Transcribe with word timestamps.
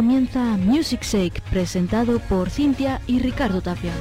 comienza 0.00 0.56
Music 0.56 1.02
Shake, 1.02 1.42
presentado 1.50 2.20
por 2.20 2.48
Cintia 2.48 3.02
y 3.06 3.18
Ricardo 3.18 3.60
Tapia. 3.60 3.92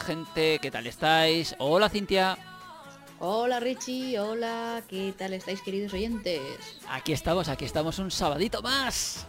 Gente, 0.00 0.58
¿qué 0.60 0.70
tal 0.70 0.86
estáis? 0.86 1.54
Hola 1.58 1.88
Cintia. 1.88 2.38
Hola 3.18 3.60
Richie, 3.60 4.18
hola, 4.18 4.82
¿qué 4.88 5.14
tal 5.16 5.34
estáis 5.34 5.60
queridos 5.60 5.92
oyentes? 5.92 6.78
Aquí 6.88 7.12
estamos, 7.12 7.48
aquí 7.48 7.66
estamos 7.66 7.98
un 7.98 8.10
sabadito 8.10 8.62
más. 8.62 9.26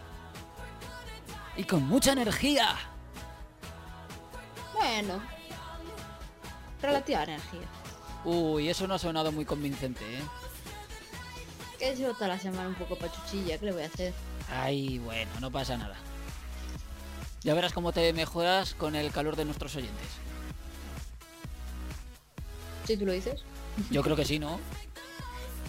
Y 1.56 1.64
con 1.64 1.86
mucha 1.86 2.12
energía. 2.12 2.76
Bueno, 4.72 5.20
relativa 6.80 7.24
energía. 7.24 7.68
Uy, 8.24 8.68
eso 8.68 8.86
no 8.86 8.94
ha 8.94 8.98
sonado 8.98 9.30
muy 9.30 9.44
convincente, 9.44 10.02
¿eh? 10.04 10.22
Que 11.78 11.94
llevo 11.94 12.14
toda 12.14 12.28
la 12.28 12.38
semana 12.38 12.68
un 12.68 12.74
poco 12.74 12.96
pachuchilla, 12.96 13.58
¿qué 13.58 13.66
le 13.66 13.72
voy 13.72 13.82
a 13.82 13.86
hacer? 13.86 14.14
Ay, 14.50 14.98
bueno, 14.98 15.30
no 15.40 15.50
pasa 15.50 15.76
nada. 15.76 15.96
Ya 17.42 17.54
verás 17.54 17.72
cómo 17.72 17.92
te 17.92 18.12
mejoras 18.12 18.74
con 18.74 18.94
el 18.94 19.10
calor 19.10 19.36
de 19.36 19.44
nuestros 19.44 19.76
oyentes. 19.76 20.08
Si 22.86 22.96
tú 22.96 23.06
lo 23.06 23.12
dices. 23.12 23.42
Yo 23.90 24.02
creo 24.02 24.16
que 24.16 24.24
sí, 24.24 24.38
¿no? 24.38 24.58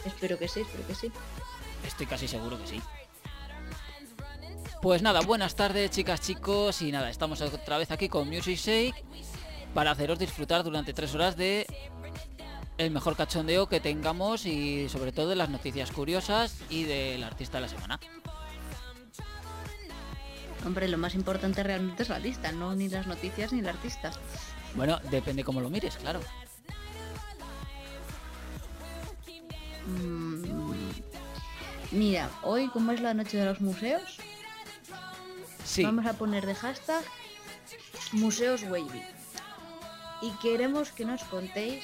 espero 0.06 0.38
que 0.38 0.48
sí, 0.48 0.62
espero 0.62 0.86
que 0.88 0.96
sí. 0.96 1.12
Estoy 1.86 2.06
casi 2.06 2.28
seguro 2.28 2.60
que 2.60 2.68
sí. 2.68 2.82
Pues 4.82 5.02
nada, 5.02 5.22
buenas 5.22 5.56
tardes 5.56 5.92
chicas, 5.92 6.20
chicos 6.20 6.82
y 6.82 6.92
nada, 6.92 7.10
estamos 7.10 7.40
otra 7.42 7.78
vez 7.78 7.90
aquí 7.92 8.10
con 8.10 8.28
Music 8.28 8.58
Shake 8.58 9.06
para 9.74 9.92
haceros 9.92 10.20
disfrutar 10.20 10.64
durante 10.64 10.94
tres 10.94 11.16
horas 11.16 11.38
de 11.38 11.66
el 12.78 12.92
mejor 12.92 13.16
cachondeo 13.16 13.68
que 13.68 13.80
tengamos 13.80 14.46
y 14.46 14.90
sobre 14.90 15.12
todo 15.12 15.30
de 15.30 15.36
las 15.36 15.50
noticias 15.50 15.92
curiosas 15.92 16.58
y 16.70 16.84
del 16.84 17.24
artista 17.24 17.60
de 17.60 17.62
la 17.62 17.70
semana. 17.70 18.00
Hombre, 20.66 20.88
lo 20.88 20.98
más 20.98 21.16
importante 21.16 21.64
realmente 21.64 22.04
es 22.04 22.10
la 22.10 22.20
lista, 22.20 22.52
no 22.52 22.76
ni 22.76 22.90
las 22.90 23.08
noticias 23.08 23.54
ni 23.54 23.60
el 23.60 23.68
artista. 23.70 24.12
Bueno, 24.76 25.00
depende 25.12 25.44
cómo 25.44 25.62
lo 25.62 25.70
mires, 25.70 25.98
claro. 25.98 26.20
Mm, 29.88 30.44
mira, 31.92 32.30
hoy 32.42 32.70
como 32.70 32.92
es 32.92 33.02
la 33.02 33.14
noche 33.14 33.38
de 33.38 33.46
los 33.46 33.62
museos, 33.62 34.18
Sí, 35.64 35.84
vamos 35.84 36.06
a 36.06 36.14
poner 36.14 36.46
de 36.46 36.56
hashtag 36.56 37.04
Museos 38.12 38.64
Wavy. 38.64 39.02
Y 40.22 40.32
queremos 40.42 40.92
que 40.92 41.06
nos 41.06 41.24
contéis 41.24 41.84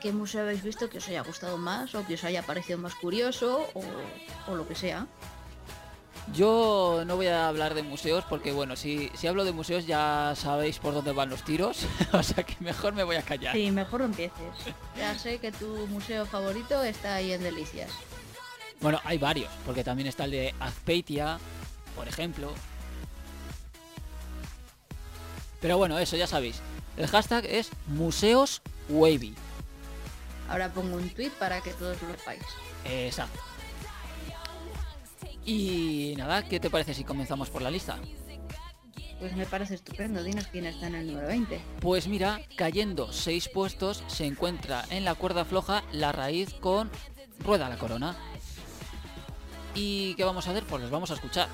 qué 0.00 0.12
museo 0.12 0.42
habéis 0.42 0.62
visto 0.62 0.88
que 0.88 0.98
os 0.98 1.08
haya 1.08 1.22
gustado 1.22 1.58
más 1.58 1.94
o 1.94 2.06
que 2.06 2.14
os 2.14 2.24
haya 2.24 2.42
parecido 2.42 2.78
más 2.78 2.94
curioso 2.94 3.66
o, 3.74 3.82
o 4.50 4.54
lo 4.54 4.66
que 4.68 4.74
sea. 4.74 5.06
Yo 6.32 7.02
no 7.06 7.16
voy 7.16 7.26
a 7.26 7.48
hablar 7.48 7.74
de 7.74 7.82
museos 7.82 8.24
porque 8.28 8.52
bueno, 8.52 8.76
si, 8.76 9.10
si 9.14 9.26
hablo 9.26 9.44
de 9.44 9.52
museos 9.52 9.86
ya 9.86 10.34
sabéis 10.36 10.78
por 10.78 10.94
dónde 10.94 11.12
van 11.12 11.30
los 11.30 11.42
tiros, 11.42 11.86
o 12.12 12.22
sea 12.22 12.44
que 12.44 12.56
mejor 12.60 12.94
me 12.94 13.04
voy 13.04 13.16
a 13.16 13.22
callar. 13.22 13.54
Sí, 13.54 13.70
mejor 13.70 14.00
no 14.00 14.06
empieces. 14.06 14.38
Ya 14.96 15.18
sé 15.18 15.38
que 15.38 15.52
tu 15.52 15.86
museo 15.88 16.26
favorito 16.26 16.82
está 16.82 17.16
ahí 17.16 17.32
en 17.32 17.42
Delicias. 17.42 17.90
Bueno, 18.80 19.00
hay 19.04 19.18
varios, 19.18 19.50
porque 19.66 19.84
también 19.84 20.08
está 20.08 20.24
el 20.24 20.30
de 20.30 20.54
Azpeitia, 20.58 21.38
por 21.94 22.08
ejemplo. 22.08 22.52
Pero 25.60 25.76
bueno, 25.76 25.98
eso 25.98 26.16
ya 26.16 26.26
sabéis. 26.26 26.60
El 26.96 27.06
hashtag 27.06 27.44
es 27.44 27.70
Museos 27.86 28.62
Wavy. 28.88 29.34
Ahora 30.48 30.72
pongo 30.72 30.96
un 30.96 31.10
tweet 31.10 31.30
para 31.38 31.60
que 31.60 31.72
todos 31.72 32.00
lo 32.02 32.10
sepáis. 32.10 32.42
Exacto. 32.84 33.38
Y 35.50 36.14
nada, 36.16 36.44
¿qué 36.44 36.60
te 36.60 36.70
parece 36.70 36.94
si 36.94 37.02
comenzamos 37.02 37.50
por 37.50 37.60
la 37.60 37.72
lista? 37.72 37.98
Pues 39.18 39.34
me 39.34 39.46
parece 39.46 39.74
estupendo. 39.74 40.22
Dinos 40.22 40.46
quién 40.46 40.64
está 40.64 40.86
en 40.86 40.94
el 40.94 41.08
número 41.08 41.26
20. 41.26 41.60
Pues 41.80 42.06
mira, 42.06 42.40
cayendo 42.54 43.12
seis 43.12 43.48
puestos, 43.48 44.04
se 44.06 44.26
encuentra 44.26 44.84
en 44.90 45.04
la 45.04 45.16
cuerda 45.16 45.44
floja 45.44 45.82
la 45.90 46.12
raíz 46.12 46.54
con 46.54 46.88
Rueda 47.40 47.68
la 47.68 47.78
Corona. 47.78 48.16
¿Y 49.74 50.14
qué 50.14 50.22
vamos 50.22 50.46
a 50.46 50.52
hacer? 50.52 50.62
Pues 50.62 50.82
los 50.82 50.90
vamos 50.92 51.10
a 51.10 51.14
escuchar. 51.14 51.48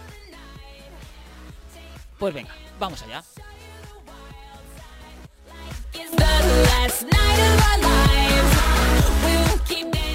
Pues 2.19 2.35
venga, 2.35 2.55
vamos 2.79 3.03
allá. 3.03 3.25
The 9.69 10.06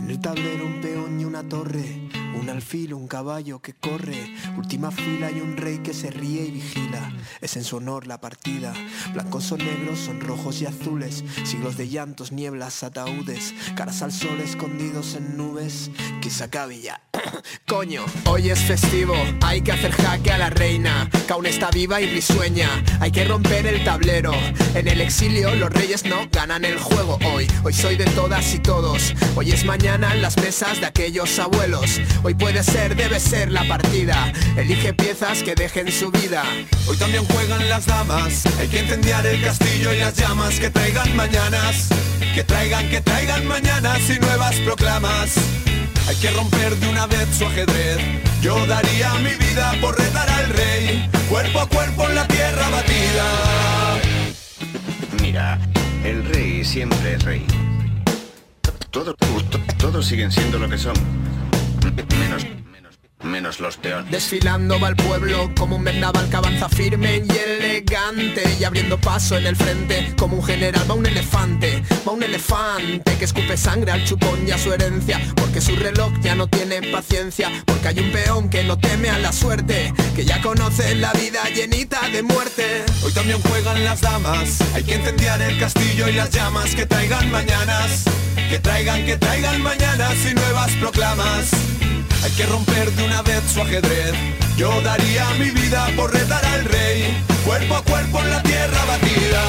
En 0.00 0.08
el 0.08 0.18
tablero 0.18 0.64
un 0.64 0.80
peón 0.80 1.20
y 1.20 1.26
una 1.26 1.42
torre, 1.42 2.08
un 2.40 2.48
alfil, 2.48 2.94
un 2.94 3.06
caballo 3.06 3.60
que 3.60 3.74
corre, 3.74 4.34
última 4.56 4.90
fila 4.90 5.30
y 5.30 5.40
un 5.40 5.56
rey 5.56 5.78
que 5.78 5.92
se 5.92 6.10
ríe 6.10 6.46
y 6.46 6.50
vigila. 6.50 7.12
Es 7.42 7.56
en 7.56 7.64
su 7.64 7.76
honor 7.76 8.06
la 8.06 8.20
partida. 8.20 8.72
Blancos 9.12 9.52
o 9.52 9.58
negros, 9.58 9.98
son 9.98 10.20
rojos 10.20 10.62
y 10.62 10.66
azules, 10.66 11.22
siglos 11.44 11.76
de 11.76 11.88
llantos, 11.88 12.32
nieblas, 12.32 12.82
ataúdes, 12.82 13.54
caras 13.76 14.00
al 14.00 14.12
sol 14.12 14.40
escondidos 14.40 15.14
en 15.14 15.36
nubes. 15.36 15.90
Se 16.30 16.44
acabe 16.44 16.80
ya. 16.80 17.00
Coño, 17.66 18.04
hoy 18.26 18.50
es 18.50 18.60
festivo, 18.60 19.14
hay 19.42 19.62
que 19.62 19.72
hacer 19.72 19.90
jaque 19.90 20.30
a 20.30 20.38
la 20.38 20.48
reina, 20.48 21.10
que 21.10 21.48
está 21.48 21.70
viva 21.72 22.00
y 22.00 22.06
risueña, 22.06 22.68
hay 23.00 23.10
que 23.10 23.24
romper 23.24 23.66
el 23.66 23.82
tablero. 23.82 24.32
En 24.74 24.86
el 24.86 25.00
exilio 25.00 25.52
los 25.56 25.70
reyes 25.70 26.04
no 26.04 26.28
ganan 26.30 26.64
el 26.64 26.78
juego 26.78 27.18
hoy, 27.32 27.48
hoy 27.64 27.72
soy 27.72 27.96
de 27.96 28.04
todas 28.04 28.54
y 28.54 28.60
todos, 28.60 29.12
hoy 29.34 29.50
es 29.50 29.64
mañana 29.64 30.14
en 30.14 30.22
las 30.22 30.36
mesas 30.36 30.80
de 30.80 30.86
aquellos 30.86 31.36
abuelos, 31.40 32.00
puede 32.34 32.62
ser, 32.62 32.94
debe 32.96 33.18
ser 33.20 33.50
la 33.50 33.66
partida, 33.66 34.32
elige 34.56 34.92
piezas 34.94 35.42
que 35.42 35.54
dejen 35.54 35.90
su 35.90 36.10
vida. 36.10 36.42
Hoy 36.86 36.96
también 36.96 37.24
juegan 37.24 37.68
las 37.68 37.86
damas, 37.86 38.44
hay 38.58 38.68
que 38.68 38.80
incendiar 38.82 39.26
el 39.26 39.42
castillo 39.42 39.92
y 39.92 39.98
las 39.98 40.14
llamas 40.16 40.58
que 40.60 40.70
traigan 40.70 41.14
mañanas, 41.16 41.88
que 42.34 42.44
traigan, 42.44 42.88
que 42.88 43.00
traigan 43.00 43.46
mañanas 43.46 43.98
y 44.08 44.18
nuevas 44.20 44.54
proclamas. 44.56 45.34
Hay 46.08 46.16
que 46.16 46.30
romper 46.30 46.74
de 46.76 46.88
una 46.88 47.06
vez 47.06 47.28
su 47.38 47.46
ajedrez. 47.46 47.98
Yo 48.42 48.66
daría 48.66 49.12
mi 49.14 49.30
vida 49.34 49.74
por 49.80 49.96
retar 49.98 50.28
al 50.28 50.48
rey, 50.50 51.08
cuerpo 51.28 51.60
a 51.60 51.68
cuerpo 51.68 52.08
en 52.08 52.14
la 52.16 52.26
tierra 52.26 52.68
batida. 52.70 53.24
Mira, 55.22 55.58
el 56.04 56.24
rey 56.24 56.64
siempre 56.64 57.14
es 57.14 57.22
rey. 57.22 57.46
Todo- 58.90 59.14
to- 59.14 59.60
todos 59.78 60.06
siguen 60.06 60.32
siendo 60.32 60.58
lo 60.58 60.68
que 60.68 60.78
son. 60.78 60.94
Menos, 61.96 62.46
menos, 63.22 63.60
los 63.60 63.76
peones. 63.76 64.10
Desfilando 64.10 64.78
va 64.80 64.88
el 64.88 64.96
pueblo 64.96 65.50
como 65.56 65.76
un 65.76 65.84
vendaval 65.84 66.28
que 66.28 66.36
avanza 66.36 66.68
firme 66.68 67.22
y 67.28 67.36
elegante 67.36 68.56
Y 68.58 68.64
abriendo 68.64 68.98
paso 68.98 69.36
en 69.36 69.46
el 69.46 69.56
frente 69.56 70.14
como 70.16 70.36
un 70.36 70.44
general 70.44 70.88
va 70.88 70.94
un 70.94 71.06
elefante 71.06 71.82
Va 72.06 72.12
un 72.12 72.22
elefante 72.22 73.16
que 73.18 73.24
escupe 73.24 73.56
sangre 73.56 73.92
al 73.92 74.04
chupón 74.04 74.46
y 74.46 74.50
a 74.50 74.58
su 74.58 74.72
herencia 74.72 75.20
Porque 75.36 75.60
su 75.60 75.76
reloj 75.76 76.12
ya 76.20 76.34
no 76.34 76.48
tiene 76.48 76.82
paciencia 76.90 77.50
Porque 77.66 77.88
hay 77.88 78.00
un 78.00 78.10
peón 78.10 78.48
que 78.48 78.64
no 78.64 78.78
teme 78.78 79.10
a 79.10 79.18
la 79.18 79.32
suerte 79.32 79.92
Que 80.16 80.24
ya 80.24 80.40
conoce 80.40 80.94
la 80.94 81.12
vida 81.12 81.42
llenita 81.54 82.08
de 82.08 82.22
muerte 82.22 82.84
Hoy 83.02 83.12
también 83.12 83.40
juegan 83.42 83.84
las 83.84 84.00
damas, 84.00 84.60
hay 84.74 84.82
que 84.82 84.96
incendiar 84.96 85.40
el 85.40 85.58
castillo 85.58 86.08
y 86.08 86.12
las 86.12 86.30
llamas 86.30 86.74
que 86.74 86.86
traigan 86.86 87.30
mañanas. 87.30 88.04
Que 88.48 88.58
traigan, 88.58 89.06
que 89.06 89.16
traigan 89.16 89.62
mañanas 89.62 90.14
y 90.30 90.34
nuevas 90.34 90.70
proclamas. 90.72 91.50
Hay 92.22 92.30
que 92.32 92.46
romper 92.46 92.90
de 92.92 93.04
una 93.04 93.22
vez 93.22 93.42
su 93.52 93.60
ajedrez. 93.60 94.12
Yo 94.56 94.80
daría 94.82 95.28
mi 95.38 95.50
vida 95.50 95.88
por 95.96 96.12
retar 96.12 96.44
al 96.44 96.64
rey, 96.64 97.24
cuerpo 97.44 97.76
a 97.76 97.82
cuerpo 97.82 98.20
en 98.20 98.30
la 98.30 98.42
tierra 98.42 98.84
batida. 98.84 99.42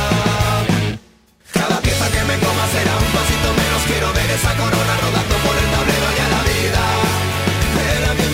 Cada 1.51 1.81
pieza 1.81 2.05
que 2.11 2.23
me 2.29 2.37
coma 2.39 2.65
será 2.71 2.93
un 2.97 3.11
pasito 3.17 3.49
menos. 3.61 3.81
Quiero 3.87 4.13
ver 4.13 4.29
esa 4.31 4.55
corona 4.55 4.93
rodando 5.03 5.35
por 5.45 5.55
el 5.61 5.67
tablero 5.73 6.07
y 6.15 6.19
a 6.19 6.29
la 6.29 6.41
vida, 6.43 6.83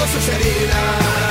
sus. 0.07 1.26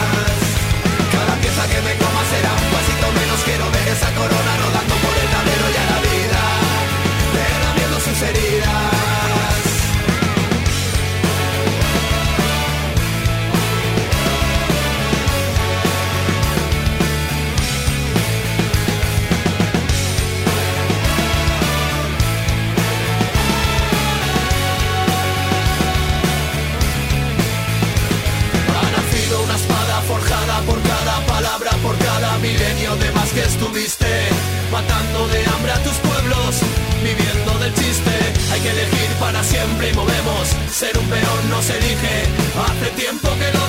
que 33.37 33.43
estuviste 33.43 34.07
matando 34.73 35.29
de 35.29 35.45
hambre 35.45 35.71
a 35.71 35.83
tus 35.83 35.93
pueblos, 35.99 36.57
viviendo 37.05 37.59
del 37.59 37.75
chiste. 37.75 38.15
Hay 38.51 38.61
que 38.61 38.71
elegir 38.71 39.11
para 39.21 39.45
siempre 39.45 39.91
y 39.91 39.93
movemos. 39.93 40.57
Ser 40.73 40.97
un 40.97 41.07
peón 41.07 41.51
no 41.51 41.61
se 41.61 41.77
elige. 41.77 42.17
Hace 42.67 42.89
tiempo 42.97 43.29
que 43.39 43.53
lo 43.59 43.66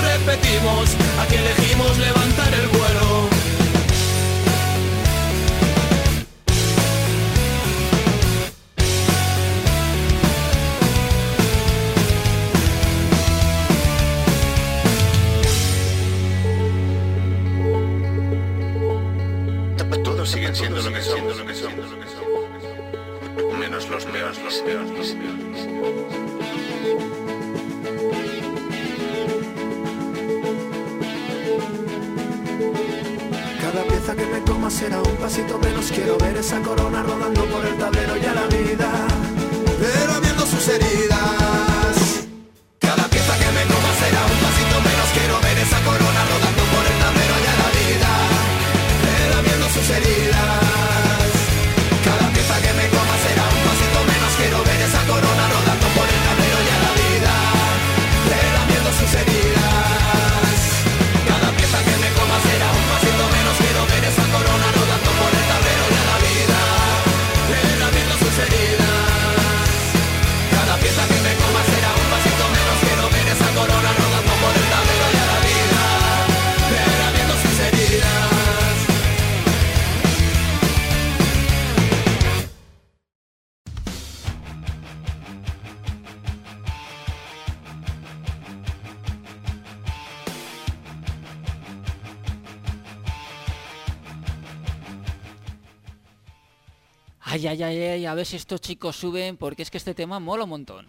Ay, 97.58 97.64
ay, 97.64 97.78
ay, 97.82 97.88
ay, 97.90 98.06
a 98.06 98.14
ver 98.14 98.26
si 98.26 98.36
estos 98.36 98.62
chicos 98.62 98.96
suben, 98.96 99.36
porque 99.36 99.64
es 99.64 99.72
que 99.72 99.78
este 99.78 99.96
tema 99.96 100.20
mola 100.20 100.44
un 100.44 100.52
montón. 100.52 100.88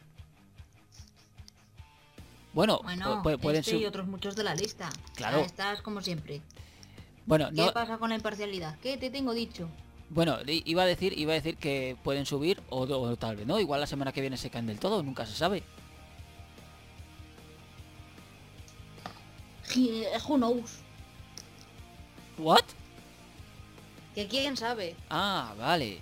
Bueno, 2.53 2.81
Bueno, 2.83 3.23
pu- 3.23 3.37
pu- 3.37 3.41
pueden 3.41 3.61
este 3.61 3.77
y 3.79 3.87
otros 3.87 4.07
muchos 4.07 4.37
de 4.37 4.43
la 4.45 4.55
lista. 4.55 4.91
Claro. 5.15 5.39
Estás 5.39 5.81
como 5.81 6.03
siempre. 6.03 6.43
Bueno, 7.25 7.49
¿Qué 7.49 7.55
no, 7.63 7.73
pasa 7.73 7.97
con 7.97 8.11
la 8.11 8.17
imparcialidad? 8.17 8.79
¿Qué 8.81 8.99
te 8.99 9.09
tengo 9.11 9.33
dicho? 9.33 9.69
bueno, 10.11 10.39
iba 10.47 10.83
a 10.83 10.87
decir, 10.87 11.19
iba 11.19 11.33
a 11.33 11.37
decir 11.37 11.57
que 11.59 11.97
pueden 12.03 12.25
subir 12.27 12.61
o, 12.71 12.81
o 12.83 13.17
tal 13.17 13.37
vez 13.37 13.47
no. 13.47 13.59
Igual 13.61 13.81
la 13.81 13.87
semana 13.87 14.13
que 14.13 14.21
viene 14.23 14.37
se 14.37 14.51
caen 14.51 14.67
del 14.67 14.79
todo, 14.79 15.03
nunca 15.03 15.25
se 15.27 15.35
sabe. 15.37 15.63
Ji- 19.69 20.05
Who 20.27 20.37
knows? 20.37 20.79
What? 22.39 22.65
Que 24.15 24.27
quién 24.29 24.57
sabe. 24.57 24.97
Ah, 25.11 25.55
vale. 25.59 26.01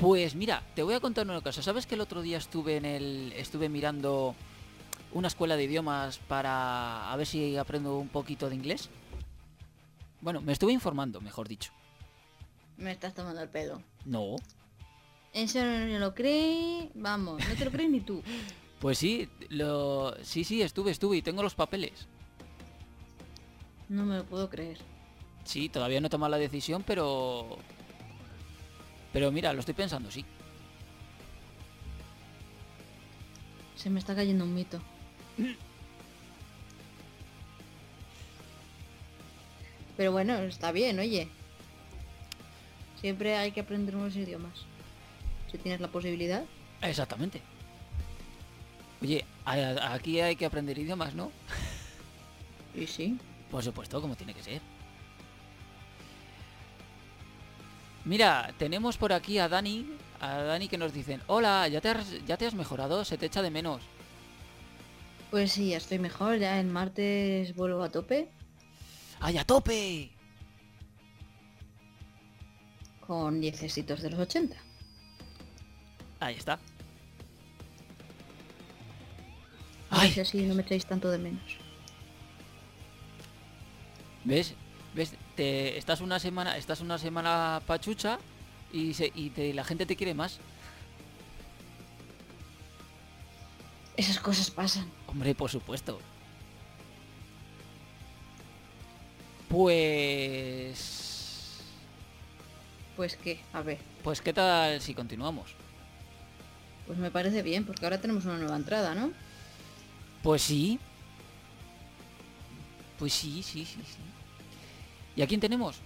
Pues 0.00 0.34
mira, 0.34 0.62
te 0.74 0.82
voy 0.82 0.94
a 0.94 1.00
contar 1.00 1.26
una 1.26 1.42
cosa. 1.42 1.62
¿Sabes 1.62 1.84
que 1.84 1.94
el 1.94 2.00
otro 2.00 2.22
día 2.22 2.38
estuve 2.38 2.78
en 2.78 2.86
el 2.86 3.34
estuve 3.36 3.68
mirando 3.68 4.34
una 5.12 5.28
escuela 5.28 5.58
de 5.58 5.64
idiomas 5.64 6.16
para 6.16 7.12
a 7.12 7.16
ver 7.16 7.26
si 7.26 7.58
aprendo 7.58 7.98
un 7.98 8.08
poquito 8.08 8.48
de 8.48 8.54
inglés? 8.54 8.88
Bueno, 10.22 10.40
me 10.40 10.52
estuve 10.52 10.72
informando, 10.72 11.20
mejor 11.20 11.48
dicho. 11.48 11.72
Me 12.78 12.92
estás 12.92 13.12
tomando 13.12 13.42
el 13.42 13.50
pelo. 13.50 13.82
No. 14.06 14.36
Eso 15.34 15.62
no 15.62 15.98
lo 15.98 16.14
cree. 16.14 16.90
Vamos, 16.94 17.46
no 17.46 17.54
te 17.54 17.66
lo 17.66 17.70
crees 17.70 17.90
ni 17.90 18.00
tú. 18.00 18.22
Pues 18.80 18.96
sí, 18.96 19.28
lo 19.50 20.14
sí, 20.24 20.42
sí, 20.42 20.62
estuve, 20.62 20.90
estuve 20.90 21.18
y 21.18 21.20
tengo 21.20 21.42
los 21.42 21.54
papeles. 21.54 22.08
No 23.90 24.06
me 24.06 24.16
lo 24.16 24.24
puedo 24.24 24.48
creer. 24.48 24.78
Sí, 25.44 25.68
todavía 25.68 26.00
no 26.00 26.06
he 26.06 26.10
tomado 26.10 26.30
la 26.30 26.38
decisión, 26.38 26.82
pero 26.86 27.58
pero 29.12 29.32
mira, 29.32 29.52
lo 29.52 29.60
estoy 29.60 29.74
pensando, 29.74 30.10
sí. 30.10 30.24
Se 33.76 33.90
me 33.90 33.98
está 33.98 34.14
cayendo 34.14 34.44
un 34.44 34.54
mito. 34.54 34.80
Pero 39.96 40.12
bueno, 40.12 40.34
está 40.38 40.72
bien, 40.72 40.98
oye. 40.98 41.28
Siempre 43.00 43.36
hay 43.36 43.52
que 43.52 43.60
aprender 43.60 43.94
nuevos 43.94 44.16
idiomas. 44.16 44.66
Si 45.50 45.58
tienes 45.58 45.80
la 45.80 45.88
posibilidad. 45.88 46.44
Exactamente. 46.82 47.40
Oye, 49.02 49.24
aquí 49.44 50.20
hay 50.20 50.36
que 50.36 50.44
aprender 50.44 50.78
idiomas, 50.78 51.14
¿no? 51.14 51.32
Y 52.74 52.86
sí. 52.86 53.18
Por 53.50 53.64
supuesto, 53.64 54.00
como 54.00 54.14
tiene 54.14 54.34
que 54.34 54.42
ser. 54.42 54.60
Mira, 58.04 58.54
tenemos 58.58 58.96
por 58.96 59.12
aquí 59.12 59.38
a 59.38 59.48
Dani, 59.48 59.86
a 60.20 60.38
Dani 60.38 60.68
que 60.68 60.78
nos 60.78 60.92
dicen, 60.92 61.20
hola, 61.26 61.68
¿ya 61.68 61.80
te 61.80 61.90
has, 61.90 62.24
ya 62.26 62.36
te 62.36 62.46
has 62.46 62.54
mejorado? 62.54 63.04
Se 63.04 63.18
te 63.18 63.26
echa 63.26 63.42
de 63.42 63.50
menos. 63.50 63.82
Pues 65.30 65.52
sí, 65.52 65.70
ya 65.70 65.76
estoy 65.76 65.98
mejor. 65.98 66.38
Ya 66.38 66.58
el 66.58 66.66
martes 66.66 67.54
vuelvo 67.54 67.82
a 67.82 67.90
tope. 67.90 68.28
¡Ay, 69.20 69.38
a 69.38 69.44
tope! 69.44 70.10
Con 73.06 73.40
10 73.40 73.62
éxitos 73.62 74.02
de 74.02 74.10
los 74.10 74.20
80. 74.20 74.56
Ahí 76.20 76.34
está. 76.34 76.58
¡Ay! 79.90 80.10
si 80.12 80.20
así 80.20 80.42
no 80.42 80.54
me 80.54 80.62
echáis 80.62 80.86
tanto 80.86 81.10
de 81.10 81.18
menos. 81.18 81.58
¿Ves? 84.24 84.54
¿Ves? 84.94 85.14
Te, 85.40 85.78
estás 85.78 86.02
una 86.02 86.18
semana, 86.18 86.58
estás 86.58 86.82
una 86.82 86.98
semana 86.98 87.62
pachucha 87.66 88.18
y, 88.74 88.92
se, 88.92 89.10
y 89.14 89.30
te- 89.30 89.54
la 89.54 89.64
gente 89.64 89.86
te 89.86 89.96
quiere 89.96 90.12
más. 90.12 90.38
Esas 93.96 94.20
cosas 94.20 94.50
pasan. 94.50 94.86
Hombre, 95.06 95.34
por 95.34 95.50
supuesto. 95.50 95.98
Pues... 99.48 101.62
Pues 102.94 103.16
qué, 103.16 103.40
a 103.54 103.62
ver. 103.62 103.78
Pues 104.04 104.20
qué 104.20 104.34
tal 104.34 104.78
si 104.82 104.92
continuamos. 104.92 105.54
Pues 106.86 106.98
me 106.98 107.10
parece 107.10 107.42
bien, 107.42 107.64
porque 107.64 107.86
ahora 107.86 107.98
tenemos 107.98 108.26
una 108.26 108.36
nueva 108.36 108.56
entrada, 108.56 108.94
¿no? 108.94 109.10
Pues 110.22 110.42
sí. 110.42 110.78
Pues 112.98 113.14
sí, 113.14 113.42
sí, 113.42 113.64
sí, 113.64 113.80
sí. 113.86 114.19
¿Y 115.20 115.22
a 115.22 115.26
quién 115.26 115.38
tenemos? 115.38 115.82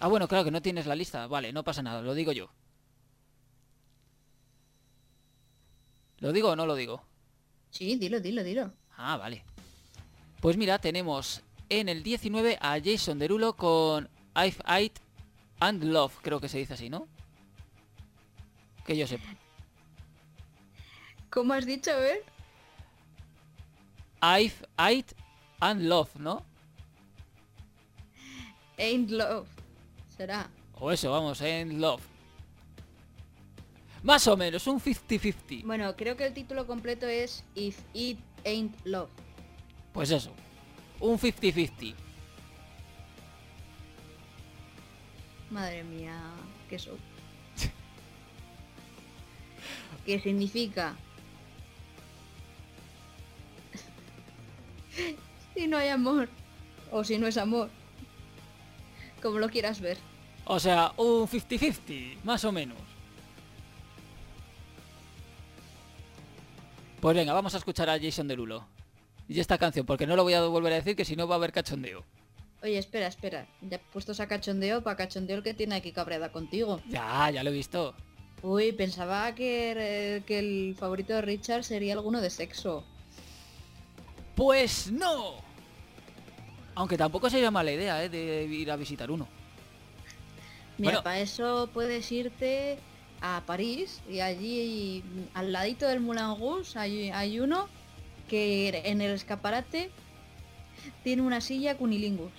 Ah, 0.00 0.08
bueno, 0.08 0.26
claro 0.26 0.42
que 0.42 0.50
no 0.50 0.60
tienes 0.60 0.84
la 0.84 0.96
lista. 0.96 1.28
Vale, 1.28 1.52
no 1.52 1.62
pasa 1.62 1.80
nada, 1.80 2.02
lo 2.02 2.12
digo 2.12 2.32
yo. 2.32 2.50
¿Lo 6.18 6.32
digo 6.32 6.48
o 6.50 6.56
no 6.56 6.66
lo 6.66 6.74
digo? 6.74 7.04
Sí, 7.70 7.94
dilo, 7.98 8.18
dilo, 8.18 8.42
dilo. 8.42 8.72
Ah, 8.96 9.16
vale. 9.16 9.44
Pues 10.40 10.56
mira, 10.56 10.80
tenemos 10.80 11.44
en 11.68 11.88
el 11.88 12.02
19 12.02 12.58
a 12.60 12.80
Jason 12.84 13.20
Derulo 13.20 13.54
con 13.54 14.08
I've 14.34 14.58
Ate 14.64 15.00
and 15.60 15.84
Love, 15.84 16.18
creo 16.20 16.40
que 16.40 16.48
se 16.48 16.58
dice 16.58 16.74
así, 16.74 16.90
¿no? 16.90 17.06
Que 18.84 18.96
yo 18.96 19.06
sepa. 19.06 19.36
¿Cómo 21.30 21.52
has 21.52 21.64
dicho, 21.64 21.92
a 21.92 21.96
ver? 21.96 22.24
I've 24.20 25.14
and 25.60 25.82
Love, 25.82 26.16
¿no? 26.16 26.53
Ain't 28.78 29.10
love. 29.10 29.46
Será. 30.16 30.48
O 30.78 30.90
eso, 30.90 31.10
vamos, 31.10 31.40
en 31.40 31.80
Love. 31.80 32.02
Más 34.02 34.26
o 34.26 34.36
menos, 34.36 34.66
un 34.66 34.80
50-50. 34.80 35.64
Bueno, 35.64 35.94
creo 35.96 36.16
que 36.16 36.26
el 36.26 36.34
título 36.34 36.66
completo 36.66 37.06
es 37.06 37.44
If 37.54 37.78
It 37.94 38.18
Ain't 38.44 38.74
Love. 38.84 39.08
Pues 39.92 40.10
eso, 40.10 40.32
un 41.00 41.18
50-50. 41.18 41.94
Madre 45.50 45.84
mía, 45.84 46.20
qué 46.68 46.78
show. 46.78 46.98
¿Qué 50.04 50.20
significa? 50.20 50.96
si 55.54 55.66
no 55.66 55.76
hay 55.76 55.88
amor. 55.88 56.28
O 56.90 57.04
si 57.04 57.18
no 57.18 57.26
es 57.26 57.36
amor. 57.36 57.70
Como 59.24 59.38
lo 59.38 59.48
quieras 59.48 59.80
ver. 59.80 59.96
O 60.44 60.60
sea, 60.60 60.92
un 60.98 61.26
50-50, 61.26 62.18
más 62.24 62.44
o 62.44 62.52
menos. 62.52 62.76
Pues 67.00 67.16
venga, 67.16 67.32
vamos 67.32 67.54
a 67.54 67.56
escuchar 67.56 67.88
a 67.88 67.98
Jason 67.98 68.28
Derulo. 68.28 68.66
Y 69.26 69.40
esta 69.40 69.56
canción, 69.56 69.86
porque 69.86 70.06
no 70.06 70.14
lo 70.14 70.24
voy 70.24 70.34
a 70.34 70.42
volver 70.42 70.74
a 70.74 70.76
decir, 70.76 70.94
que 70.94 71.06
si 71.06 71.16
no 71.16 71.26
va 71.26 71.36
a 71.36 71.38
haber 71.38 71.52
cachondeo. 71.52 72.04
Oye, 72.62 72.76
espera, 72.76 73.06
espera. 73.06 73.46
Ya 73.62 73.78
puestos 73.78 74.20
a 74.20 74.28
cachondeo, 74.28 74.82
para 74.82 74.96
cachondeo 74.96 75.38
el 75.38 75.42
que 75.42 75.54
tiene 75.54 75.76
aquí 75.76 75.90
cabreada 75.90 76.30
contigo. 76.30 76.82
Ya, 76.86 77.30
ya 77.30 77.42
lo 77.42 77.48
he 77.48 77.54
visto. 77.54 77.94
Uy, 78.42 78.72
pensaba 78.72 79.34
que, 79.34 79.72
eh, 79.74 80.22
que 80.26 80.38
el 80.38 80.76
favorito 80.78 81.14
de 81.14 81.22
Richard 81.22 81.64
sería 81.64 81.94
alguno 81.94 82.20
de 82.20 82.28
sexo. 82.28 82.84
Pues 84.34 84.92
no. 84.92 85.43
Aunque 86.74 86.96
tampoco 86.96 87.30
sería 87.30 87.50
mala 87.50 87.72
idea, 87.72 88.02
¿eh? 88.04 88.08
De 88.08 88.44
ir 88.44 88.70
a 88.70 88.76
visitar 88.76 89.10
uno. 89.10 89.28
Mira, 90.78 90.92
Bueno. 90.94 91.02
para 91.04 91.20
eso 91.20 91.68
puedes 91.72 92.10
irte 92.10 92.78
a 93.20 93.42
París 93.46 94.00
y 94.10 94.20
allí 94.20 95.04
al 95.34 95.52
ladito 95.52 95.86
del 95.86 96.00
Moulin 96.00 96.36
Rouge 96.38 96.76
hay, 96.78 97.10
hay 97.10 97.38
uno 97.40 97.68
que 98.28 98.82
en 98.84 99.00
el 99.00 99.12
escaparate 99.12 99.90
tiene 101.04 101.22
una 101.22 101.40
silla 101.40 101.76
cunilingus. 101.76 102.32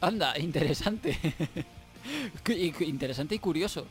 Anda, 0.00 0.38
interesante. 0.38 1.16
Interesante 2.80 3.36
y 3.36 3.38
curioso. 3.38 3.86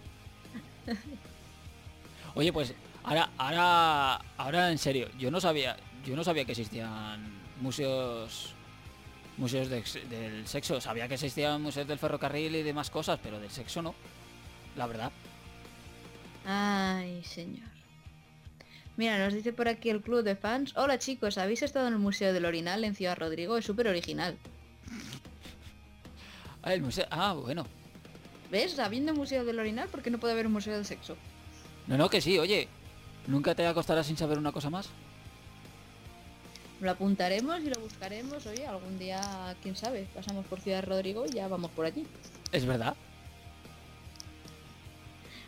Oye, 2.36 2.52
pues 2.52 2.74
ahora, 3.04 3.30
ahora, 3.38 4.16
ahora 4.38 4.72
en 4.72 4.78
serio, 4.78 5.08
yo 5.18 5.32
no 5.32 5.40
sabía, 5.40 5.78
yo 6.06 6.16
no 6.16 6.24
sabía 6.24 6.44
que 6.44 6.52
existían 6.52 7.41
museos, 7.62 8.54
museos 9.38 9.70
de 9.70 9.84
del 10.10 10.48
sexo. 10.48 10.82
Sabía 10.82 11.08
que 11.08 11.14
existían 11.14 11.62
museos 11.62 11.88
del 11.88 12.00
ferrocarril 12.00 12.56
y 12.56 12.64
demás 12.64 12.90
cosas, 12.90 13.20
pero 13.22 13.40
del 13.40 13.52
sexo 13.52 13.82
no. 13.82 13.96
La 14.76 14.88
verdad. 14.88 15.12
Ay, 16.46 17.24
señor. 17.24 17.70
Mira, 18.98 19.18
nos 19.18 19.34
dice 19.34 19.54
por 19.54 19.68
aquí 19.68 19.90
el 19.90 20.02
club 20.02 20.24
de 20.24 20.36
fans. 20.36 20.76
Hola 20.76 21.00
chicos, 21.00 21.38
¿habéis 21.38 21.62
estado 21.62 21.88
en 21.88 21.94
el 21.94 22.00
Museo 22.00 22.34
del 22.34 22.46
Orinal 22.46 22.84
en 22.84 22.96
Ciudad 22.96 23.18
Rodrigo? 23.18 23.58
Es 23.58 23.66
súper 23.66 23.88
original. 23.88 24.38
Ah, 26.64 26.74
el 26.74 26.82
museo. 26.82 27.06
Ah, 27.10 27.34
bueno. 27.34 27.66
¿Ves? 28.52 28.78
Habiendo 28.80 29.14
Museo 29.14 29.46
del 29.46 29.58
Orinal, 29.60 29.88
¿por 29.88 30.02
qué 30.02 30.12
no 30.12 30.20
puede 30.20 30.34
haber 30.34 30.46
un 30.46 30.54
Museo 30.54 30.76
del 30.76 30.86
Sexo? 30.86 31.16
No, 31.88 31.98
no, 31.98 32.10
que 32.10 32.22
sí, 32.22 32.38
oye. 32.38 32.68
¿Nunca 33.28 33.56
te 33.56 33.66
acostarás 33.66 34.08
sin 34.08 34.18
saber 34.18 34.38
una 34.38 34.52
cosa 34.52 34.70
más? 34.70 34.90
Lo 36.82 36.92
apuntaremos 36.92 37.62
y 37.62 37.70
lo 37.70 37.80
buscaremos. 37.80 38.46
Oye, 38.48 38.66
algún 38.66 38.98
día, 38.98 39.56
quién 39.62 39.76
sabe, 39.76 40.08
pasamos 40.16 40.46
por 40.48 40.60
Ciudad 40.60 40.84
Rodrigo 40.84 41.26
y 41.28 41.34
ya 41.34 41.48
vamos 41.48 41.70
por 41.72 41.86
allí. 41.86 42.08
Es 42.52 42.66
verdad. 42.66 42.96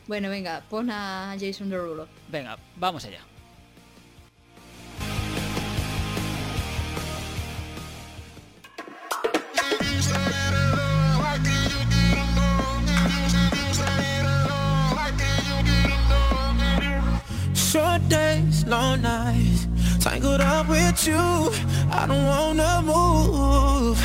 Bueno, 0.07 0.29
venga, 0.29 0.63
pon 0.69 0.91
a 0.91 1.35
Jason 1.39 1.69
Derulo. 1.69 2.07
Venga, 2.29 2.57
vamos 2.75 3.03
allá. 3.05 3.21
Short 17.55 18.07
days, 18.07 18.65
long 18.67 19.01
nights, 19.01 19.52
tangled 20.13 20.41
up 20.41 20.67
with 20.69 21.07
you. 21.07 21.51
I 21.91 22.05
don't 22.07 22.25
wanna 22.25 22.81
move. 22.83 23.97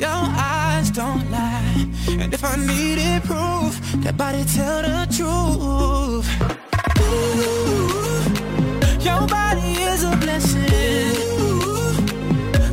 Your 0.00 0.22
eyes 0.54 0.90
don't 0.90 1.30
lie, 1.30 1.86
and 2.20 2.32
if 2.32 2.42
I 2.42 2.56
needed 2.56 3.22
proof, 3.24 3.72
that 4.02 4.16
body 4.16 4.44
tell 4.56 4.80
the 4.88 5.06
truth. 5.16 6.26
Ooh, 7.00 7.82
your 9.08 9.22
body 9.38 9.70
is 9.90 10.02
a 10.04 10.16
blessing. 10.24 11.14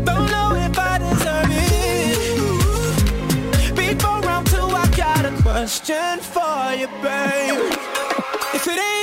Don't 0.05 0.27
know 0.33 0.49
if 0.67 0.79
I 0.91 0.93
deserve 1.05 1.51
it. 1.51 2.15
Before 3.75 4.21
round 4.21 4.47
two, 4.47 4.67
I 4.83 4.87
got 5.03 5.25
a 5.25 5.33
question 5.41 6.19
for 6.33 6.73
you, 6.79 6.87
babe. 7.03 7.59
If 8.55 8.65
it 8.67 8.79
ain't 8.79 9.02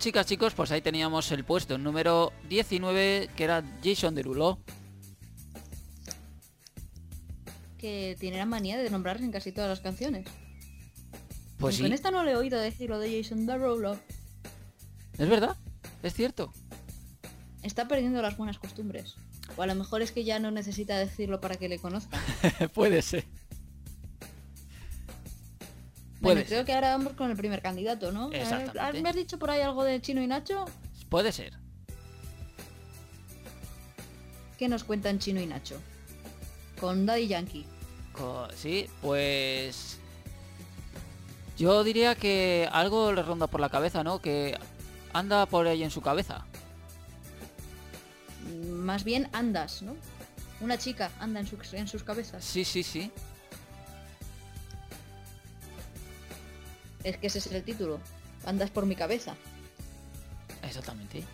chicas, 0.00 0.24
chicos, 0.24 0.54
pues 0.54 0.72
ahí 0.72 0.80
teníamos 0.80 1.30
el 1.30 1.44
puesto 1.44 1.76
número 1.76 2.32
19, 2.48 3.28
que 3.36 3.44
era 3.44 3.62
Jason 3.84 4.14
Derulo. 4.14 4.58
Que 7.76 8.16
tiene 8.18 8.38
la 8.38 8.46
manía 8.46 8.78
de 8.78 8.88
nombrarse 8.88 9.24
en 9.24 9.30
casi 9.30 9.52
todas 9.52 9.68
las 9.68 9.80
canciones. 9.80 10.26
Pues 11.58 11.76
sí, 11.76 11.84
En 11.84 11.92
esta 11.92 12.10
no 12.10 12.24
le 12.24 12.32
he 12.32 12.36
oído 12.36 12.58
decir 12.58 12.88
lo 12.88 12.98
de 12.98 13.22
Jason 13.22 13.44
Derulo. 13.44 13.98
es 15.18 15.28
verdad, 15.28 15.56
es 16.02 16.14
cierto. 16.14 16.50
Está 17.62 17.86
perdiendo 17.86 18.22
las 18.22 18.38
buenas 18.38 18.58
costumbres. 18.58 19.16
O 19.56 19.62
a 19.62 19.66
lo 19.66 19.74
mejor 19.74 20.00
es 20.00 20.12
que 20.12 20.24
ya 20.24 20.38
no 20.38 20.50
necesita 20.50 20.98
decirlo 20.98 21.42
para 21.42 21.56
que 21.56 21.68
le 21.68 21.78
conozcan. 21.78 22.20
Puede 22.74 23.02
ser. 23.02 23.26
Bueno, 26.20 26.42
creo 26.46 26.64
que 26.64 26.72
ahora 26.72 26.90
vamos 26.96 27.14
con 27.14 27.30
el 27.30 27.36
primer 27.36 27.62
candidato, 27.62 28.12
¿no? 28.12 28.30
Exactamente. 28.30 29.02
¿Me 29.02 29.08
has 29.08 29.16
dicho 29.16 29.38
por 29.38 29.50
ahí 29.50 29.62
algo 29.62 29.84
de 29.84 30.00
Chino 30.00 30.22
y 30.22 30.26
Nacho? 30.26 30.66
Puede 31.08 31.32
ser. 31.32 31.54
¿Qué 34.58 34.68
nos 34.68 34.84
cuentan 34.84 35.18
Chino 35.18 35.40
y 35.40 35.46
Nacho? 35.46 35.80
Con 36.78 37.06
Daddy 37.06 37.26
Yankee. 37.28 37.66
Sí, 38.54 38.86
pues... 39.00 39.98
Yo 41.56 41.82
diría 41.84 42.14
que 42.14 42.68
algo 42.70 43.12
le 43.12 43.22
ronda 43.22 43.46
por 43.46 43.60
la 43.60 43.70
cabeza, 43.70 44.04
¿no? 44.04 44.20
Que 44.20 44.58
anda 45.14 45.46
por 45.46 45.66
ahí 45.66 45.82
en 45.82 45.90
su 45.90 46.02
cabeza. 46.02 46.44
Más 48.68 49.04
bien 49.04 49.28
andas, 49.32 49.80
¿no? 49.80 49.96
Una 50.60 50.76
chica 50.76 51.10
anda 51.18 51.40
en 51.40 51.88
sus 51.88 52.02
cabezas. 52.02 52.44
Sí, 52.44 52.64
sí, 52.64 52.82
sí. 52.82 53.10
Es 57.10 57.16
que 57.16 57.26
ese 57.26 57.40
es 57.40 57.46
el 57.48 57.64
título. 57.64 57.98
Andas 58.44 58.70
por 58.70 58.86
mi 58.86 58.94
cabeza. 58.94 59.34
Exactamente. 60.62 61.24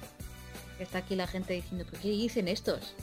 Está 0.79 0.99
aquí 0.99 1.15
la 1.17 1.27
gente 1.27 1.53
diciendo, 1.53 1.85
¿pero 1.89 2.01
qué 2.01 2.09
dicen 2.09 2.49
estos? 2.49 2.95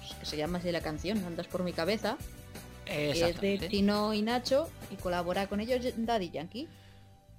Pues 0.00 0.14
que 0.18 0.26
se 0.26 0.36
llama 0.36 0.58
así 0.58 0.72
la 0.72 0.80
canción, 0.80 1.24
Andas 1.24 1.46
por 1.46 1.62
mi 1.62 1.72
cabeza. 1.72 2.18
que 2.84 3.10
es 3.12 3.40
de. 3.40 3.68
Chino 3.68 4.12
y 4.14 4.22
Nacho 4.22 4.68
y 4.90 4.96
colabora 4.96 5.46
con 5.46 5.60
ellos 5.60 5.94
Daddy 5.96 6.30
Yankee. 6.30 6.68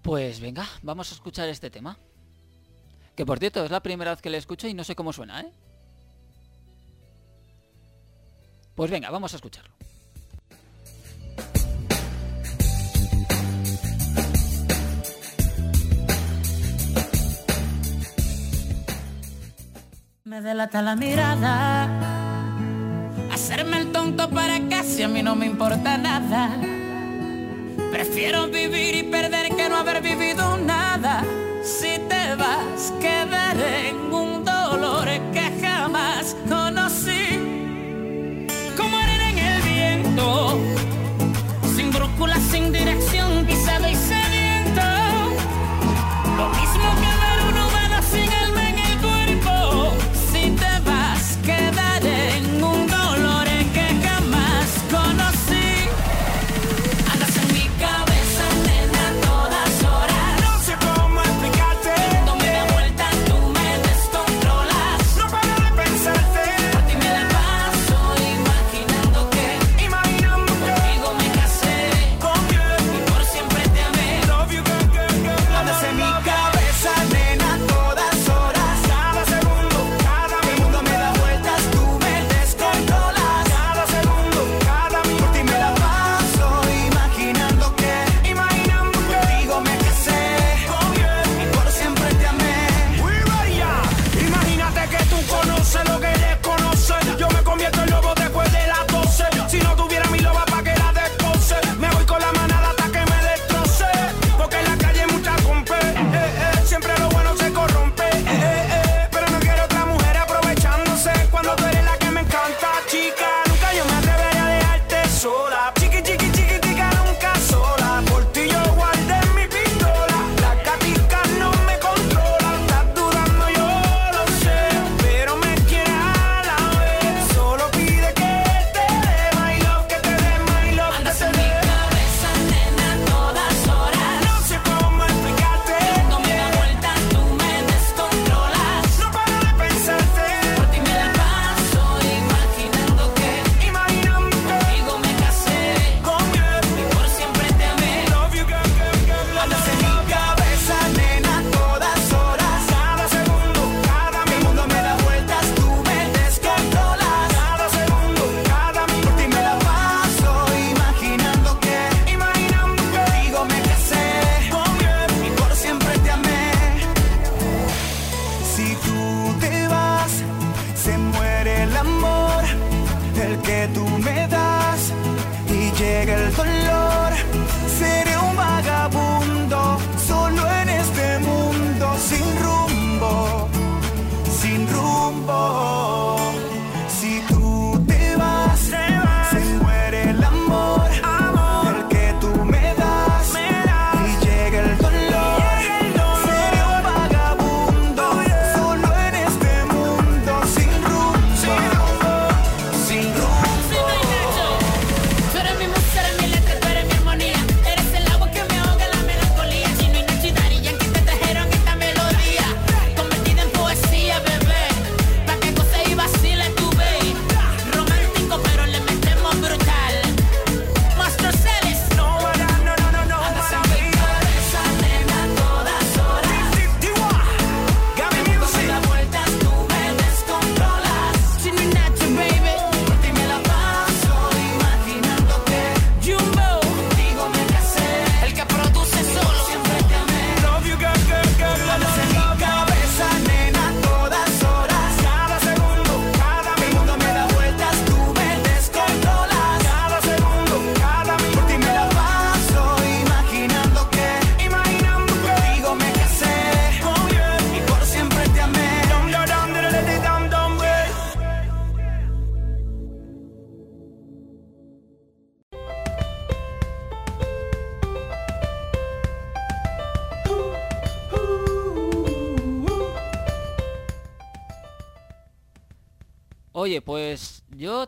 Pues 0.02 0.40
venga, 0.40 0.66
vamos 0.82 1.12
a 1.12 1.16
escuchar 1.16 1.50
este 1.50 1.70
tema. 1.70 1.98
Que 3.18 3.26
por 3.26 3.38
cierto, 3.38 3.66
es 3.66 3.72
la 3.72 3.84
primera 3.84 4.12
vez 4.12 4.22
que 4.22 4.30
le 4.30 4.38
escucho 4.38 4.70
y 4.70 4.74
no 4.74 4.86
sé 4.86 4.96
cómo 4.96 5.12
suena, 5.12 5.42
¿eh? 5.42 5.52
Pues 8.76 8.90
venga, 8.90 9.10
vamos 9.10 9.34
a 9.34 9.36
escucharlo. 9.36 9.74
Me 20.30 20.42
delata 20.42 20.84
la 20.84 20.96
mirada. 20.96 21.88
Hacerme 23.34 23.80
el 23.80 23.92
tonto 23.92 24.30
para 24.30 24.60
casi 24.70 25.02
a 25.02 25.08
mí 25.08 25.24
no 25.24 25.36
me 25.36 25.48
importa 25.48 25.98
nada. 25.98 26.52
Prefiero 27.92 28.48
vivir 28.48 28.94
y 28.94 29.04
perder 29.10 29.56
que 29.56 29.68
no 29.68 29.78
haber 29.78 30.04
vivido 30.04 30.56
nada. 30.60 31.24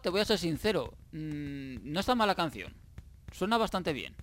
Te 0.02 0.10
voy 0.10 0.22
a 0.22 0.26
ser 0.26 0.38
sincero. 0.38 0.94
mm, 1.12 1.92
no 1.92 2.00
está 2.00 2.16
mala 2.16 2.36
canción. 2.36 2.74
Suena 3.32 3.58
bastante 3.58 3.94
bien. 3.94 4.16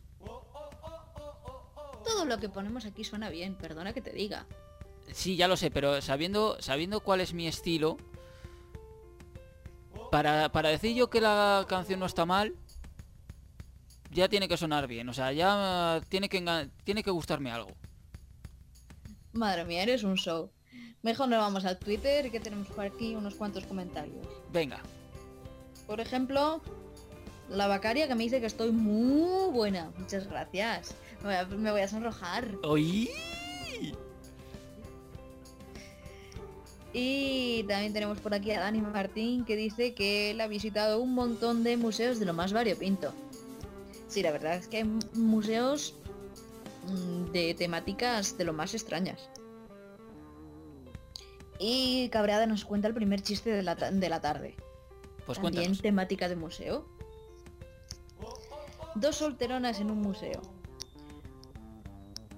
Todo 2.04 2.24
lo 2.24 2.38
que 2.38 2.48
ponemos 2.48 2.86
aquí 2.86 3.04
suena 3.04 3.28
bien, 3.28 3.54
perdona 3.54 3.92
que 3.92 4.00
te 4.00 4.12
diga. 4.12 4.46
Sí, 5.12 5.36
ya 5.36 5.48
lo 5.48 5.56
sé, 5.56 5.70
pero 5.70 6.00
sabiendo, 6.02 6.60
sabiendo 6.60 7.00
cuál 7.00 7.20
es 7.20 7.32
mi 7.34 7.46
estilo, 7.46 7.96
para, 10.10 10.50
para 10.50 10.68
decir 10.70 10.94
yo 10.94 11.10
que 11.10 11.20
la 11.20 11.66
canción 11.68 12.00
no 12.00 12.06
está 12.06 12.24
mal, 12.26 12.54
ya 14.10 14.28
tiene 14.28 14.48
que 14.48 14.56
sonar 14.56 14.86
bien. 14.86 15.08
O 15.08 15.14
sea, 15.14 15.32
ya 15.32 16.00
tiene 16.08 16.28
que, 16.28 16.70
tiene 16.84 17.02
que 17.02 17.10
gustarme 17.10 17.50
algo. 17.50 17.72
Madre 19.32 19.64
mía, 19.64 19.82
eres 19.82 20.02
un 20.02 20.16
show. 20.16 20.50
Mejor 21.02 21.28
nos 21.28 21.38
vamos 21.38 21.64
al 21.64 21.78
Twitter 21.78 22.30
que 22.30 22.40
tenemos 22.40 22.68
por 22.68 22.84
aquí 22.84 23.14
unos 23.14 23.34
cuantos 23.34 23.66
comentarios. 23.66 24.26
Venga. 24.52 24.80
Por 25.88 26.00
ejemplo, 26.00 26.60
la 27.48 27.66
Bacaria 27.66 28.06
que 28.06 28.14
me 28.14 28.22
dice 28.22 28.38
que 28.40 28.46
estoy 28.46 28.70
muy 28.70 29.50
buena. 29.50 29.90
Muchas 29.98 30.28
gracias. 30.28 30.94
Me 31.22 31.24
voy 31.24 31.34
a, 31.34 31.44
me 31.46 31.70
voy 31.72 31.80
a 31.80 31.88
sonrojar. 31.88 32.46
¡Oí! 32.62 33.10
Y 36.92 37.64
también 37.64 37.92
tenemos 37.92 38.18
por 38.20 38.32
aquí 38.34 38.50
a 38.50 38.60
Dani 38.60 38.80
Martín 38.80 39.44
que 39.44 39.56
dice 39.56 39.94
que 39.94 40.30
él 40.30 40.40
ha 40.40 40.46
visitado 40.46 41.00
un 41.00 41.14
montón 41.14 41.62
de 41.62 41.76
museos 41.76 42.18
de 42.18 42.26
lo 42.26 42.32
más 42.32 42.52
variopinto. 42.52 43.12
Sí, 44.08 44.22
la 44.22 44.30
verdad 44.32 44.54
es 44.54 44.68
que 44.68 44.78
hay 44.78 44.84
mu- 44.84 45.00
museos 45.14 45.94
mm, 46.86 47.30
de 47.32 47.54
temáticas 47.54 48.38
de 48.38 48.44
lo 48.44 48.52
más 48.54 48.72
extrañas. 48.74 49.28
Y 51.58 52.08
Cabreada 52.10 52.46
nos 52.46 52.64
cuenta 52.64 52.88
el 52.88 52.94
primer 52.94 53.20
chiste 53.22 53.50
de 53.50 53.62
la, 53.62 53.76
ta- 53.76 53.90
de 53.90 54.08
la 54.08 54.20
tarde. 54.20 54.54
Pues 55.28 55.36
También 55.36 55.64
cuéntanos. 55.64 55.82
temática 55.82 56.26
de 56.26 56.36
museo. 56.36 56.86
Dos 58.94 59.16
solteronas 59.16 59.78
en 59.78 59.90
un 59.90 60.00
museo. 60.00 60.40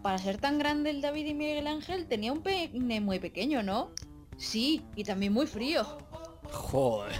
Para 0.03 0.19
ser 0.19 0.39
tan 0.39 0.59
grande 0.59 0.91
el 0.91 1.01
David 1.01 1.27
y 1.27 1.35
Miguel 1.35 1.69
Ángel 1.69 2.09
tenía 2.09 2.33
un 2.33 2.43
pene 2.43 3.01
muy 3.01 3.21
pequeño, 3.21 3.63
¿no? 3.63 3.93
Sí, 4.39 4.83
y 4.97 5.05
también 5.05 5.33
muy 5.33 5.47
frío. 5.47 5.87
Joder. 6.51 7.13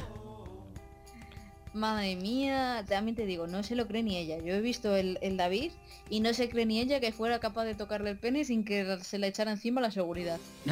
Madre 1.73 2.17
mía, 2.17 2.85
también 2.89 3.15
te 3.15 3.25
digo, 3.25 3.47
no 3.47 3.63
se 3.63 3.77
lo 3.77 3.87
cree 3.87 4.03
ni 4.03 4.17
ella. 4.17 4.39
Yo 4.39 4.55
he 4.55 4.61
visto 4.61 4.97
el, 4.97 5.21
el 5.23 5.37
David 5.37 5.71
y 6.09 6.19
no 6.19 6.35
se 6.35 6.49
cree 6.49 6.67
ni 6.67 6.81
ella 6.81 6.99
que 6.99 7.13
fuera 7.13 7.39
capaz 7.39 7.65
de 7.65 7.77
tocarle 7.77 8.11
el 8.11 8.19
pene 8.19 8.45
sin 8.45 8.65
que 8.65 8.99
se 9.05 9.19
le 9.19 9.29
echara 9.29 9.53
encima 9.53 9.81
la 9.81 9.93
seguridad. 9.93 10.41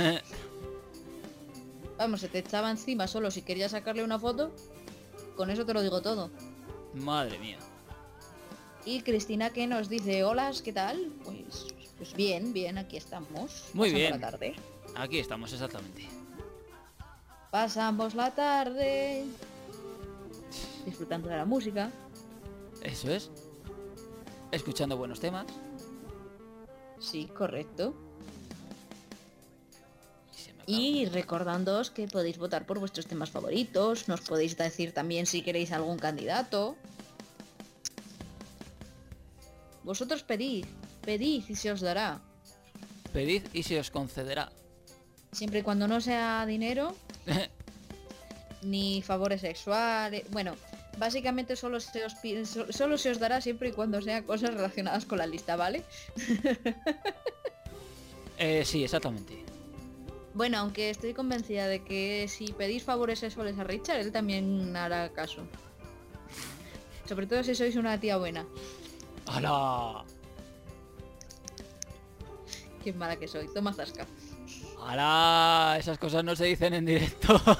Vamos, 1.99 2.21
se 2.21 2.29
te 2.29 2.39
echaba 2.39 2.69
encima 2.69 3.07
solo 3.07 3.31
si 3.31 3.43
querías 3.43 3.71
sacarle 3.71 4.03
una 4.03 4.19
foto. 4.19 4.53
Con 5.39 5.51
eso 5.51 5.65
te 5.65 5.73
lo 5.73 5.83
digo 5.83 6.03
todo. 6.03 6.33
Madre 6.95 7.39
mía. 7.39 7.59
Y 8.85 9.03
Cristina 9.03 9.51
que 9.51 9.69
nos 9.69 9.89
dice, 9.89 10.25
hola, 10.25 10.51
¿qué 10.65 10.73
tal? 10.73 11.13
Pues, 11.25 11.69
pues 11.97 12.13
bien, 12.13 12.53
bien, 12.53 12.77
aquí 12.77 12.97
estamos. 12.97 13.67
Muy 13.73 13.93
bien. 13.93 14.11
la 14.11 14.31
tarde. 14.33 14.57
Aquí 14.97 15.21
estamos, 15.21 15.53
exactamente. 15.53 16.09
Pasamos 17.53 18.17
la 18.17 18.35
tarde. 18.35 19.27
Disfrutando 20.85 21.29
de 21.29 21.37
la 21.37 21.45
música. 21.45 21.93
Eso 22.83 23.09
es. 23.09 23.31
Escuchando 24.51 24.97
buenos 24.97 25.21
temas. 25.21 25.47
Sí, 26.99 27.27
correcto. 27.27 27.95
Y 30.69 31.07
recordándoos 31.07 31.91
que 31.91 32.07
podéis 32.09 32.37
votar 32.37 32.67
por 32.67 32.79
vuestros 32.79 33.07
temas 33.07 33.31
favoritos. 33.31 34.07
Nos 34.07 34.21
podéis 34.21 34.55
decir 34.55 34.93
también 34.93 35.25
si 35.25 35.41
queréis 35.41 35.73
algún 35.73 35.99
candidato. 35.99 36.77
Vosotros 39.83 40.23
pedid, 40.23 40.67
pedid 41.01 41.45
y 41.49 41.57
se 41.57 41.73
os 41.73 41.81
dará. 41.81 42.21
Pedid 43.15 43.45
y 43.55 43.63
se 43.63 43.81
os 43.81 43.91
concederá. 43.91 44.53
Siempre 45.33 45.61
y 45.61 45.63
cuando 45.63 45.89
no 45.89 46.03
sea 46.03 46.45
dinero 46.45 46.95
ni 48.63 49.01
favores 49.01 49.41
sexuales. 49.41 50.25
Bueno, 50.31 50.55
básicamente 50.99 51.57
solo 51.57 51.81
se 51.81 52.05
os 52.05 52.15
solo 52.69 52.99
se 52.99 53.11
os 53.11 53.19
dará 53.19 53.41
siempre 53.41 53.71
y 53.71 53.73
cuando 53.73 54.03
sean 54.03 54.25
cosas 54.25 54.53
relacionadas 54.53 55.07
con 55.07 55.17
la 55.17 55.27
lista, 55.27 55.57
¿vale? 55.57 55.83
Eh, 58.41 58.65
sí, 58.65 58.85
exactamente. 58.85 59.45
Bueno, 60.39 60.59
aunque 60.59 60.89
estoy 60.89 61.15
convencida 61.15 61.67
de 61.67 61.83
que 61.83 62.29
si 62.29 62.53
pedís 62.53 62.85
favores 62.85 63.19
sexuales 63.19 63.59
a 63.59 63.65
Richard, 63.65 63.99
él 63.99 64.13
también 64.13 64.77
hará 64.77 65.09
caso. 65.09 65.43
Sobre 67.09 67.27
todo 67.27 67.43
si 67.43 67.57
sois 67.57 67.75
una 67.75 67.99
tía 67.99 68.19
buena. 68.19 68.47
¡Hala! 69.27 70.05
Qué 72.85 72.93
mala 72.93 73.17
que 73.17 73.27
soy. 73.27 73.53
Toma 73.53 73.73
zasca. 73.73 74.07
¡Hala! 74.81 75.77
Esas 75.77 75.99
cosas 75.99 76.23
no 76.23 76.37
se 76.37 76.45
dicen 76.45 76.73
en 76.73 76.87
directo. 76.87 77.41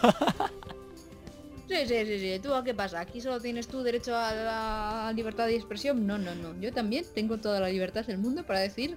Sí, 1.69 1.87
sí, 1.87 2.07
sí, 2.07 2.19
sí. 2.19 2.41
¿Tú 2.43 2.55
a 2.55 2.65
qué 2.65 2.73
pasa? 2.73 3.01
¿Aquí 3.01 3.21
solo 3.21 3.41
tienes 3.41 3.69
tú 3.69 3.83
derecho 3.83 4.17
a 4.17 4.33
la 4.33 5.13
libertad 5.15 5.47
de 5.47 5.55
expresión? 5.55 6.07
No, 6.07 6.17
no, 6.17 6.35
no. 6.35 6.59
Yo 6.63 6.73
también 6.73 7.05
tengo 7.15 7.37
toda 7.37 7.61
la 7.61 7.69
libertad 7.69 8.07
del 8.07 8.17
mundo 8.17 8.43
para 8.47 8.61
decir 8.61 8.97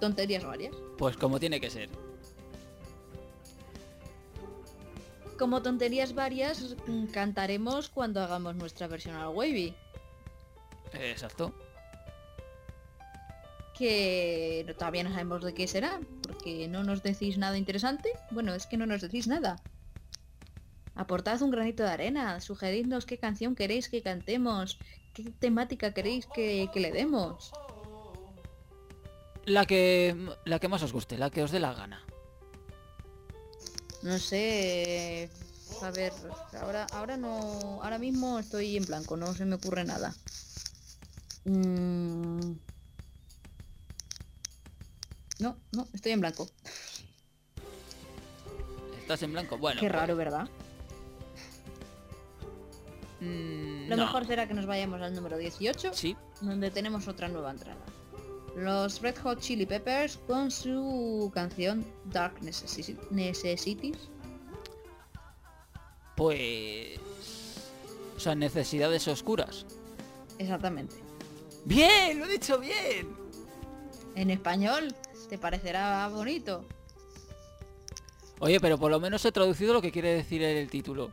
tonterías 0.00 0.44
varias. 0.44 0.74
pues 0.98 1.16
como 1.16 1.40
tiene 1.40 1.60
que 1.60 1.70
ser. 1.70 1.88
Como 5.38 5.62
tonterías 5.62 6.14
varias, 6.14 6.76
mm, 6.86 7.06
cantaremos 7.06 7.88
cuando 7.88 8.22
hagamos 8.22 8.54
nuestra 8.54 8.86
versión 8.86 9.16
al 9.16 9.28
Wavy. 9.28 9.74
Exacto. 10.92 11.52
Que 13.76 14.64
todavía 14.78 15.02
no 15.02 15.10
sabemos 15.10 15.42
de 15.42 15.54
qué 15.54 15.66
será, 15.66 16.00
porque 16.22 16.68
no 16.68 16.84
nos 16.84 17.02
decís 17.02 17.36
nada 17.38 17.58
interesante. 17.58 18.10
Bueno, 18.30 18.54
es 18.54 18.66
que 18.66 18.76
no 18.76 18.86
nos 18.86 19.00
decís 19.00 19.26
nada. 19.26 19.56
Aportad 20.94 21.42
un 21.42 21.50
granito 21.50 21.82
de 21.82 21.90
arena, 21.90 22.40
sugeridnos 22.40 23.04
qué 23.04 23.18
canción 23.18 23.56
queréis 23.56 23.88
que 23.88 24.02
cantemos, 24.02 24.78
qué 25.12 25.24
temática 25.24 25.92
queréis 25.92 26.26
que, 26.26 26.70
que 26.72 26.78
le 26.78 26.92
demos. 26.92 27.50
La 29.44 29.66
que, 29.66 30.16
la 30.44 30.60
que 30.60 30.68
más 30.68 30.82
os 30.84 30.92
guste, 30.92 31.18
la 31.18 31.30
que 31.30 31.42
os 31.42 31.50
dé 31.50 31.58
la 31.58 31.74
gana. 31.74 32.04
No 34.04 34.18
sé. 34.18 35.30
A 35.82 35.90
ver, 35.90 36.12
ahora, 36.60 36.86
ahora 36.92 37.16
no. 37.16 37.80
Ahora 37.82 37.98
mismo 37.98 38.38
estoy 38.38 38.76
en 38.76 38.84
blanco, 38.84 39.16
no 39.16 39.34
se 39.34 39.44
me 39.46 39.54
ocurre 39.56 39.84
nada. 39.84 40.14
Mm. 41.44 42.52
No, 45.40 45.56
no, 45.72 45.88
estoy 45.94 46.12
en 46.12 46.20
blanco. 46.20 46.48
Estás 49.00 49.22
en 49.22 49.32
blanco. 49.32 49.56
Bueno. 49.58 49.80
Qué 49.80 49.86
pues, 49.88 49.92
raro, 50.00 50.16
¿verdad? 50.16 50.48
mm, 53.20 53.88
Lo 53.88 53.96
no. 53.96 54.04
mejor 54.06 54.26
será 54.26 54.46
que 54.46 54.54
nos 54.54 54.66
vayamos 54.66 55.00
al 55.00 55.14
número 55.14 55.36
18, 55.38 55.92
Sí. 55.94 56.14
donde 56.42 56.70
tenemos 56.70 57.08
otra 57.08 57.28
nueva 57.28 57.50
entrada. 57.50 57.80
Los 58.56 59.02
Red 59.02 59.16
Hot 59.18 59.40
Chili 59.40 59.66
Peppers 59.66 60.18
con 60.26 60.50
su 60.50 61.30
canción 61.34 61.84
Dark 62.06 62.40
Necessi- 62.40 62.98
Necessities. 63.10 64.08
Pues... 66.16 66.98
O 68.16 68.20
sea, 68.20 68.34
necesidades 68.34 69.08
oscuras. 69.08 69.66
Exactamente. 70.38 70.94
¡Bien! 71.64 72.18
¡Lo 72.18 72.26
he 72.26 72.28
dicho 72.28 72.58
bien! 72.58 73.08
En 74.14 74.30
español, 74.30 74.94
¿te 75.28 75.38
parecerá 75.38 76.06
bonito? 76.08 76.64
Oye, 78.38 78.60
pero 78.60 78.78
por 78.78 78.90
lo 78.90 79.00
menos 79.00 79.24
he 79.24 79.32
traducido 79.32 79.72
lo 79.72 79.82
que 79.82 79.90
quiere 79.90 80.14
decir 80.14 80.42
el 80.42 80.70
título. 80.70 81.12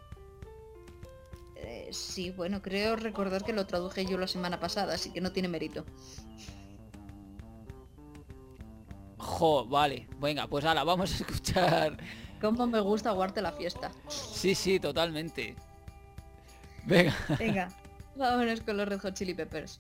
Eh, 1.55 1.89
sí, 1.91 2.29
bueno, 2.31 2.61
creo 2.61 2.95
recordar 2.95 3.43
que 3.43 3.53
lo 3.53 3.65
traduje 3.65 4.05
yo 4.05 4.17
la 4.17 4.27
semana 4.27 4.59
pasada, 4.59 4.93
así 4.93 5.11
que 5.11 5.21
no 5.21 5.31
tiene 5.31 5.47
mérito. 5.47 5.85
Jo, 9.21 9.65
vale. 9.65 10.07
Venga, 10.19 10.47
pues 10.47 10.65
ahora 10.65 10.83
vamos 10.83 11.11
a 11.11 11.15
escuchar. 11.15 11.97
Cómo 12.41 12.65
me 12.65 12.79
gusta 12.79 13.11
aguarte 13.11 13.41
la 13.41 13.51
fiesta. 13.51 13.91
Sí, 14.07 14.55
sí, 14.55 14.79
totalmente. 14.79 15.55
Venga. 16.85 17.15
Venga, 17.37 17.69
vámonos 18.15 18.61
con 18.61 18.77
los 18.77 18.87
Red 18.87 18.99
Hot 19.01 19.13
Chili 19.13 19.35
Peppers. 19.35 19.79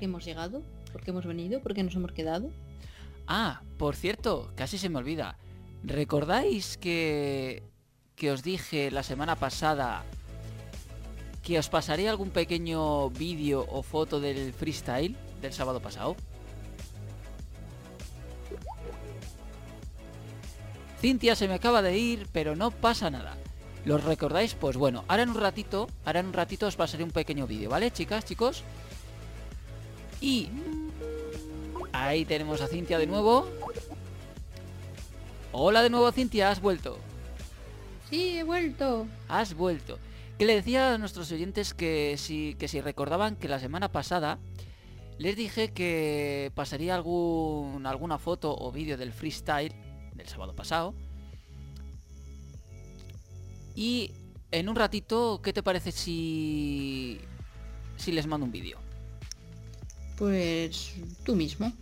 qué 0.00 0.06
hemos 0.06 0.24
llegado, 0.24 0.62
por 0.92 1.02
qué 1.02 1.10
hemos 1.10 1.26
venido, 1.26 1.60
por 1.60 1.74
qué 1.74 1.82
nos 1.82 1.94
hemos 1.94 2.12
quedado. 2.12 2.50
Ah, 3.26 3.60
por 3.78 3.94
cierto, 3.94 4.50
casi 4.56 4.78
se 4.78 4.88
me 4.88 4.98
olvida. 4.98 5.36
¿Recordáis 5.84 6.78
que, 6.78 7.62
que 8.16 8.32
os 8.32 8.42
dije 8.42 8.90
la 8.90 9.02
semana 9.02 9.36
pasada 9.36 10.02
que 11.42 11.58
os 11.58 11.68
pasaría 11.68 12.10
algún 12.10 12.30
pequeño 12.30 13.10
vídeo 13.10 13.66
o 13.68 13.82
foto 13.82 14.20
del 14.20 14.54
freestyle 14.54 15.16
del 15.42 15.52
sábado 15.52 15.80
pasado? 15.80 16.16
Cintia 20.98 21.36
se 21.36 21.46
me 21.46 21.54
acaba 21.54 21.82
de 21.82 21.96
ir, 21.98 22.26
pero 22.32 22.56
no 22.56 22.70
pasa 22.70 23.10
nada. 23.10 23.36
¿Los 23.84 24.04
recordáis? 24.04 24.54
Pues 24.54 24.76
bueno, 24.78 25.04
ahora 25.08 25.24
en 25.24 25.30
un 25.30 25.40
ratito, 25.40 25.88
ahora 26.06 26.20
en 26.20 26.26
un 26.26 26.32
ratito 26.32 26.66
os 26.66 26.76
pasaré 26.76 27.04
un 27.04 27.10
pequeño 27.10 27.46
vídeo, 27.46 27.68
¿vale, 27.68 27.90
chicas, 27.90 28.24
chicos? 28.24 28.64
Y... 30.20 30.48
Ahí 31.92 32.24
tenemos 32.24 32.60
a 32.60 32.68
Cintia 32.68 32.98
de 32.98 33.06
nuevo. 33.06 33.48
Hola 35.52 35.82
de 35.82 35.90
nuevo 35.90 36.10
Cintia, 36.12 36.50
has 36.50 36.60
vuelto. 36.60 36.98
Sí, 38.08 38.38
he 38.38 38.42
vuelto. 38.44 39.06
Has 39.28 39.54
vuelto. 39.54 39.98
Que 40.38 40.44
le 40.44 40.54
decía 40.54 40.94
a 40.94 40.98
nuestros 40.98 41.30
oyentes 41.32 41.74
que 41.74 42.16
si, 42.16 42.54
que 42.58 42.68
si 42.68 42.80
recordaban 42.80 43.36
que 43.36 43.48
la 43.48 43.58
semana 43.58 43.90
pasada 43.90 44.38
les 45.18 45.36
dije 45.36 45.72
que 45.72 46.50
pasaría 46.54 46.94
algún, 46.94 47.84
alguna 47.86 48.18
foto 48.18 48.56
o 48.56 48.72
vídeo 48.72 48.96
del 48.96 49.12
freestyle 49.12 49.74
del 50.14 50.28
sábado 50.28 50.54
pasado. 50.54 50.94
Y 53.74 54.12
en 54.50 54.68
un 54.68 54.76
ratito, 54.76 55.40
¿qué 55.42 55.52
te 55.52 55.62
parece 55.62 55.92
si, 55.92 57.20
si 57.96 58.12
les 58.12 58.26
mando 58.26 58.46
un 58.46 58.52
vídeo? 58.52 58.89
Pues 60.20 60.92
tú 61.24 61.34
mismo. 61.34 61.72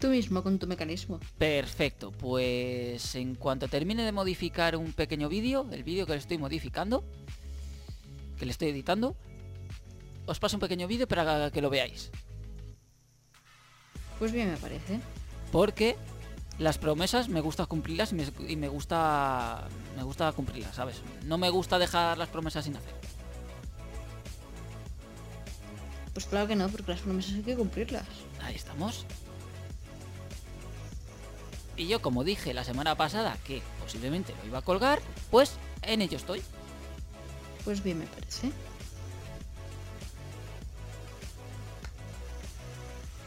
Tú 0.00 0.08
mismo 0.08 0.42
con 0.42 0.58
tu 0.58 0.66
mecanismo. 0.66 1.20
Perfecto, 1.36 2.10
pues 2.10 3.14
en 3.14 3.34
cuanto 3.34 3.68
termine 3.68 4.04
de 4.06 4.12
modificar 4.12 4.74
un 4.74 4.94
pequeño 4.94 5.28
vídeo, 5.28 5.66
el 5.70 5.84
vídeo 5.84 6.06
que 6.06 6.12
le 6.12 6.18
estoy 6.18 6.38
modificando, 6.38 7.04
que 8.38 8.46
le 8.46 8.52
estoy 8.52 8.68
editando, 8.68 9.16
os 10.24 10.40
paso 10.40 10.56
un 10.56 10.60
pequeño 10.60 10.88
vídeo 10.88 11.06
para 11.06 11.50
que 11.50 11.60
lo 11.60 11.68
veáis. 11.68 12.10
Pues 14.18 14.32
bien 14.32 14.50
me 14.50 14.56
parece. 14.56 14.98
Porque 15.52 15.96
las 16.58 16.78
promesas 16.78 17.28
me 17.28 17.42
gusta 17.42 17.66
cumplirlas 17.66 18.12
y 18.12 18.14
me, 18.14 18.24
y 18.48 18.56
me 18.56 18.68
gusta 18.68 19.68
me 19.94 20.04
gusta 20.04 20.32
cumplirlas, 20.32 20.74
¿sabes? 20.74 21.02
No 21.26 21.36
me 21.36 21.50
gusta 21.50 21.78
dejar 21.78 22.16
las 22.16 22.30
promesas 22.30 22.64
sin 22.64 22.76
hacer. 22.76 22.94
Pues 26.16 26.24
claro 26.24 26.48
que 26.48 26.56
no, 26.56 26.66
porque 26.70 26.92
las 26.92 27.02
promesas 27.02 27.34
hay 27.34 27.42
que 27.42 27.54
cumplirlas. 27.54 28.06
Ahí 28.40 28.54
estamos. 28.54 29.04
Y 31.76 31.88
yo 31.88 32.00
como 32.00 32.24
dije 32.24 32.54
la 32.54 32.64
semana 32.64 32.94
pasada 32.94 33.36
que 33.44 33.60
posiblemente 33.82 34.34
lo 34.40 34.46
iba 34.46 34.60
a 34.60 34.62
colgar, 34.62 35.02
pues 35.30 35.56
en 35.82 36.00
ello 36.00 36.16
estoy. 36.16 36.40
Pues 37.66 37.82
bien 37.82 37.98
me 37.98 38.06
parece. 38.06 38.50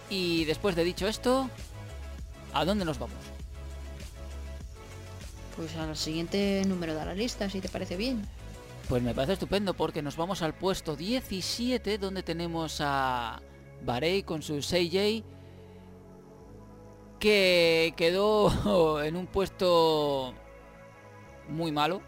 Y 0.10 0.45
después 0.45 0.75
de 0.75 0.84
dicho 0.84 1.08
esto, 1.08 1.47
¿a 2.56 2.65
dónde 2.65 2.86
nos 2.86 2.97
vamos? 2.97 3.23
Pues 5.56 5.75
al 5.75 5.95
siguiente 5.95 6.63
número 6.65 6.95
de 6.95 7.06
la 7.06 7.13
lista, 7.13 7.52
si 7.52 7.62
te 7.62 7.69
parece 7.69 7.97
bien. 7.97 8.28
Pues 8.89 9.04
me 9.04 9.13
parece 9.13 9.34
estupendo 9.34 9.73
porque 9.75 10.02
nos 10.02 10.17
vamos 10.17 10.41
al 10.41 10.56
puesto 10.56 10.95
17 10.95 11.97
donde 11.99 12.23
tenemos 12.23 12.82
a 12.82 13.39
Barey 13.84 14.23
con 14.23 14.41
su 14.41 14.56
6J 14.56 15.23
que 17.20 17.93
quedó 17.95 19.01
en 19.03 19.16
un 19.16 19.28
puesto 19.28 20.34
muy 21.49 21.72
malo. 21.72 22.01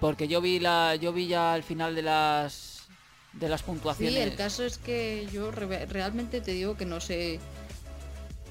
Porque 0.00 0.28
yo 0.28 0.40
vi 0.42 0.60
la 0.60 0.94
yo 0.96 1.12
vi 1.14 1.26
ya 1.26 1.54
al 1.54 1.62
final 1.62 1.94
de 1.94 2.02
las 2.02 2.86
de 3.32 3.48
las 3.48 3.60
Sí, 3.60 3.66
puntuaciones. 3.66 4.16
el 4.26 4.36
caso 4.36 4.62
es 4.64 4.76
que 4.78 5.26
yo 5.32 5.50
re- 5.50 5.86
realmente 5.86 6.40
te 6.42 6.52
digo 6.52 6.76
que 6.76 6.84
no 6.84 7.00
sé. 7.00 7.40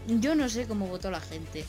Yo 0.07 0.33
no 0.35 0.49
sé 0.49 0.67
cómo 0.67 0.87
votó 0.87 1.11
la 1.11 1.19
gente. 1.19 1.65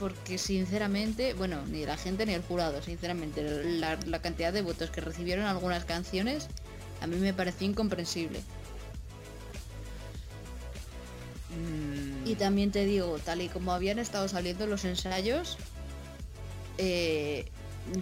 Porque 0.00 0.38
sinceramente, 0.38 1.34
bueno, 1.34 1.64
ni 1.66 1.86
la 1.86 1.96
gente 1.96 2.26
ni 2.26 2.34
el 2.34 2.42
jurado, 2.42 2.82
sinceramente, 2.82 3.42
la, 3.78 3.96
la 4.04 4.20
cantidad 4.20 4.52
de 4.52 4.62
votos 4.62 4.90
que 4.90 5.00
recibieron 5.00 5.44
algunas 5.44 5.84
canciones 5.84 6.48
a 7.00 7.06
mí 7.06 7.16
me 7.16 7.32
pareció 7.32 7.66
incomprensible. 7.66 8.40
Mm, 11.50 12.26
Y 12.26 12.34
también 12.34 12.70
te 12.70 12.84
digo, 12.84 13.18
tal 13.18 13.40
y 13.42 13.48
como 13.48 13.72
habían 13.72 13.98
estado 13.98 14.28
saliendo 14.28 14.66
los 14.66 14.84
ensayos, 14.84 15.56
eh, 16.78 17.46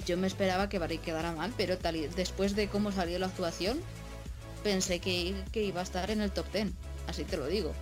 yo 0.05 0.17
me 0.17 0.27
esperaba 0.27 0.69
que 0.69 0.79
Barry 0.79 0.99
quedara 0.99 1.33
mal, 1.33 1.53
pero 1.57 1.79
tal 1.79 1.97
y, 1.97 2.09
después 2.09 2.57
de 2.57 2.69
cómo 2.69 2.93
salió 2.93 3.19
la 3.19 3.27
actuación, 3.27 3.81
pensé 4.63 4.99
que, 4.99 5.35
que 5.53 5.63
iba 5.63 5.81
a 5.81 5.85
estar 5.85 6.11
en 6.11 6.21
el 6.21 6.33
top 6.33 6.47
10, 6.53 6.69
así 7.07 7.25
te 7.25 7.37
lo 7.37 7.47
digo. 7.47 7.73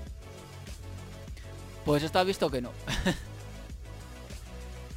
Pues 1.85 2.03
está 2.03 2.23
visto 2.25 2.51
que 2.51 2.61
no. 2.61 2.73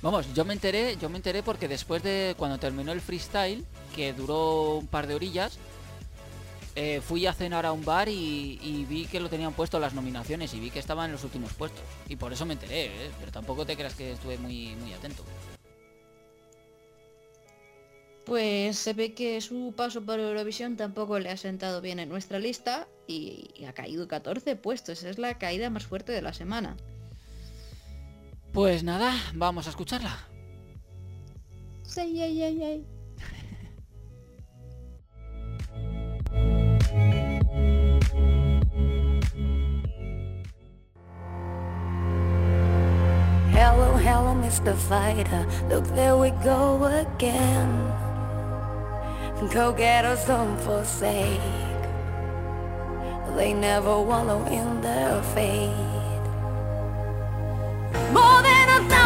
Vamos, 0.01 0.33
yo 0.33 0.45
me 0.45 0.53
enteré, 0.53 0.95
yo 0.95 1.09
me 1.09 1.17
enteré 1.17 1.43
porque 1.43 1.67
después 1.67 2.01
de 2.01 2.33
cuando 2.37 2.57
terminó 2.57 2.93
el 2.93 3.01
freestyle, 3.01 3.65
que 3.95 4.13
duró 4.13 4.77
un 4.77 4.87
par 4.87 5.07
de 5.07 5.15
orillas, 5.15 5.59
eh, 6.75 7.01
fui 7.01 7.25
a 7.25 7.33
cenar 7.33 7.65
a 7.65 7.73
un 7.73 7.83
bar 7.83 8.07
y, 8.07 8.85
vi 8.87 9.05
que 9.07 9.19
lo 9.19 9.27
tenían 9.27 9.51
puesto 9.51 9.77
las 9.77 9.93
nominaciones 9.93 10.53
y 10.53 10.61
vi 10.61 10.71
que 10.71 10.79
estaba 10.79 11.03
en 11.03 11.11
los 11.11 11.25
últimos 11.25 11.53
puestos. 11.53 11.83
Y 12.07 12.15
por 12.15 12.31
eso 12.31 12.45
me 12.45 12.53
enteré, 12.53 12.85
¿eh? 12.85 13.11
pero 13.19 13.33
tampoco 13.33 13.65
te 13.65 13.75
creas 13.75 13.93
que 13.93 14.13
estuve 14.13 14.37
muy, 14.37 14.73
muy 14.75 14.93
atento. 14.93 15.25
Pues 18.23 18.77
se 18.77 18.93
ve 18.93 19.13
que 19.13 19.41
su 19.41 19.73
paso 19.75 20.05
por 20.05 20.19
Eurovisión 20.19 20.77
tampoco 20.77 21.19
le 21.19 21.29
ha 21.31 21.37
sentado 21.37 21.81
bien 21.81 21.99
en 21.99 22.07
nuestra 22.07 22.39
lista 22.39 22.87
y 23.07 23.65
ha 23.67 23.73
caído 23.73 24.07
14 24.07 24.55
puestos. 24.55 25.03
Es 25.03 25.17
la 25.17 25.37
caída 25.37 25.69
más 25.69 25.85
fuerte 25.85 26.13
de 26.13 26.21
la 26.21 26.31
semana. 26.31 26.77
Pues 28.53 28.83
nada, 28.83 29.13
vamos 29.33 29.67
a 29.67 29.69
escucharla. 29.69 30.17
Sí, 31.83 32.21
ay, 32.21 32.41
ay, 32.43 32.63
ay. 32.63 32.87
Hello, 43.53 43.97
hello, 43.97 44.35
Mr. 44.35 44.75
Fighter. 44.75 45.45
Look, 45.69 45.85
there 45.95 46.15
we 46.15 46.31
go 46.43 46.83
again. 46.85 47.69
Go 49.53 49.71
getters 49.71 50.25
don't 50.25 50.57
forsake. 50.61 51.39
They 53.35 53.53
never 53.53 54.01
wallow 54.01 54.45
in 54.47 54.81
their 54.81 55.21
fate. 55.33 55.71
More 58.13 58.28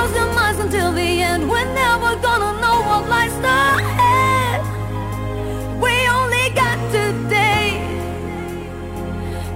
a 0.03 0.07
thousand 0.07 0.35
miles 0.35 0.59
until 0.59 0.91
the 0.91 1.21
end. 1.21 1.49
We're 1.49 1.73
never 1.73 2.15
gonna 2.21 2.59
know 2.61 2.81
what 2.89 3.07
lies 3.07 3.35
ahead. 3.37 4.61
We 5.81 5.93
only 6.07 6.49
got 6.61 6.77
today 6.91 7.67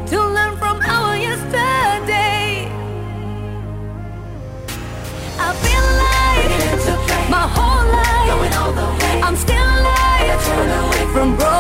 to 0.08 0.18
learn 0.36 0.58
from 0.58 0.78
our 0.82 1.16
yesterday. 1.18 2.70
I 5.46 5.50
feel 5.64 5.86
like 6.06 7.30
my 7.30 7.46
whole 7.56 7.86
life 7.98 9.24
I'm 9.24 9.36
still 9.36 9.70
alive 9.78 10.42
from 11.14 11.36
broken 11.36 11.57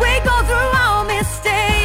We 0.00 0.20
go 0.24 0.42
through 0.44 0.70
our 0.82 1.04
mistakes. 1.04 1.79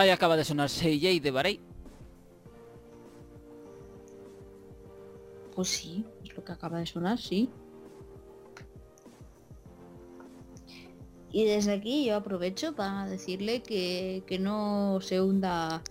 Ahí 0.00 0.10
acaba 0.10 0.36
de 0.36 0.44
sonar 0.44 0.68
CJ 0.68 1.20
de 1.20 1.30
Bahrein. 1.30 1.60
Pues 5.54 5.68
sí, 5.68 6.04
es 6.24 6.36
lo 6.36 6.44
que 6.44 6.52
acaba 6.52 6.78
de 6.78 6.86
sonar, 6.86 7.18
sí. 7.18 7.50
Y 11.30 11.44
desde 11.44 11.72
aquí 11.72 12.06
yo 12.06 12.16
aprovecho 12.16 12.74
para 12.74 13.06
decirle 13.06 13.62
que, 13.62 14.22
que 14.26 14.38
no 14.38 15.00
se 15.00 15.20
hunda 15.20 15.82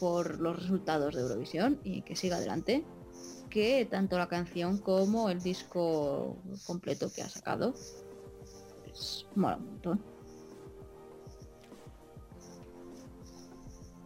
por 0.00 0.40
los 0.40 0.56
resultados 0.56 1.14
de 1.14 1.20
Eurovisión 1.20 1.78
y 1.84 2.02
que 2.02 2.16
siga 2.16 2.36
adelante. 2.36 2.84
Que 3.50 3.86
tanto 3.88 4.18
la 4.18 4.28
canción 4.28 4.78
como 4.78 5.30
el 5.30 5.40
disco 5.40 6.36
completo 6.66 7.12
que 7.12 7.22
ha 7.22 7.28
sacado 7.28 7.74
pues, 8.84 9.26
mola 9.34 9.56
un 9.56 9.66
montón. 9.66 10.13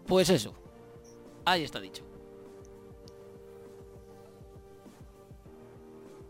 Pues 0.09 0.31
eso. 0.31 0.55
Ahí 1.45 1.63
está 1.63 1.81
dicho. 1.81 2.03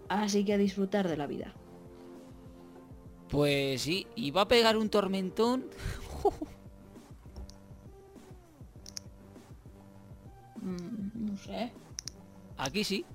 Así 0.08 0.44
que 0.44 0.54
a 0.54 0.58
disfrutar 0.58 1.08
de 1.08 1.16
la 1.16 1.26
vida. 1.26 1.54
Pues 3.28 3.82
sí, 3.82 4.06
y 4.16 4.30
va 4.30 4.42
a 4.42 4.48
pegar 4.48 4.76
un 4.76 4.90
tormentón. 4.90 5.66
Mm, 10.60 11.30
no 11.30 11.36
sé. 11.38 11.72
Aquí 12.58 12.82
sí. 12.82 13.06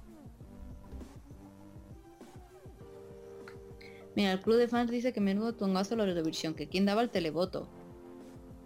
Mira, 4.16 4.32
el 4.32 4.40
club 4.40 4.58
de 4.58 4.70
fans 4.70 4.90
dice 4.90 5.12
que 5.12 5.20
menudo 5.20 5.54
tongazo 5.54 5.96
la 5.98 6.06
Eurovisión, 6.06 6.56
que 6.56 6.70
quién 6.70 6.86
daba 6.86 7.02
el 7.02 7.10
televoto. 7.10 7.68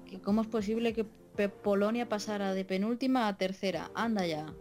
Que 0.06 0.22
cómo 0.22 0.42
es 0.42 0.48
posible 0.48 0.94
que 0.94 1.06
Polonia 1.50 2.10
pasara 2.10 2.54
de 2.54 2.66
penúltima 2.66 3.28
a 3.28 3.38
tercera. 3.38 3.92
Anda 3.94 4.26
ya. 4.26 4.54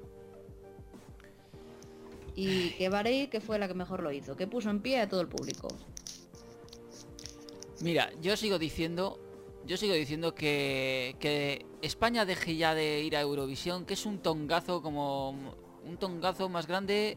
Y 2.34 2.70
que 2.76 2.90
Bahrein, 2.90 3.30
que 3.30 3.40
fue 3.40 3.58
la 3.58 3.66
que 3.66 3.74
mejor 3.74 4.02
lo 4.02 4.12
hizo, 4.12 4.36
que 4.36 4.46
puso 4.46 4.68
en 4.68 4.80
pie 4.80 5.00
a 5.00 5.08
todo 5.08 5.22
el 5.22 5.28
público. 5.28 5.68
Mira, 7.80 8.10
yo 8.20 8.36
sigo 8.36 8.58
diciendo, 8.58 9.18
yo 9.64 9.76
sigo 9.76 9.94
diciendo 9.94 10.34
que, 10.34 11.16
que 11.18 11.64
España 11.80 12.24
deje 12.24 12.56
ya 12.56 12.74
de 12.74 13.00
ir 13.02 13.16
a 13.16 13.22
Eurovisión, 13.22 13.86
que 13.86 13.94
es 13.94 14.04
un 14.04 14.18
tongazo 14.18 14.82
como 14.82 15.30
un 15.84 15.96
tongazo 15.98 16.48
más 16.48 16.66
grande. 16.66 17.16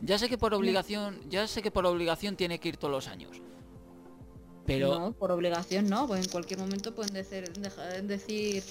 Ya 0.00 0.18
sé 0.18 0.28
que 0.28 0.38
por 0.38 0.54
obligación, 0.54 1.20
ya 1.28 1.46
sé 1.46 1.60
que 1.60 1.70
por 1.70 1.84
obligación 1.84 2.36
tiene 2.36 2.58
que 2.58 2.68
ir 2.68 2.76
todos 2.76 2.92
los 2.92 3.08
años. 3.08 3.42
Pero 4.68 4.98
No, 4.98 5.12
por 5.12 5.32
obligación 5.32 5.88
no, 5.88 6.06
pues 6.06 6.26
en 6.26 6.30
cualquier 6.30 6.60
momento 6.60 6.94
pueden 6.94 7.14
decir, 7.14 8.62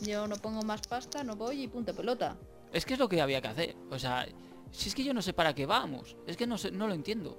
yo 0.00 0.26
no 0.26 0.34
pongo 0.34 0.62
más 0.62 0.80
pasta, 0.88 1.22
no 1.22 1.36
voy 1.36 1.62
y 1.62 1.68
punto 1.68 1.94
pelota. 1.94 2.36
es 2.72 2.84
que 2.84 2.94
es 2.94 2.98
lo 2.98 3.08
que 3.08 3.20
había 3.20 3.40
que 3.40 3.46
hacer. 3.46 3.76
O 3.88 3.98
sea, 4.00 4.26
si 4.72 4.88
es 4.88 4.96
que 4.96 5.04
yo 5.04 5.14
no 5.14 5.22
sé 5.22 5.32
para 5.32 5.54
qué 5.54 5.64
vamos, 5.64 6.16
es 6.26 6.36
que 6.36 6.48
no 6.48 6.58
sé, 6.58 6.72
no 6.72 6.88
lo 6.88 6.94
entiendo. 6.94 7.38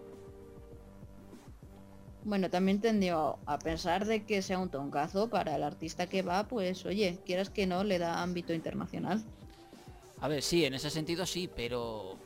Bueno, 2.23 2.49
también 2.49 2.79
tendió 2.79 3.37
a 3.45 3.59
pensar 3.59 4.05
de 4.05 4.25
que 4.25 4.41
sea 4.41 4.59
un 4.59 4.69
tongazo 4.69 5.29
para 5.29 5.53
el 5.53 5.63
artista 5.63 6.07
que 6.07 6.21
va, 6.21 6.47
pues 6.47 6.85
oye, 6.85 7.19
quieras 7.25 7.49
que 7.49 7.67
no, 7.67 7.83
le 7.83 7.99
da 7.99 8.23
ámbito 8.23 8.53
internacional. 8.53 9.25
A 10.21 10.29
ver, 10.29 10.41
sí, 10.41 10.63
en 10.63 10.73
ese 10.73 10.89
sentido 10.89 11.25
sí, 11.25 11.49
pero 11.53 12.17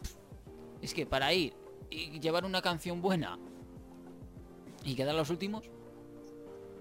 es 0.83 0.93
que 0.93 1.07
para 1.07 1.33
ir 1.33 1.55
y 1.89 2.19
llevar 2.19 2.45
una 2.45 2.61
canción 2.61 3.01
buena 3.01 3.39
y 4.85 4.93
quedar 4.93 5.15
los 5.15 5.31
últimos, 5.31 5.67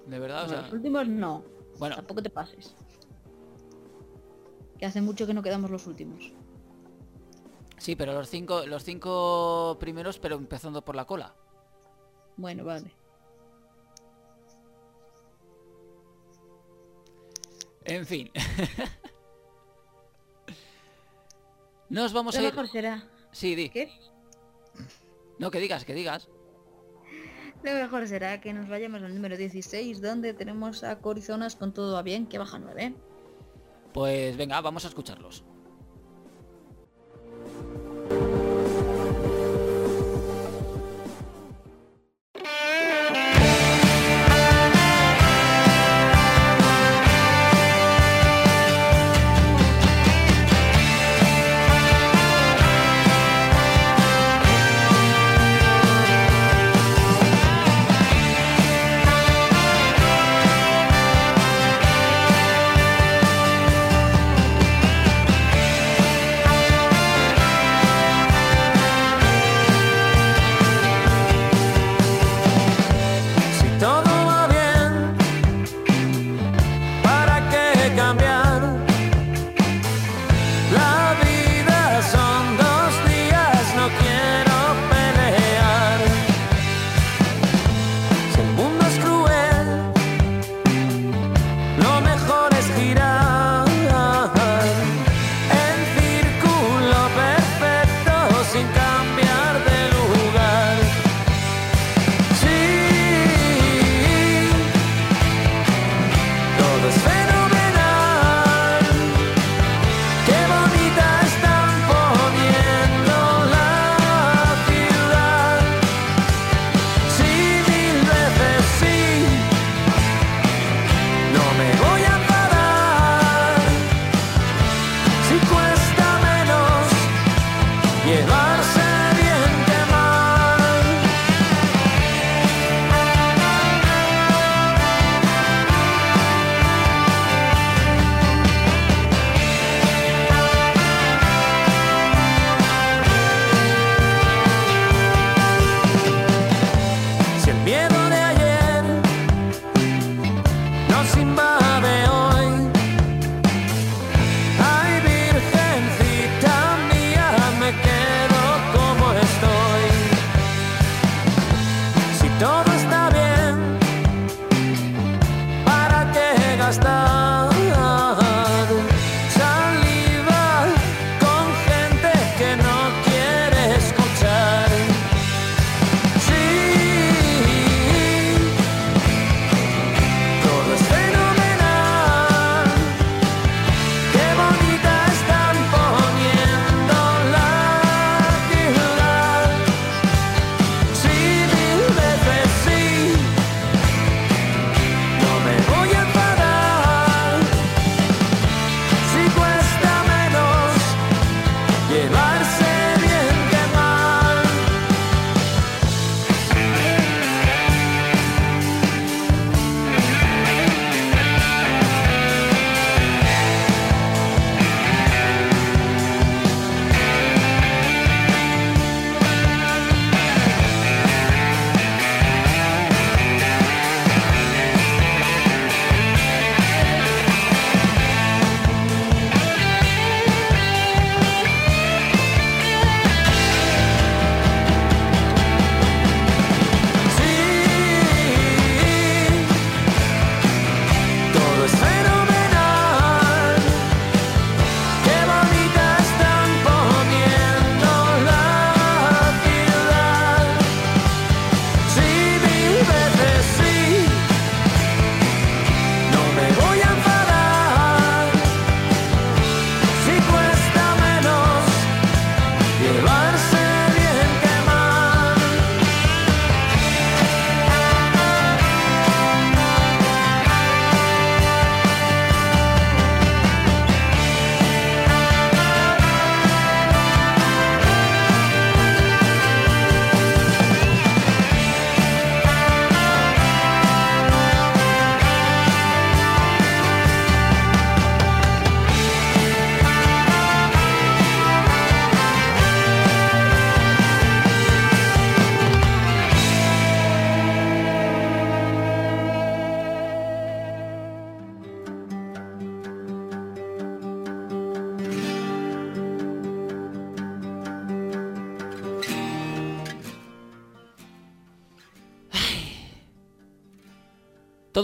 de 0.08 0.18
verdad, 0.18 0.44
o 0.44 0.46
Bueno, 0.46 0.56
sea, 0.56 0.62
los 0.62 0.72
últimos 0.72 1.08
no, 1.08 1.44
bueno, 1.78 1.96
tampoco 1.96 2.22
te 2.22 2.30
pases. 2.30 2.74
Que 4.78 4.86
hace 4.86 5.00
mucho 5.02 5.26
que 5.26 5.34
no 5.34 5.42
quedamos 5.42 5.70
los 5.70 5.86
últimos. 5.86 6.32
sí, 7.76 7.96
pero 7.96 8.12
los 8.12 8.28
cinco, 8.28 8.64
los 8.66 8.84
cinco 8.84 9.76
primeros, 9.80 10.18
pero 10.18 10.36
empezando 10.36 10.84
por 10.84 10.94
la 10.96 11.04
cola. 11.04 11.34
Bueno, 12.36 12.64
vale. 12.64 12.92
En 17.84 18.06
fin. 18.06 18.30
Nos 21.88 22.12
vamos 22.12 22.34
Lo 22.34 22.40
a 22.40 22.44
ir. 22.44 22.50
mejor 22.50 22.68
será. 22.68 23.08
Sí, 23.32 23.54
di. 23.54 23.70
¿Qué? 23.70 23.90
No, 25.38 25.50
que 25.50 25.58
digas, 25.58 25.84
que 25.84 25.94
digas. 25.94 26.28
Lo 27.62 27.72
mejor 27.72 28.06
será 28.06 28.40
que 28.40 28.52
nos 28.52 28.68
vayamos 28.68 29.02
al 29.02 29.14
número 29.14 29.36
16, 29.36 30.00
donde 30.00 30.32
tenemos 30.32 30.84
a 30.84 30.98
Corizonas 31.00 31.56
con 31.56 31.72
todo 31.72 31.96
a 31.98 32.02
bien, 32.02 32.26
que 32.26 32.38
baja 32.38 32.58
9. 32.58 32.94
Pues 33.92 34.36
venga, 34.36 34.60
vamos 34.60 34.84
a 34.84 34.88
escucharlos. 34.88 35.44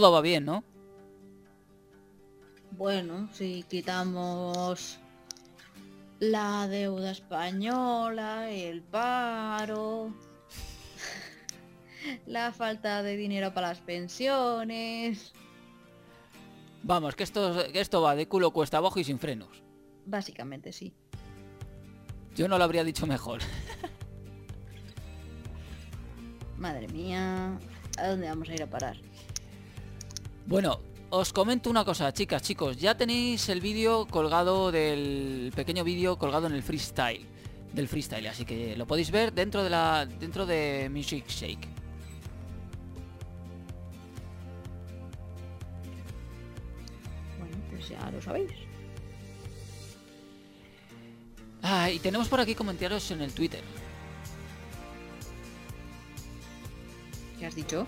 Todo 0.05 0.11
va 0.11 0.21
bien, 0.21 0.45
¿no? 0.45 0.63
Bueno, 2.69 3.27
si 3.33 3.63
quitamos 3.63 4.99
la 6.19 6.67
deuda 6.67 7.09
española, 7.09 8.51
el 8.51 8.83
paro, 8.83 10.13
la 12.27 12.53
falta 12.53 13.01
de 13.01 13.17
dinero 13.17 13.51
para 13.55 13.69
las 13.69 13.79
pensiones, 13.79 15.33
Vamos, 16.83 17.15
que 17.15 17.23
esto, 17.23 17.63
que 17.73 17.79
esto 17.79 18.03
va 18.03 18.15
de 18.15 18.27
culo 18.27 18.51
cuesta 18.51 18.77
abajo 18.77 18.99
y 18.99 19.03
sin 19.03 19.17
frenos. 19.17 19.63
básicamente 20.05 20.71
sí. 20.71 20.93
Yo 22.35 22.47
no 22.47 22.59
lo 22.59 22.63
habría 22.63 22.83
dicho 22.83 23.07
mejor. 23.07 23.39
Madre 26.59 26.87
mía, 26.89 27.57
¿a 27.97 28.07
dónde 28.07 28.29
vamos 28.29 28.47
a 28.49 28.53
ir 28.53 28.61
a 28.61 28.69
parar? 28.69 28.97
Bueno, 30.47 30.79
os 31.09 31.33
comento 31.33 31.71
una 31.71 31.83
cosa, 31.83 32.13
chicas, 32.13 32.43
chicos. 32.43 32.77
Ya 32.77 32.95
tenéis 32.95 33.49
el 33.49 33.61
vídeo 33.61 34.05
colgado 34.05 34.71
del 34.71 35.51
pequeño 35.55 35.83
vídeo 35.83 36.17
colgado 36.19 36.45
en 36.45 36.53
el 36.53 36.61
freestyle. 36.61 37.25
Del 37.73 37.87
freestyle, 37.87 38.27
así 38.27 38.45
que 38.45 38.75
lo 38.77 38.85
podéis 38.85 39.09
ver 39.09 39.33
dentro 39.33 39.63
de 39.63 39.69
la. 39.71 40.05
dentro 40.05 40.45
de 40.45 40.87
Music 40.93 41.27
Shake. 41.27 41.67
Bueno, 47.39 47.57
pues 47.71 47.89
ya 47.89 48.11
lo 48.11 48.21
sabéis. 48.21 48.51
Ah, 51.63 51.89
y 51.89 51.97
tenemos 51.97 52.27
por 52.27 52.39
aquí 52.39 52.53
comentarios 52.53 53.09
en 53.09 53.21
el 53.21 53.33
Twitter. 53.33 53.63
¿Qué 57.39 57.47
has 57.47 57.55
dicho? 57.55 57.87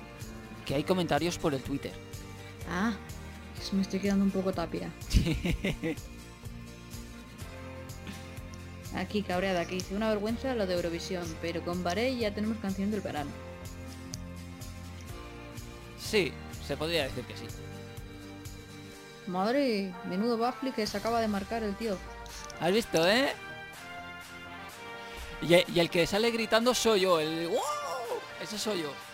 Que 0.66 0.74
hay 0.74 0.84
comentarios 0.84 1.38
por 1.38 1.54
el 1.54 1.62
Twitter. 1.62 2.07
Ah, 2.70 2.94
me 3.72 3.82
estoy 3.82 4.00
quedando 4.00 4.24
un 4.24 4.32
poco 4.32 4.54
tápida. 4.54 4.90
Aquí 8.96 9.22
cabreada 9.22 9.66
que 9.66 9.76
dice 9.76 9.96
una 9.96 10.10
vergüenza 10.10 10.56
lo 10.56 10.66
de 10.66 10.74
Eurovisión, 10.76 11.26
pero 11.42 11.62
con 11.64 11.84
Baré 11.84 12.16
ya 12.18 12.34
tenemos 12.34 12.58
canción 12.58 12.90
del 12.92 13.02
verano. 13.02 13.30
sí, 16.00 16.32
se 16.66 16.78
podría 16.78 17.04
decir 17.04 17.26
que 17.26 17.36
sí. 17.36 17.46
Madre, 19.28 19.94
menudo 20.06 20.38
baffle 20.38 20.72
que 20.72 20.88
se 20.88 20.98
acaba 20.98 21.20
de 21.20 21.28
marcar 21.28 21.64
el 21.64 21.76
tío. 21.76 21.98
¿Has 22.62 22.72
visto, 22.72 23.06
eh? 23.08 23.34
Y, 25.42 25.56
y 25.74 25.80
el 25.80 25.90
que 25.90 26.08
sale 26.08 26.32
gritando 26.32 26.74
soy 26.74 27.02
yo, 27.02 27.20
el 27.20 27.50
¡Wow! 27.50 27.60
Ese 28.42 28.58
soy 28.58 28.84
yo. 28.84 29.07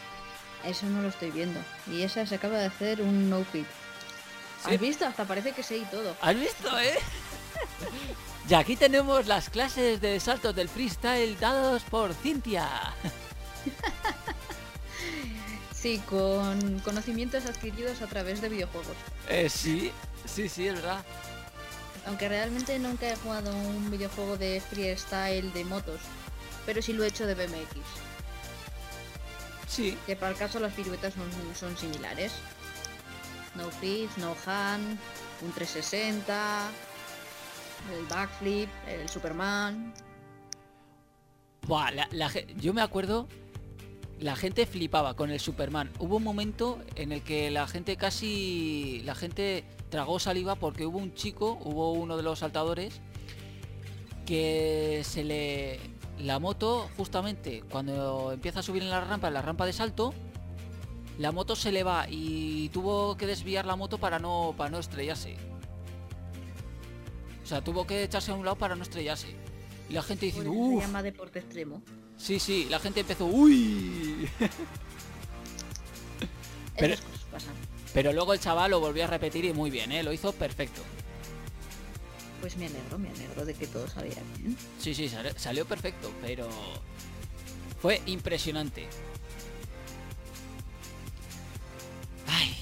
Eso 0.66 0.86
no 0.86 1.02
lo 1.02 1.10
estoy 1.10 1.32
viendo. 1.32 1.60
Y 1.88 2.04
esa 2.04 2.26
se 2.26 2.36
acaba 2.36 2.58
de 2.58 2.66
hacer 2.66 3.02
un 3.02 3.30
no 3.30 3.44
fit. 3.44 3.68
¿Sí? 4.66 4.74
¿Has 4.74 4.80
visto? 4.80 5.06
Hasta 5.06 5.26
parece 5.26 5.52
que 5.52 5.64
sé 5.64 5.78
y 5.78 5.86
todo. 5.86 6.16
¿Has 6.22 6.40
visto, 6.40 6.80
eh? 6.80 6.98
y 8.50 8.54
aquí 8.54 8.76
tenemos 8.76 9.28
las 9.28 9.50
clases 9.50 10.00
de 10.00 10.20
saltos 10.20 10.56
del 10.56 10.70
freestyle 10.70 11.38
dados 11.40 11.84
por 11.84 12.14
Cintia. 12.14 12.70
Sí, 15.84 16.02
con 16.10 16.80
conocimientos 16.80 17.46
adquiridos 17.46 18.02
a 18.02 18.08
través 18.08 18.40
de 18.40 18.48
videojuegos. 18.48 18.96
Eh, 19.28 19.50
sí, 19.50 19.92
sí, 20.26 20.48
sí, 20.48 20.70
es 20.70 20.76
verdad. 20.76 21.04
Aunque 22.06 22.30
realmente 22.30 22.80
nunca 22.80 23.10
he 23.10 23.18
jugado 23.18 23.54
un 23.54 23.92
videojuego 23.92 24.38
de 24.38 24.62
freestyle 24.62 25.52
de 25.52 25.66
motos. 25.66 26.00
Pero 26.66 26.82
sí 26.82 26.94
lo 26.94 27.04
he 27.04 27.08
hecho 27.08 27.28
de 27.28 27.36
BMX. 27.36 27.76
Sí, 29.76 29.98
Que 30.06 30.16
para 30.16 30.32
el 30.32 30.38
caso 30.38 30.60
las 30.60 30.74
piruetas 30.74 31.14
son, 31.14 31.30
son 31.56 31.76
similares. 31.78 32.32
No 33.56 33.70
fit, 33.72 34.10
no 34.18 34.36
hand, 34.46 34.98
un 35.42 35.52
360, 35.52 36.70
el 37.98 38.06
backflip, 38.08 38.70
el 38.88 39.10
Superman. 39.10 39.94
Buah, 41.68 41.92
la- 41.92 42.08
la 42.12 42.30
ge- 42.30 42.48
yo 42.58 42.74
me 42.74 42.82
acuerdo, 42.82 43.28
la 44.20 44.36
gente 44.36 44.66
flipaba 44.66 45.16
con 45.16 45.32
el 45.32 45.40
Superman. 45.40 45.92
Hubo 46.00 46.18
un 46.18 46.24
momento 46.24 46.80
en 46.96 47.12
el 47.12 47.24
que 47.24 47.50
la 47.52 47.68
gente 47.68 47.96
casi, 47.98 49.02
la 49.06 49.16
gente 49.16 49.64
tragó 49.90 50.20
saliva 50.20 50.56
porque 50.56 50.86
hubo 50.86 50.98
un 50.98 51.14
chico, 51.14 51.58
hubo 51.64 51.94
uno 51.94 52.18
de 52.18 52.24
los 52.24 52.40
saltadores 52.40 53.02
que 54.26 55.02
se 55.04 55.24
le, 55.24 55.80
la 56.20 56.40
moto 56.40 56.90
justamente 56.98 57.64
cuando 57.70 58.32
empieza 58.32 58.60
a 58.60 58.64
subir 58.64 58.84
en 58.84 58.90
la 58.90 59.02
rampa, 59.02 59.28
en 59.28 59.34
la 59.34 59.42
rampa 59.42 59.66
de 59.66 59.74
salto, 59.74 60.14
la 61.18 61.32
moto 61.32 61.56
se 61.56 61.72
le 61.72 61.84
va 61.84 62.08
y 62.10 62.70
tuvo 62.70 63.18
que 63.18 63.28
desviar 63.28 63.66
la 63.66 63.76
moto 63.76 63.98
para 63.98 64.20
no, 64.20 64.54
para 64.58 64.70
no 64.70 64.80
estrellarse. 64.80 65.36
O 67.44 67.46
sea, 67.46 67.62
tuvo 67.62 67.86
que 67.86 68.04
echarse 68.04 68.32
a 68.32 68.36
un 68.36 68.46
lado 68.46 68.58
para 68.58 68.76
no 68.76 68.84
estrellarse. 68.84 69.36
Y 69.90 69.94
la 69.94 70.02
gente 70.02 70.28
eso 70.28 70.42
se 70.42 70.80
llama 70.80 71.04
deporte 71.04 71.40
extremo. 71.40 71.82
Sí, 72.18 72.40
sí, 72.40 72.68
la 72.70 72.80
gente 72.80 73.02
empezó, 73.02 73.26
uy. 73.26 74.30
Pero 77.94 78.12
luego 78.12 78.34
el 78.34 78.40
chaval 78.40 78.72
lo 78.72 78.80
volvió 78.80 79.04
a 79.04 79.08
repetir 79.08 79.46
y 79.46 79.54
muy 79.54 79.70
bien, 79.70 79.92
¿eh? 79.92 80.02
Lo 80.02 80.14
hizo 80.14 80.32
perfecto. 80.32 80.82
Pues 82.44 82.58
me 82.58 82.66
alegro, 82.66 83.00
me 83.00 83.10
alegro 83.10 83.46
de 83.46 83.54
que 83.54 83.68
todo 83.68 83.88
saliera 83.88 84.22
bien. 84.38 84.58
Sí, 84.78 84.94
sí, 84.94 85.08
sal- 85.08 85.34
salió 85.40 85.66
perfecto, 85.66 86.12
pero 86.22 86.50
fue 87.82 88.02
impresionante. 88.06 88.86
Ay. 92.28 92.54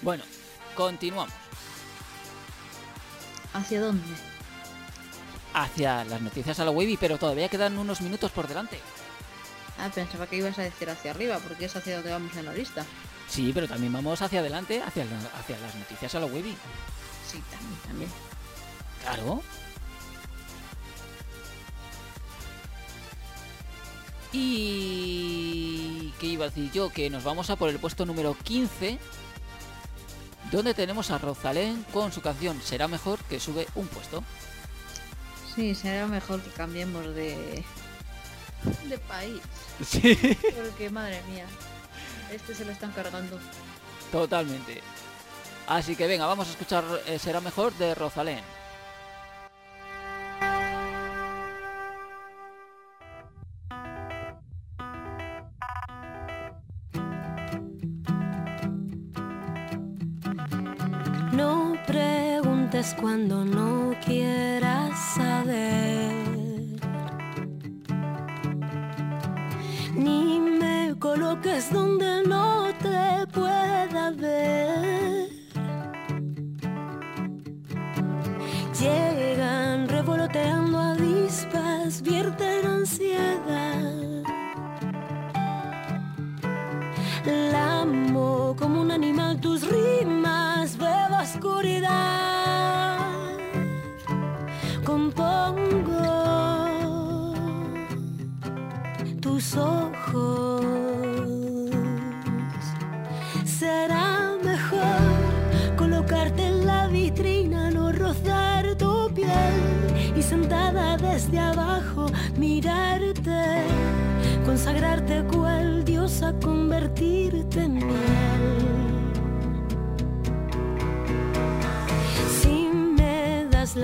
Bueno, 0.00 0.24
continuamos 0.74 1.34
¿Hacia 3.52 3.80
dónde? 3.82 4.02
hacia 5.52 6.02
las 6.06 6.22
noticias 6.22 6.58
a 6.60 6.64
la 6.64 6.70
wavy, 6.70 6.96
pero 6.96 7.18
todavía 7.18 7.50
quedan 7.50 7.76
unos 7.76 8.00
minutos 8.00 8.30
por 8.30 8.48
delante. 8.48 8.80
Ah, 9.78 9.90
pensaba 9.94 10.26
que 10.26 10.36
ibas 10.36 10.58
a 10.58 10.62
decir 10.62 10.88
hacia 10.88 11.10
arriba, 11.10 11.38
porque 11.46 11.66
es 11.66 11.76
hacia 11.76 11.96
donde 11.96 12.10
vamos 12.10 12.34
en 12.38 12.46
la 12.46 12.54
lista. 12.54 12.86
Sí, 13.32 13.50
pero 13.54 13.66
también 13.66 13.92
vamos 13.94 14.20
hacia 14.20 14.40
adelante, 14.40 14.82
hacia, 14.82 15.06
la- 15.06 15.38
hacia 15.40 15.58
las 15.58 15.74
noticias 15.74 16.14
a 16.14 16.20
la 16.20 16.26
wavy. 16.26 16.54
Sí, 17.30 17.42
también, 17.50 17.80
también. 17.86 18.10
Claro. 19.02 19.42
Y... 24.82 26.12
¿Qué 26.18 26.26
iba 26.26 26.44
a 26.46 26.48
decir 26.48 26.70
yo? 26.72 26.90
Que 26.90 27.10
nos 27.10 27.24
vamos 27.24 27.50
a 27.50 27.56
por 27.56 27.68
el 27.68 27.78
puesto 27.78 28.06
número 28.06 28.36
15, 28.42 28.98
donde 30.50 30.74
tenemos 30.74 31.10
a 31.10 31.18
Rosalén 31.18 31.84
con 31.92 32.12
su 32.12 32.20
canción 32.20 32.60
Será 32.62 32.88
mejor 32.88 33.18
que 33.24 33.40
sube 33.40 33.66
un 33.74 33.86
puesto. 33.88 34.22
Sí, 35.54 35.74
será 35.74 36.06
mejor 36.06 36.40
que 36.40 36.50
cambiemos 36.50 37.06
de... 37.14 37.62
de 38.88 38.98
país. 38.98 39.40
Sí. 39.84 40.16
Porque, 40.68 40.90
madre 40.90 41.20
mía, 41.28 41.46
este 42.32 42.54
se 42.54 42.64
lo 42.64 42.72
están 42.72 42.92
cargando. 42.92 43.38
Totalmente. 44.10 44.80
Así 45.66 45.96
que 45.96 46.06
venga, 46.06 46.26
vamos 46.26 46.48
a 46.48 46.50
escuchar 46.50 46.84
eh, 47.06 47.18
Será 47.18 47.40
mejor 47.40 47.72
de 47.74 47.94
Rosalén. 47.94 48.42
No 61.32 61.74
preguntes 61.86 62.94
cuando 63.00 63.44
no 63.44 63.94
quieras 64.04 65.14
saber. 65.14 66.01
Me 71.12 71.18
coloques 71.18 71.70
donde 71.72 72.22
no 72.26 72.72
te 72.80 73.26
pueda 73.32 74.10
ver. 74.12 75.01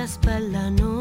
Me 0.08 0.14
das 0.14 0.24
la 0.24 0.38
espalda 0.38 0.70
no 0.70 0.97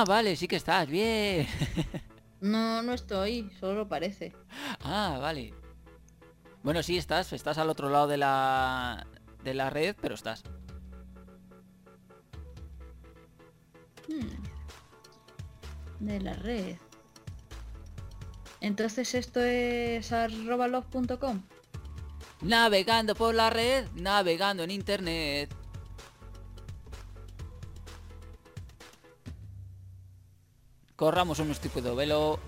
Ah, 0.00 0.04
vale, 0.06 0.34
sí 0.34 0.48
que 0.48 0.56
estás, 0.56 0.88
bien. 0.88 1.46
No, 2.40 2.82
no 2.82 2.94
estoy, 2.94 3.50
solo 3.60 3.86
parece. 3.86 4.32
ah, 4.82 5.18
vale. 5.20 5.52
Bueno, 6.62 6.82
sí, 6.82 6.96
estás, 6.96 7.34
estás 7.34 7.58
al 7.58 7.68
otro 7.68 7.90
lado 7.90 8.06
de 8.08 8.16
la 8.16 9.06
de 9.44 9.52
la 9.52 9.68
red, 9.68 9.94
pero 10.00 10.14
estás. 10.14 10.42
Hmm. 14.08 14.42
De 15.98 16.18
la 16.18 16.32
red. 16.32 16.76
Entonces 18.62 19.14
esto 19.14 19.40
es 19.40 20.10
arroba 20.12 20.66
love.com. 20.66 21.42
Navegando 22.40 23.14
por 23.14 23.34
la 23.34 23.50
red, 23.50 23.86
navegando 23.96 24.62
en 24.62 24.70
internet. 24.70 25.54
Corramos 31.00 31.38
un 31.38 31.50
estúpido 31.50 31.96
velo. 31.96 32.38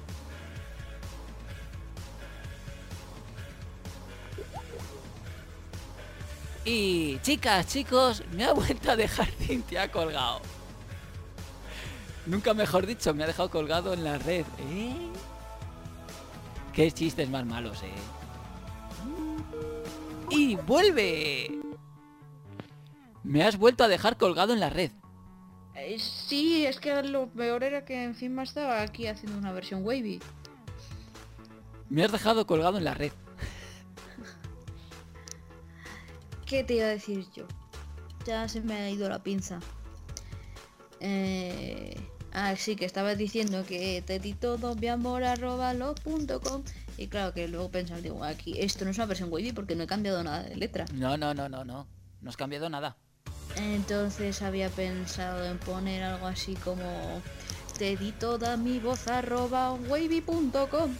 Y 6.62 7.18
chicas, 7.20 7.66
chicos, 7.66 8.22
me 8.32 8.44
ha 8.44 8.52
vuelto 8.52 8.90
a 8.90 8.96
dejar 8.96 9.26
Cintia 9.38 9.90
colgado. 9.90 10.42
Nunca 12.26 12.52
mejor 12.52 12.84
dicho, 12.84 13.14
me 13.14 13.24
ha 13.24 13.26
dejado 13.26 13.48
colgado 13.48 13.94
en 13.94 14.04
la 14.04 14.18
red. 14.18 14.44
¿eh? 14.70 14.96
Qué 16.74 16.92
chistes 16.92 17.30
más 17.30 17.46
malos, 17.46 17.82
eh. 17.82 17.94
Y 20.28 20.56
vuelve. 20.56 21.58
Me 23.24 23.44
has 23.44 23.56
vuelto 23.56 23.82
a 23.82 23.88
dejar 23.88 24.18
colgado 24.18 24.52
en 24.52 24.60
la 24.60 24.68
red. 24.68 24.92
Eh, 25.74 25.98
sí, 25.98 26.66
es 26.66 26.78
que 26.78 27.02
lo 27.02 27.28
peor 27.28 27.64
era 27.64 27.84
que 27.84 28.04
encima 28.04 28.42
estaba 28.42 28.82
aquí 28.82 29.06
haciendo 29.06 29.38
una 29.38 29.52
versión 29.52 29.84
wavy. 29.84 30.20
Me 31.88 32.04
has 32.04 32.12
dejado 32.12 32.46
colgado 32.46 32.78
en 32.78 32.84
la 32.84 32.94
red. 32.94 33.12
¿Qué 36.46 36.64
te 36.64 36.74
iba 36.74 36.84
a 36.84 36.88
decir 36.88 37.26
yo? 37.34 37.46
Ya 38.26 38.48
se 38.48 38.60
me 38.60 38.74
ha 38.74 38.90
ido 38.90 39.08
la 39.08 39.22
pinza. 39.22 39.60
Eh... 41.00 41.96
Ah, 42.34 42.56
sí, 42.56 42.76
que 42.76 42.86
estabas 42.86 43.18
diciendo 43.18 43.64
que 43.66 44.02
te 44.06 44.18
di 44.18 44.32
todo 44.32 44.74
mi 44.74 44.88
amor 44.88 45.22
arroba 45.22 45.74
love.com 45.74 46.62
y 46.96 47.08
claro 47.08 47.34
que 47.34 47.46
luego 47.46 47.70
pensar, 47.70 48.00
digo, 48.00 48.24
aquí 48.24 48.58
esto 48.58 48.84
no 48.84 48.90
es 48.90 48.96
una 48.96 49.06
versión 49.06 49.30
wavy 49.30 49.52
porque 49.52 49.74
no 49.74 49.82
he 49.84 49.86
cambiado 49.86 50.22
nada 50.22 50.42
de 50.42 50.56
letra. 50.56 50.86
No, 50.94 51.16
no, 51.18 51.34
no, 51.34 51.50
no, 51.50 51.64
no. 51.64 51.86
No 52.22 52.30
has 52.30 52.36
cambiado 52.36 52.70
nada. 52.70 52.96
Entonces 53.56 54.42
había 54.42 54.68
pensado 54.70 55.44
en 55.44 55.58
poner 55.58 56.02
algo 56.02 56.26
así 56.26 56.54
como 56.56 57.22
te 57.78 57.96
di 57.96 58.12
toda 58.12 58.56
mi 58.56 58.78
voz 58.78 59.08
arroba 59.08 59.72
wavy.com 59.72 60.94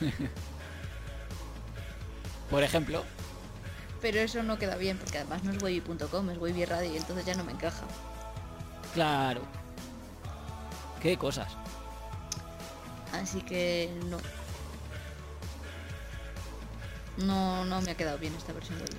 Por 2.50 2.62
ejemplo. 2.62 3.04
Pero 4.00 4.20
eso 4.20 4.42
no 4.42 4.58
queda 4.58 4.76
bien 4.76 4.96
porque 4.96 5.18
además 5.18 5.42
no 5.44 5.52
es 5.52 5.62
wavy.com, 5.62 6.30
es 6.30 6.38
wavy 6.38 6.64
radio 6.64 6.92
y 6.92 6.96
entonces 6.96 7.26
ya 7.26 7.34
no 7.34 7.44
me 7.44 7.52
encaja. 7.52 7.84
Claro. 8.94 9.42
Qué 11.02 11.16
cosas. 11.16 11.48
Así 13.12 13.42
que 13.42 13.90
no. 14.06 14.18
No, 17.18 17.64
no 17.64 17.80
me 17.80 17.90
ha 17.90 17.96
quedado 17.96 18.18
bien 18.18 18.34
esta 18.34 18.52
versión 18.52 18.78
wavy. 18.78 18.96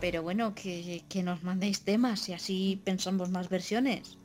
Pero 0.00 0.22
bueno, 0.22 0.54
que, 0.54 1.04
que 1.08 1.22
nos 1.22 1.42
mandéis 1.42 1.82
temas 1.82 2.28
y 2.28 2.34
así 2.34 2.80
pensamos 2.84 3.30
más 3.30 3.48
versiones. 3.48 4.18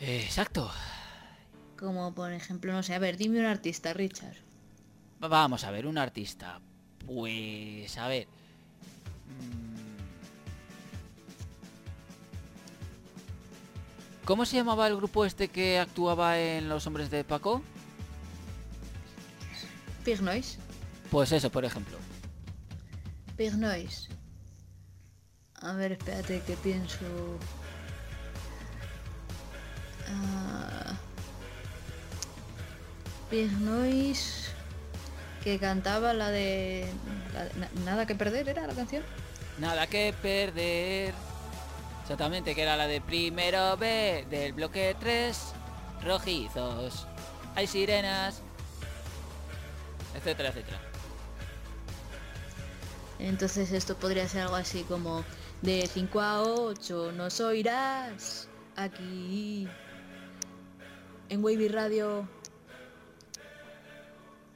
Exacto. 0.00 0.70
Como 1.78 2.14
por 2.14 2.32
ejemplo, 2.32 2.72
no 2.72 2.82
sé, 2.82 2.94
a 2.94 2.98
ver, 2.98 3.16
dime 3.16 3.40
un 3.40 3.46
artista, 3.46 3.92
Richard. 3.92 4.36
Vamos 5.20 5.64
a 5.64 5.70
ver, 5.70 5.86
un 5.86 5.98
artista. 5.98 6.60
Pues, 7.06 7.96
a 7.98 8.08
ver. 8.08 8.26
Mm. 9.28 9.74
¿Cómo 14.24 14.46
se 14.46 14.56
llamaba 14.56 14.86
el 14.86 14.96
grupo 14.96 15.26
este 15.26 15.48
que 15.48 15.78
actuaba 15.78 16.38
en 16.38 16.68
Los 16.68 16.86
Hombres 16.86 17.10
de 17.10 17.24
Paco? 17.24 17.62
Pig 20.04 20.22
Noise. 20.22 20.58
Pues 21.10 21.32
eso, 21.32 21.50
por 21.50 21.64
ejemplo. 21.64 21.98
Pig 23.36 23.54
Noise. 23.56 24.08
A 25.60 25.72
ver, 25.72 25.92
espérate 25.92 26.40
que 26.42 26.56
pienso. 26.56 27.04
Noise. 33.60 34.50
Que 35.42 35.58
cantaba 35.58 36.14
la 36.14 36.30
de. 36.30 36.86
Nada 37.84 38.06
que 38.06 38.14
perder, 38.14 38.48
¿era 38.48 38.66
la 38.66 38.74
canción? 38.74 39.02
Nada 39.58 39.86
que 39.86 40.14
perder. 40.22 41.12
Exactamente, 42.02 42.54
que 42.54 42.62
era 42.62 42.76
la 42.76 42.86
de 42.86 43.00
primero 43.00 43.76
B 43.76 44.26
del 44.30 44.52
bloque 44.52 44.96
3. 45.00 45.36
Rojizos. 46.04 47.06
Hay 47.56 47.66
sirenas. 47.66 48.42
Etcétera, 50.14 50.50
etcétera. 50.50 50.93
Entonces 53.18 53.72
esto 53.72 53.96
podría 53.96 54.28
ser 54.28 54.42
algo 54.42 54.56
así 54.56 54.82
como 54.84 55.24
de 55.62 55.88
5 55.92 56.20
a 56.20 56.42
8 56.42 57.12
nos 57.12 57.40
oirás 57.40 58.48
aquí 58.76 59.68
en 61.28 61.44
Wavy 61.44 61.68
Radio. 61.68 62.28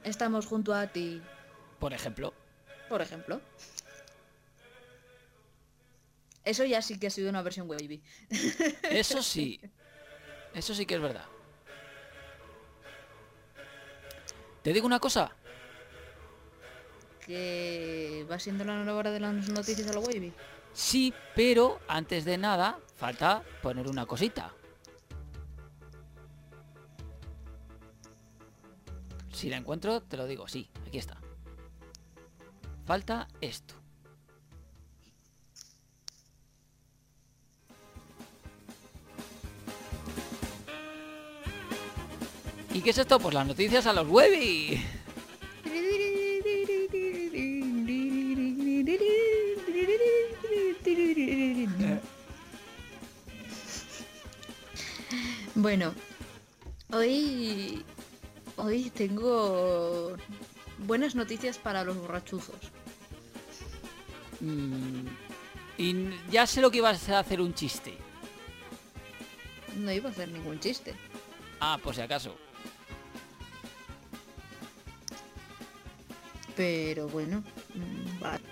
Estamos 0.03 0.45
junto 0.45 0.73
a 0.73 0.87
ti, 0.87 1.21
Por 1.79 1.93
ejemplo. 1.93 2.33
por 2.87 3.01
ejemplo. 3.01 3.41
Eso 6.45 6.63
ya 6.65 6.81
sí 6.81 6.97
que 6.97 7.07
ha 7.07 7.11
sido 7.11 7.29
una 7.29 7.41
versión 7.41 7.69
Wavy. 7.69 8.01
Eso 8.83 9.21
sí. 9.21 9.59
Eso 10.53 10.73
sí 10.73 10.85
que 10.85 10.95
es 10.95 11.01
verdad. 11.01 11.25
Te 14.63 14.73
digo 14.73 14.85
una 14.87 14.99
cosa. 14.99 15.31
Que 17.29 18.25
va 18.29 18.39
siendo 18.39 18.63
la 18.63 18.83
nueva 18.83 18.97
hora 18.97 19.11
de 19.11 19.19
las 19.19 19.49
noticias 19.49 19.87
a 19.87 19.93
lo 19.93 20.01
Wavy. 20.01 20.33
Sí, 20.73 21.13
pero 21.35 21.79
antes 21.87 22.25
de 22.25 22.39
nada 22.39 22.79
falta 22.95 23.43
poner 23.61 23.87
una 23.87 24.07
cosita. 24.07 24.51
Si 29.31 29.47
la 29.47 29.57
encuentro, 29.57 30.01
te 30.01 30.17
lo 30.17 30.25
digo. 30.25 30.47
Sí, 30.47 30.71
aquí 30.87 30.97
está. 30.97 31.17
Falta 32.87 33.27
esto. 33.41 33.75
¿Y 42.73 42.81
qué 42.81 42.89
es 42.89 42.97
esto? 42.97 43.19
Pues 43.19 43.35
las 43.35 43.45
noticias 43.45 43.85
a 43.85 43.93
los 43.93 44.07
webby. 44.07 44.83
Bueno, 55.55 55.93
hoy 56.93 57.83
hoy 58.55 58.89
tengo 58.91 60.15
buenas 60.77 61.15
noticias 61.15 61.57
para 61.57 61.83
los 61.83 61.97
borrachuzos. 61.97 62.55
Mm, 64.39 65.07
y 65.77 66.09
ya 66.31 66.47
sé 66.47 66.61
lo 66.61 66.71
que 66.71 66.77
ibas 66.77 67.09
a 67.09 67.19
hacer 67.19 67.41
un 67.41 67.53
chiste. 67.53 67.97
No 69.75 69.91
iba 69.91 70.09
a 70.09 70.11
hacer 70.11 70.29
ningún 70.29 70.59
chiste. 70.59 70.93
Ah, 71.59 71.77
por 71.83 71.93
si 71.93 72.01
acaso. 72.01 72.35
Pero 76.55 77.07
bueno, 77.07 77.43
mm, 77.73 78.19
vale. 78.19 78.48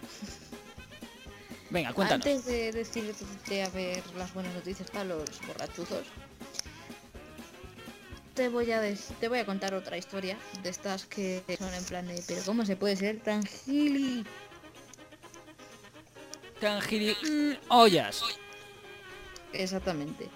Venga, 1.70 1.94
cuéntanos. 1.94 2.26
Antes 2.26 2.46
de 2.46 2.72
decirte 2.72 3.64
a 3.64 3.70
ver 3.70 4.02
las 4.16 4.34
buenas 4.34 4.54
noticias 4.54 4.90
para 4.90 5.04
los 5.06 5.26
borrachuzos, 5.46 6.06
te 8.34 8.50
voy 8.50 8.72
a 8.72 8.80
des- 8.80 9.10
te 9.20 9.28
voy 9.28 9.40
a 9.40 9.46
contar 9.46 9.74
otra 9.74 9.98
historia 9.98 10.38
de 10.64 10.70
estas 10.70 11.06
que 11.06 11.44
son 11.58 11.74
en 11.74 11.84
plan 11.84 12.08
de, 12.08 12.24
pero 12.28 12.42
cómo 12.46 12.66
se 12.66 12.76
puede 12.76 12.96
ser 12.96 13.20
tan 13.20 13.44
gili. 13.46 14.24
Tan 16.62 16.82
gili... 16.82 17.16
mm, 17.24 17.54
ollas. 17.70 18.24
Exactamente. 19.54 20.30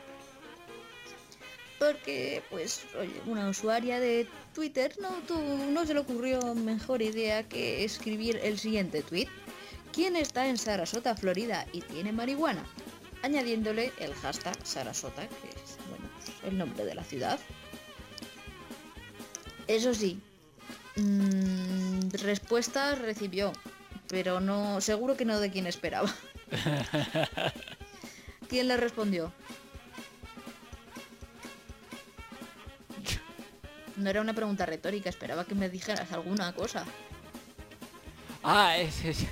Porque, 1.79 2.43
pues, 2.51 2.81
oye, 2.99 3.13
una 3.25 3.49
usuaria 3.49 3.99
de 3.99 4.27
Twitter 4.53 4.93
no, 5.01 5.09
tuvo- 5.27 5.65
no 5.71 5.85
se 5.85 5.93
le 5.93 5.99
ocurrió 6.01 6.53
mejor 6.55 7.01
idea 7.01 7.43
que 7.47 7.83
escribir 7.83 8.39
el 8.43 8.59
siguiente 8.59 9.01
tweet. 9.01 9.27
¿Quién 9.93 10.15
está 10.15 10.47
en 10.47 10.57
Sarasota, 10.57 11.15
Florida 11.15 11.65
y 11.73 11.81
tiene 11.81 12.11
marihuana? 12.11 12.63
Añadiéndole 13.23 13.91
el 13.99 14.13
hashtag 14.15 14.57
Sarasota, 14.65 15.27
que 15.27 15.49
es, 15.49 15.77
bueno, 15.89 16.09
pues, 16.17 16.31
el 16.43 16.57
nombre 16.57 16.85
de 16.85 16.95
la 16.95 17.03
ciudad. 17.03 17.39
Eso 19.67 19.93
sí, 19.93 20.19
mm, 20.95 22.09
respuestas 22.23 22.99
recibió, 22.99 23.53
pero 24.07 24.39
no, 24.39 24.81
seguro 24.81 25.15
que 25.15 25.25
no 25.25 25.39
de 25.39 25.51
quien 25.51 25.67
esperaba. 25.67 26.13
¿Quién 28.49 28.67
le 28.67 28.77
respondió? 28.77 29.31
No 33.97 34.09
era 34.09 34.21
una 34.21 34.33
pregunta 34.33 34.65
retórica, 34.65 35.09
esperaba 35.09 35.45
que 35.45 35.53
me 35.53 35.69
dijeras 35.69 36.11
alguna 36.11 36.53
cosa. 36.53 36.85
Ah, 38.43 38.77
es, 38.77 39.03
es- 39.05 39.27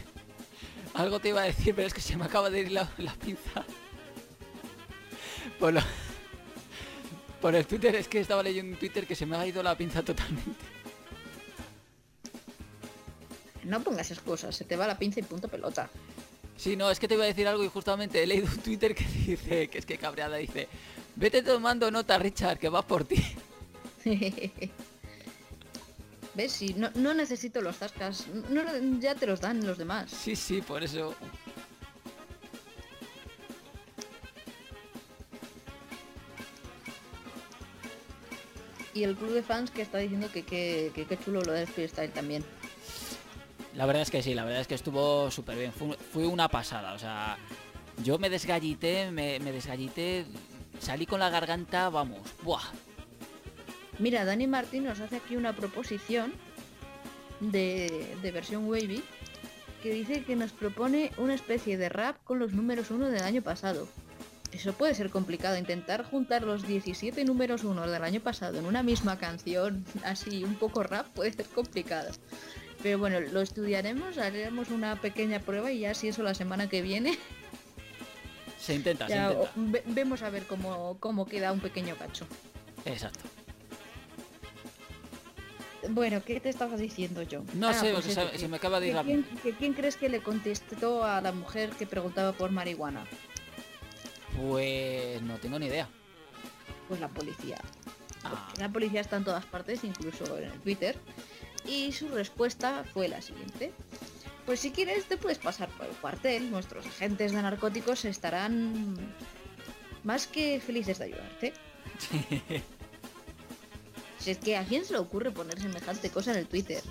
Algo 1.00 1.20
te 1.20 1.30
iba 1.30 1.41
a 1.41 1.45
decir, 1.45 1.74
pero 1.76 1.88
es 1.88 1.93
que 1.93 2.02
se 2.02 2.18
me 2.18 2.26
acaba 2.26 2.50
de 2.50 2.60
ir 2.60 2.72
la, 2.72 2.89
la 2.97 3.14
pinza. 3.14 3.64
Por, 5.60 5.74
lo- 5.74 5.82
por 7.41 7.56
el 7.56 7.66
Twitter, 7.66 7.95
es 7.95 8.08
que 8.10 8.20
estaba 8.20 8.43
leyendo 8.43 8.74
en 8.74 8.80
Twitter 8.80 9.08
que 9.08 9.16
se 9.16 9.26
me 9.26 9.38
ha 9.38 9.47
ido 9.47 9.64
la 9.64 9.78
pinza 9.78 10.04
totalmente. 10.04 10.66
No 13.64 13.82
pongas 13.82 14.12
excusas, 14.12 14.56
se 14.56 14.66
te 14.66 14.76
va 14.76 14.88
la 14.88 14.97
pinza 14.97 15.20
y 15.20 15.24
punto 15.24 15.47
pelota. 15.47 15.89
Sí, 16.58 16.76
no, 16.76 16.91
es 16.91 17.00
que 17.00 17.08
te 17.08 17.14
iba 17.14 17.24
a 17.24 17.28
decir 17.28 17.47
algo 17.47 17.64
y 17.64 17.70
justamente 17.70 18.22
he 18.22 18.28
leído 18.28 18.47
un 18.47 18.58
Twitter 18.58 18.93
que 18.93 19.06
dice, 19.26 19.70
que 19.70 19.78
es 19.78 19.86
que 19.86 19.97
cabreada, 19.97 20.36
dice, 20.38 20.68
vete 21.16 21.41
tomando 21.43 21.89
nota, 21.91 22.18
Richard, 22.18 22.58
que 22.60 22.68
va 22.68 22.82
por 22.86 23.06
ti. 23.06 23.24
¿Ves? 26.40 26.54
Si 26.54 26.74
no, 26.74 26.90
no 26.96 27.14
necesito 27.14 27.60
los 27.60 27.76
zascas, 27.76 28.26
no, 28.50 28.62
ya 29.02 29.14
te 29.14 29.28
los 29.28 29.42
dan 29.42 29.66
los 29.68 29.78
demás. 29.78 30.10
Sí, 30.10 30.38
sí, 30.38 30.62
por 30.62 30.82
eso. 30.82 31.14
Y 38.94 39.04
el 39.04 39.16
club 39.16 39.32
de 39.34 39.44
fans 39.44 39.70
que 39.72 39.82
está 39.82 39.98
diciendo 40.00 40.30
que 40.32 40.44
que- 40.44 40.92
que 40.96 41.06
qué 41.06 41.20
chulo 41.20 41.42
lo 41.42 41.52
del 41.54 41.68
freestyle 41.68 42.12
también. 42.12 42.44
La 43.76 43.86
verdad 43.86 44.02
es 44.02 44.10
que 44.12 44.24
sí, 44.24 44.34
la 44.34 44.44
verdad 44.44 44.62
es 44.62 44.68
que 44.68 44.76
estuvo 44.76 45.30
súper 45.32 45.58
bien. 45.58 45.72
Fue, 45.72 45.96
fue 46.14 46.26
una 46.26 46.48
pasada, 46.50 46.94
o 46.94 47.00
sea, 47.00 47.38
yo 48.04 48.18
me 48.18 48.30
desgallité, 48.30 49.12
me, 49.12 49.40
me 49.40 49.52
desgallité, 49.52 50.26
salí 50.80 51.06
con 51.06 51.20
la 51.20 51.30
garganta, 51.30 51.90
vamos, 51.90 52.22
¡buah! 52.44 52.64
Mira, 54.00 54.26
Dani 54.26 54.47
Martín 54.47 54.86
nos 54.86 55.00
hace 55.00 55.18
aquí 55.18 55.36
una 55.36 55.54
proposición 55.56 56.34
de, 57.41 58.16
de 58.22 58.32
versión 58.32 58.66
wavy 58.68 59.04
que 59.84 59.93
dice 59.93 60.24
que 60.24 60.36
nos 60.36 60.52
propone 60.52 61.12
una 61.18 61.34
especie 61.34 61.78
de 61.78 61.89
rap 61.89 62.18
con 62.24 62.39
los 62.39 62.54
números 62.54 62.91
uno 62.91 63.08
del 63.10 63.24
año 63.24 63.41
pasado. 63.41 63.88
Eso 64.52 64.74
puede 64.74 64.95
ser 64.95 65.10
complicado, 65.10 65.58
intentar 65.58 66.04
juntar 66.04 66.43
los 66.43 66.66
17 66.68 67.24
números 67.24 67.64
uno 67.64 67.88
del 67.88 68.04
año 68.04 68.20
pasado 68.20 68.58
en 68.58 68.66
una 68.66 68.82
misma 68.84 69.18
canción, 69.20 69.86
así 70.04 70.43
un 70.43 70.56
poco 70.56 70.82
rap, 70.84 71.06
puede 71.08 71.32
ser 71.34 71.45
complicado. 71.45 72.10
Pero 72.82 72.97
bueno, 72.97 73.20
lo 73.20 73.41
estudiaremos, 73.41 74.18
haremos 74.18 74.70
una 74.70 74.95
pequeña 75.00 75.39
prueba 75.39 75.72
y 75.72 75.80
ya 75.82 75.93
si 75.93 76.08
eso 76.08 76.24
la 76.24 76.34
semana 76.34 76.68
que 76.68 76.82
viene, 76.82 77.18
Se 78.60 78.74
intenta, 78.74 79.08
se 79.08 79.14
ya 79.14 79.32
intenta. 79.32 79.52
ve- 79.56 79.84
vemos 79.86 80.24
a 80.24 80.30
ver 80.30 80.43
cómo, 80.47 80.97
cómo 81.00 81.26
queda 81.28 81.52
un 81.52 81.60
pequeño 81.60 81.95
cacho. 81.95 82.26
Exacto. 82.86 83.20
Bueno, 85.90 86.22
¿qué 86.24 86.40
te 86.40 86.50
estaba 86.50 86.76
diciendo 86.76 87.22
yo? 87.24 87.44
No 87.54 87.74
sé, 87.74 87.94
pues 87.94 88.06
se- 88.06 88.48
me 88.48 88.58
acaba 88.58 88.80
de 88.80 88.90
ir 88.90 88.96
la 88.96 89.04
quién, 89.04 89.24
que 89.42 89.54
quién 89.54 89.74
crees 89.74 89.96
que 89.96 90.10
le 90.10 90.22
contestó 90.22 91.06
a 91.06 91.22
la 91.22 91.32
mujer 91.32 91.70
que 91.72 91.86
preguntaba 91.88 92.34
por 92.34 92.52
marihuana? 92.52 93.06
Pues 94.38 95.22
no 95.22 95.38
tengo 95.38 95.58
ni 95.60 95.68
idea. 95.68 95.88
Pues 96.88 97.00
la 97.00 97.08
policía. 97.08 97.58
Ah, 98.24 98.52
La 98.58 98.70
policía 98.70 99.02
está 99.02 99.18
en 99.18 99.24
todas 99.24 99.46
partes, 99.46 99.84
incluso 99.84 100.38
en 100.38 100.46
el 100.46 100.60
Twitter. 100.60 100.98
Y 101.66 101.92
su 101.92 102.10
respuesta 102.10 102.84
fue 102.94 103.08
la 103.08 103.22
siguiente. 103.22 103.72
Pues 104.46 104.60
si 104.60 104.72
quieres 104.72 105.06
te 105.06 105.18
puedes 105.18 105.38
pasar 105.38 105.70
por 105.70 105.86
el 105.86 105.94
cuartel. 105.94 106.52
Nuestros 106.52 106.86
agentes 106.86 107.32
de 107.32 107.42
narcóticos 107.42 108.04
estarán 108.06 108.96
más 110.04 110.28
que 110.28 110.60
felices 110.60 111.00
de 111.00 111.06
ayudarte. 111.06 111.54
Si 114.20 114.32
es 114.32 114.38
que 114.38 114.57
a 114.57 114.65
quién 114.65 114.86
se 114.86 114.93
le 114.93 114.99
ocurre 114.99 115.32
poner 115.32 115.59
semejante 115.59 116.09
cosa 116.09 116.32
en 116.32 116.39
el 116.39 116.47
Twitter. 116.47 116.84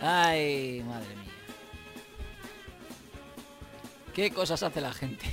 Ay, 0.00 0.82
madre 0.86 1.16
mía. 1.16 1.32
¿Qué 4.14 4.30
cosas 4.30 4.62
hace 4.62 4.80
la 4.80 4.92
gente? 4.92 5.26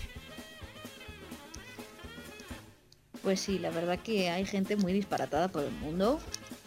Pues 3.22 3.40
sí, 3.40 3.60
la 3.60 3.70
verdad 3.70 4.00
que 4.00 4.30
hay 4.32 4.46
gente 4.46 4.76
muy 4.76 4.94
disparatada 4.94 5.48
por 5.50 5.64
el 5.64 5.72
mundo. 5.72 6.20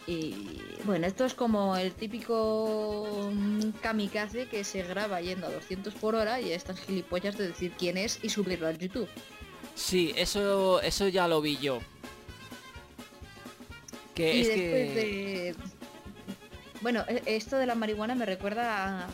Y 0.07 0.61
bueno, 0.83 1.07
esto 1.07 1.25
es 1.25 1.33
como 1.33 1.75
el 1.75 1.91
típico 1.91 3.31
mm, 3.33 3.71
kamikaze 3.81 4.47
que 4.47 4.63
se 4.63 4.83
graba 4.83 5.19
yendo 5.19 5.47
a 5.47 5.51
200 5.51 5.93
por 5.95 6.15
hora 6.15 6.39
y 6.39 6.51
estas 6.51 6.79
gilipollas 6.79 7.37
de 7.37 7.47
decir 7.47 7.73
quién 7.77 7.97
es 7.97 8.19
y 8.21 8.29
subirlo 8.29 8.67
a 8.67 8.71
YouTube. 8.71 9.09
Sí, 9.73 10.13
eso, 10.15 10.79
eso 10.81 11.07
ya 11.07 11.27
lo 11.27 11.41
vi 11.41 11.57
yo. 11.57 11.81
Que 14.15 14.35
y 14.35 14.41
es 14.41 14.47
después 14.47 14.89
que... 14.91 14.95
de... 14.95 15.55
Bueno, 16.81 17.03
e- 17.07 17.21
esto 17.25 17.57
de 17.57 17.65
la 17.65 17.75
marihuana 17.75 18.15
me 18.15 18.25
recuerda 18.25 19.03
a, 19.03 19.07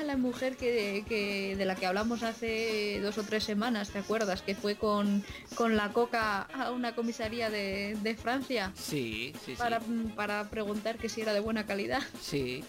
a 0.00 0.02
la 0.04 0.16
mujer 0.16 0.56
que, 0.56 1.04
que- 1.08 1.54
de 1.56 1.64
la 1.64 1.74
que 1.74 1.86
hablamos 1.86 2.22
hace 2.22 2.98
dos 3.02 3.18
o 3.18 3.22
tres 3.24 3.44
semanas, 3.44 3.90
¿te 3.90 3.98
acuerdas? 3.98 4.40
Que 4.42 4.54
fue 4.54 4.76
con, 4.76 5.22
con 5.54 5.76
la 5.76 5.92
coca 5.92 6.42
a 6.42 6.70
una 6.72 6.94
comisaría 6.94 7.50
de, 7.50 7.96
de 8.02 8.14
Francia 8.16 8.72
Sí, 8.74 9.32
sí, 9.44 9.52
sí. 9.52 9.56
para, 9.56 9.80
para 10.16 10.48
preguntar 10.50 10.96
que 10.96 11.08
si 11.08 11.20
era 11.20 11.32
de 11.34 11.40
buena 11.40 11.66
calidad. 11.66 12.02
Sí. 12.20 12.64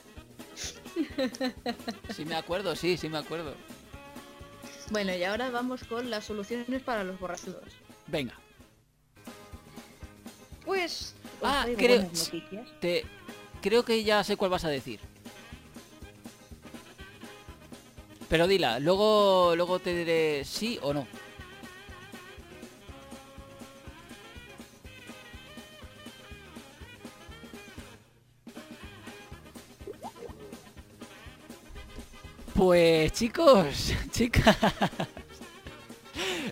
Sí 2.15 2.25
me 2.25 2.36
acuerdo, 2.36 2.75
sí, 2.75 2.97
sí 2.97 3.07
me 3.07 3.17
acuerdo. 3.19 3.53
Bueno, 4.91 5.15
y 5.15 5.23
ahora 5.23 5.49
vamos 5.51 5.84
con 5.84 6.09
las 6.09 6.25
soluciones 6.25 6.82
para 6.82 7.03
los 7.03 7.19
borrachudos. 7.19 7.63
Venga. 8.07 8.34
Pues... 10.65 11.13
Ah, 11.42 11.66
creo, 11.78 12.10
te, 12.82 13.06
creo 13.62 13.84
que 13.84 14.04
ya 14.04 14.24
sé 14.24 14.36
cuál 14.36 14.52
vas 14.52 14.66
a 14.66 14.70
decir. 14.70 15.00
Pero 18.28 18.48
dila, 18.48 18.80
luego, 18.80 19.56
luego 19.56 19.80
te 19.80 19.94
diré 19.94 20.46
sí 20.46 20.78
o 20.82 20.94
no. 20.94 21.08
Pues 32.54 33.14
chicos, 33.14 33.94
chicas, 34.12 34.58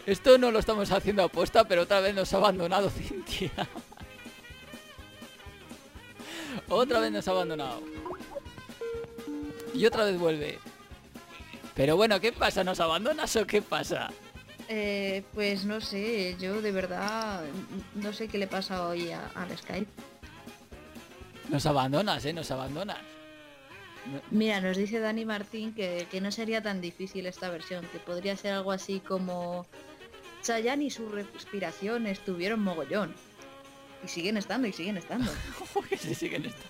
esto 0.06 0.38
no 0.38 0.52
lo 0.52 0.60
estamos 0.60 0.90
haciendo 0.90 1.22
a 1.22 1.28
posta, 1.28 1.66
pero 1.66 1.82
otra 1.82 2.00
vez 2.00 2.16
nos 2.16 2.34
ha 2.34 2.38
abandonado 2.38 2.90
Cintia. 2.90 3.52
Otra 6.70 7.00
vez 7.00 7.12
nos 7.12 7.28
ha 7.28 7.32
abandonado. 7.32 7.82
Y 9.74 9.86
otra 9.86 10.06
vez 10.06 10.18
vuelve. 10.20 10.60
Pero 11.76 11.96
bueno, 11.96 12.20
¿qué 12.20 12.32
pasa? 12.32 12.64
¿Nos 12.64 12.80
abandonas 12.80 13.36
o 13.36 13.46
qué 13.46 13.62
pasa? 13.62 14.12
Eh, 14.70 15.24
pues 15.34 15.64
no 15.66 15.80
sé, 15.80 16.36
yo 16.40 16.62
de 16.62 16.72
verdad 16.72 17.44
no 17.96 18.12
sé 18.12 18.28
qué 18.28 18.38
le 18.38 18.48
pasa 18.48 18.88
hoy 18.88 19.12
a- 19.12 19.32
al 19.36 19.56
Skype. 19.58 19.90
Nos 21.50 21.66
abandonas, 21.66 22.26
¿eh? 22.26 22.34
Nos 22.34 22.52
abandonas. 22.52 22.98
Mira, 24.32 24.60
nos 24.62 24.76
dice 24.76 25.00
Dani 25.00 25.24
Martín 25.26 25.74
que, 25.74 26.08
que 26.10 26.20
no 26.22 26.32
sería 26.32 26.62
tan 26.62 26.82
difícil 26.82 27.26
esta 27.28 27.50
versión, 27.50 27.86
que 27.92 28.00
podría 28.00 28.36
ser 28.36 28.54
algo 28.54 28.72
así 28.72 29.00
como 29.00 29.66
Chayanne 30.44 30.86
y 30.86 30.90
su 30.90 31.08
respiración 31.10 32.08
estuvieron 32.08 32.62
mogollón. 32.62 33.14
Y 34.04 34.08
siguen 34.08 34.38
estando, 34.38 34.68
y 34.68 34.74
siguen 34.74 34.98
estando. 34.98 35.32
se 35.98 36.16
siguen 36.16 36.46
estando. 36.46 36.68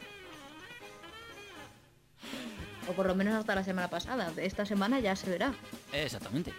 O 2.90 2.94
por 2.94 3.06
lo 3.06 3.16
menos 3.16 3.34
hasta 3.36 3.54
la 3.56 3.64
semana 3.64 3.90
pasada. 3.90 4.32
Esta 4.38 4.66
semana 4.66 5.00
ya 5.00 5.16
se 5.16 5.30
verá. 5.30 5.54
Exactamente. 5.92 6.54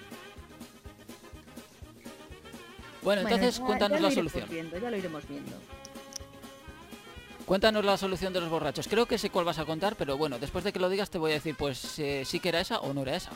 Bueno, 3.02 3.22
Bueno, 3.22 3.36
entonces 3.36 3.58
ya- 3.58 3.64
cuéntanos 3.66 3.98
ya 4.00 4.08
la 4.08 4.10
solución. 4.14 4.48
viendo, 4.50 4.78
ya 4.78 4.90
lo 4.90 4.96
iremos 4.96 5.26
viendo. 5.26 5.56
Cuéntanos 7.46 7.82
la 7.82 7.96
solución 7.96 8.34
de 8.34 8.40
los 8.42 8.50
borrachos. 8.50 8.88
Creo 8.88 9.06
que 9.06 9.16
sé 9.16 9.30
cuál 9.30 9.46
vas 9.46 9.58
a 9.58 9.64
contar, 9.64 9.96
pero 9.96 10.18
bueno, 10.18 10.38
después 10.38 10.64
de 10.64 10.72
que 10.72 10.78
lo 10.78 10.90
digas 10.90 11.08
te 11.08 11.16
voy 11.16 11.30
a 11.30 11.34
decir 11.34 11.54
pues 11.56 11.98
eh, 11.98 12.24
sí 12.26 12.40
que 12.40 12.50
era 12.50 12.60
esa 12.60 12.80
o 12.80 12.92
no 12.92 13.02
era 13.02 13.16
esa. 13.16 13.30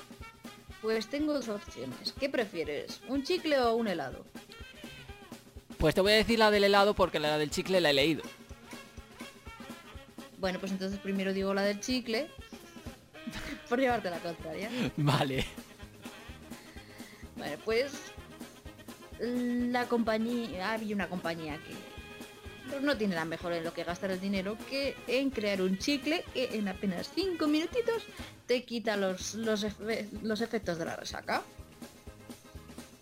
Pues 0.83 1.07
tengo 1.07 1.33
dos 1.33 1.49
opciones. 1.49 2.13
¿Qué 2.21 2.29
prefieres? 2.29 3.01
¿Un 3.09 3.23
chicle 3.23 3.59
o 3.61 3.75
un 3.77 3.89
helado? 3.89 4.27
Pues 5.83 5.97
te 5.97 6.01
voy 6.01 6.13
a 6.13 6.15
decir 6.15 6.39
la 6.39 6.53
del 6.53 6.63
helado 6.63 6.95
porque 6.95 7.19
la 7.19 7.37
del 7.39 7.51
chicle 7.51 7.81
la 7.81 7.91
he 7.91 7.93
leído. 7.93 8.23
Bueno, 10.39 10.61
pues 10.61 10.71
entonces 10.71 11.01
primero 11.01 11.33
digo 11.33 11.53
la 11.55 11.63
del 11.63 11.81
chicle. 11.81 12.31
por 13.69 13.81
llevarte 13.81 14.09
la 14.09 14.21
contraria. 14.21 14.71
Vale. 14.97 15.45
Bueno, 17.37 17.57
pues 17.65 17.91
la 19.19 19.87
compañía, 19.89 20.73
había 20.73 20.95
una 20.95 21.09
compañía 21.09 21.59
que 21.59 22.81
no 22.81 22.97
tiene 22.97 23.15
nada 23.15 23.25
mejor 23.25 23.53
en 23.53 23.65
lo 23.65 23.75
que 23.75 23.83
gastar 23.83 24.13
el 24.13 24.21
dinero 24.21 24.57
que 24.71 24.95
en 25.09 25.31
crear 25.31 25.63
un 25.63 25.79
chicle 25.79 26.25
que 26.33 26.51
en 26.57 26.69
apenas 26.69 27.11
5 27.13 27.45
minutitos 27.49 28.05
te 28.47 28.63
quita 28.65 28.97
los, 28.97 29.35
los, 29.35 29.65
efe- 29.65 30.09
los 30.23 30.41
efectos 30.43 30.79
de 30.79 30.85
la 30.85 30.95
resaca. 30.95 31.43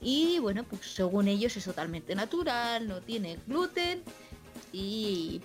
Y 0.00 0.38
bueno, 0.38 0.64
pues 0.64 0.82
según 0.94 1.28
ellos 1.28 1.56
es 1.56 1.64
totalmente 1.64 2.14
natural, 2.14 2.88
no 2.88 3.00
tiene 3.00 3.38
gluten 3.46 4.02
y 4.72 5.42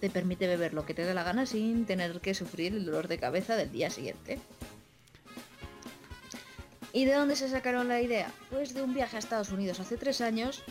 te 0.00 0.08
permite 0.08 0.46
beber 0.46 0.72
lo 0.72 0.86
que 0.86 0.94
te 0.94 1.04
dé 1.04 1.14
la 1.14 1.24
gana 1.24 1.44
sin 1.44 1.84
tener 1.84 2.20
que 2.20 2.34
sufrir 2.34 2.74
el 2.74 2.86
dolor 2.86 3.08
de 3.08 3.18
cabeza 3.18 3.56
del 3.56 3.70
día 3.70 3.90
siguiente. 3.90 4.38
¿Y 6.92 7.04
de 7.04 7.14
dónde 7.14 7.36
se 7.36 7.48
sacaron 7.48 7.88
la 7.88 8.00
idea? 8.00 8.32
Pues 8.50 8.72
de 8.72 8.82
un 8.82 8.94
viaje 8.94 9.16
a 9.16 9.18
Estados 9.18 9.50
Unidos 9.50 9.78
hace 9.78 9.96
tres 9.96 10.20
años 10.20 10.62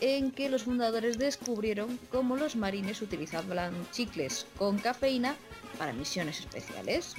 en 0.00 0.30
que 0.30 0.48
los 0.48 0.62
fundadores 0.62 1.18
descubrieron 1.18 1.98
cómo 2.10 2.36
los 2.36 2.56
marines 2.56 3.02
utilizaban 3.02 3.74
chicles 3.90 4.46
con 4.56 4.78
cafeína 4.78 5.36
para 5.78 5.92
misiones 5.92 6.40
especiales. 6.40 7.14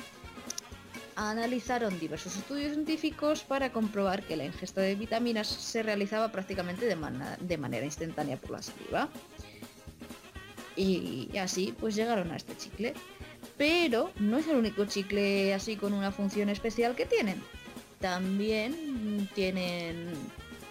Analizaron 1.22 2.00
diversos 2.00 2.38
estudios 2.38 2.72
científicos 2.72 3.44
para 3.44 3.74
comprobar 3.74 4.24
que 4.24 4.38
la 4.38 4.46
ingesta 4.46 4.80
de 4.80 4.96
vitaminas 4.96 5.48
se 5.48 5.84
realizaba 5.84 6.32
prácticamente 6.32 6.86
de, 6.86 7.58
manera 7.58 7.84
instantánea 7.86 8.38
por 8.38 8.52
la 8.52 8.62
saliva. 8.62 9.10
Y 10.78 11.38
así 11.38 11.76
pues 11.78 11.96
llegaron 11.96 12.32
a 12.32 12.38
este 12.38 12.56
chicle. 12.56 12.94
Pero 13.58 14.12
no 14.18 14.38
es 14.38 14.48
el 14.48 14.56
único 14.56 14.86
chicle 14.86 15.54
así 15.54 15.76
con 15.76 15.92
una 15.92 16.14
función 16.14 16.48
especial 16.48 16.96
que 16.96 17.06
tienen. 17.06 17.44
También 18.00 19.28
tienen 19.36 20.14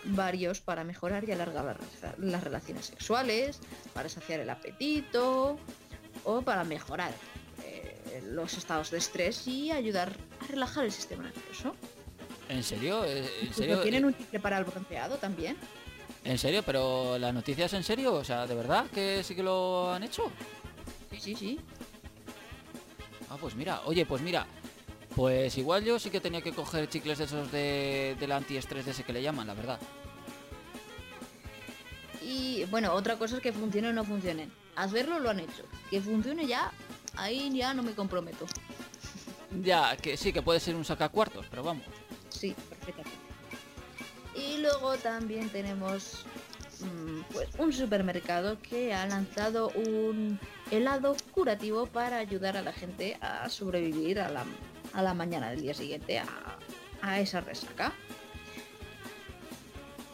varios 0.04 0.62
para 0.62 0.82
mejorar 0.82 1.28
y 1.28 1.32
alargar 1.32 1.76
las, 2.02 2.18
las 2.18 2.42
relaciones 2.42 2.86
sexuales, 2.86 3.60
para 3.92 4.08
saciar 4.08 4.40
el 4.40 4.48
apetito 4.48 5.58
o 6.24 6.40
para 6.40 6.64
mejorar 6.64 7.12
eh, 7.64 7.87
los 8.30 8.54
estados 8.56 8.90
de 8.90 8.98
estrés 8.98 9.46
y 9.46 9.70
ayudar 9.70 10.12
a 10.40 10.46
relajar 10.46 10.84
el 10.84 10.92
sistema 10.92 11.24
nervioso. 11.24 11.74
¿En 12.48 12.62
serio? 12.62 13.04
¿En 13.04 13.24
Incluso 13.42 13.60
serio? 13.60 13.80
tienen 13.80 14.04
un 14.04 14.16
chicle 14.16 14.40
para 14.40 14.58
el 14.58 14.64
bronceado 14.64 15.16
también. 15.18 15.56
¿En 16.24 16.38
serio? 16.38 16.62
¿Pero 16.64 17.18
la 17.18 17.32
noticia 17.32 17.66
es 17.66 17.72
en 17.74 17.84
serio? 17.84 18.14
O 18.14 18.24
sea, 18.24 18.46
¿de 18.46 18.54
verdad 18.54 18.86
que 18.92 19.22
sí 19.22 19.34
que 19.34 19.42
lo 19.42 19.92
han 19.92 20.02
hecho? 20.02 20.30
Sí, 21.10 21.20
sí, 21.20 21.34
sí. 21.34 21.60
Ah, 23.30 23.36
pues 23.40 23.54
mira, 23.54 23.82
oye, 23.84 24.06
pues 24.06 24.22
mira, 24.22 24.46
pues 25.14 25.56
igual 25.58 25.84
yo 25.84 25.98
sí 25.98 26.10
que 26.10 26.20
tenía 26.20 26.40
que 26.40 26.52
coger 26.52 26.88
chicles 26.88 27.18
de 27.18 27.24
esos 27.24 27.52
de, 27.52 28.16
del 28.18 28.32
antiestrés 28.32 28.84
de 28.86 28.92
ese 28.92 29.04
que 29.04 29.12
le 29.12 29.22
llaman, 29.22 29.46
la 29.46 29.54
verdad. 29.54 29.78
Y 32.22 32.64
bueno, 32.66 32.92
otra 32.94 33.16
cosa 33.16 33.36
es 33.36 33.42
que 33.42 33.52
funcione 33.52 33.88
o 33.88 33.92
no 33.92 34.04
funcione. 34.04 34.48
Hacerlo 34.76 35.18
lo 35.18 35.30
han 35.30 35.40
hecho. 35.40 35.64
Que 35.90 36.00
funcione 36.00 36.46
ya, 36.46 36.72
ahí 37.18 37.50
ya 37.54 37.74
no 37.74 37.82
me 37.82 37.92
comprometo. 37.92 38.46
Ya, 39.62 39.96
que 39.96 40.16
sí, 40.16 40.32
que 40.32 40.42
puede 40.42 40.60
ser 40.60 40.74
un 40.76 40.84
sacacuartos, 40.84 41.46
pero 41.50 41.62
vamos. 41.62 41.84
Sí, 42.28 42.54
perfectamente. 42.68 43.18
Y 44.34 44.58
luego 44.58 44.96
también 44.98 45.48
tenemos 45.50 46.24
mm, 46.80 47.20
pues, 47.32 47.48
un 47.58 47.72
supermercado 47.72 48.58
que 48.60 48.94
ha 48.94 49.06
lanzado 49.06 49.70
un 49.70 50.38
helado 50.70 51.16
curativo 51.32 51.86
para 51.86 52.18
ayudar 52.18 52.56
a 52.56 52.62
la 52.62 52.72
gente 52.72 53.16
a 53.20 53.48
sobrevivir 53.48 54.20
a 54.20 54.28
la, 54.28 54.44
a 54.92 55.02
la 55.02 55.14
mañana 55.14 55.50
del 55.50 55.62
día 55.62 55.74
siguiente 55.74 56.18
a, 56.18 56.26
a 57.02 57.20
esa 57.20 57.40
resaca. 57.40 57.92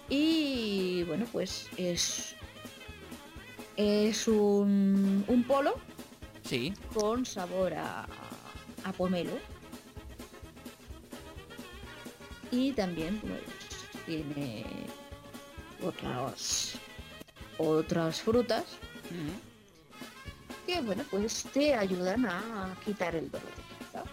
Y 0.08 1.02
bueno, 1.04 1.26
pues 1.32 1.68
es, 1.76 2.34
es 3.76 4.28
un, 4.28 5.24
un 5.26 5.44
polo 5.44 5.74
Sí, 6.44 6.74
con 6.92 7.24
sabor 7.24 7.74
a, 7.74 8.06
a 8.84 8.92
pomelo. 8.92 9.32
Y 12.50 12.72
también 12.72 13.18
pues 13.18 13.42
tiene 14.06 14.64
otras 15.82 16.74
otras 17.58 18.20
frutas 18.20 18.64
que 20.66 20.80
bueno 20.80 21.04
pues 21.10 21.44
te 21.52 21.74
ayudan 21.74 22.26
a 22.26 22.76
quitar 22.84 23.14
el 23.14 23.30
dolor 23.30 23.48
de 23.48 23.86
cabeza. 23.92 24.10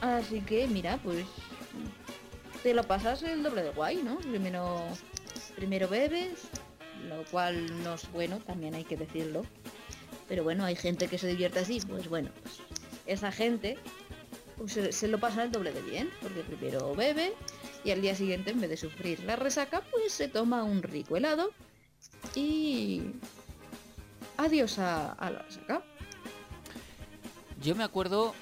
Así 0.00 0.40
que 0.40 0.66
mira, 0.66 0.98
pues 1.02 1.26
te 2.62 2.74
lo 2.74 2.82
pasas 2.82 3.22
el 3.22 3.42
doble 3.42 3.62
de 3.62 3.70
guay, 3.70 4.02
¿no? 4.02 4.16
Primero 4.18 4.84
primero 5.56 5.88
bebes 5.88 6.48
lo 7.08 7.24
cual 7.24 7.82
no 7.82 7.94
es 7.94 8.10
bueno, 8.12 8.38
también 8.38 8.74
hay 8.74 8.84
que 8.84 8.96
decirlo. 8.96 9.44
Pero 10.28 10.44
bueno, 10.44 10.64
hay 10.64 10.76
gente 10.76 11.08
que 11.08 11.18
se 11.18 11.26
divierte 11.26 11.58
así, 11.60 11.80
pues 11.80 12.08
bueno, 12.08 12.30
pues 12.42 12.60
esa 13.06 13.32
gente 13.32 13.78
pues, 14.56 14.78
se, 14.90 15.08
lo 15.08 15.18
pasa 15.18 15.42
el 15.42 15.52
doble 15.52 15.72
de 15.72 15.82
bien, 15.82 16.10
porque 16.20 16.40
primero 16.40 16.94
bebe 16.94 17.34
y 17.84 17.90
al 17.90 18.00
día 18.00 18.14
siguiente 18.14 18.50
en 18.50 18.60
vez 18.60 18.70
de 18.70 18.76
sufrir 18.76 19.20
la 19.24 19.36
resaca, 19.36 19.82
pues 19.90 20.12
se 20.12 20.28
toma 20.28 20.62
un 20.62 20.82
rico 20.82 21.16
helado 21.16 21.50
y 22.34 23.02
adiós 24.36 24.78
a, 24.78 25.16
la 25.20 25.42
resaca. 25.42 25.82
Yo 27.60 27.74
me 27.74 27.84
acuerdo, 27.84 28.34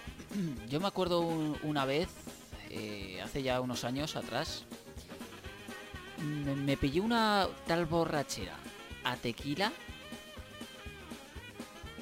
yo 0.68 0.80
me 0.80 0.86
acuerdo 0.86 1.20
un- 1.20 1.58
una 1.62 1.84
vez, 1.84 2.08
eh, 2.70 3.20
hace 3.22 3.42
ya 3.42 3.60
unos 3.60 3.84
años 3.84 4.16
atrás, 4.16 4.64
me, 6.22 6.76
pillé 6.76 7.00
una 7.00 7.48
tal 7.66 7.86
borrachera 7.86 8.54
a 9.04 9.16
tequila 9.16 9.72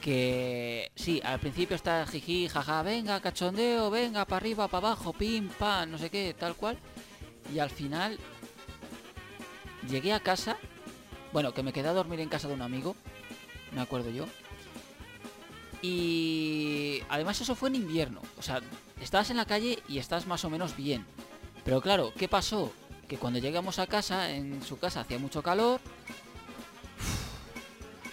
que 0.00 0.90
sí, 0.94 1.20
al 1.24 1.40
principio 1.40 1.76
está 1.76 2.06
jiji, 2.06 2.48
jaja, 2.48 2.82
venga, 2.82 3.20
cachondeo, 3.20 3.90
venga, 3.90 4.24
para 4.24 4.36
arriba, 4.36 4.68
para 4.68 4.88
abajo, 4.88 5.12
pim, 5.12 5.48
pam, 5.48 5.90
no 5.90 5.98
sé 5.98 6.08
qué, 6.08 6.34
tal 6.38 6.54
cual. 6.54 6.78
Y 7.52 7.58
al 7.58 7.68
final 7.68 8.18
llegué 9.90 10.12
a 10.12 10.20
casa, 10.20 10.56
bueno, 11.32 11.52
que 11.52 11.62
me 11.62 11.72
quedé 11.72 11.88
a 11.88 11.92
dormir 11.92 12.20
en 12.20 12.28
casa 12.28 12.48
de 12.48 12.54
un 12.54 12.62
amigo, 12.62 12.94
me 13.72 13.80
acuerdo 13.80 14.10
yo. 14.10 14.26
Y 15.82 17.02
además 17.08 17.40
eso 17.40 17.54
fue 17.54 17.68
en 17.68 17.76
invierno. 17.76 18.20
O 18.38 18.42
sea, 18.42 18.60
estabas 19.00 19.30
en 19.30 19.36
la 19.36 19.46
calle 19.46 19.82
y 19.88 19.98
estás 19.98 20.26
más 20.26 20.44
o 20.44 20.50
menos 20.50 20.76
bien. 20.76 21.04
Pero 21.64 21.80
claro, 21.80 22.12
¿qué 22.16 22.28
pasó? 22.28 22.72
Que 23.08 23.16
cuando 23.16 23.38
llegamos 23.38 23.78
a 23.78 23.86
casa, 23.86 24.30
en 24.30 24.62
su 24.62 24.78
casa 24.78 25.00
hacía 25.00 25.18
mucho 25.18 25.42
calor. 25.42 25.80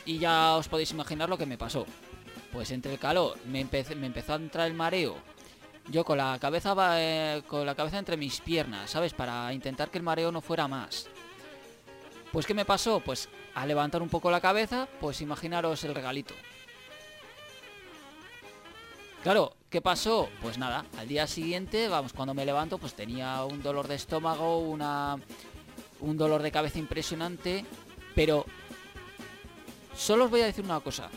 Y 0.05 0.19
ya 0.19 0.55
os 0.55 0.67
podéis 0.67 0.91
imaginar 0.91 1.29
lo 1.29 1.37
que 1.37 1.45
me 1.45 1.57
pasó. 1.57 1.85
Pues 2.53 2.71
entre 2.71 2.93
el 2.93 2.99
calor 2.99 3.37
me, 3.45 3.59
empezó 3.59 4.33
a 4.33 4.37
entrar 4.37 4.67
el 4.67 4.73
mareo. 4.73 5.17
Yo 5.89 6.05
con 6.05 6.17
la 6.17 6.37
cabeza 6.39 6.73
eh, 6.99 7.43
con 7.47 7.65
la 7.65 7.75
cabeza 7.75 7.99
entre 7.99 8.17
mis 8.17 8.39
piernas, 8.39 8.89
¿sabes? 8.89 9.13
Para 9.13 9.51
intentar 9.53 9.91
que 9.91 9.97
el 9.97 10.03
mareo 10.03 10.31
no 10.31 10.41
fuera 10.41 10.67
más. 10.67 11.07
Pues 12.31 12.45
¿qué 12.45 12.53
me 12.53 12.65
pasó? 12.65 13.01
Pues 13.01 13.29
al 13.53 13.67
levantar 13.67 14.01
un 14.01 14.09
poco 14.09 14.31
la 14.31 14.41
cabeza, 14.41 14.87
pues 14.99 15.21
imaginaros 15.21 15.83
el 15.83 15.93
regalito. 15.93 16.33
Claro, 19.23 19.55
¿qué 19.75 19.81
pasó? 19.81 20.29
Pues 20.41 20.57
nada, 20.57 20.85
al 20.97 21.09
día 21.09 21.27
siguiente, 21.27 21.89
vamos, 21.89 22.13
cuando 22.13 22.33
me 22.33 22.45
levanto, 22.45 22.77
pues 22.77 22.93
tenía 22.93 23.43
un 23.43 23.61
dolor 23.61 23.89
de 23.89 23.95
estómago, 23.95 24.59
una 24.59 25.17
un 25.99 26.15
dolor 26.15 26.41
de 26.41 26.49
cabeza 26.49 26.79
impresionante, 26.79 27.65
pero 28.15 28.45
solo 29.93 30.23
os 30.23 30.31
voy 30.31 30.39
a 30.39 30.45
decir 30.45 30.63
una 30.63 30.79
cosa. 30.79 31.09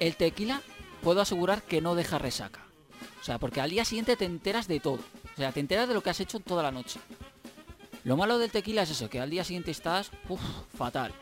El 0.00 0.16
tequila 0.16 0.62
puedo 1.00 1.20
asegurar 1.20 1.62
que 1.62 1.80
no 1.80 1.94
deja 1.94 2.18
resaca. 2.18 2.66
O 3.20 3.24
sea, 3.24 3.38
porque 3.38 3.60
al 3.60 3.70
día 3.70 3.84
siguiente 3.84 4.16
te 4.16 4.24
enteras 4.24 4.66
de 4.66 4.80
todo. 4.80 4.98
O 5.34 5.36
sea, 5.36 5.52
te 5.52 5.60
enteras 5.60 5.86
de 5.86 5.94
lo 5.94 6.02
que 6.02 6.10
has 6.10 6.18
hecho 6.18 6.40
toda 6.40 6.64
la 6.64 6.72
noche. 6.72 6.98
Lo 8.02 8.16
malo 8.16 8.36
del 8.38 8.50
tequila 8.50 8.82
es 8.82 8.90
eso, 8.90 9.08
que 9.08 9.20
al 9.20 9.30
día 9.30 9.44
siguiente 9.44 9.70
estás 9.70 10.10
fatal. 10.76 11.12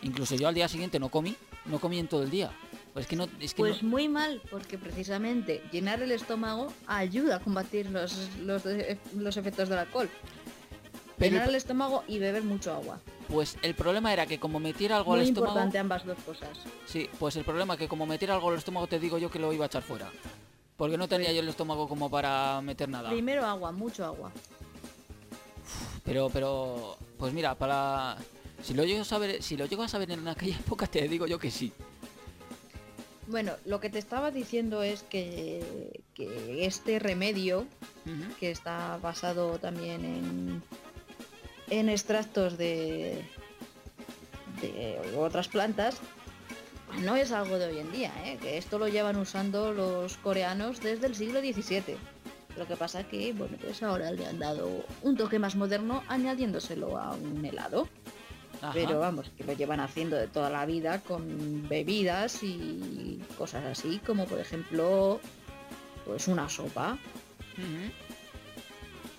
Incluso 0.00 0.34
yo 0.36 0.48
al 0.48 0.54
día 0.54 0.66
siguiente 0.66 0.98
no 0.98 1.10
comí, 1.10 1.36
no 1.66 1.78
comí 1.78 1.98
en 1.98 2.08
todo 2.08 2.22
el 2.22 2.30
día. 2.30 2.50
Pues 2.94 3.04
es 3.06 3.10
que 3.10 3.16
no, 3.16 3.28
es 3.40 3.52
que 3.54 3.60
Pues 3.60 3.82
no- 3.82 3.88
muy 3.90 4.08
mal, 4.08 4.40
porque 4.50 4.78
precisamente 4.78 5.62
llenar 5.72 6.00
el 6.00 6.12
estómago 6.12 6.72
ayuda 6.86 7.36
a 7.36 7.40
combatir 7.40 7.90
los, 7.90 8.16
los, 8.38 8.62
los 9.16 9.36
efectos 9.36 9.68
del 9.68 9.78
alcohol. 9.78 10.08
Pero 11.18 11.30
llenar 11.32 11.48
el- 11.48 11.50
el 11.50 11.56
estómago 11.56 12.04
y 12.08 12.18
beber 12.18 12.42
mucho 12.44 12.72
agua. 12.72 13.00
pues 13.28 13.56
el 13.62 13.74
problema 13.74 14.12
era 14.12 14.26
que 14.26 14.38
como 14.38 14.60
metiera 14.60 14.96
algo 14.98 15.10
Muy 15.12 15.20
al 15.20 15.26
estómago, 15.26 15.52
importante 15.52 15.78
ambas 15.78 16.04
dos 16.06 16.18
cosas. 16.24 16.50
sí, 16.86 17.08
pues 17.18 17.34
el 17.36 17.44
problema 17.44 17.76
que 17.76 17.88
como 17.88 18.06
metiera 18.06 18.34
algo 18.34 18.50
al 18.50 18.58
estómago 18.58 18.86
te 18.86 18.98
digo 19.00 19.18
yo 19.18 19.28
que 19.30 19.38
lo 19.40 19.52
iba 19.52 19.64
a 19.64 19.66
echar 19.66 19.82
fuera. 19.82 20.10
Porque 20.76 20.96
no 20.98 21.08
tenía 21.08 21.32
yo 21.32 21.40
el 21.40 21.48
estómago 21.48 21.88
como 21.88 22.08
para 22.10 22.60
meter 22.60 22.88
nada. 22.88 23.10
Primero 23.10 23.44
agua, 23.44 23.72
mucho 23.72 24.04
agua. 24.04 24.30
Pero, 26.04 26.28
pero, 26.32 26.96
pues 27.18 27.32
mira, 27.32 27.54
para 27.54 28.16
si 28.62 28.74
lo 28.74 28.84
llego 28.84 29.02
a 29.02 29.04
saber, 29.04 29.42
si 29.42 29.56
lo 29.56 29.66
llego 29.66 29.82
a 29.82 29.88
saber 29.88 30.10
en 30.10 30.26
aquella 30.28 30.56
época 30.60 30.86
te 30.86 31.08
digo 31.08 31.26
yo 31.26 31.38
que 31.38 31.50
sí. 31.50 31.72
Bueno, 33.26 33.52
lo 33.64 33.80
que 33.80 33.90
te 33.90 33.98
estaba 33.98 34.30
diciendo 34.30 34.82
es 34.82 35.02
que, 35.02 36.02
que 36.14 36.66
este 36.66 36.98
remedio, 36.98 37.66
que 38.38 38.50
está 38.50 38.98
basado 38.98 39.58
también 39.58 40.04
en, 40.04 40.62
en 41.70 41.88
extractos 41.88 42.58
de, 42.58 43.24
de 44.60 45.16
otras 45.16 45.48
plantas, 45.48 46.00
no 47.02 47.16
es 47.16 47.32
algo 47.32 47.58
de 47.58 47.66
hoy 47.66 47.78
en 47.78 47.92
día, 47.92 48.12
¿eh? 48.24 48.38
que 48.40 48.56
esto 48.58 48.78
lo 48.78 48.88
llevan 48.88 49.16
usando 49.16 49.72
los 49.72 50.16
coreanos 50.18 50.80
desde 50.80 51.06
el 51.06 51.14
siglo 51.14 51.40
XVII. 51.40 51.96
Lo 52.56 52.68
que 52.68 52.76
pasa 52.76 53.02
que, 53.04 53.32
bueno, 53.32 53.56
pues 53.60 53.82
ahora 53.82 54.12
le 54.12 54.26
han 54.26 54.38
dado 54.38 54.84
un 55.02 55.16
toque 55.16 55.38
más 55.38 55.56
moderno 55.56 56.04
añadiéndoselo 56.08 56.96
a 56.98 57.14
un 57.14 57.44
helado. 57.44 57.88
Ajá. 58.64 58.72
Pero 58.72 58.98
vamos, 58.98 59.30
que 59.36 59.44
lo 59.44 59.52
llevan 59.52 59.80
haciendo 59.80 60.16
de 60.16 60.26
toda 60.26 60.48
la 60.48 60.64
vida 60.64 61.02
con 61.02 61.68
bebidas 61.68 62.42
y 62.42 63.20
cosas 63.36 63.64
así, 63.66 64.00
como 64.06 64.24
por 64.24 64.38
ejemplo, 64.38 65.20
pues 66.06 66.28
una 66.28 66.48
sopa. 66.48 66.96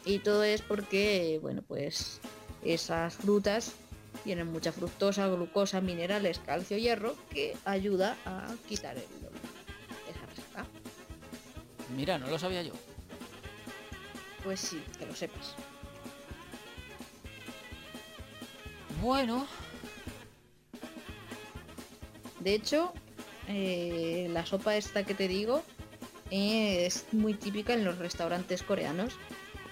Y 0.04 0.20
todo 0.20 0.44
es 0.44 0.64
porque, 0.64 1.38
bueno, 1.44 1.62
pues 1.62 2.20
esas 2.64 3.14
frutas 3.14 3.74
tienen 4.24 4.48
mucha 4.52 4.72
fructosa, 4.72 5.28
glucosa, 5.28 5.80
minerales, 5.80 6.40
calcio, 6.40 6.78
hierro, 6.78 7.16
que 7.30 7.56
ayuda 7.66 8.18
a 8.26 8.52
quitar 8.68 8.98
el 8.98 9.06
dolor. 9.22 9.40
Esa 10.10 10.26
resaca. 10.26 10.66
Mira, 11.96 12.18
no 12.18 12.28
lo 12.28 12.40
sabía 12.40 12.64
yo. 12.64 12.74
Pues 14.44 14.60
sí, 14.60 14.82
que 14.98 15.06
lo 15.06 15.16
sepas. 15.16 15.54
Bueno, 19.02 19.48
De 22.46 22.54
hecho, 22.54 22.94
eh, 23.48 24.28
la 24.32 24.46
sopa 24.46 24.76
esta 24.76 25.04
que 25.04 25.16
te 25.16 25.28
digo 25.28 25.64
es 26.30 27.06
muy 27.12 27.34
típica 27.34 27.74
en 27.74 27.84
los 27.84 27.98
restaurantes 27.98 28.62
coreanos 28.62 29.14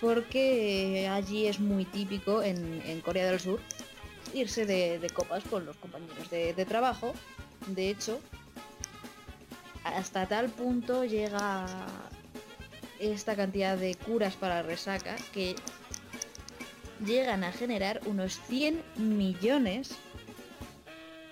porque 0.02 1.08
allí 1.08 1.46
es 1.46 1.60
muy 1.60 1.86
típico 1.86 2.42
en, 2.42 3.00
Corea 3.02 3.30
del 3.30 3.40
Sur 3.40 3.60
irse 4.34 4.66
de, 4.66 5.08
copas 5.14 5.44
con 5.44 5.68
los 5.68 5.78
compañeros 5.78 6.32
de 6.32 6.66
trabajo. 6.66 7.14
De 7.68 7.92
hecho, 7.92 8.20
hasta 9.84 10.28
tal 10.28 10.50
punto 10.50 11.06
llega 11.06 11.68
esta 13.00 13.36
cantidad 13.36 13.78
de 13.78 13.96
curas 13.96 14.36
para 14.36 14.64
resaca 14.64 15.16
que 15.34 15.56
llegan 17.06 17.44
a 17.44 17.52
generar 17.52 18.02
unos 18.06 18.40
100 18.48 18.84
millones 18.98 19.96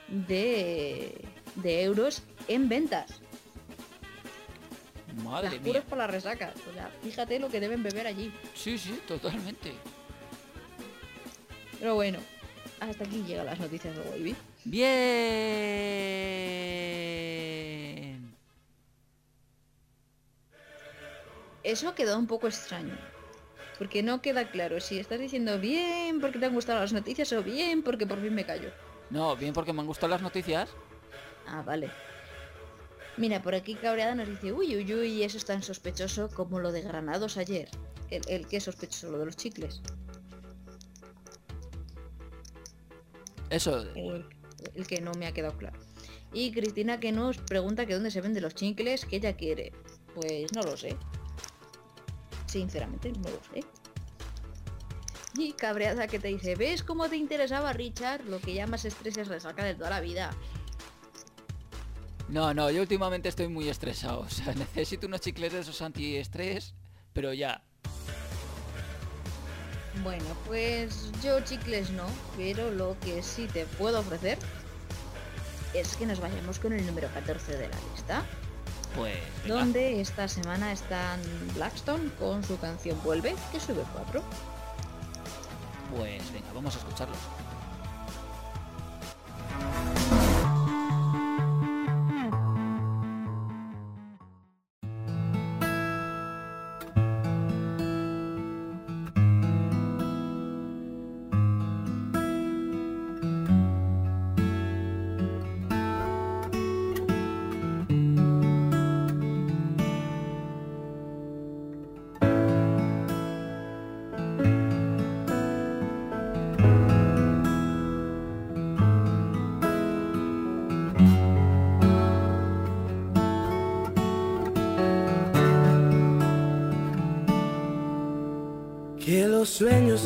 de, 0.08 1.22
de 1.56 1.84
euros 1.84 2.24
en 2.48 2.68
ventas. 2.70 3.22
madre 5.24 5.52
Las 5.52 5.62
mía. 5.62 5.84
por 5.84 5.98
la 5.98 6.08
resaca. 6.08 6.54
O 6.70 6.74
sea, 6.74 6.90
fíjate 7.02 7.40
lo 7.40 7.50
que 7.50 7.60
deben 7.60 7.84
beber 7.84 8.08
allí. 8.08 8.34
Sí, 8.54 8.78
sí, 8.78 9.00
totalmente. 9.08 9.74
Pero 11.80 11.96
bueno, 11.96 12.20
hasta 12.80 13.04
aquí 13.04 13.24
llegan 13.24 13.46
las 13.48 13.60
noticias 13.60 13.96
de 13.96 14.02
Wavy. 14.02 14.36
Bien. 17.02 18.36
Eso 21.64 21.94
quedó 21.96 22.18
un 22.18 22.28
poco 22.28 22.48
extraño. 22.48 22.98
Porque 23.82 24.04
no 24.04 24.22
queda 24.22 24.48
claro 24.48 24.80
si 24.80 25.00
estás 25.00 25.20
diciendo 25.20 25.58
bien 25.58 26.22
porque 26.22 26.38
te 26.38 26.46
han 26.46 26.54
gustado 26.54 26.82
las 26.82 26.94
noticias 26.94 27.34
o 27.34 27.42
bien 27.42 27.82
porque 27.82 28.06
por 28.06 28.22
fin 28.22 28.36
me 28.36 28.46
callo. 28.46 28.70
No, 29.10 29.36
bien 29.36 29.56
porque 29.56 29.74
me 29.74 29.82
han 29.82 29.88
gustado 29.88 30.10
las 30.12 30.22
noticias. 30.22 30.70
Ah, 31.48 31.64
vale. 31.64 31.90
Mira, 33.18 33.42
por 33.42 33.56
aquí 33.56 33.74
Cabreada 33.74 34.14
nos 34.14 34.28
dice, 34.28 34.54
uy, 34.54 34.76
uy, 34.76 34.94
uy, 34.94 35.24
eso 35.24 35.36
es 35.36 35.46
tan 35.46 35.64
sospechoso 35.64 36.30
como 36.30 36.60
lo 36.60 36.72
de 36.72 36.84
Granados 36.84 37.38
ayer. 37.38 37.70
El, 38.12 38.22
el 38.28 38.48
que 38.48 38.58
es 38.58 38.66
sospechoso, 38.66 39.10
lo 39.10 39.18
de 39.18 39.26
los 39.26 39.36
chicles. 39.36 39.82
Eso, 43.50 43.82
El, 43.96 44.28
el 44.76 44.86
que 44.86 45.02
no 45.02 45.12
me 45.14 45.26
ha 45.26 45.32
quedado 45.32 45.58
claro. 45.58 45.80
Y 46.32 46.52
Cristina 46.52 47.00
que 47.00 47.12
nos 47.12 47.40
pregunta 47.40 47.88
que 47.88 47.96
dónde 47.96 48.12
se 48.12 48.22
venden 48.22 48.44
los 48.44 48.54
chicles 48.54 49.06
que 49.06 49.16
ella 49.16 49.36
quiere. 49.36 49.72
Pues 50.14 50.54
no 50.54 50.62
lo 50.62 50.78
sé. 50.78 50.96
Sinceramente, 52.52 53.14
no 53.14 53.30
lo 53.30 53.40
sé. 53.54 53.64
Y 55.38 55.54
cabreada 55.54 56.08
que 56.08 56.20
te 56.20 56.28
dice, 56.28 56.56
¿ves 56.56 56.84
cómo 56.84 57.08
te 57.08 57.16
interesaba 57.16 57.72
Richard? 57.72 58.26
Lo 58.26 58.42
que 58.42 58.54
llamas 58.54 58.84
estrés 58.84 59.16
es 59.16 59.30
resaca 59.30 59.64
de 59.64 59.74
toda 59.74 59.90
la 59.90 60.02
vida. 60.02 60.32
No, 62.28 62.54
no, 62.54 62.70
yo 62.70 62.82
últimamente 62.82 63.30
estoy 63.30 63.48
muy 63.48 63.70
estresado. 63.70 64.20
O 64.20 64.30
sea, 64.30 64.54
necesito 64.56 65.08
unos 65.08 65.22
chicles 65.22 65.54
de 65.54 65.60
esos 65.62 65.82
antiestrés, 65.82 66.74
pero 67.14 67.32
ya. 67.32 67.64
Bueno, 70.04 70.26
pues 70.46 71.10
yo 71.24 71.40
chicles 71.46 71.90
no, 71.92 72.08
pero 72.36 72.70
lo 72.70 72.98
que 73.00 73.24
sí 73.24 73.48
te 73.48 73.66
puedo 73.66 74.02
ofrecer 74.02 74.38
es 75.74 75.96
que 75.96 76.06
nos 76.06 76.20
vayamos 76.20 76.60
con 76.60 76.74
el 76.74 76.86
número 76.86 77.08
14 77.14 77.58
de 77.58 77.70
la 77.70 77.78
lista, 77.94 78.26
Pues 78.96 79.16
venga. 79.44 79.56
donde 79.60 80.02
esta 80.02 80.28
semana 80.28 80.72
están 80.72 81.20
Blackstone 81.56 82.10
con 82.20 82.44
su 82.44 82.60
canción 82.60 83.02
Vuelve, 83.04 83.36
que 83.52 83.60
sube 83.60 83.84
4. 83.94 84.22
Pues 85.96 86.34
venga, 86.34 86.48
vamos 86.54 86.76
a 86.76 86.80
escucharlos. 86.80 87.18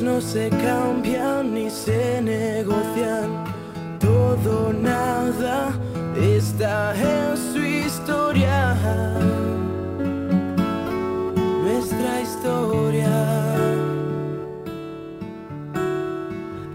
No 0.01 0.19
se 0.19 0.49
cambian 0.49 1.53
ni 1.53 1.69
se 1.69 2.22
negocian. 2.22 3.45
Todo 3.99 4.73
nada 4.73 5.72
está 6.19 6.93
en 6.95 7.38
su 7.38 7.59
historia. 7.59 8.76
Nuestra 11.63 12.22
historia. 12.22 13.09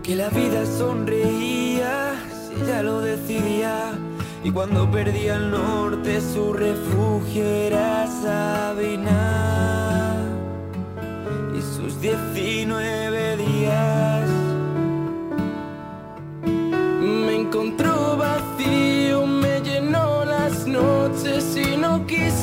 Que 0.02 0.16
la 0.16 0.28
vida 0.30 0.64
sonreía 0.78 2.14
si 2.30 2.66
ya 2.66 2.82
lo 2.82 3.00
decidía. 3.00 3.92
Y 4.42 4.50
cuando 4.50 4.90
perdía 4.90 5.36
el 5.36 5.50
norte, 5.50 6.20
su 6.20 6.52
refugio 6.54 7.44
era 7.44 8.06
Sabina 8.06 9.50
y 11.54 11.60
sus 11.60 12.00
19 12.00 12.99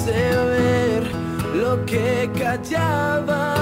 quise 0.07 0.35
ver 0.45 1.11
lo 1.53 1.85
que 1.85 2.29
callaba 2.37 3.56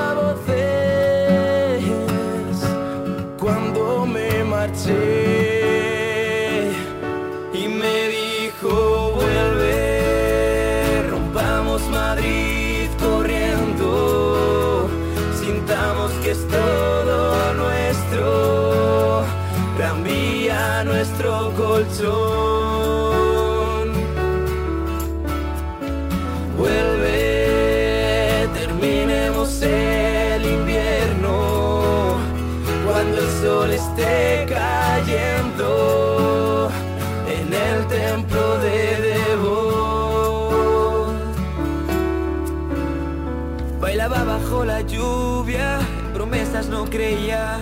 lluvia, 44.87 45.79
en 45.99 46.13
promesas 46.13 46.67
no 46.67 46.85
creía. 46.85 47.59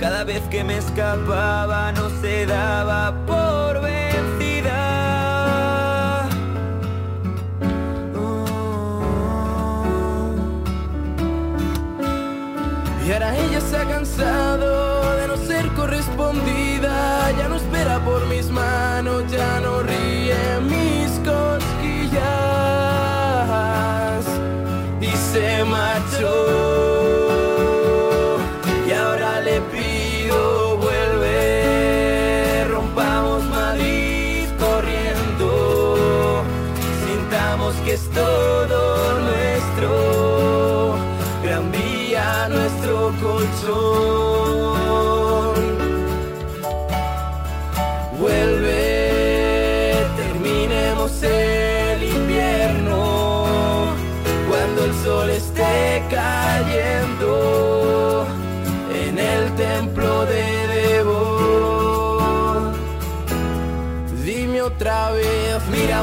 Cada 0.00 0.24
vez 0.24 0.42
que 0.48 0.62
me 0.64 0.78
escapaba 0.78 1.92
no 1.92 2.08
se 2.20 2.46
daba 2.46 3.14
por 3.26 3.67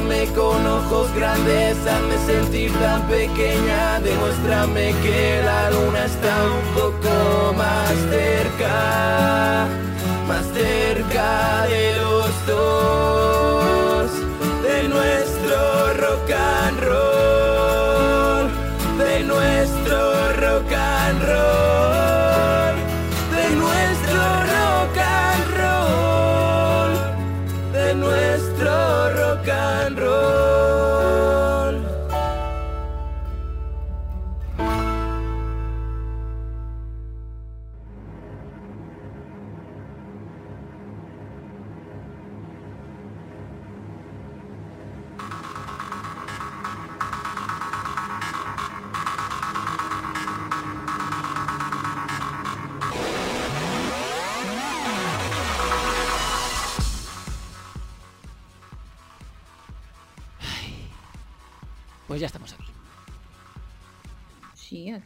mírame 0.02 0.26
con 0.34 0.66
ojos 0.66 1.14
grandes, 1.16 1.78
hazme 1.88 2.18
sentir 2.26 2.72
tan 2.80 3.02
pequeña, 3.08 4.00
demuéstrame 4.02 4.94
que 5.02 5.42
la 5.44 5.70
luna 5.72 6.06
está 6.06 6.36
un 6.44 6.74
poco 6.74 7.54
más 7.56 7.94
cerca, 8.10 9.68
más 10.28 10.46
cerca 10.54 11.66
de 11.68 11.96
los 11.98 12.46
dos, 12.48 14.12
de 14.64 14.88
nuestro 14.90 15.94
rock 15.94 16.32
and 16.32 16.80
roll, 16.82 18.50
de 18.98 19.24
nuestro 19.24 20.34
rock 20.34 20.74
and 20.74 21.24
roll, 21.24 22.05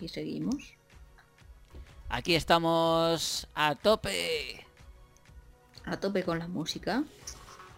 aquí 0.10 0.14
seguimos. 0.14 0.74
Aquí 2.10 2.36
estamos 2.36 3.48
a 3.54 3.76
tope. 3.76 4.66
A 5.86 5.98
tope 5.98 6.24
con 6.24 6.40
la 6.40 6.48
música. 6.48 7.04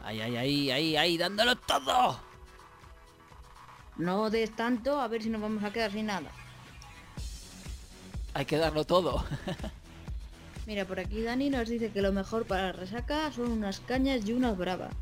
Ahí, 0.04 0.22
ahí, 0.22 0.38
ahí, 0.38 0.72
ahí, 0.72 0.98
ahí, 0.98 1.18
dándolo 1.18 1.56
todo. 1.56 2.20
No 3.98 4.30
des 4.30 4.56
tanto, 4.56 5.00
a 5.00 5.08
ver 5.08 5.22
si 5.22 5.30
nos 5.30 5.42
vamos 5.42 5.64
a 5.64 5.72
quedar 5.72 5.92
sin 5.92 6.08
nada. 6.08 6.32
Hay 8.34 8.46
que 8.46 8.58
darlo 8.58 8.86
todo. 8.86 9.24
Mira, 10.66 10.86
por 10.86 11.00
aquí 11.00 11.22
Dani 11.22 11.50
nos 11.50 11.68
dice 11.68 11.92
que 11.92 12.02
lo 12.02 12.14
mejor 12.14 12.46
para 12.46 12.68
la 12.68 12.72
resaca 12.72 13.32
son 13.32 13.52
unas 13.52 13.82
cañas 13.82 14.26
y 14.26 14.32
unas 14.32 14.58
bravas. 14.58 14.94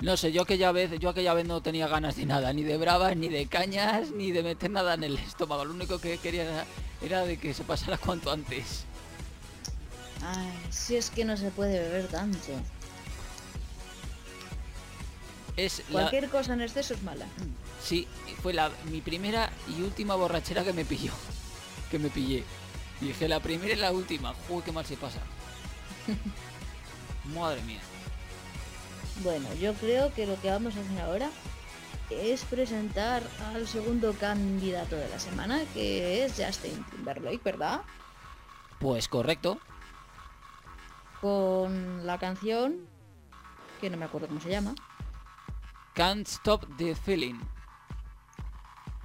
No 0.00 0.16
sé, 0.16 0.30
yo 0.30 0.42
aquella 0.42 0.72
vez, 0.72 0.98
yo 0.98 1.08
aquella 1.08 1.32
vez 1.32 1.46
no 1.46 1.62
tenía 1.62 1.88
ganas 1.88 2.16
de 2.16 2.26
nada, 2.26 2.52
ni 2.52 2.62
de 2.62 2.76
bravas, 2.76 3.16
ni 3.16 3.28
de 3.28 3.46
cañas, 3.46 4.10
ni 4.10 4.30
de 4.30 4.42
meter 4.42 4.70
nada 4.70 4.94
en 4.94 5.04
el 5.04 5.16
estómago. 5.18 5.64
Lo 5.64 5.72
único 5.72 5.98
que 5.98 6.18
quería 6.18 6.42
era, 6.42 6.66
era 7.00 7.24
de 7.24 7.38
que 7.38 7.54
se 7.54 7.64
pasara 7.64 7.96
cuanto 7.96 8.30
antes. 8.30 8.84
Ay, 10.22 10.52
si 10.70 10.96
es 10.96 11.10
que 11.10 11.24
no 11.24 11.36
se 11.36 11.50
puede 11.50 11.78
beber 11.80 12.08
tanto. 12.08 12.52
Es 15.56 15.78
la, 15.88 16.00
Cualquier 16.00 16.28
cosa 16.28 16.52
en 16.52 16.60
exceso 16.60 16.92
es 16.92 17.02
mala. 17.02 17.26
sí, 17.82 18.06
fue 18.42 18.52
la 18.52 18.70
mi 18.90 19.00
primera 19.00 19.50
y 19.68 19.80
última 19.80 20.14
borrachera 20.14 20.62
que 20.62 20.74
me 20.74 20.84
pilló, 20.84 21.12
que 21.90 21.98
me 21.98 22.10
pillé. 22.10 22.44
Dije 23.00 23.28
la 23.28 23.40
primera 23.40 23.72
y 23.72 23.76
la 23.76 23.92
última. 23.92 24.34
Joder, 24.48 24.64
qué 24.64 24.72
mal 24.72 24.84
se 24.84 24.96
pasa. 24.96 25.20
Madre 27.34 27.62
mía. 27.62 27.80
Bueno, 29.22 29.52
yo 29.54 29.74
creo 29.74 30.12
que 30.14 30.26
lo 30.26 30.40
que 30.40 30.50
vamos 30.50 30.76
a 30.76 30.80
hacer 30.80 31.00
ahora 31.00 31.30
es 32.10 32.44
presentar 32.44 33.22
al 33.52 33.66
segundo 33.66 34.12
candidato 34.12 34.96
de 34.96 35.08
la 35.08 35.18
semana, 35.18 35.62
que 35.74 36.24
es 36.24 36.34
Justin 36.36 36.84
Timberlake, 36.90 37.42
¿verdad? 37.42 37.82
Pues 38.78 39.08
correcto. 39.08 39.58
Con 41.20 42.06
la 42.06 42.18
canción, 42.18 42.86
que 43.80 43.90
no 43.90 43.96
me 43.96 44.04
acuerdo 44.04 44.28
cómo 44.28 44.40
se 44.40 44.50
llama, 44.50 44.74
Can't 45.94 46.28
stop 46.28 46.66
the 46.76 46.94
feeling. 46.94 47.40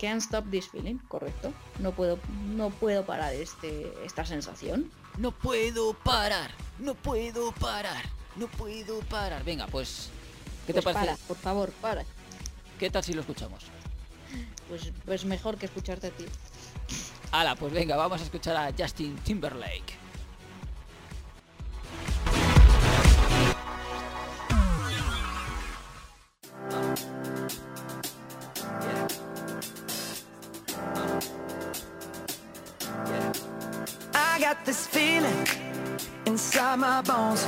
Can't 0.01 0.19
Stop 0.19 0.49
This 0.49 0.67
Feeling, 0.67 0.97
correcto. 1.07 1.53
No 1.77 1.91
puedo, 1.91 2.17
no 2.55 2.71
puedo 2.71 3.05
parar 3.05 3.35
este, 3.35 3.93
esta 4.03 4.25
sensación. 4.25 4.89
No 5.19 5.31
puedo 5.31 5.93
parar, 5.93 6.49
no 6.79 6.95
puedo 6.95 7.51
parar, 7.51 8.03
no 8.41 8.47
puedo 8.47 8.99
parar. 9.01 9.43
Venga, 9.43 9.67
pues, 9.67 10.09
¿qué 10.65 10.73
te 10.73 10.81
Pues 10.81 10.93
parece? 10.95 11.13
para, 11.13 11.27
por 11.27 11.37
favor, 11.37 11.71
para. 11.73 12.03
¿Qué 12.79 12.89
tal 12.89 13.03
si 13.03 13.13
lo 13.13 13.21
escuchamos? 13.21 13.63
Pues, 14.67 14.91
pues 15.05 15.25
mejor 15.25 15.57
que 15.57 15.67
escucharte 15.67 16.07
a 16.07 16.09
ti. 16.09 16.25
Hala, 17.31 17.55
pues 17.55 17.71
venga, 17.71 17.95
vamos 17.95 18.19
a 18.19 18.23
escuchar 18.23 18.57
a 18.57 18.73
Justin 18.77 19.15
Timberlake. 19.17 19.93
I 34.13 34.39
got 34.39 34.65
this 34.65 34.87
feeling 34.87 35.47
inside 36.25 36.77
my 36.77 37.01
bones. 37.01 37.47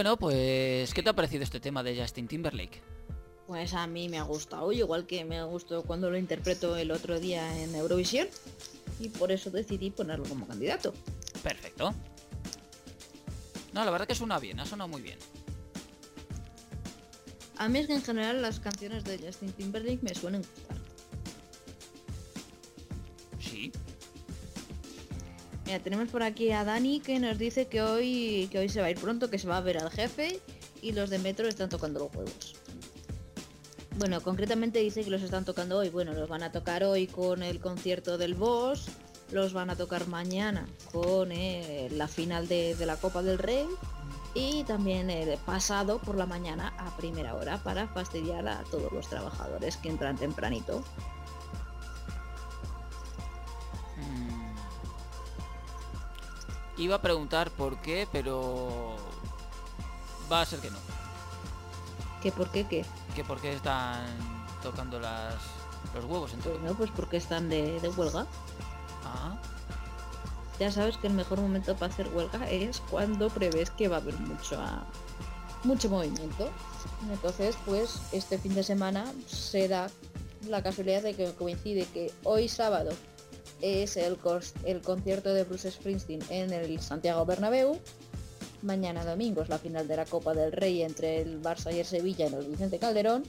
Bueno, 0.00 0.16
pues, 0.16 0.94
¿qué 0.94 1.02
te 1.02 1.10
ha 1.10 1.12
parecido 1.12 1.42
este 1.42 1.60
tema 1.60 1.82
de 1.82 1.94
Justin 1.94 2.26
Timberlake? 2.26 2.80
Pues 3.46 3.74
a 3.74 3.86
mí 3.86 4.08
me 4.08 4.16
ha 4.16 4.22
gustado, 4.22 4.72
igual 4.72 5.06
que 5.06 5.26
me 5.26 5.44
gustó 5.44 5.82
cuando 5.82 6.08
lo 6.08 6.16
interpreto 6.16 6.74
el 6.78 6.90
otro 6.90 7.20
día 7.20 7.62
en 7.62 7.74
Eurovisión. 7.74 8.26
Y 8.98 9.10
por 9.10 9.30
eso 9.30 9.50
decidí 9.50 9.90
ponerlo 9.90 10.24
como 10.24 10.46
candidato. 10.46 10.94
Perfecto. 11.42 11.92
No, 13.74 13.84
la 13.84 13.90
verdad 13.90 14.06
que 14.06 14.14
suena 14.14 14.38
bien, 14.38 14.58
ha 14.58 14.64
sonado 14.64 14.88
muy 14.88 15.02
bien. 15.02 15.18
A 17.58 17.68
mí 17.68 17.80
es 17.80 17.86
que 17.86 17.92
en 17.92 18.02
general 18.02 18.40
las 18.40 18.58
canciones 18.58 19.04
de 19.04 19.18
Justin 19.18 19.52
Timberlake 19.52 20.02
me 20.02 20.14
suelen 20.14 20.40
Tenemos 25.78 26.08
por 26.08 26.24
aquí 26.24 26.50
a 26.50 26.64
Dani 26.64 26.98
que 26.98 27.20
nos 27.20 27.38
dice 27.38 27.68
que 27.68 27.80
hoy, 27.80 28.48
que 28.50 28.58
hoy 28.58 28.68
se 28.68 28.80
va 28.80 28.88
a 28.88 28.90
ir 28.90 28.98
pronto, 28.98 29.30
que 29.30 29.38
se 29.38 29.46
va 29.46 29.58
a 29.58 29.60
ver 29.60 29.78
al 29.78 29.90
jefe 29.90 30.40
y 30.82 30.92
los 30.92 31.10
de 31.10 31.18
Metro 31.20 31.46
están 31.46 31.68
tocando 31.68 32.00
los 32.00 32.10
juegos. 32.10 32.54
Bueno, 33.96 34.20
concretamente 34.22 34.80
dice 34.80 35.04
que 35.04 35.10
los 35.10 35.22
están 35.22 35.44
tocando 35.44 35.78
hoy. 35.78 35.90
Bueno, 35.90 36.12
los 36.12 36.28
van 36.28 36.42
a 36.42 36.50
tocar 36.50 36.82
hoy 36.82 37.06
con 37.06 37.42
el 37.42 37.60
concierto 37.60 38.18
del 38.18 38.34
Boss, 38.34 38.86
los 39.30 39.52
van 39.52 39.70
a 39.70 39.76
tocar 39.76 40.08
mañana 40.08 40.66
con 40.90 41.30
eh, 41.30 41.88
la 41.92 42.08
final 42.08 42.48
de, 42.48 42.74
de 42.74 42.86
la 42.86 42.96
Copa 42.96 43.22
del 43.22 43.38
Rey 43.38 43.66
y 44.34 44.64
también 44.64 45.10
el 45.10 45.36
pasado 45.38 45.98
por 45.98 46.16
la 46.16 46.26
mañana 46.26 46.72
a 46.78 46.96
primera 46.96 47.34
hora 47.34 47.58
para 47.62 47.88
fastidiar 47.88 48.46
a 48.48 48.62
todos 48.70 48.92
los 48.92 49.08
trabajadores 49.08 49.76
que 49.76 49.88
entran 49.88 50.16
tempranito. 50.16 50.84
Iba 56.80 56.96
a 56.96 57.02
preguntar 57.02 57.50
por 57.50 57.76
qué, 57.78 58.08
pero 58.10 58.96
va 60.32 60.40
a 60.42 60.46
ser 60.46 60.58
que 60.60 60.70
no. 60.70 60.78
¿Que 62.22 62.32
por 62.32 62.50
qué 62.50 62.66
qué? 62.66 62.84
Que 63.14 63.22
por 63.24 63.40
qué 63.40 63.52
están 63.52 64.04
tocando 64.62 64.98
las 64.98 65.34
los 65.94 66.04
huevos 66.04 66.32
entonces. 66.34 66.62
No, 66.62 66.74
pues 66.74 66.90
porque 66.94 67.16
están 67.16 67.48
de, 67.48 67.80
de 67.80 67.88
huelga. 67.90 68.26
Ah, 69.04 69.36
Ya 70.58 70.70
sabes 70.70 70.96
que 70.98 71.06
el 71.06 71.14
mejor 71.14 71.40
momento 71.40 71.74
para 71.76 71.92
hacer 71.92 72.08
huelga 72.14 72.48
es 72.50 72.80
cuando 72.90 73.28
prevés 73.30 73.70
que 73.70 73.88
va 73.88 73.96
a 73.96 74.00
haber 74.00 74.18
mucho, 74.18 74.58
a- 74.60 74.84
mucho 75.64 75.88
movimiento. 75.88 76.50
Entonces, 77.10 77.56
pues 77.66 78.00
este 78.12 78.38
fin 78.38 78.54
de 78.54 78.62
semana 78.62 79.04
se 79.26 79.68
da 79.68 79.88
la 80.48 80.62
casualidad 80.62 81.02
de 81.02 81.14
que 81.14 81.32
coincide 81.34 81.86
que 81.86 82.12
hoy 82.24 82.48
sábado 82.48 82.90
es 83.60 83.96
el, 83.96 84.18
concierto 84.18 85.32
de 85.32 85.44
Bruce 85.44 85.70
Springsteen 85.70 86.22
en 86.30 86.52
el 86.52 86.80
Santiago 86.80 87.24
Bernabéu. 87.24 87.78
Mañana 88.62 89.04
domingo 89.04 89.42
es 89.42 89.48
la 89.48 89.58
final 89.58 89.88
de 89.88 89.96
la 89.96 90.04
Copa 90.04 90.34
del 90.34 90.52
Rey 90.52 90.82
entre 90.82 91.22
el 91.22 91.40
Barça 91.42 91.74
y 91.74 91.78
el 91.78 91.86
Sevilla 91.86 92.26
en 92.26 92.34
el 92.34 92.46
Vicente 92.46 92.78
Calderón. 92.78 93.24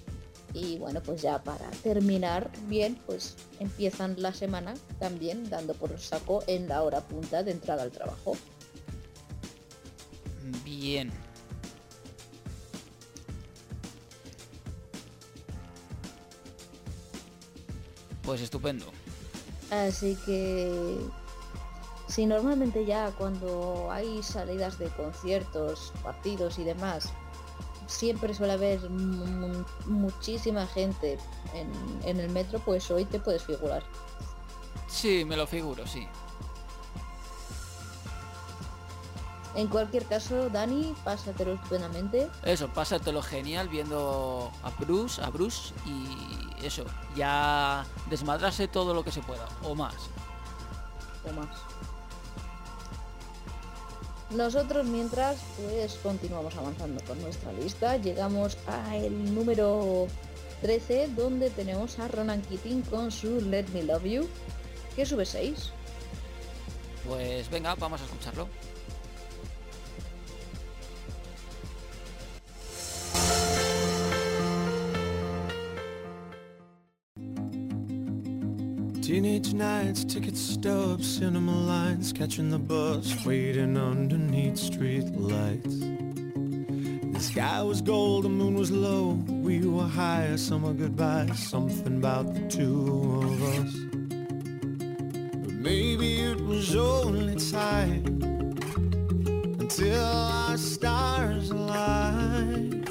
Y 0.54 0.78
bueno, 0.78 1.02
pues 1.02 1.22
ya 1.22 1.42
para 1.42 1.70
terminar 1.84 2.52
bien, 2.68 3.00
pues 3.06 3.36
empiezan 3.60 4.22
la 4.22 4.34
semana 4.34 4.74
también 5.00 5.50
dando 5.50 5.74
por 5.74 5.98
saco 6.00 6.44
en 6.48 6.68
la 6.68 6.84
hora 6.84 7.02
punta 7.02 7.44
de 7.44 7.52
entrada 7.52 7.84
al 7.84 7.92
trabajo. 7.92 8.36
bien. 10.66 11.12
Pues 18.24 18.42
estupendo. 18.42 18.86
Así 19.72 20.16
que 20.26 21.00
si 22.08 22.26
normalmente 22.26 22.86
ya 22.86 23.12
cuando 23.12 23.90
hay 23.92 24.22
salidas 24.22 24.78
de 24.78 24.90
conciertos, 24.90 25.94
partidos 26.04 26.60
y 26.60 26.64
demás, 26.66 27.10
siempre 27.88 28.34
suele 28.34 28.54
haber 28.54 28.90
mu- 28.90 29.64
muchísima 29.86 30.68
gente 30.68 31.18
en, 31.54 31.72
en 32.04 32.20
el 32.20 32.30
metro, 32.32 32.60
pues 32.60 32.92
hoy 32.92 33.06
te 33.06 33.20
puedes 33.20 33.44
figurar. 33.44 33.84
Sí, 34.88 35.24
me 35.26 35.38
lo 35.38 35.48
figuro, 35.48 35.88
sí. 35.88 36.06
En 39.56 39.68
cualquier 39.68 40.06
caso, 40.06 40.50
Dani, 40.50 40.94
pásatelo 41.04 41.54
estupendamente. 41.54 42.30
Eso, 42.44 42.70
pásatelo 42.70 43.22
genial 43.22 43.68
viendo 43.68 44.50
a 44.64 44.70
Bruce, 44.72 45.22
a 45.22 45.30
Bruce 45.30 45.74
y 45.86 46.48
eso, 46.64 46.86
ya 47.16 47.86
desmadrarse 48.10 48.68
todo 48.68 48.94
lo 48.94 49.04
que 49.04 49.12
se 49.12 49.22
pueda, 49.22 49.48
o 49.64 49.76
más. 49.76 49.96
o 51.30 51.34
más. 51.34 51.50
Nosotros 54.32 54.86
mientras 54.86 55.40
pues 55.58 55.96
continuamos 56.02 56.56
avanzando 56.56 57.04
con 57.06 57.22
nuestra 57.22 57.52
lista, 57.52 57.98
llegamos 57.98 58.58
al 58.66 59.36
número 59.36 60.08
13 60.62 61.10
donde 61.10 61.50
tenemos 61.50 62.00
a 62.00 62.08
Ronan 62.08 62.42
Keating 62.44 62.84
con 62.84 63.12
su 63.12 63.42
Let 63.42 63.68
Me 63.74 63.84
Love 63.84 64.06
You, 64.06 64.30
que 64.96 65.06
sube 65.06 65.26
6. 65.26 65.72
Pues 67.08 67.50
venga, 67.50 67.76
vamos 67.76 68.00
a 68.02 68.06
escucharlo. 68.06 68.48
Teenage 79.12 79.54
nights, 79.54 80.06
ticket 80.06 80.38
stubs, 80.38 81.18
cinema 81.18 81.52
lines, 81.52 82.14
catching 82.14 82.50
the 82.50 82.58
bus, 82.58 83.26
waiting 83.26 83.76
underneath 83.76 84.58
street 84.58 85.04
lights. 85.18 85.80
The 85.80 87.20
sky 87.20 87.62
was 87.62 87.82
gold, 87.82 88.24
the 88.24 88.30
moon 88.30 88.54
was 88.54 88.72
low, 88.72 89.22
we 89.28 89.68
were 89.68 89.84
high, 89.84 90.38
summer 90.38 90.72
goodbye, 90.72 91.28
something 91.36 91.98
about 91.98 92.34
the 92.34 92.40
two 92.48 93.20
of 93.22 93.44
us. 93.60 93.74
But 95.42 95.56
maybe 95.56 96.22
it 96.22 96.40
was 96.40 96.74
only 96.74 97.36
time 97.36 98.06
until 99.60 100.06
our 100.06 100.56
stars 100.56 101.50
aligned. 101.50 102.88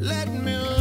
Let 0.00 0.28
me 0.44 0.79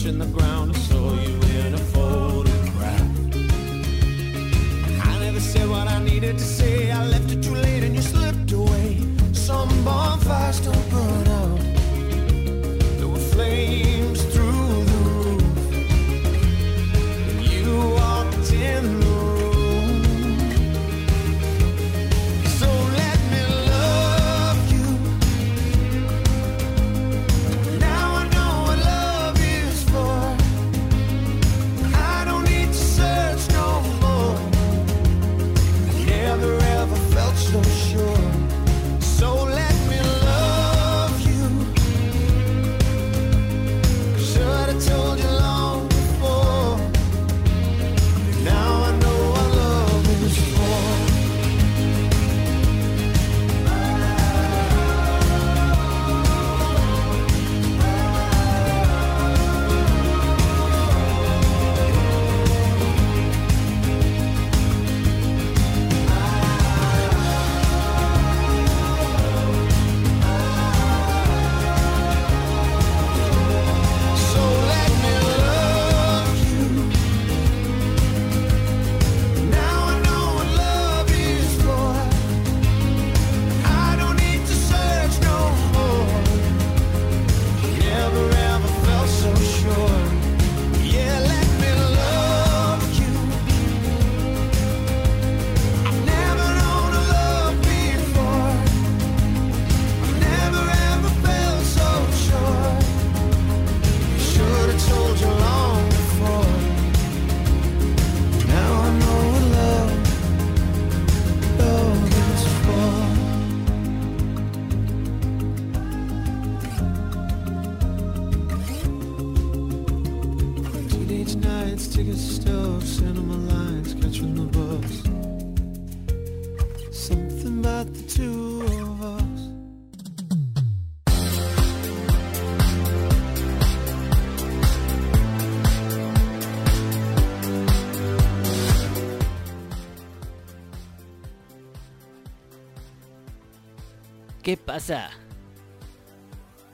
touching 0.00 0.18
the 0.18 0.26
ground. 0.26 0.74
I 0.74 0.78
saw 0.78 1.12
you 1.20 1.34
in 1.58 1.74
a 1.74 1.78
photograph. 1.78 3.00
I 5.04 5.18
never 5.20 5.40
said 5.40 5.68
what 5.68 5.88
I 5.88 6.02
needed 6.02 6.38
to 6.38 6.44
say. 6.44 6.79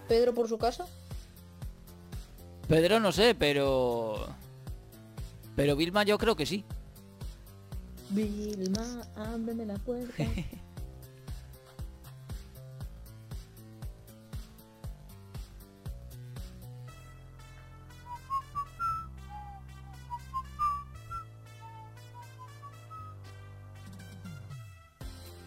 Pedro 0.09 0.33
por 0.35 0.49
su 0.49 0.59
casa. 0.59 0.87
Pedro 2.69 3.01
no 3.01 3.13
sé, 3.13 3.35
pero... 3.35 4.29
Pero 5.57 5.77
Vilma 5.77 6.05
yo 6.05 6.19
creo 6.19 6.37
que 6.37 6.47
sí. 6.47 6.65
Vilma, 8.11 9.03
ábreme 9.17 9.67
la 9.67 9.75
puerta. 9.77 10.25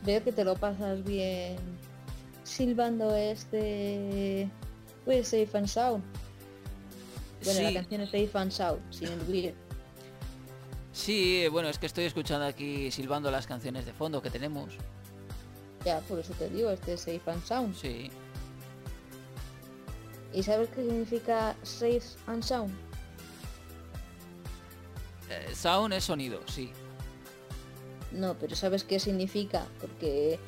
Veo 0.06 0.24
que 0.24 0.32
te 0.32 0.44
lo 0.44 0.56
pasas 0.56 1.04
bien 1.04 1.58
silbando 2.50 3.16
este 3.16 4.50
pues 5.06 5.28
Safe 5.28 5.50
and 5.54 5.68
Sound. 5.68 6.04
Bueno, 7.44 7.62
la 7.62 7.74
canción 7.74 8.02
es 8.02 8.10
Safe 8.10 8.32
and 8.34 8.52
Sound, 8.52 8.94
sin 8.94 9.08
el 9.08 9.22
weird. 9.30 9.56
Sí, 10.92 11.48
bueno, 11.50 11.70
es 11.70 11.80
que 11.80 11.86
estoy 11.86 12.04
escuchando 12.04 12.46
aquí 12.46 12.92
silbando 12.92 13.32
las 13.32 13.48
canciones 13.48 13.86
de 13.86 13.94
fondo 13.94 14.22
que 14.22 14.30
tenemos. 14.30 14.74
Ya, 15.86 16.00
por 16.02 16.20
eso 16.20 16.34
te 16.34 16.50
digo, 16.50 16.70
este 16.72 16.94
es 16.94 17.02
Safe 17.02 17.22
and 17.28 17.46
Sound. 17.46 17.76
Sí. 17.76 18.12
¿Y 20.34 20.44
sabes 20.44 20.70
qué 20.70 20.84
significa 20.84 21.56
Safe 21.64 22.02
and 22.28 22.44
Sound? 22.44 22.74
Eh, 25.30 25.56
sound 25.56 25.94
es 25.94 26.04
sonido, 26.04 26.42
sí. 26.48 26.72
No, 28.12 28.34
pero 28.34 28.56
¿sabes 28.56 28.84
qué 28.84 29.00
significa? 29.00 29.66
Porque 29.80 30.40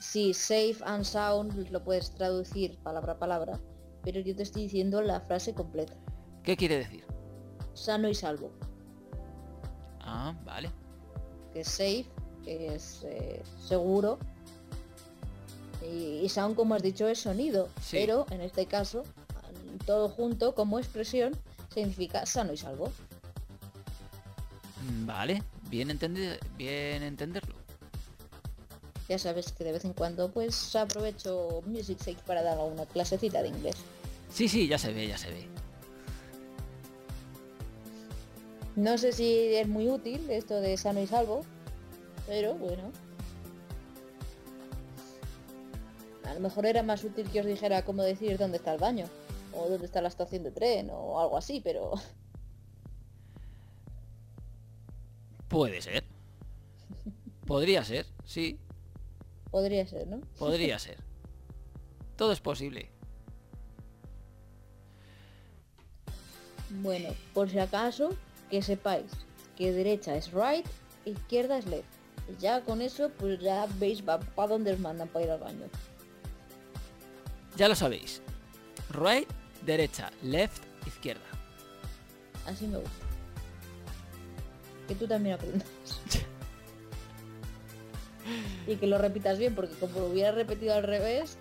sí, 0.00 0.34
safe 0.34 0.76
and 0.84 1.04
sound 1.04 1.68
lo 1.70 1.84
puedes 1.84 2.10
traducir 2.14 2.76
palabra 2.78 3.12
a 3.12 3.18
palabra, 3.18 3.60
pero 4.02 4.18
yo 4.20 4.34
te 4.34 4.42
estoy 4.42 4.62
diciendo 4.64 5.00
la 5.02 5.20
frase 5.20 5.54
completa. 5.54 5.94
¿Qué 6.42 6.56
quiere 6.56 6.78
decir? 6.78 7.04
Sano 7.74 8.08
y 8.08 8.14
salvo. 8.14 8.50
Ah, 10.00 10.34
vale. 10.44 10.70
Que 11.52 11.60
es 11.60 11.68
safe, 11.68 12.06
que 12.44 12.74
es 12.74 13.02
eh, 13.04 13.42
seguro. 13.68 14.18
Y, 15.82 16.20
y 16.24 16.28
sound, 16.28 16.56
como 16.56 16.74
has 16.74 16.82
dicho, 16.82 17.06
es 17.08 17.20
sonido. 17.20 17.68
Sí. 17.80 17.96
Pero 18.00 18.26
en 18.30 18.40
este 18.40 18.66
caso, 18.66 19.04
todo 19.86 20.08
junto 20.08 20.54
como 20.54 20.78
expresión, 20.78 21.36
significa 21.72 22.26
sano 22.26 22.52
y 22.52 22.56
salvo. 22.56 22.90
Mm, 24.82 25.06
Vale, 25.06 25.42
bien, 25.68 25.88
entendi- 25.90 26.38
bien 26.56 27.02
entenderlo. 27.02 27.54
Ya 29.10 29.18
sabes 29.18 29.50
que 29.50 29.64
de 29.64 29.72
vez 29.72 29.84
en 29.84 29.92
cuando 29.92 30.30
pues 30.30 30.76
aprovecho 30.76 31.62
Music 31.66 31.98
Sake 31.98 32.22
para 32.24 32.44
dar 32.44 32.56
alguna 32.56 32.86
clasecita 32.86 33.42
de 33.42 33.48
inglés. 33.48 33.74
Sí, 34.32 34.48
sí, 34.48 34.68
ya 34.68 34.78
se 34.78 34.92
ve, 34.92 35.08
ya 35.08 35.18
se 35.18 35.30
ve. 35.30 35.48
No 38.76 38.96
sé 38.98 39.10
si 39.10 39.56
es 39.56 39.66
muy 39.66 39.88
útil 39.88 40.30
esto 40.30 40.60
de 40.60 40.76
sano 40.76 41.00
y 41.00 41.08
salvo, 41.08 41.40
pero 42.28 42.54
bueno. 42.54 42.92
A 46.24 46.34
lo 46.34 46.38
mejor 46.38 46.66
era 46.66 46.84
más 46.84 47.02
útil 47.02 47.28
que 47.32 47.40
os 47.40 47.46
dijera 47.46 47.84
cómo 47.84 48.04
decir 48.04 48.38
dónde 48.38 48.58
está 48.58 48.74
el 48.74 48.78
baño, 48.78 49.06
o 49.52 49.68
dónde 49.68 49.86
está 49.86 50.00
la 50.00 50.06
estación 50.06 50.44
de 50.44 50.52
tren, 50.52 50.88
o 50.92 51.18
algo 51.18 51.36
así, 51.36 51.60
pero 51.60 51.94
Puede 55.48 55.82
ser. 55.82 56.04
Podría 57.44 57.82
ser, 57.82 58.06
sí, 58.24 58.60
podría 59.50 59.86
ser, 59.86 60.06
¿no? 60.06 60.20
podría 60.38 60.78
ser. 60.78 60.98
Todo 62.16 62.32
es 62.32 62.40
posible. 62.40 62.90
Bueno, 66.82 67.08
por 67.34 67.50
si 67.50 67.58
acaso, 67.58 68.10
que 68.50 68.62
sepáis 68.62 69.10
que 69.60 69.72
derecha 69.72 70.16
es 70.16 70.32
right, 70.32 70.66
izquierda 71.04 71.58
es 71.58 71.66
left. 71.66 71.84
Y 72.30 72.40
ya 72.40 72.62
con 72.62 72.80
eso, 72.80 73.10
pues 73.18 73.38
ya 73.40 73.66
veis 73.78 74.00
para 74.02 74.48
dónde 74.48 74.72
os 74.72 74.78
mandan 74.78 75.06
para 75.08 75.24
ir 75.26 75.30
al 75.30 75.38
baño. 75.38 75.66
Ya 77.56 77.68
lo 77.68 77.74
sabéis. 77.74 78.22
Right, 78.88 79.28
derecha, 79.66 80.10
left, 80.22 80.62
izquierda. 80.86 81.26
Así 82.46 82.66
me 82.66 82.78
gusta. 82.78 83.06
Que 84.88 84.94
tú 84.94 85.06
también 85.06 85.34
aprendas. 85.34 85.68
y 88.66 88.76
que 88.76 88.86
lo 88.86 88.98
repitas 88.98 89.38
bien, 89.38 89.54
porque 89.54 89.74
como 89.74 90.00
lo 90.00 90.06
hubieras 90.06 90.34
repetido 90.34 90.74
al 90.74 90.82
revés, 90.82 91.38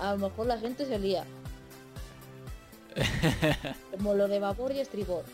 a 0.00 0.12
lo 0.12 0.28
mejor 0.28 0.46
la 0.46 0.58
gente 0.58 0.86
se 0.86 0.98
lía. 0.98 1.24
Como 3.90 4.14
lo 4.14 4.28
de 4.28 4.38
vapor 4.38 4.72
y 4.72 4.80
estribor. 4.80 5.24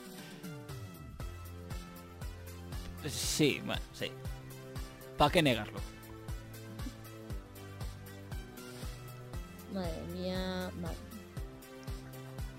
Sí, 3.08 3.60
bueno, 3.64 3.82
sí. 3.92 4.10
¿Para 5.16 5.32
qué 5.32 5.42
negarlo? 5.42 5.78
Madre 9.72 10.02
mía, 10.14 10.70
madre. 10.80 10.96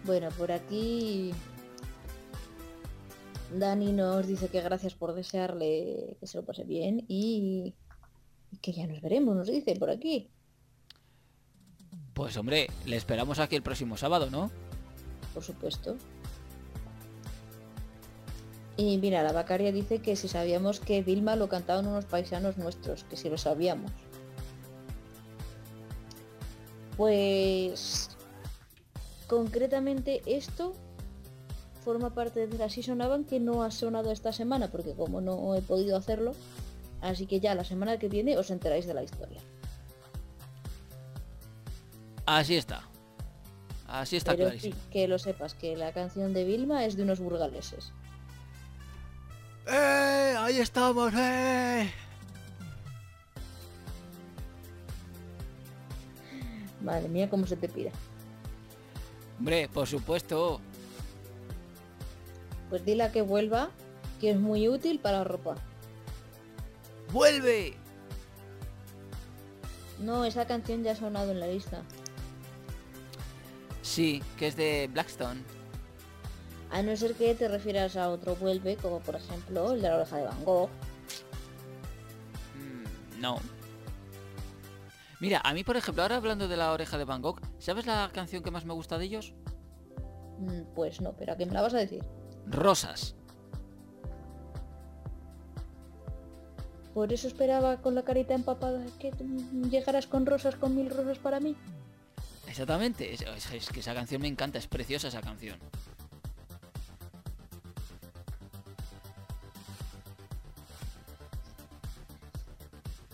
Bueno, 0.05 0.29
por 0.31 0.51
aquí 0.51 1.33
Dani 3.53 3.91
nos 3.91 4.27
dice 4.27 4.47
que 4.47 4.61
gracias 4.61 4.93
por 4.93 5.13
desearle 5.13 6.15
que 6.19 6.27
se 6.27 6.37
lo 6.37 6.45
pase 6.45 6.63
bien 6.63 7.03
y, 7.07 7.73
y 8.51 8.57
que 8.57 8.73
ya 8.73 8.87
nos 8.87 9.01
veremos, 9.01 9.35
nos 9.35 9.47
dice 9.47 9.75
por 9.75 9.89
aquí. 9.89 10.29
Pues 12.13 12.35
hombre, 12.37 12.67
le 12.85 12.95
esperamos 12.95 13.39
aquí 13.39 13.55
el 13.55 13.63
próximo 13.63 13.95
sábado, 13.97 14.29
¿no? 14.29 14.51
por 15.33 15.43
supuesto. 15.43 15.95
Y 18.77 18.97
mira, 18.97 19.23
la 19.23 19.33
Bacaria 19.33 19.71
dice 19.71 19.99
que 19.99 20.15
si 20.15 20.27
sabíamos 20.27 20.79
que 20.79 21.01
Vilma 21.01 21.35
lo 21.35 21.49
cantaban 21.49 21.87
unos 21.87 22.05
paisanos 22.05 22.57
nuestros, 22.57 23.03
que 23.05 23.17
si 23.17 23.29
lo 23.29 23.37
sabíamos. 23.37 23.91
Pues 26.97 28.09
concretamente 29.27 30.21
esto 30.25 30.73
forma 31.83 32.13
parte 32.13 32.47
de 32.47 32.57
la 32.57 32.69
sonaban 32.69 33.23
que 33.23 33.39
no 33.39 33.63
ha 33.63 33.71
sonado 33.71 34.11
esta 34.11 34.33
semana, 34.33 34.69
porque 34.69 34.93
como 34.93 35.21
no 35.21 35.55
he 35.55 35.61
podido 35.61 35.95
hacerlo, 35.95 36.33
así 37.01 37.25
que 37.25 37.39
ya 37.39 37.55
la 37.55 37.63
semana 37.63 37.97
que 37.99 38.07
viene 38.09 38.37
os 38.37 38.51
enteráis 38.51 38.85
de 38.85 38.93
la 38.93 39.03
historia. 39.03 39.41
Así 42.25 42.55
está. 42.55 42.83
Así 43.87 44.17
está 44.17 44.31
Pero 44.33 44.45
clarísimo. 44.45 44.75
que 44.91 45.07
lo 45.07 45.17
sepas, 45.17 45.55
que 45.55 45.75
la 45.75 45.91
canción 45.93 46.31
de 46.33 46.43
Vilma 46.43 46.85
es 46.85 46.95
de 46.95 47.03
unos 47.03 47.19
burgaleses. 47.19 47.91
¡Eh! 49.67 50.35
¡Ahí 50.37 50.57
estamos, 50.59 51.11
eh! 51.15 51.91
Madre 56.81 57.09
mía, 57.09 57.29
cómo 57.29 57.45
se 57.47 57.57
te 57.57 57.67
pira. 57.67 57.91
Hombre, 59.37 59.69
por 59.69 59.87
supuesto. 59.87 60.61
Pues 62.69 62.85
dile 62.85 63.03
a 63.03 63.11
que 63.11 63.21
vuelva, 63.21 63.69
que 64.21 64.31
es 64.31 64.39
muy 64.39 64.67
útil 64.69 64.99
para 64.99 65.19
la 65.19 65.23
ropa. 65.23 65.55
¡Vuelve! 67.11 67.75
No, 69.99 70.23
esa 70.25 70.45
canción 70.45 70.83
ya 70.83 70.91
ha 70.93 70.95
sonado 70.95 71.31
en 71.31 71.39
la 71.39 71.47
lista. 71.47 71.81
Sí, 73.81 74.21
que 74.37 74.47
es 74.47 74.55
de 74.55 74.89
Blackstone. 74.91 75.41
A 76.71 76.81
no 76.83 76.95
ser 76.95 77.15
que 77.15 77.33
te 77.33 77.47
refieras 77.47 77.97
a 77.97 78.09
otro 78.09 78.35
vuelve, 78.35 78.77
como 78.77 78.99
por 78.99 79.15
ejemplo 79.15 79.71
el 79.73 79.81
de 79.81 79.89
la 79.89 79.95
oreja 79.95 80.17
de 80.17 80.23
Van 80.25 80.45
Gogh. 80.45 80.69
Mm, 82.55 83.19
no. 83.21 83.39
Mira, 85.19 85.41
a 85.43 85.53
mí, 85.53 85.63
por 85.63 85.75
ejemplo, 85.75 86.03
ahora 86.03 86.15
hablando 86.17 86.47
de 86.47 86.55
la 86.55 86.71
oreja 86.71 86.97
de 86.97 87.03
Van 87.05 87.21
Gogh, 87.21 87.41
¿sabes 87.57 87.85
la 87.85 88.09
canción 88.13 88.43
que 88.43 88.51
más 88.51 88.65
me 88.65 88.73
gusta 88.73 88.97
de 88.99 89.05
ellos? 89.05 89.33
Mm, 90.37 90.73
Pues 90.75 91.01
no, 91.01 91.13
pero 91.17 91.33
¿a 91.33 91.37
qué 91.37 91.45
me 91.45 91.53
la 91.53 91.61
vas 91.63 91.73
a 91.73 91.79
decir? 91.79 92.03
Rosas. 92.45 93.15
Por 96.99 97.13
eso 97.13 97.29
esperaba 97.29 97.77
con 97.77 97.95
la 97.95 98.03
carita 98.03 98.33
empapada 98.33 98.85
que 98.99 99.13
llegaras 99.71 100.05
con 100.05 100.25
rosas, 100.25 100.57
con 100.57 100.75
mil 100.75 100.89
rosas 100.89 101.17
para 101.17 101.39
mí. 101.39 101.55
Exactamente, 102.45 103.13
es, 103.13 103.23
que 103.69 103.79
esa 103.79 103.93
canción 103.93 104.21
me 104.21 104.27
encanta, 104.27 104.57
es 104.57 104.67
preciosa 104.67 105.07
esa 105.07 105.21
canción. 105.21 105.57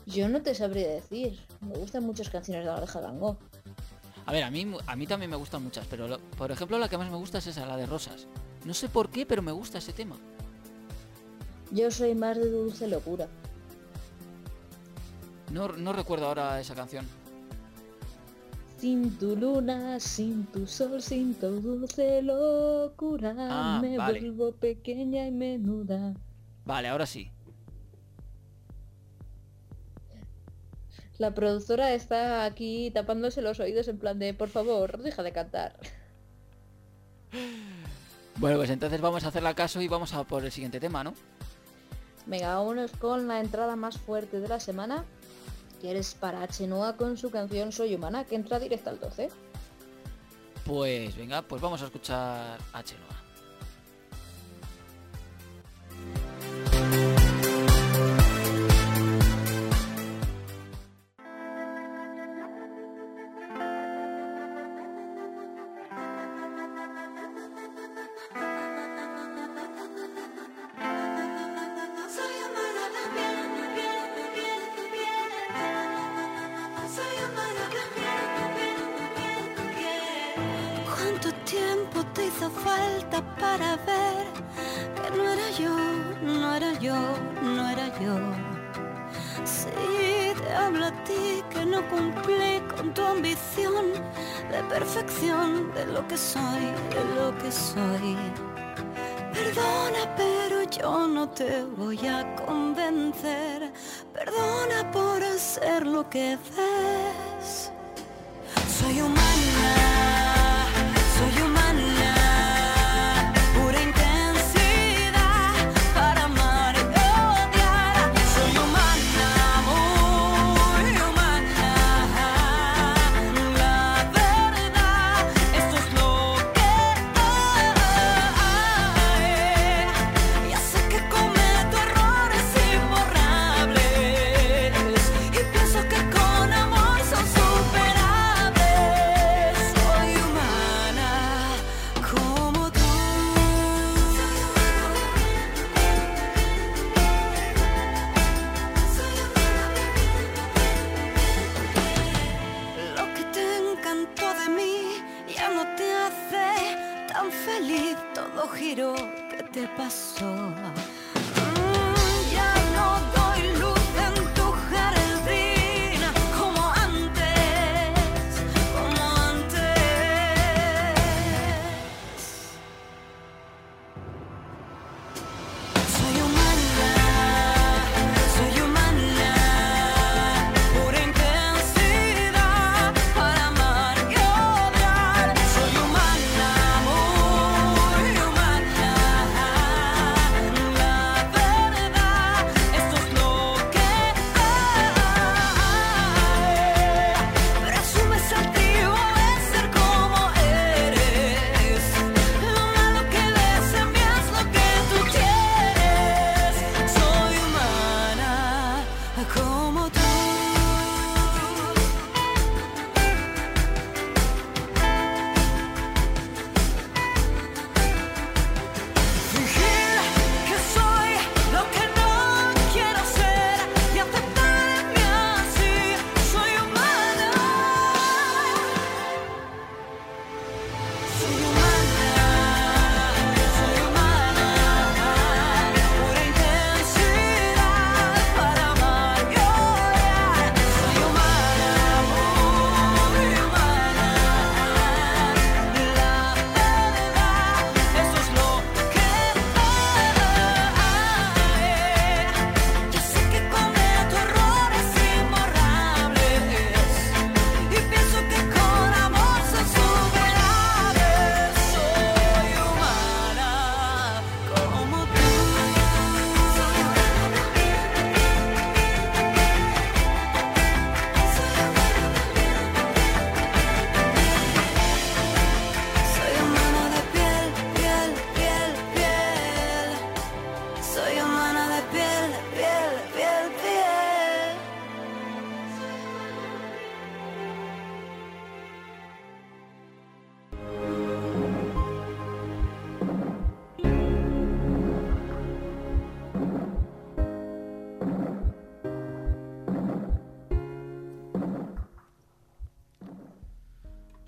Yo 0.07 0.29
no 0.29 0.41
te 0.41 0.55
sabría 0.55 0.87
decir. 0.87 1.39
Me 1.61 1.75
gustan 1.75 2.05
muchas 2.05 2.31
canciones 2.31 2.65
de 2.65 2.71
la 2.71 2.77
oreja 2.77 2.99
Van 3.01 3.37
A 4.25 4.31
ver, 4.31 4.45
a 4.45 4.49
mí, 4.49 4.65
a 4.87 4.95
mí 4.95 5.05
también 5.05 5.29
me 5.29 5.37
gustan 5.37 5.63
muchas, 5.63 5.85
pero 5.85 6.17
por 6.39 6.51
ejemplo 6.51 6.79
la 6.79 6.89
que 6.89 6.97
más 6.97 7.11
me 7.11 7.17
gusta 7.17 7.37
es 7.37 7.45
esa, 7.45 7.67
la 7.67 7.77
de 7.77 7.85
Rosas. 7.85 8.25
No 8.65 8.73
sé 8.73 8.89
por 8.89 9.11
qué, 9.11 9.27
pero 9.27 9.43
me 9.43 9.51
gusta 9.51 9.77
ese 9.77 9.93
tema. 9.93 10.15
Yo 11.69 11.91
soy 11.91 12.15
más 12.15 12.35
de 12.35 12.49
dulce 12.49 12.87
locura. 12.87 13.27
No, 15.51 15.69
no 15.69 15.93
recuerdo 15.93 16.27
ahora 16.27 16.59
esa 16.59 16.75
canción. 16.75 17.05
Sin 18.79 19.17
tu 19.17 19.35
luna, 19.37 19.99
sin 19.99 20.45
tu 20.47 20.67
sol, 20.67 21.01
sin 21.01 21.33
tu 21.35 21.61
dulce 21.61 22.21
locura, 22.21 23.33
Ah, 23.37 23.79
me 23.81 23.97
vale. 23.97 24.19
vuelvo 24.19 24.51
pequeña 24.53 25.25
y 25.27 25.31
menuda. 25.31 26.13
Vale, 26.65 26.89
ahora 26.89 27.05
sí. 27.05 27.31
La 31.17 31.33
productora 31.33 31.93
está 31.93 32.43
aquí 32.43 32.91
tapándose 32.93 33.41
los 33.41 33.59
oídos 33.61 33.87
en 33.87 33.97
plan 33.97 34.19
de, 34.19 34.33
por 34.33 34.49
favor, 34.49 34.97
deja 35.01 35.23
de 35.23 35.31
cantar. 35.31 35.77
Bueno, 38.37 38.57
pues 38.57 38.69
entonces 38.69 38.99
vamos 38.99 39.23
a 39.23 39.29
hacerle 39.29 39.55
caso 39.55 39.79
y 39.81 39.87
vamos 39.87 40.13
a 40.13 40.25
por 40.25 40.43
el 40.43 40.51
siguiente 40.51 40.81
tema, 40.81 41.05
¿no? 41.05 41.13
Venga, 42.25 42.55
vámonos 42.55 42.91
con 42.91 43.29
la 43.29 43.39
entrada 43.39 43.77
más 43.77 43.97
fuerte 43.97 44.41
de 44.41 44.49
la 44.49 44.59
semana, 44.59 45.05
que 45.75 45.91
eres 45.91 46.15
para 46.15 46.47
Chenoa 46.47 46.97
con 46.97 47.17
su 47.17 47.29
canción 47.29 47.71
Soy 47.71 47.95
Humana, 47.95 48.25
que 48.25 48.35
entra 48.35 48.59
directa 48.59 48.89
al 48.89 48.99
12. 48.99 49.29
Pues 50.65 51.15
venga, 51.15 51.41
pues 51.41 51.61
vamos 51.61 51.81
a 51.81 51.85
escuchar 51.85 52.57
a 52.73 52.83
Chenoa. 52.83 53.24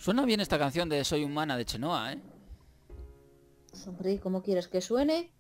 Suena 0.08 0.24
bien 0.24 0.40
esta 0.40 0.58
canción 0.58 0.88
de 0.88 1.04
Soy 1.04 1.26
Humana 1.26 1.58
de 1.58 1.66
Chenoa, 1.66 2.14
¿eh? 2.14 2.22
Hombre, 3.86 4.22
¿cómo 4.22 4.42
quieres 4.42 4.70
que 4.70 4.80
suene? 4.80 5.34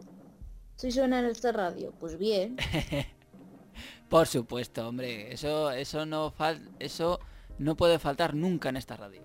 Si 0.76 0.92
suena 0.92 1.20
en 1.22 1.28
esta 1.28 1.54
radio, 1.54 1.94
pues 1.98 2.18
bien. 2.18 2.58
Por 4.10 4.28
supuesto, 4.28 4.86
hombre. 4.86 5.32
Eso, 5.32 5.72
eso 5.72 6.06
no 6.06 6.32
fal 6.32 6.70
eso 6.80 7.22
no 7.58 7.78
puede 7.78 7.98
faltar 7.98 8.36
nunca 8.36 8.68
en 8.68 8.76
esta 8.76 8.98
radio. 8.98 9.22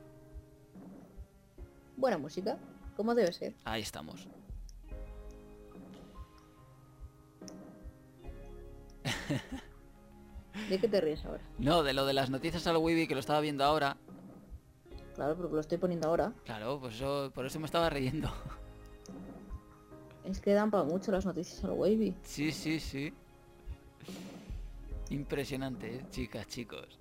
Buena 1.96 2.18
música, 2.18 2.56
como 2.96 3.12
debe 3.12 3.32
ser. 3.32 3.52
Ahí 3.64 3.82
estamos. 3.82 4.28
¿De 10.68 10.78
qué 10.78 10.86
te 10.86 11.00
ríes 11.00 11.24
ahora? 11.24 11.42
No, 11.58 11.82
de 11.82 11.94
lo 11.94 12.06
de 12.06 12.12
las 12.12 12.30
noticias 12.30 12.64
al 12.68 12.76
Webby 12.76 13.08
que 13.08 13.14
lo 13.14 13.20
estaba 13.20 13.40
viendo 13.40 13.64
ahora. 13.64 13.96
Claro, 15.14 15.36
porque 15.36 15.54
lo 15.54 15.60
estoy 15.60 15.78
poniendo 15.78 16.08
ahora. 16.08 16.32
Claro, 16.44 16.78
pues 16.80 16.94
eso, 16.94 17.30
por 17.34 17.44
eso 17.46 17.60
me 17.60 17.66
estaba 17.66 17.90
riendo. 17.90 18.30
Es 20.24 20.40
que 20.40 20.52
dan 20.54 20.70
para 20.70 20.84
mucho 20.84 21.10
las 21.10 21.26
noticias 21.26 21.62
al 21.64 21.72
Wavy. 21.72 22.14
Sí, 22.22 22.52
sí, 22.52 22.80
sí. 22.80 23.12
Impresionante, 25.10 25.96
¿eh? 25.96 26.06
chicas, 26.10 26.46
chicos. 26.46 26.98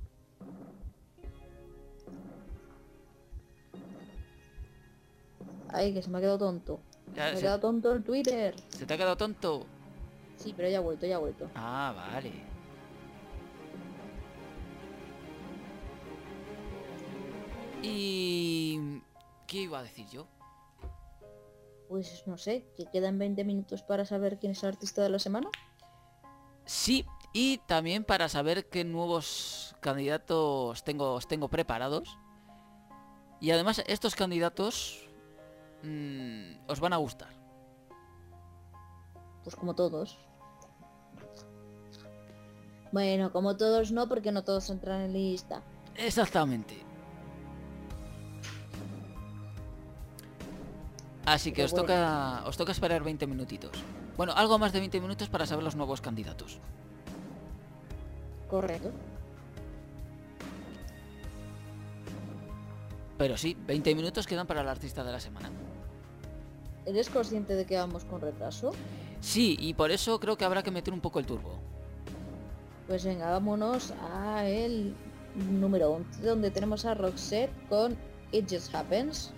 Ay, 5.70 5.94
que 5.94 6.02
se 6.02 6.10
me 6.10 6.18
ha 6.18 6.22
quedado 6.22 6.38
tonto. 6.38 6.82
Ya, 7.16 7.28
se 7.28 7.34
me 7.34 7.38
ha 7.38 7.42
quedado 7.42 7.60
tonto 7.60 7.94
el 7.94 8.04
Twitter. 8.04 8.56
¿Se 8.70 8.86
te 8.86 8.94
ha 8.94 8.98
quedado 8.98 9.16
tonto? 9.16 9.66
Sí, 10.36 10.54
pero 10.56 10.68
ya 10.68 10.80
ha 10.80 10.82
vuelto, 10.82 11.06
ya 11.06 11.16
ha 11.16 11.20
vuelto. 11.20 11.50
Ah, 11.56 11.94
vale. 11.96 12.51
Y... 17.82 19.02
¿Qué 19.48 19.64
iba 19.64 19.80
a 19.80 19.84
decir 19.84 20.08
yo? 20.10 20.28
Pues 21.90 22.24
no 22.26 22.38
sé, 22.38 22.66
que 22.78 22.86
quedan 22.86 23.20
20 23.20 23.44
minutos 23.44 23.84
para 23.84 24.06
saber 24.06 24.40
quién 24.40 24.54
es 24.54 24.64
el 24.64 24.70
artista 24.70 25.04
de 25.04 25.10
la 25.10 25.20
semana. 25.20 25.50
Sí, 26.64 27.06
y 27.34 27.58
también 27.60 28.06
para 28.06 28.30
saber 28.30 28.70
qué 28.70 28.86
nuevos 28.86 29.76
candidatos 29.82 30.84
tengo, 30.84 31.16
os 31.16 31.28
tengo 31.28 31.50
preparados. 31.50 32.18
Y 33.42 33.52
además 33.52 33.84
estos 33.88 34.16
candidatos 34.16 35.10
mm, 35.84 36.70
os 36.70 36.80
van 36.80 36.94
a 36.94 36.98
gustar. 36.98 37.34
Pues 39.44 39.56
como 39.56 39.76
todos. 39.76 40.18
Bueno, 42.92 43.32
como 43.32 43.58
todos 43.58 43.92
no, 43.92 44.08
porque 44.08 44.32
no 44.32 44.44
todos 44.44 44.70
entran 44.70 45.02
en 45.02 45.14
lista. 45.14 45.62
Exactamente. 45.96 46.91
Así 51.26 51.52
que 51.52 51.64
os 51.64 51.74
toca, 51.74 52.44
os 52.46 52.58
toca 52.58 52.72
esperar 52.72 53.04
20 53.04 53.28
minutitos. 53.28 53.72
Bueno, 54.18 54.34
algo 54.34 54.58
más 54.58 54.74
de 54.74 54.80
20 54.80 55.02
minutos 55.02 55.30
para 55.30 55.46
saber 55.46 55.64
los 55.64 55.76
nuevos 55.76 56.02
candidatos. 56.02 56.60
Correcto. 58.50 58.92
Pero 63.18 63.38
sí, 63.38 63.56
20 63.68 63.94
minutos 63.96 64.26
quedan 64.26 64.48
para 64.48 64.62
el 64.62 64.68
artista 64.68 65.04
de 65.04 65.12
la 65.12 65.20
semana. 65.20 65.52
¿Eres 66.86 67.10
consciente 67.10 67.56
de 67.56 67.66
que 67.66 67.78
vamos 67.78 68.04
con 68.04 68.20
retraso? 68.20 68.72
Sí, 69.20 69.56
y 69.60 69.76
por 69.76 69.92
eso 69.92 70.20
creo 70.20 70.38
que 70.38 70.46
habrá 70.46 70.64
que 70.64 70.72
meter 70.72 70.94
un 70.94 71.02
poco 71.02 71.20
el 71.20 71.28
turbo. 71.28 71.60
Pues 72.88 73.06
venga, 73.06 73.30
vámonos 73.30 73.94
a 74.12 74.48
el 74.48 74.96
número 75.36 75.92
11, 75.92 76.24
donde 76.24 76.50
tenemos 76.50 76.84
a 76.86 76.96
Roxette 76.96 77.52
con 77.70 77.96
It 78.32 78.48
Just 78.50 78.74
Happens. 78.74 79.32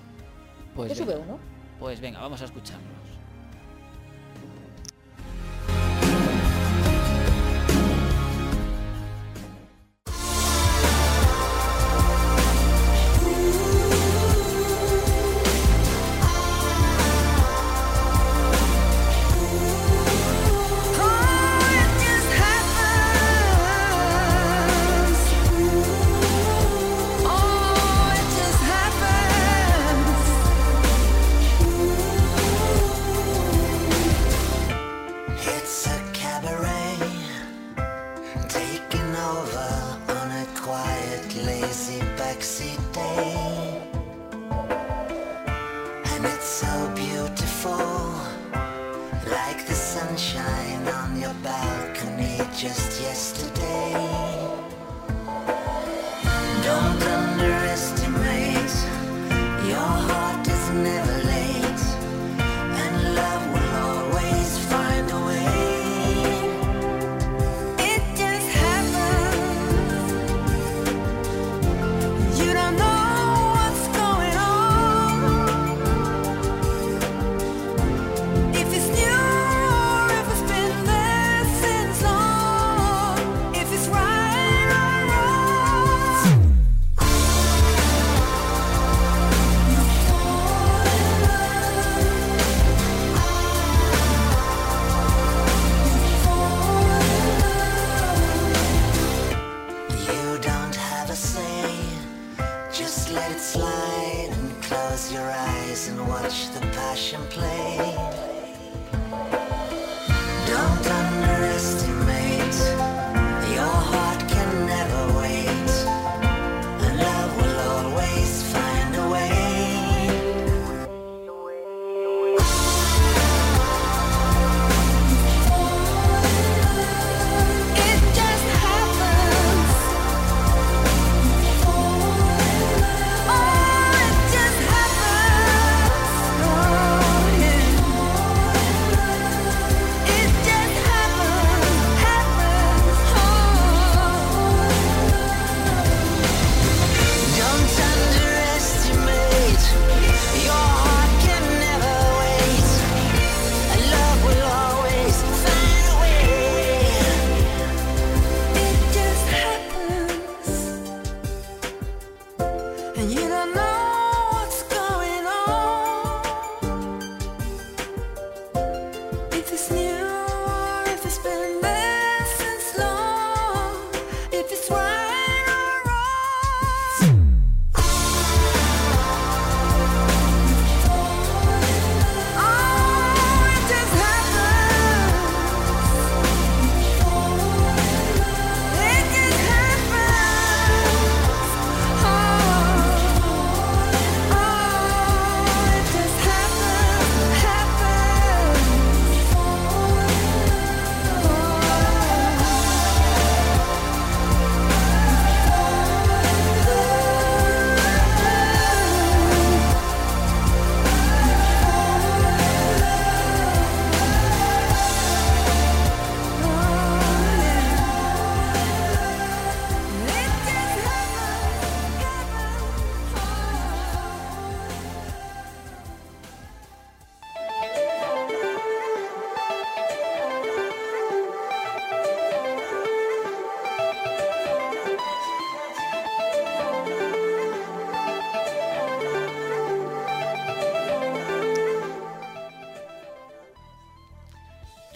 Pues 0.73 0.89
que 0.89 0.95
sube 0.95 1.17
uno. 1.17 1.37
Pues 1.83 1.99
venga, 1.99 2.21
vamos 2.21 2.41
a 2.41 2.45
escucharlos. 2.45 3.02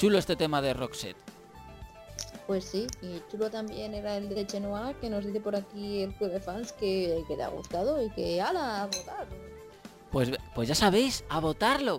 Chulo 0.08 0.20
este 0.20 0.38
tema 0.38 0.62
de 0.62 0.74
Roxette. 0.74 1.18
Pues 2.48 2.64
sí, 2.64 2.88
y 3.02 3.22
chulo 3.30 3.52
también 3.52 3.94
era 3.94 4.16
el 4.16 4.30
de 4.30 4.48
Chenoa, 4.48 4.94
que 5.02 5.10
nos 5.10 5.26
dice 5.26 5.42
por 5.42 5.54
aquí 5.54 6.02
el 6.04 6.14
club 6.14 6.32
de 6.32 6.40
fans 6.40 6.72
que, 6.72 7.26
que 7.28 7.36
le 7.36 7.44
ha 7.44 7.50
gustado 7.50 8.02
y 8.02 8.10
que 8.12 8.42
ala, 8.42 8.84
a 8.84 8.86
votar. 8.86 9.28
Pues, 10.10 10.32
pues 10.56 10.70
ya 10.70 10.76
sabéis, 10.76 11.26
a 11.28 11.42
votarlo. 11.42 11.98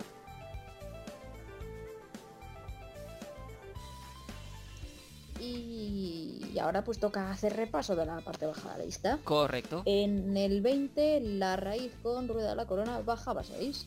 Y, 5.39 6.49
y 6.55 6.59
ahora 6.59 6.83
pues 6.83 6.99
toca 6.99 7.31
hacer 7.31 7.57
repaso 7.57 7.95
de 7.95 8.07
la 8.07 8.23
parte 8.23 8.47
baja 8.47 8.73
de 8.73 8.79
la 8.79 8.85
lista. 8.87 9.19
Correcto. 9.23 9.83
En 9.85 10.35
el 10.35 10.63
20, 10.63 11.21
la 11.21 11.57
raíz 11.57 11.93
con 12.03 12.27
rueda 12.27 12.49
de 12.49 12.57
la 12.57 12.67
corona 12.67 13.03
bajaba 13.03 13.45
6. 13.45 13.87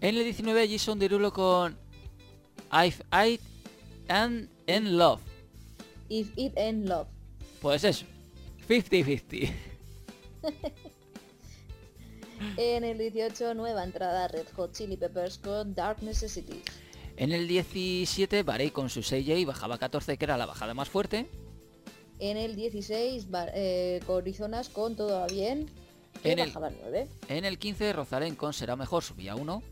En 0.00 0.16
el 0.16 0.24
19, 0.24 0.70
Jason 0.70 0.98
Derulo 0.98 1.34
con 1.34 1.91
I've 2.72 3.02
I 3.12 3.38
and 4.08 4.48
in 4.66 4.96
Love. 4.98 5.20
If 6.08 6.28
It 6.36 6.56
and 6.58 6.88
Love. 6.88 7.06
Pues 7.60 7.84
eso. 7.84 8.04
50-50. 8.68 9.52
En 12.56 12.82
el 12.82 12.98
18, 12.98 13.54
nueva 13.54 13.84
entrada 13.84 14.26
Red 14.26 14.46
Hot 14.56 14.72
Chili 14.72 14.96
Peppers 14.96 15.38
con 15.38 15.74
Dark 15.76 16.02
Necessity. 16.02 16.60
En 17.16 17.30
el 17.30 17.46
17, 17.46 18.42
Barey 18.42 18.70
con 18.72 18.90
su 18.90 19.00
6J 19.00 19.46
bajaba 19.46 19.78
14, 19.78 20.16
que 20.16 20.24
era 20.24 20.36
la 20.36 20.46
bajada 20.46 20.74
más 20.74 20.88
fuerte. 20.88 21.28
En 22.18 22.36
el 22.36 22.56
16, 22.56 23.30
Bar- 23.30 23.52
eh, 23.54 24.00
Corizonas 24.06 24.68
con 24.70 24.96
Todo 24.96 25.20
va 25.20 25.26
bien. 25.28 25.70
Que 26.22 26.32
En 26.32 26.40
el- 26.40 26.48
bajaba 26.48 26.70
9. 26.70 27.06
En 27.28 27.44
el 27.44 27.58
15, 27.58 27.92
Rosalén 27.92 28.34
con 28.34 28.52
Será 28.52 28.74
Mejor 28.74 29.04
subía 29.04 29.36
1. 29.36 29.62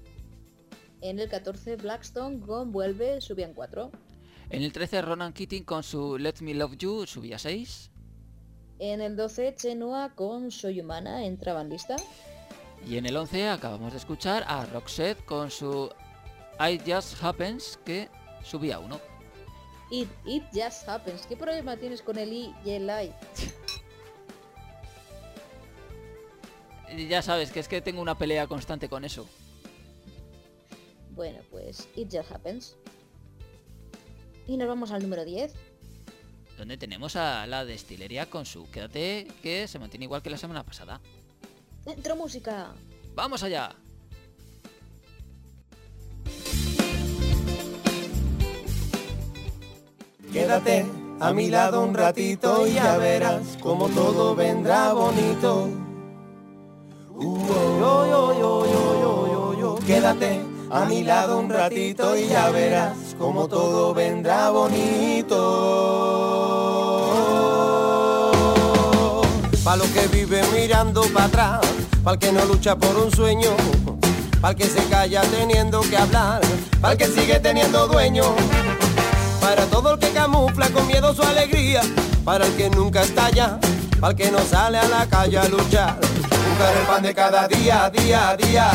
En 1.02 1.18
el 1.18 1.28
14, 1.28 1.77
Blackstone 1.77 2.40
con 2.40 2.72
Vuelve 2.72 3.20
subían 3.20 3.55
4. 3.55 3.90
En 4.51 4.62
el 4.62 4.72
13, 4.72 5.02
Ronan 5.02 5.32
Keating 5.32 5.64
con 5.64 5.82
su 5.82 6.18
Let 6.18 6.36
Me 6.40 6.55
Love 6.55 6.77
You 6.77 7.06
subía 7.06 7.39
6. 7.39 7.90
En 8.78 9.01
el 9.01 9.16
12, 9.16 9.55
Chenua 9.55 10.14
con 10.14 10.51
Soy 10.51 10.81
Humana 10.81 11.24
entraba 11.24 11.62
en 11.62 11.70
lista. 11.70 11.97
Y 12.86 12.97
en 12.97 13.06
el 13.06 13.16
11 13.16 13.48
acabamos 13.48 13.93
de 13.93 13.98
escuchar 13.98 14.44
a 14.47 14.66
Roxette 14.66 15.24
con 15.24 15.51
su 15.51 15.90
I 16.59 16.81
Just 16.86 17.22
Happens 17.22 17.78
que 17.85 18.09
subía 18.43 18.78
1. 18.78 19.01
It, 19.90 20.09
it 20.27 20.44
Just 20.52 20.89
Happens. 20.89 21.27
¿Qué 21.27 21.36
problema 21.36 21.77
tienes 21.77 22.02
con 22.02 22.18
el 22.18 22.32
I 22.32 22.55
y 22.64 22.70
el 22.70 22.90
I? 22.90 23.12
Ya 27.09 27.22
sabes 27.22 27.52
que 27.52 27.60
es 27.60 27.68
que 27.68 27.81
tengo 27.81 28.02
una 28.02 28.18
pelea 28.18 28.47
constante 28.47 28.89
con 28.89 29.05
eso. 29.05 29.27
Bueno, 31.15 31.39
pues 31.51 31.89
It 31.97 32.09
Just 32.11 32.31
Happens. 32.31 32.77
Y 34.47 34.57
nos 34.57 34.69
vamos 34.69 34.91
al 34.91 35.03
número 35.03 35.24
10. 35.24 35.53
Donde 36.59 36.77
tenemos 36.77 37.16
a 37.16 37.47
la 37.47 37.65
destilería 37.65 38.28
con 38.28 38.45
su 38.45 38.70
Quédate 38.70 39.27
que 39.43 39.66
se 39.69 39.78
mantiene 39.78 40.05
igual 40.05 40.23
que 40.23 40.31
la 40.31 40.37
semana 40.37 40.65
pasada. 40.65 41.01
Dentro 41.85 42.16
música. 42.16 42.74
¡Vamos 43.15 43.43
allá! 43.43 43.74
Quédate 50.32 50.87
a 51.19 51.32
mi 51.32 51.49
lado 51.49 51.82
un 51.82 51.95
ratito 51.95 52.66
y 52.66 52.74
ya 52.74 52.97
verás 52.99 53.57
como 53.61 53.89
todo 53.89 54.35
vendrá 54.35 54.93
bonito. 54.93 55.69
Uh, 57.15 57.49
yo, 57.49 58.07
yo, 58.07 58.39
yo, 58.39 58.66
yo, 58.66 59.01
yo, 59.01 59.27
yo, 59.27 59.59
yo. 59.59 59.87
Quédate 59.87 60.60
a 60.70 60.84
mi 60.84 61.02
lado 61.02 61.38
un 61.38 61.51
ratito 61.51 62.16
y 62.16 62.28
ya 62.28 62.51
verás 62.51 62.97
como 63.18 63.48
todo 63.48 63.92
vendrá 63.92 64.51
bonito. 64.51 65.36
Pa' 69.64 69.76
los 69.76 69.88
que 69.88 70.06
viven 70.09 70.44
mirando 70.55 71.02
para 71.12 71.26
atrás, 71.26 71.60
para 72.02 72.14
el 72.14 72.20
que 72.20 72.32
no 72.32 72.44
lucha 72.47 72.76
por 72.76 72.97
un 72.97 73.10
sueño, 73.10 73.51
para 74.40 74.52
el 74.52 74.56
que 74.56 74.64
se 74.66 74.82
calla 74.88 75.22
teniendo 75.22 75.80
que 75.82 75.97
hablar, 75.97 76.40
para 76.80 76.92
el 76.92 76.98
que 76.98 77.06
sigue 77.06 77.40
teniendo 77.40 77.88
dueño. 77.88 78.24
Para 79.40 79.64
todo 79.66 79.94
el 79.94 79.98
que 79.98 80.10
camufla 80.10 80.68
con 80.68 80.86
miedo 80.86 81.12
su 81.14 81.22
alegría, 81.22 81.82
para 82.24 82.47
el 82.47 82.56
que 82.56 82.70
nunca 82.70 83.02
estalla, 83.02 83.59
para 84.01 84.12
el 84.12 84.16
que 84.16 84.30
no 84.30 84.38
sale 84.40 84.78
a 84.78 84.86
la 84.86 85.06
calle 85.06 85.38
a 85.38 85.48
luchar, 85.48 85.98
buscar 85.98 86.76
el 86.76 86.86
pan 86.86 87.02
de 87.02 87.14
cada 87.14 87.48
día, 87.48 87.90
día, 87.90 88.36
día. 88.36 88.70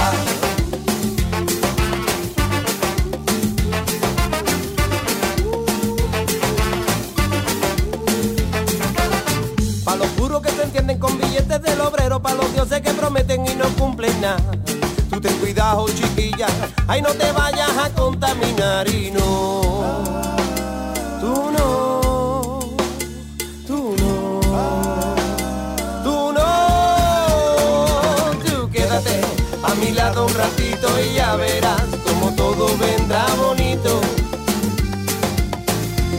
Del 11.62 11.80
obrero, 11.82 12.22
para 12.22 12.36
los 12.36 12.54
dioses 12.54 12.82
que 12.82 12.92
prometen 12.92 13.46
y 13.48 13.56
no 13.56 13.66
cumplen 13.80 14.20
nada. 14.20 14.42
Tú 15.10 15.22
ten 15.22 15.38
cuidado, 15.38 15.86
chiquilla, 15.88 16.48
ahí 16.88 17.02
no 17.02 17.14
te 17.14 17.32
vayas 17.32 17.78
a 17.78 17.90
contaminar 17.92 18.88
y 18.90 19.12
no. 19.12 19.62
Tú 21.22 21.52
no, 21.52 22.60
tú 23.68 23.96
no, 23.98 24.42
tú 26.04 26.34
no, 26.34 26.46
tú 28.46 28.70
quédate 28.70 29.22
a 29.64 29.76
mi 29.76 29.92
lado 29.92 30.26
un 30.26 30.34
ratito 30.34 30.88
y 31.00 31.16
ya 31.16 31.36
verás 31.36 31.84
como 32.06 32.32
todo 32.36 32.78
vendrá 32.78 33.26
bonito. 33.38 34.02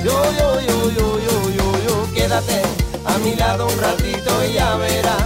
Yo, 0.02 0.24
yo, 0.38 0.60
yo, 0.60 0.90
yo, 0.90 1.18
yo, 1.20 1.50
yo, 1.50 1.72
yo, 1.86 2.14
quédate 2.14 2.62
a 3.04 3.18
mi 3.18 3.34
lado 3.34 3.66
un 3.66 3.78
ratito 3.78 4.30
y 4.48 4.54
ya 4.54 4.76
verás 4.76 5.25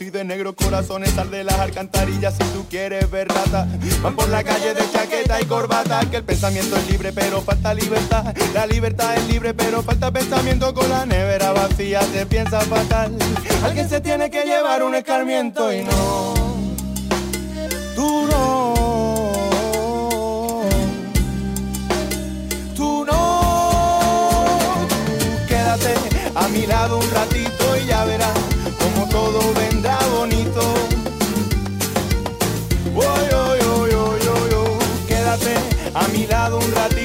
y 0.00 0.10
de 0.10 0.24
negros 0.24 0.54
corazones 0.54 1.10
Sal 1.10 1.30
de 1.30 1.44
las 1.44 1.58
alcantarillas 1.58 2.34
si 2.34 2.44
tú 2.52 2.66
quieres 2.68 3.10
ver 3.10 3.28
rata. 3.28 3.66
Van 4.02 4.14
por 4.14 4.28
la 4.28 4.44
calle 4.44 4.74
de 4.74 4.82
chaqueta 4.92 5.40
y 5.40 5.44
corbata 5.46 6.00
Que 6.10 6.18
el 6.18 6.24
pensamiento 6.24 6.76
es 6.76 6.90
libre 6.90 7.12
pero 7.12 7.40
falta 7.40 7.74
libertad. 7.74 8.34
La 8.54 8.66
libertad 8.66 9.16
es 9.16 9.26
libre 9.28 9.54
pero 9.54 9.82
falta 9.82 10.10
pensamiento 10.10 10.72
Con 10.74 10.88
la 10.88 11.06
nevera 11.06 11.52
vacía 11.52 12.02
se 12.02 12.26
piensa 12.26 12.60
fatal. 12.60 13.16
Alguien 13.64 13.88
se 13.88 14.00
tiene 14.00 14.30
que 14.30 14.44
llevar 14.44 14.82
un 14.82 14.94
escarmiento 14.94 15.72
y 15.72 15.82
no 15.82 16.34
Tú 17.94 18.26
no 18.30 18.74
Tú 22.76 23.04
no. 23.04 24.88
Quédate 25.48 25.94
a 26.34 26.48
mi 26.48 26.66
lado 26.66 26.98
un 26.98 27.10
ratito 27.10 27.76
y 27.82 27.86
ya 27.86 28.04
verás 28.04 28.38
como 28.78 29.08
todo 29.08 29.40
vendrá 29.54 29.67
mi 36.18 36.26
lado 36.26 36.58
un 36.58 36.74
ratito 36.74 36.97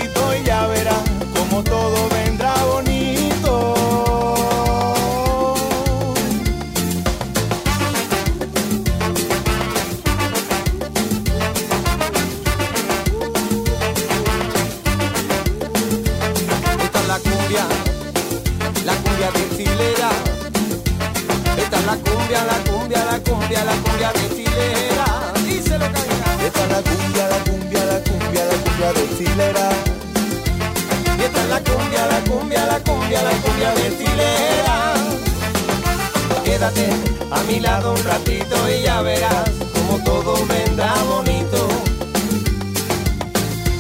Quédate 36.64 36.88
a 37.30 37.44
mi 37.44 37.60
lado 37.60 37.92
un 37.92 38.04
ratito 38.06 38.56
y 38.70 38.84
ya 38.84 39.02
verás 39.02 39.52
como 39.74 40.02
todo 40.02 40.34
vendrá 40.46 40.94
bonito. 41.10 41.68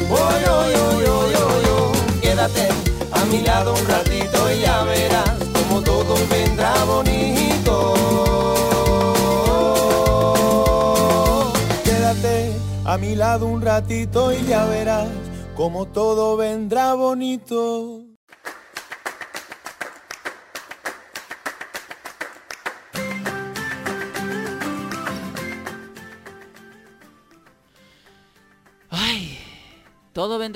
Yo, 0.09 0.69
yo, 0.69 1.01
yo, 1.01 1.31
yo, 1.31 1.61
yo. 1.63 1.91
Quédate 2.19 2.67
a 3.09 3.23
mi 3.31 3.41
lado 3.41 3.73
un 3.73 3.87
ratito 3.87 4.51
y 4.51 4.59
ya 4.59 4.83
verás 4.83 5.31
como 5.53 5.81
todo 5.81 6.15
vendrá 6.29 6.73
bonito. 6.83 7.93
Quédate 11.85 12.51
a 12.83 12.97
mi 12.97 13.15
lado 13.15 13.45
un 13.45 13.61
ratito 13.61 14.33
y 14.33 14.43
ya 14.45 14.65
verás 14.65 15.07
como 15.55 15.85
todo 15.85 16.35
vendrá 16.35 16.95
bonito. 16.95 17.92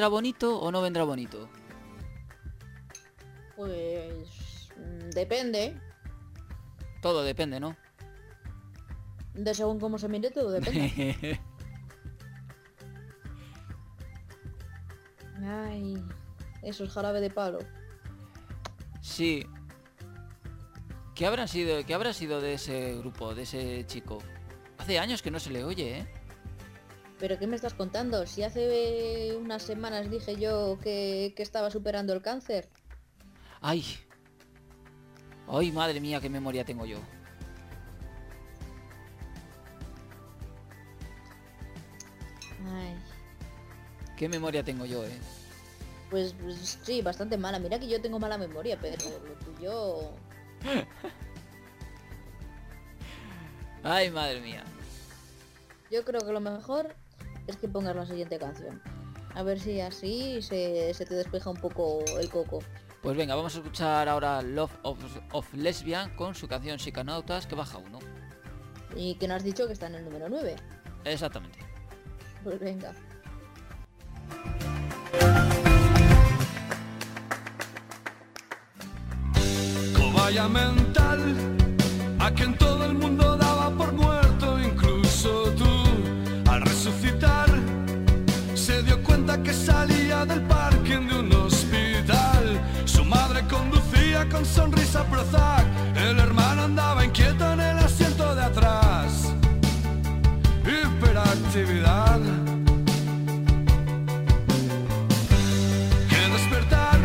Vendrá 0.08 0.10
bonito 0.10 0.60
o 0.60 0.72
no 0.72 0.82
vendrá 0.82 1.04
bonito? 1.04 1.50
Pues 3.56 4.70
mm, 4.78 5.10
depende. 5.14 5.76
Todo 7.02 7.24
depende, 7.24 7.60
¿no? 7.60 7.76
De 9.34 9.54
según 9.54 9.80
cómo 9.80 9.98
se 9.98 10.08
mire 10.08 10.32
todo 10.32 10.52
depende. 10.52 11.40
Ay, 15.44 16.04
eso 16.64 16.84
es 16.86 16.92
jarabe 16.92 17.22
de 17.22 17.30
palo. 17.30 17.60
sí. 19.02 19.46
¿Qué 21.16 21.26
habrá 21.26 21.48
sido, 21.48 21.84
qué 21.84 21.96
habrá 21.96 22.14
sido 22.14 22.42
de 22.42 22.54
ese 22.54 22.96
grupo, 22.98 23.34
de 23.34 23.42
ese 23.42 23.84
chico? 23.88 24.20
Hace 24.78 25.00
años 25.00 25.24
que 25.24 25.32
no 25.32 25.40
se 25.40 25.50
le 25.50 25.64
oye, 25.64 25.98
¿eh? 26.02 26.08
¿Pero 27.20 27.40
qué 27.40 27.48
me 27.48 27.56
estás 27.56 27.74
contando? 27.74 28.28
Si 28.28 28.44
hace 28.44 29.36
unas 29.38 29.64
semanas 29.64 30.10
dije 30.10 30.36
yo 30.36 30.78
que, 30.82 31.34
que 31.36 31.44
estaba 31.44 31.72
superando 31.72 32.14
el 32.14 32.22
cáncer. 32.22 32.70
Ay. 33.62 33.84
Ay, 35.48 35.72
madre 35.72 36.00
mía, 36.00 36.20
qué 36.22 36.30
memoria 36.30 36.64
tengo 36.64 36.86
yo. 36.86 37.00
Ay, 42.70 42.96
Qué 44.18 44.28
memoria 44.28 44.64
tengo 44.64 44.86
yo, 44.86 45.06
eh. 45.06 45.20
pues, 46.10 46.34
pues 46.42 46.80
sí, 46.84 47.02
bastante 47.02 47.38
mala. 47.38 47.60
Mira 47.60 47.80
que 47.80 47.88
yo 47.88 48.02
tengo 48.02 48.20
mala 48.20 48.38
memoria, 48.38 48.78
pero 48.82 48.98
lo 48.98 49.34
tuyo... 49.46 50.12
Ay, 53.84 54.10
madre 54.12 54.42
mía. 54.42 54.64
Yo 55.92 56.04
creo 56.04 56.20
que 56.22 56.32
lo 56.34 56.42
mejor 56.42 56.96
es 57.48 57.58
que 57.58 57.68
pongas 57.68 57.96
la 57.96 58.06
siguiente 58.06 58.38
canción. 58.38 58.82
A 59.34 59.44
ver 59.44 59.60
si 59.60 59.80
así 59.82 60.42
se, 60.42 60.94
se 60.94 61.06
te 61.06 61.16
despeja 61.16 61.50
un 61.50 61.58
poco 61.58 62.04
el 62.20 62.30
coco. 62.30 62.60
Pues 63.02 63.16
venga, 63.16 63.36
vamos 63.36 63.56
a 63.56 63.60
escuchar 63.60 64.10
ahora 64.10 64.42
Love 64.42 64.72
of, 64.84 64.98
of 65.32 65.54
Lesbian 65.54 66.16
con 66.16 66.36
su 66.36 66.48
canción 66.48 66.80
Psicanautas 66.80 67.48
que 67.48 67.56
baja 67.56 67.78
uno. 67.78 68.00
Y 68.96 69.16
que 69.16 69.28
nos 69.28 69.38
has 69.38 69.44
dicho 69.44 69.68
que 69.68 69.74
está 69.74 69.88
en 69.88 69.96
el 69.96 70.06
número 70.06 70.28
9. 70.28 70.56
Exactamente. 71.06 71.60
Pues 72.44 72.60
venga. 72.60 72.94
Cobaya 79.96 80.48
mental, 80.48 81.36
a 82.20 82.32
quien 82.32 82.58
todo 82.58 82.86
el 82.86 82.94
mundo 82.94 83.38
daba 83.38 83.57
del 90.26 90.42
parking 90.42 91.08
de 91.08 91.20
un 91.20 91.32
hospital. 91.34 92.60
Su 92.86 93.04
madre 93.06 93.44
conducía 93.48 94.28
con 94.30 94.46
sonrisa 94.46 95.04
Prozac, 95.06 95.66
el 95.96 96.20
hermano 96.20 96.64
andaba 96.64 97.06
inquieto 97.06 97.52
en 97.54 97.60
el 97.60 97.78
asiento 97.78 98.36
de 98.36 98.44
atrás. 98.44 99.34
Hiperactividad. 100.66 102.20
Que 106.10 106.30
despertar 106.34 107.00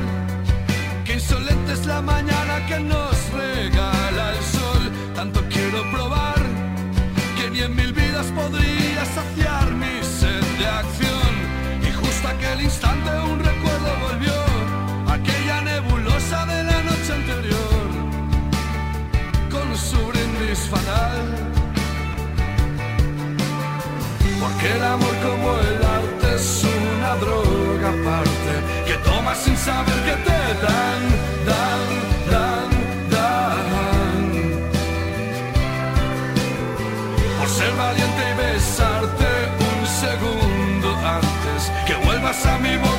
Qué 1.05 1.15
insolente 1.15 1.73
es 1.73 1.87
la 1.87 2.01
mañana 2.01 2.67
que 2.67 2.81
nos 2.81 3.12
brindis 20.53 20.69
fatal. 20.69 21.23
Porque 24.41 24.73
el 24.73 24.85
amor 24.85 25.15
como 25.23 25.59
el 25.59 25.85
arte 25.85 26.35
es 26.37 26.65
una 26.65 27.15
droga 27.17 27.89
aparte 27.89 28.53
que 28.87 28.95
tomas 29.05 29.39
sin 29.39 29.57
saber 29.57 29.99
que 30.07 30.17
te 30.29 30.43
dan, 30.67 31.03
dan, 31.49 31.89
dan, 32.31 32.71
dan. 33.11 34.23
Por 37.39 37.49
ser 37.49 37.73
valiente 37.77 38.23
y 38.31 38.35
besarte 38.43 39.31
un 39.71 39.87
segundo 39.87 40.89
antes 41.19 41.61
que 41.87 41.95
vuelvas 42.07 42.47
a 42.47 42.59
mi 42.59 42.77
boca 42.77 42.92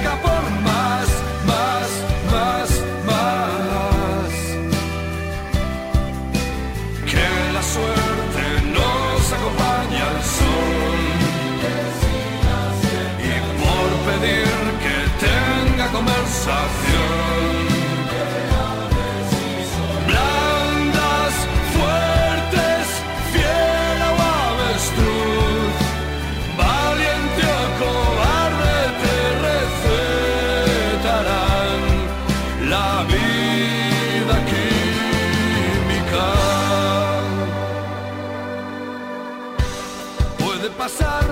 Puede 40.64 40.76
pasar 40.78 41.26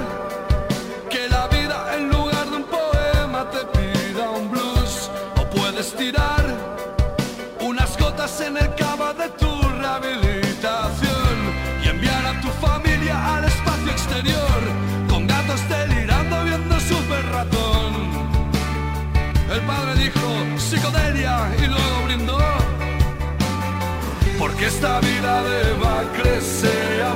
que 1.10 1.30
la 1.30 1.48
vida 1.48 1.96
en 1.96 2.10
lugar 2.10 2.50
de 2.50 2.58
un 2.58 2.66
poema 2.66 3.50
te 3.50 3.60
pida 3.78 4.30
un 4.30 4.52
blues 4.52 5.10
o 5.40 5.50
puedes 5.50 5.94
tirar 5.96 6.44
unas 7.62 7.98
gotas 7.98 8.42
en 8.42 8.58
el 8.58 8.76
cava 8.76 9.14
de 9.14 9.30
tu 9.30 9.50
rehabilitación 9.80 11.36
y 11.82 11.88
enviar 11.88 12.26
a 12.26 12.42
tu 12.42 12.50
familia 12.60 13.36
al 13.36 13.46
espacio 13.46 13.92
exterior 13.94 14.60
con 15.08 15.28
gatos 15.28 15.62
delirando 15.70 16.44
viendo 16.44 16.78
super 16.82 17.26
ratón. 17.28 17.94
El 19.50 19.62
padre 19.62 19.96
dijo 19.96 20.28
psicodelia 20.58 21.50
y 21.58 21.68
luego 21.68 22.04
brindó 22.04 22.38
porque 24.38 24.66
esta 24.66 25.00
vida 25.00 25.42
deba 25.44 26.04
crecer 26.18 27.02
a 27.04 27.14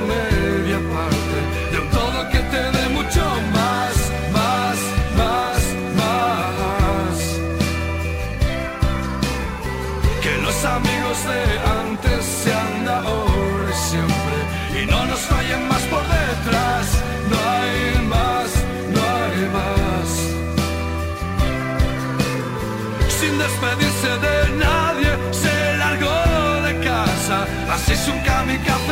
es 27.88 28.08
un 28.08 28.18
kamikaze 28.20 28.85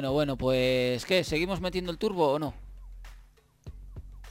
Bueno, 0.00 0.14
bueno, 0.14 0.38
pues 0.38 1.04
¿qué? 1.04 1.22
¿Seguimos 1.24 1.60
metiendo 1.60 1.92
el 1.92 1.98
turbo 1.98 2.32
o 2.32 2.38
no? 2.38 2.54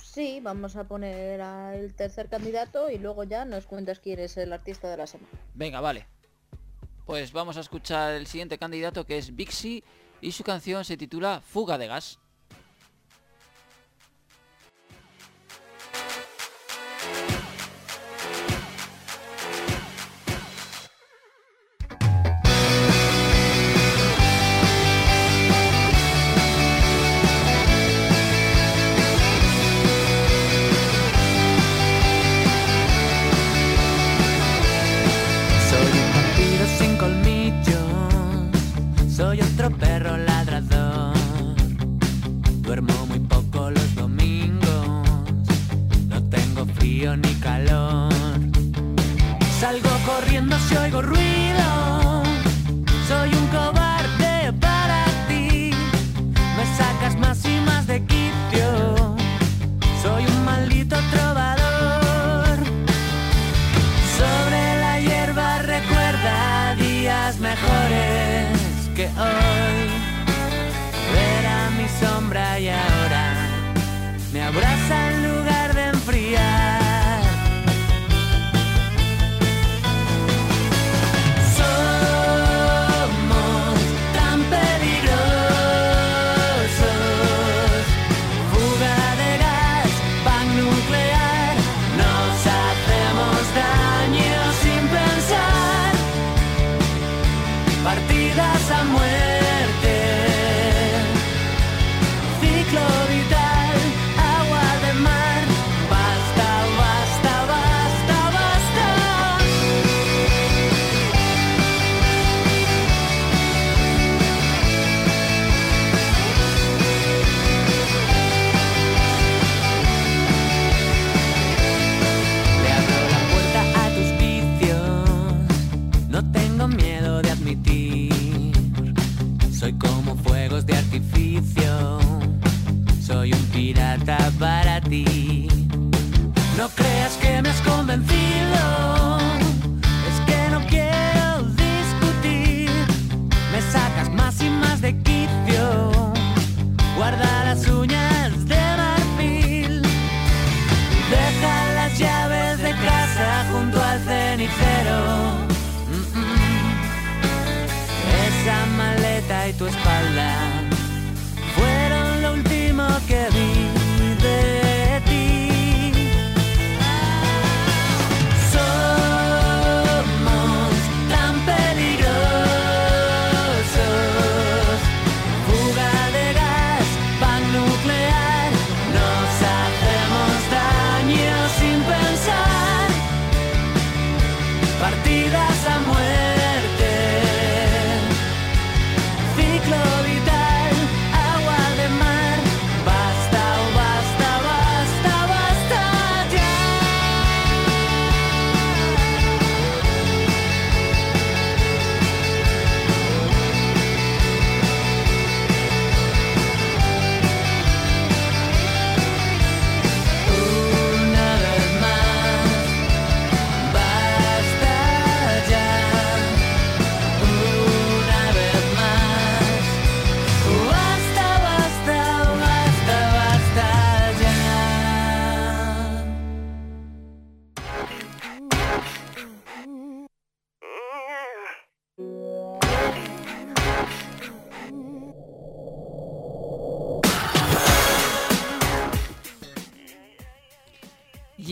Sí, 0.01 0.39
vamos 0.41 0.75
a 0.75 0.85
poner 0.85 1.39
al 1.41 1.93
tercer 1.93 2.27
candidato 2.27 2.89
y 2.89 2.97
luego 2.97 3.23
ya 3.23 3.45
nos 3.45 3.67
cuentas 3.67 3.99
quién 3.99 4.17
es 4.17 4.35
el 4.37 4.51
artista 4.51 4.89
de 4.89 4.97
la 4.97 5.05
semana. 5.05 5.29
Venga, 5.53 5.79
vale. 5.79 6.07
Pues 7.05 7.31
vamos 7.33 7.55
a 7.57 7.59
escuchar 7.59 8.15
el 8.15 8.25
siguiente 8.25 8.57
candidato 8.57 9.05
que 9.05 9.19
es 9.19 9.35
Bixi 9.35 9.83
y 10.21 10.31
su 10.31 10.43
canción 10.43 10.83
se 10.85 10.97
titula 10.97 11.39
Fuga 11.39 11.77
de 11.77 11.85
gas. 11.85 12.17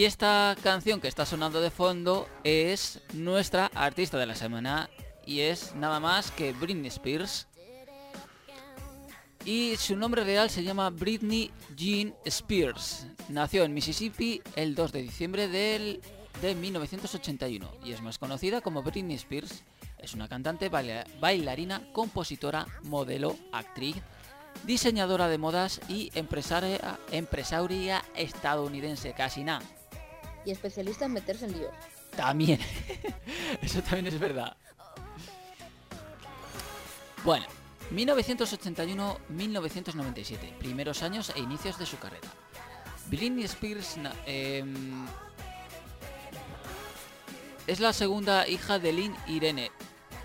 Esta 0.08 0.56
canción 0.64 1.00
que 1.02 1.08
está 1.08 1.26
sonando 1.26 1.62
de 1.62 1.70
fondo 1.70 2.28
es 2.44 3.02
nuestra 3.14 3.70
artista 3.76 4.18
de 4.18 4.26
la 4.26 4.36
semana 4.36 4.90
y 5.26 5.42
es 5.42 5.76
nada 5.76 6.00
más 6.00 6.32
que 6.32 6.54
Britney 6.54 6.88
Spears. 6.88 7.48
Y 9.46 9.76
su 9.78 9.96
nombre 9.96 10.24
real 10.24 10.50
se 10.50 10.64
llama 10.64 10.90
Britney 10.90 11.52
Jean 11.76 12.14
Spears. 12.26 13.08
Nació 13.30 13.64
en 13.64 13.74
Mississippi 13.74 14.42
el 14.56 14.76
2 14.76 14.92
de 14.92 15.02
diciembre 15.02 15.48
del, 15.48 16.02
de 16.42 16.56
1981 16.56 17.70
y 17.84 17.92
es 17.92 18.02
más 18.02 18.18
conocida 18.18 18.62
como 18.62 18.84
Britney 18.84 19.16
Spears. 19.16 19.64
Es 20.00 20.14
una 20.14 20.28
cantante, 20.28 20.70
baila- 20.70 21.06
bailarina, 21.20 21.92
compositora, 21.94 22.66
modelo, 22.84 23.36
actriz, 23.52 23.96
diseñadora 24.66 25.28
de 25.28 25.38
modas 25.38 25.82
y 25.90 26.12
empresaria, 26.16 27.00
empresaria 27.12 28.04
estadounidense, 28.16 29.14
casi 29.14 29.44
nada. 29.44 29.64
Y 30.48 30.52
especialista 30.52 31.04
en 31.04 31.12
meterse 31.12 31.44
en 31.44 31.52
líos. 31.52 31.74
También. 32.16 32.62
Eso 33.62 33.82
también 33.82 34.08
es 34.08 34.18
verdad. 34.18 34.56
Bueno, 37.26 37.46
1981-1997, 37.94 40.54
primeros 40.58 41.04
años 41.04 41.34
e 41.36 41.42
inicios 41.42 41.78
de 41.78 41.86
su 41.86 42.00
carrera. 42.00 42.30
Britney 43.08 43.44
Spears 43.44 43.98
em, 44.26 45.06
es 47.68 47.82
la 47.82 47.92
segunda 47.92 48.48
hija 48.48 48.80
de 48.80 48.94
Lynn 48.94 49.18
Irene 49.28 49.70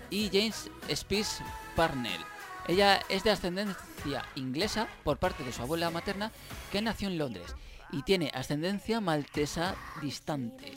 y 0.09 0.29
James 0.29 0.69
Spears 0.87 1.41
Parnell. 1.75 2.21
Ella 2.69 3.01
es 3.09 3.25
de 3.25 3.31
ascendencia 3.31 4.23
inglesa 4.35 4.87
por 5.03 5.17
parte 5.17 5.43
de 5.43 5.51
su 5.51 5.61
abuela 5.61 5.89
materna, 5.89 6.31
que 6.71 6.81
nació 6.81 7.09
en 7.09 7.17
Londres, 7.17 7.53
y 7.93 8.01
tiene 8.01 8.31
ascendencia 8.33 8.99
maltesa 8.99 9.75
distante. 10.01 10.73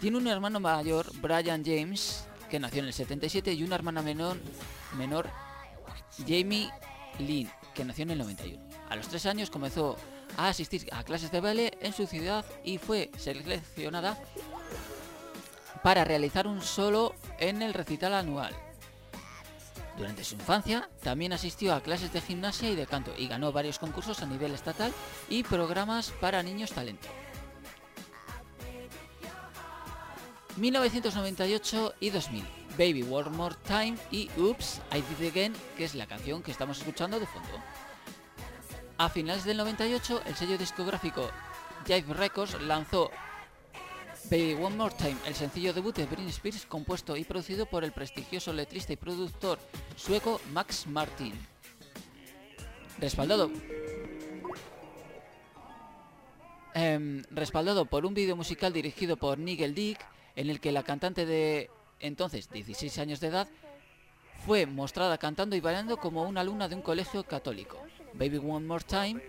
Tiene 0.00 0.18
un 0.18 0.26
hermano 0.26 0.60
mayor, 0.60 1.06
Brian 1.20 1.64
James, 1.64 2.26
que 2.50 2.58
nació 2.58 2.80
en 2.80 2.86
el 2.86 2.92
77, 2.92 3.54
y 3.54 3.62
una 3.62 3.76
hermana 3.76 4.02
menor, 4.02 4.36
menor 4.98 5.30
Jamie 6.18 6.70
Lynn, 7.18 7.48
que 7.74 7.84
nació 7.84 8.02
en 8.02 8.10
el 8.10 8.18
91. 8.18 8.62
A 8.90 8.96
los 8.96 9.08
tres 9.08 9.24
años 9.26 9.50
comenzó 9.50 9.96
a 10.36 10.48
asistir 10.48 10.86
a 10.92 11.04
clases 11.04 11.30
de 11.30 11.40
baile 11.40 11.78
en 11.80 11.92
su 11.92 12.06
ciudad 12.06 12.44
y 12.64 12.78
fue 12.78 13.10
seleccionada 13.16 14.18
para 15.82 16.04
realizar 16.04 16.48
un 16.48 16.60
solo 16.60 17.14
en 17.38 17.62
el 17.62 17.72
recital 17.72 18.14
anual. 18.14 18.54
Durante 19.96 20.24
su 20.24 20.34
infancia 20.34 20.88
también 21.02 21.32
asistió 21.32 21.74
a 21.74 21.80
clases 21.80 22.12
de 22.12 22.20
gimnasia 22.20 22.70
y 22.70 22.74
de 22.74 22.86
canto 22.86 23.14
y 23.16 23.28
ganó 23.28 23.52
varios 23.52 23.78
concursos 23.78 24.22
a 24.22 24.26
nivel 24.26 24.52
estatal 24.52 24.92
y 25.28 25.44
programas 25.44 26.10
para 26.20 26.42
niños 26.42 26.72
talento. 26.72 27.08
1998 30.56 31.94
y 32.00 32.10
2000. 32.10 32.44
Baby 32.76 33.06
One 33.08 33.30
More 33.30 33.54
Time 33.66 33.96
y 34.10 34.28
Oops, 34.36 34.80
I 34.92 35.00
Did 35.00 35.26
It 35.26 35.30
Again, 35.30 35.52
que 35.76 35.84
es 35.84 35.94
la 35.94 36.06
canción 36.06 36.42
que 36.42 36.50
estamos 36.50 36.78
escuchando 36.78 37.20
de 37.20 37.26
fondo. 37.26 37.60
A 38.98 39.08
finales 39.08 39.44
del 39.44 39.58
98, 39.58 40.22
el 40.26 40.34
sello 40.34 40.58
discográfico 40.58 41.30
Jive 41.86 42.14
Records 42.14 42.60
lanzó 42.62 43.10
Baby 44.30 44.54
One 44.54 44.76
More 44.76 44.94
Time, 44.96 45.16
el 45.26 45.34
sencillo 45.34 45.72
debut 45.72 45.94
de 45.94 46.06
Britney 46.06 46.30
Spears, 46.30 46.66
compuesto 46.66 47.16
y 47.16 47.24
producido 47.24 47.66
por 47.66 47.84
el 47.84 47.92
prestigioso 47.92 48.52
letrista 48.52 48.92
y 48.92 48.96
productor 48.96 49.58
sueco 49.96 50.40
Max 50.52 50.86
Martin. 50.86 51.34
Respaldado 52.98 53.50
Em, 56.74 57.22
respaldado 57.30 57.84
por 57.86 58.04
un 58.04 58.14
vídeo 58.14 58.34
musical 58.34 58.72
dirigido 58.72 59.16
por 59.16 59.38
Nigel 59.38 59.76
Dick, 59.76 60.04
en 60.34 60.50
el 60.50 60.58
que 60.58 60.72
la 60.72 60.82
cantante 60.82 61.24
de 61.24 61.70
entonces 62.00 62.50
16 62.50 62.98
años 62.98 63.20
de 63.20 63.28
edad 63.28 63.48
fue 64.44 64.66
mostrada 64.66 65.16
cantando 65.16 65.54
y 65.54 65.60
bailando 65.60 65.98
como 65.98 66.24
una 66.24 66.40
alumna 66.40 66.68
de 66.68 66.74
un 66.74 66.82
colegio 66.82 67.22
católico. 67.22 67.78
Baby 68.14 68.38
One 68.38 68.66
More 68.66 68.82
Time 68.84 69.22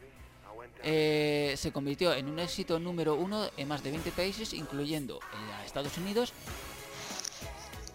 eh, 0.88 1.56
se 1.58 1.72
convirtió 1.72 2.14
en 2.14 2.30
un 2.30 2.38
éxito 2.38 2.78
número 2.80 3.16
uno 3.16 3.50
en 3.58 3.68
más 3.68 3.84
de 3.84 3.90
20 3.90 4.12
países, 4.12 4.54
incluyendo 4.54 5.18
eh, 5.18 5.54
a 5.54 5.66
Estados 5.66 5.98
Unidos, 5.98 6.32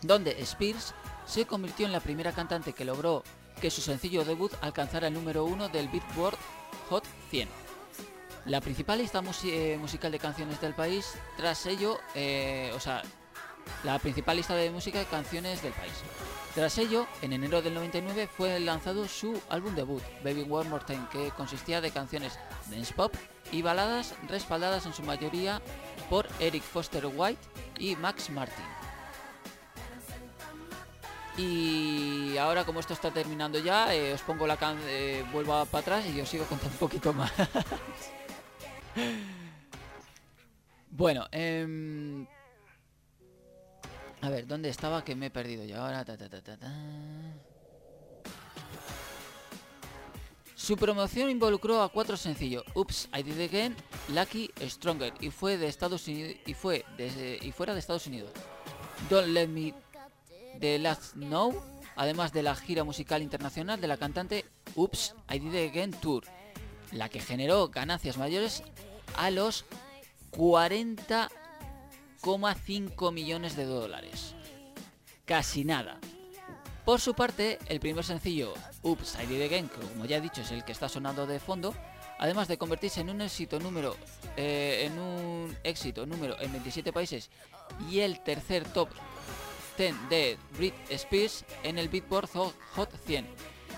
donde 0.03 0.33
Spears 0.43 0.93
se 1.25 1.47
convirtió 1.47 1.87
en 1.87 1.93
la 1.93 2.01
primera 2.01 2.33
cantante 2.33 2.73
que 2.73 2.85
logró 2.85 3.23
que 3.61 3.71
su 3.71 3.81
sencillo 3.81 4.25
debut 4.25 4.53
alcanzara 4.61 5.07
el 5.07 5.15
número 5.15 5.45
uno 5.45 5.69
del 5.69 5.87
Billboard 5.87 6.37
Hot 6.89 7.05
100. 7.31 7.49
La 8.47 8.61
principal 8.61 8.99
lista 8.99 9.23
eh, 9.45 9.79
musical 9.81 10.11
de 10.11 10.19
canciones 10.19 10.61
del 10.61 10.75
país, 10.75 11.15
tras 11.37 11.67
ello, 11.67 11.95
o 12.75 12.81
sea, 12.81 13.03
la 13.84 13.98
principal 13.98 14.36
lista 14.36 14.55
de 14.55 14.70
música 14.70 14.98
de 14.98 15.06
canciones 15.06 15.62
del 15.62 15.72
país. 15.72 15.92
Tras 16.55 16.78
ello, 16.78 17.06
en 17.22 17.32
enero 17.32 17.62
del 17.62 17.74
99 17.74 18.26
fue 18.26 18.59
lanzado 18.59 19.06
su 19.06 19.40
álbum 19.48 19.74
debut, 19.74 20.02
Baby 20.24 20.47
One 20.51 20.68
More 20.68 20.84
Time, 20.84 21.06
que 21.12 21.30
consistía 21.30 21.80
de 21.80 21.92
canciones 21.92 22.38
dance 22.68 22.92
pop 22.92 23.14
y 23.52 23.62
baladas 23.62 24.14
respaldadas 24.28 24.86
en 24.86 24.92
su 24.92 25.02
mayoría 25.02 25.60
por 26.09 26.26
Eric 26.40 26.62
Foster 26.62 27.06
White 27.06 27.40
y 27.78 27.97
Max 27.97 28.30
Martin. 28.30 28.64
Y 31.36 32.36
ahora 32.36 32.64
como 32.64 32.80
esto 32.80 32.92
está 32.92 33.10
terminando 33.10 33.59
ya, 33.59 33.94
eh, 33.94 34.12
os 34.12 34.20
pongo 34.22 34.47
la 34.47 34.56
can 34.56 34.78
eh, 34.86 35.24
vuelvo 35.32 35.64
para 35.66 35.80
atrás 35.80 36.05
y 36.06 36.20
os 36.20 36.28
sigo 36.28 36.44
contando 36.44 36.74
un 36.74 36.78
poquito 36.78 37.12
más. 37.12 37.32
bueno, 40.90 41.26
em, 41.30 42.26
a 44.22 44.28
ver, 44.28 44.47
¿dónde 44.47 44.68
estaba? 44.68 45.05
Que 45.05 45.14
me 45.14 45.26
he 45.26 45.30
perdido 45.30 45.64
ya 45.64 45.82
ahora. 45.82 46.05
ta, 46.05 46.16
ta, 46.16 46.28
ta. 46.28 46.56
Su 50.55 50.76
promoción 50.76 51.30
involucró 51.30 51.82
a 51.82 51.88
cuatro 51.88 52.16
sencillos: 52.16 52.64
Oops, 52.74 53.09
I 53.16 53.22
Did 53.22 53.40
Again, 53.40 53.74
Lucky, 54.10 54.51
Stronger 54.60 55.14
y 55.18 55.30
fue 55.30 55.56
de 55.56 55.66
Estados 55.68 56.06
Unidos 56.06 56.36
y 56.44 56.55
fue 56.55 56.84
y 57.40 57.51
fuera 57.52 57.72
de 57.72 57.80
Estados 57.80 58.06
Unidos. 58.06 58.30
Don't 59.09 59.28
Let 59.28 59.48
Me 59.48 59.74
The 60.60 60.78
Last 60.78 61.14
Know, 61.14 61.55
además 61.97 62.32
de 62.32 62.42
la 62.42 62.55
gira 62.55 62.84
musical 62.84 63.22
internacional 63.22 63.80
de 63.80 63.88
la 63.88 63.97
cantante 63.97 64.44
Oops, 64.76 65.14
I 65.32 65.38
Did 65.38 65.70
Again 65.70 65.92
Tour, 65.92 66.24
la 66.92 67.09
que 67.09 67.20
generó 67.20 67.68
ganancias 67.68 68.18
mayores 68.18 68.62
a 69.16 69.30
los 69.30 69.64
40,5 72.22 73.12
millones 73.12 73.56
de 73.56 73.64
dólares. 73.64 74.34
Casi 75.24 75.64
nada. 75.64 75.98
Por 76.84 77.01
su 77.01 77.14
parte, 77.14 77.59
el 77.66 77.78
primer 77.78 78.05
sencillo, 78.05 78.55
Oops, 78.82 79.16
I 79.22 79.26
Did 79.26 79.68
como 79.68 80.06
ya 80.06 80.16
he 80.16 80.20
dicho 80.20 80.40
es 80.40 80.51
el 80.51 80.64
que 80.64 80.72
está 80.72 80.88
sonando 80.88 81.26
de 81.26 81.38
fondo, 81.38 81.74
además 82.18 82.48
de 82.48 82.59
convertirse 82.59 83.01
en 83.01 83.10
un 83.10 83.20
éxito 83.20 83.60
número 83.60 83.97
eh, 84.36 84.86
en 84.86 84.98
un 84.98 85.56
éxito 85.62 86.06
número 86.06 86.38
en 86.40 86.52
27 86.52 86.92
países 86.92 87.30
y 87.90 88.01
el 88.01 88.20
tercer 88.20 88.64
top 88.72 88.88
10 89.78 89.94
de 90.09 90.38
Britney 90.56 90.82
Spears 90.90 91.44
en 91.62 91.78
el 91.78 91.88
Billboard 91.88 92.28
Hot 92.74 92.90
100. 93.06 93.26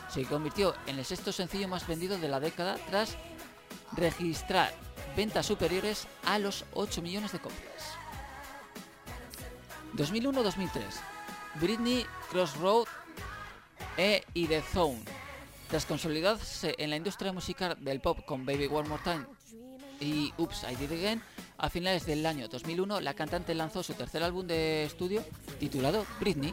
Se 0.09 0.25
convirtió 0.25 0.75
en 0.87 0.99
el 0.99 1.05
sexto 1.05 1.33
sencillo 1.33 1.69
más 1.69 1.87
vendido 1.87 2.19
de 2.19 2.29
la 2.29 2.41
década 2.41 2.77
tras 2.89 3.17
registrar 3.93 4.73
ventas 5.17 5.47
superiores 5.47 6.07
a 6.25 6.39
los 6.39 6.65
8 6.75 7.03
millones 7.03 7.33
de 7.33 7.41
copias. 7.41 8.02
2001-2003. 9.97 10.83
Britney, 11.61 12.07
Crossroad 12.31 12.87
e 13.97 14.23
y 14.35 14.47
The 14.47 14.63
Zone. 14.63 15.03
Tras 15.69 15.87
consolidarse 15.87 16.75
en 16.79 16.91
la 16.91 16.97
industria 16.97 17.33
musical 17.33 17.77
del 17.81 18.01
pop 18.01 18.25
con 18.25 18.45
Baby 18.45 18.67
One 18.67 18.89
More 18.89 19.03
Time 19.03 19.27
y 20.01 20.33
Oops, 20.37 20.67
I 20.71 20.75
Did 20.75 20.91
It 20.91 20.99
Again, 20.99 21.23
a 21.59 21.71
finales 21.71 22.07
del 22.07 22.27
año 22.27 22.49
2001 22.49 23.01
la 23.01 23.15
cantante 23.15 23.55
lanzó 23.55 23.83
su 23.83 23.95
tercer 23.95 24.23
álbum 24.23 24.47
de 24.47 24.85
estudio 24.85 25.25
titulado 25.61 26.05
Britney, 26.19 26.53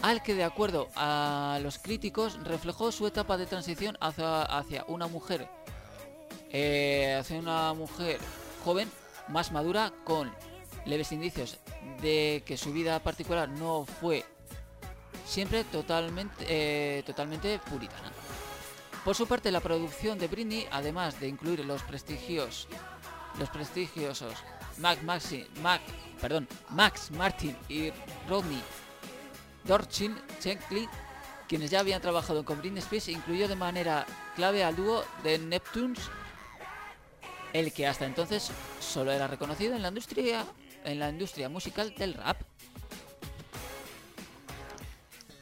al 0.00 0.22
que 0.22 0.34
de 0.34 0.44
acuerdo 0.44 0.88
a 0.96 1.58
los 1.62 1.78
críticos 1.78 2.42
reflejó 2.42 2.90
su 2.90 3.06
etapa 3.06 3.36
de 3.36 3.46
transición 3.46 3.96
hacia, 4.00 4.84
una 4.88 5.06
mujer 5.06 5.46
eh, 6.50 7.16
hacia 7.20 7.38
una 7.38 7.74
mujer 7.74 8.18
joven 8.64 8.90
más 9.28 9.52
madura 9.52 9.92
con 10.04 10.32
leves 10.84 11.12
indicios 11.12 11.58
de 12.00 12.42
que 12.46 12.56
su 12.56 12.72
vida 12.72 12.98
particular 13.00 13.48
no 13.48 13.84
fue 13.84 14.24
siempre 15.24 15.64
totalmente 15.64 16.44
eh, 16.48 17.02
totalmente 17.04 17.58
puritana. 17.58 18.12
Por 19.04 19.16
su 19.16 19.26
parte, 19.26 19.50
la 19.50 19.60
producción 19.60 20.18
de 20.18 20.28
Britney, 20.28 20.66
además 20.70 21.18
de 21.18 21.28
incluir 21.28 21.64
los 21.64 21.82
prestigios 21.82 22.68
los 23.38 23.48
prestigiosos 23.48 24.34
Mac 24.78 25.02
Maxi, 25.02 25.46
Mac, 25.62 25.80
perdón, 26.20 26.48
Max 26.70 27.10
Martin 27.10 27.56
y 27.68 27.90
Rodney 28.28 28.62
Dorchin 29.64 30.16
Shankly, 30.40 30.88
quienes 31.48 31.70
ya 31.70 31.80
habían 31.80 32.00
trabajado 32.00 32.44
con 32.44 32.58
Britney 32.58 32.80
Spears, 32.80 33.08
incluyó 33.08 33.48
de 33.48 33.56
manera 33.56 34.06
clave 34.34 34.64
al 34.64 34.74
dúo 34.74 35.04
de 35.22 35.38
Neptunes, 35.38 36.00
el 37.52 37.72
que 37.72 37.86
hasta 37.86 38.06
entonces 38.06 38.50
solo 38.80 39.12
era 39.12 39.28
reconocido 39.28 39.76
en 39.76 39.82
la 39.82 39.88
industria 39.88 40.44
en 40.84 40.98
la 40.98 41.08
industria 41.10 41.48
musical 41.48 41.94
del 41.94 42.14
rap. 42.14 42.42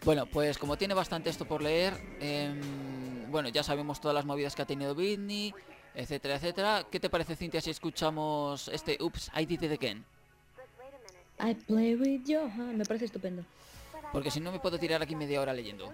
Bueno, 0.05 0.27
pues 0.27 0.57
como 0.57 0.79
tiene 0.79 0.95
bastante 0.95 1.29
esto 1.29 1.45
por 1.45 1.63
leer, 1.63 1.95
em, 2.21 3.31
bueno, 3.31 3.51
ya 3.51 3.63
sabemos 3.63 4.01
todas 4.01 4.15
las 4.15 4.25
movidas 4.25 4.55
que 4.55 4.63
ha 4.63 4.67
tenido 4.67 4.95
Britney, 4.95 5.53
etcétera, 5.95 6.37
etcétera. 6.37 6.87
¿Qué 6.91 6.99
te 6.99 7.11
parece, 7.11 7.37
Cintia, 7.37 7.61
si 7.61 7.71
escuchamos 7.71 8.69
este 8.69 8.97
Oops, 9.01 9.31
I 9.37 9.45
Did 9.45 9.63
It 9.63 9.73
Again? 9.73 10.05
I 11.39 11.55
play 11.55 11.95
with 11.95 12.23
Johan. 12.27 12.79
Me 12.79 12.85
parece 12.85 13.07
estupendo. 13.07 13.45
Porque 14.13 14.31
si 14.31 14.41
no 14.41 14.53
me 14.53 14.59
puedo 14.59 14.79
tirar 14.79 15.03
aquí 15.03 15.15
media 15.15 15.41
hora 15.41 15.53
leyendo. 15.53 15.93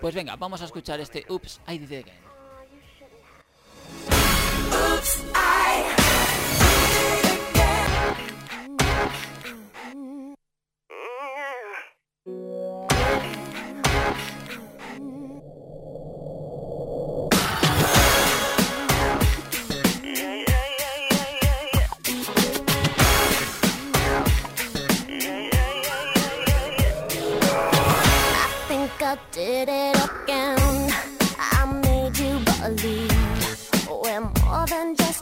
Pues 0.00 0.14
venga, 0.14 0.36
vamos 0.36 0.62
a 0.62 0.64
escuchar 0.64 1.00
este 1.00 1.24
Oops, 1.28 1.60
I 1.66 1.78
Did 1.78 1.90
It 1.90 2.06
Again. 2.06 2.28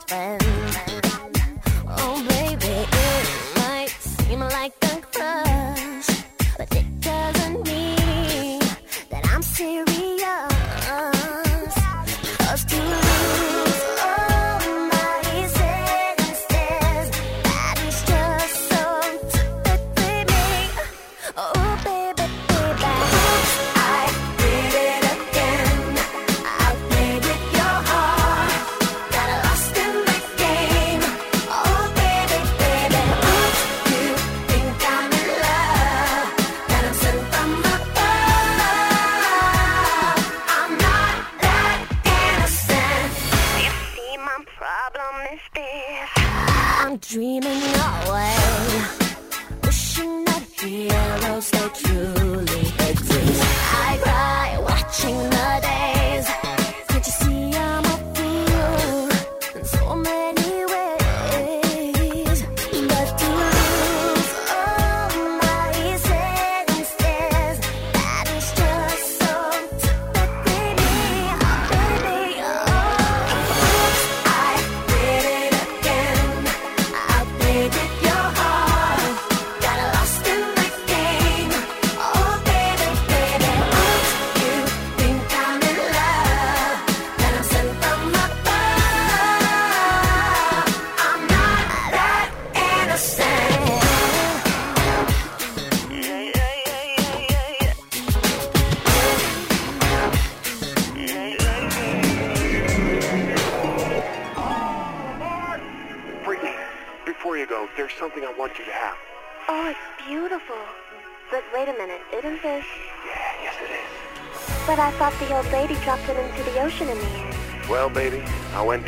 friends. 0.09 0.46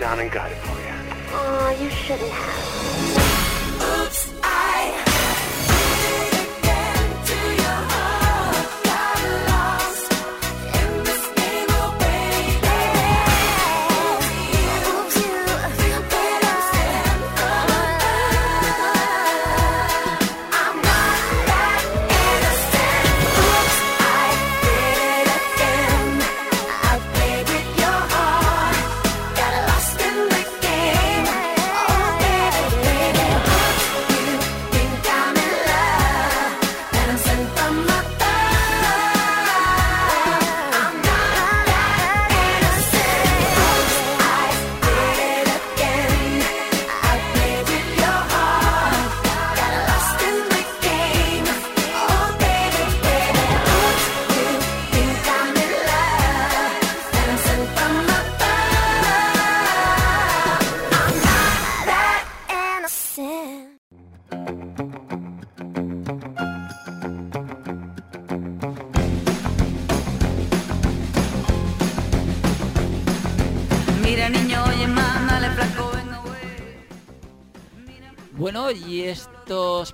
Down 0.08 0.20
and 0.20 0.32
got 0.32 0.57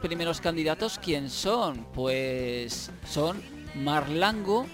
primeros 0.05 0.43
candidatos, 0.43 1.01
¿quién 1.03 1.31
son? 1.31 1.87
Pues 1.95 2.91
son 3.09 3.41
Marlango 3.75 4.67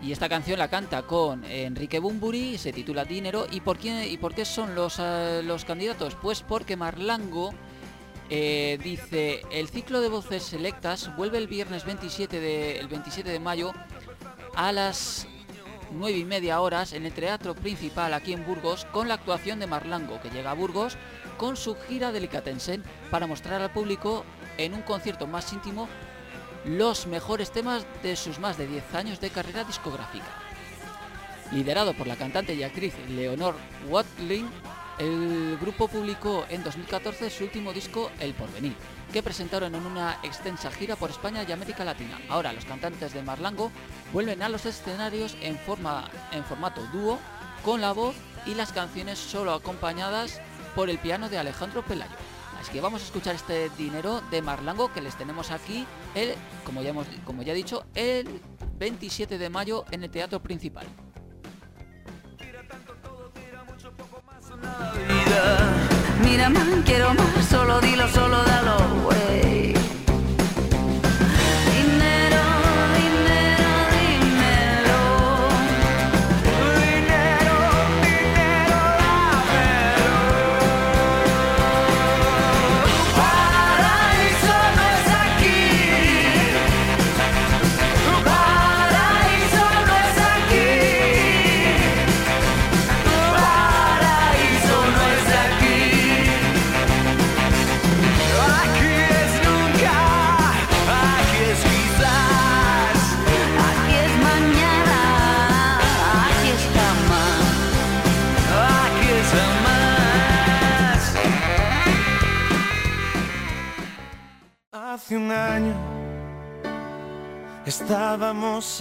y 0.00 0.12
esta 0.12 0.28
canción 0.28 0.60
la 0.60 0.70
canta 0.70 1.02
con 1.02 1.44
Enrique 1.44 1.98
Bumburi, 1.98 2.56
se 2.56 2.72
titula 2.72 3.04
Dinero. 3.04 3.48
¿Y 3.50 3.60
por 3.60 3.76
qué, 3.76 4.06
y 4.06 4.18
por 4.18 4.32
qué 4.32 4.44
son 4.44 4.76
los, 4.76 5.00
eh, 5.00 5.42
los 5.44 5.64
candidatos? 5.64 6.14
Pues 6.14 6.42
porque 6.42 6.76
Marlango 6.76 7.50
eh, 8.30 8.78
dice, 8.84 9.42
el 9.50 9.68
ciclo 9.68 10.00
de 10.00 10.08
voces 10.08 10.44
selectas 10.44 11.14
vuelve 11.16 11.38
el 11.38 11.48
viernes 11.48 11.84
27 11.84 12.38
de, 12.38 12.78
el 12.78 12.86
27 12.86 13.28
de 13.28 13.40
mayo 13.40 13.72
a 14.54 14.70
las 14.70 15.26
9 15.90 16.18
y 16.18 16.24
media 16.24 16.60
horas 16.60 16.92
en 16.92 17.04
el 17.04 17.12
Teatro 17.12 17.56
Principal 17.56 18.14
aquí 18.14 18.32
en 18.32 18.46
Burgos 18.46 18.84
con 18.92 19.08
la 19.08 19.14
actuación 19.14 19.58
de 19.58 19.66
Marlango, 19.66 20.20
que 20.20 20.30
llega 20.30 20.52
a 20.52 20.54
Burgos 20.54 20.96
con 21.40 21.56
su 21.56 21.74
gira 21.88 22.12
Delicatessen 22.12 22.84
para 23.10 23.26
mostrar 23.26 23.62
al 23.62 23.72
público 23.72 24.26
en 24.58 24.74
un 24.74 24.82
concierto 24.82 25.26
más 25.26 25.50
íntimo 25.54 25.88
los 26.66 27.06
mejores 27.06 27.50
temas 27.50 27.86
de 28.02 28.14
sus 28.14 28.38
más 28.38 28.58
de 28.58 28.66
10 28.66 28.94
años 28.94 29.20
de 29.22 29.30
carrera 29.30 29.64
discográfica. 29.64 30.26
Liderado 31.50 31.94
por 31.94 32.06
la 32.06 32.16
cantante 32.16 32.52
y 32.52 32.62
actriz 32.62 32.92
Leonor 33.08 33.54
Watling, 33.88 34.50
el 34.98 35.56
grupo 35.58 35.88
publicó 35.88 36.44
en 36.50 36.62
2014 36.62 37.30
su 37.30 37.44
último 37.44 37.72
disco 37.72 38.10
El 38.20 38.34
Porvenir, 38.34 38.74
que 39.10 39.22
presentaron 39.22 39.74
en 39.74 39.86
una 39.86 40.18
extensa 40.22 40.70
gira 40.70 40.94
por 40.94 41.08
España 41.08 41.46
y 41.48 41.52
América 41.52 41.86
Latina. 41.86 42.20
Ahora 42.28 42.52
los 42.52 42.66
cantantes 42.66 43.14
de 43.14 43.22
Marlango 43.22 43.72
vuelven 44.12 44.42
a 44.42 44.50
los 44.50 44.66
escenarios 44.66 45.38
en, 45.40 45.56
forma, 45.56 46.10
en 46.32 46.44
formato 46.44 46.82
dúo, 46.92 47.18
con 47.64 47.80
la 47.80 47.92
voz 47.92 48.14
y 48.44 48.54
las 48.54 48.72
canciones 48.72 49.18
solo 49.18 49.54
acompañadas 49.54 50.38
por 50.74 50.90
el 50.90 50.98
piano 50.98 51.28
de 51.28 51.38
Alejandro 51.38 51.82
Pelayo. 51.82 52.12
Así 52.60 52.72
que 52.72 52.80
vamos 52.80 53.00
a 53.00 53.04
escuchar 53.06 53.34
este 53.34 53.70
dinero 53.78 54.20
de 54.30 54.42
Marlango 54.42 54.92
que 54.92 55.00
les 55.00 55.16
tenemos 55.16 55.50
aquí, 55.50 55.86
el, 56.14 56.34
como, 56.64 56.82
ya 56.82 56.90
hemos, 56.90 57.06
como 57.24 57.42
ya 57.42 57.52
he 57.52 57.56
dicho, 57.56 57.84
el 57.94 58.40
27 58.78 59.38
de 59.38 59.48
mayo 59.48 59.84
en 59.90 60.04
el 60.04 60.10
Teatro 60.10 60.40
Principal. 60.40 60.86
Mira 66.22 66.50
más, 66.50 66.68
quiero 66.84 67.14
más, 67.14 67.46
solo 67.46 67.80
dilo, 67.80 68.06
solo 68.08 68.42
dalo, 68.44 68.78
güey. 69.04 69.59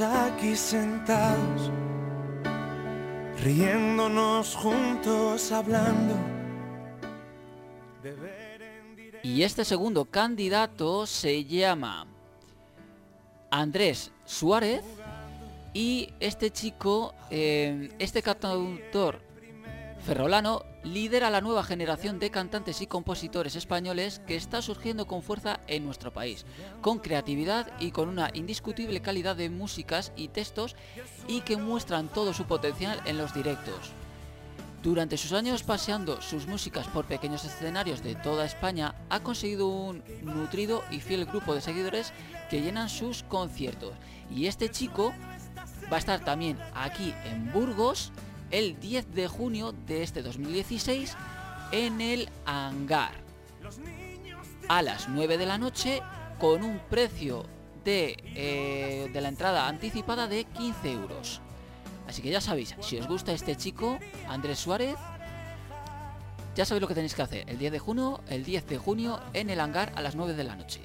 Aquí 0.02 0.56
sentados, 0.56 1.72
riéndonos 3.44 4.56
juntos, 4.56 5.52
hablando. 5.52 6.16
Y 9.24 9.44
este 9.44 9.66
segundo 9.66 10.06
candidato 10.06 11.06
se 11.06 11.44
llama 11.44 12.08
Andrés 13.52 14.12
Suárez 14.26 14.84
y 15.74 16.14
este 16.20 16.52
chico, 16.52 17.14
eh, 17.30 17.90
este 18.00 18.22
cantautor 18.22 19.22
ferrolano, 20.06 20.64
lidera 20.84 21.30
la 21.30 21.42
nueva 21.42 21.64
generación 21.64 22.20
de 22.20 22.32
cantantes 22.32 22.82
y 22.82 22.88
compositores 22.88 23.56
españoles 23.56 24.22
que 24.26 24.36
está 24.36 24.62
surgiendo 24.62 25.08
con 25.08 25.24
fuerza 25.24 25.60
en 25.68 25.86
nuestro 25.86 26.14
país, 26.14 26.46
con 26.82 27.00
creatividad 27.00 27.72
y 27.80 27.92
con 27.92 28.10
una 28.10 28.30
indiscutible 28.34 29.02
calidad 29.02 29.36
de 29.36 29.50
músicas 29.50 30.12
y 30.16 30.30
textos 30.30 30.76
y 31.28 31.42
que 31.42 31.58
muestran 31.58 32.08
todo 32.08 32.34
su 32.34 32.46
potencial 32.46 33.02
en 33.06 33.18
los 33.18 33.34
directos. 33.34 33.92
Durante 34.82 35.18
sus 35.18 35.34
años 35.34 35.64
paseando 35.64 36.22
sus 36.22 36.48
músicas 36.48 36.88
por 36.88 37.04
pequeños 37.04 37.44
escenarios 37.44 38.02
de 38.02 38.16
toda 38.16 38.46
España, 38.46 38.96
ha 39.10 39.20
conseguido 39.20 39.68
un 39.68 40.02
nutrido 40.22 40.84
y 40.90 41.02
fiel 41.02 41.26
grupo 41.26 41.54
de 41.54 41.60
seguidores 41.60 42.14
que 42.50 42.62
llenan 42.62 42.88
sus 42.88 43.24
conciertos. 43.24 43.92
Y 44.32 44.46
este 44.46 44.70
chico 44.70 45.14
va 45.92 45.98
a 45.98 46.00
estar 46.00 46.24
también 46.24 46.58
aquí 46.74 47.14
en 47.26 47.52
Burgos 47.52 48.14
el 48.52 48.80
10 48.80 49.14
de 49.14 49.28
junio 49.28 49.74
de 49.88 50.04
este 50.04 50.22
2016 50.22 51.16
en 51.72 52.02
el 52.02 52.30
hangar. 52.46 53.14
A 54.68 54.82
las 54.82 55.10
9 55.10 55.38
de 55.38 55.46
la 55.46 55.58
noche 55.58 56.02
con 56.40 56.64
un 56.64 56.80
precio 56.90 57.46
de, 57.84 58.18
eh, 58.36 59.10
de 59.12 59.22
la 59.22 59.30
entrada 59.30 59.68
anticipada 59.68 60.28
de 60.28 60.46
15 60.46 60.92
euros. 60.92 61.42
Así 62.08 62.22
que 62.22 62.30
ya 62.30 62.42
sabéis, 62.42 62.76
si 62.80 62.98
os 62.98 63.08
gusta 63.08 63.34
este 63.34 63.56
chico, 63.56 64.00
Andrés 64.28 64.60
Suárez, 64.60 64.96
ya 66.56 66.66
sabéis 66.66 66.82
lo 66.82 66.88
que 66.88 66.96
tenéis 66.96 67.14
que 67.14 67.22
hacer. 67.22 67.50
El 67.50 67.60
10 67.60 67.72
de 67.72 67.80
junio, 67.80 68.22
el 68.28 68.44
10 68.44 68.68
de 68.68 68.78
junio 68.78 69.20
en 69.34 69.50
el 69.50 69.60
hangar 69.60 69.92
a 69.96 70.02
las 70.02 70.16
9 70.16 70.34
de 70.34 70.44
la 70.44 70.56
noche. 70.56 70.82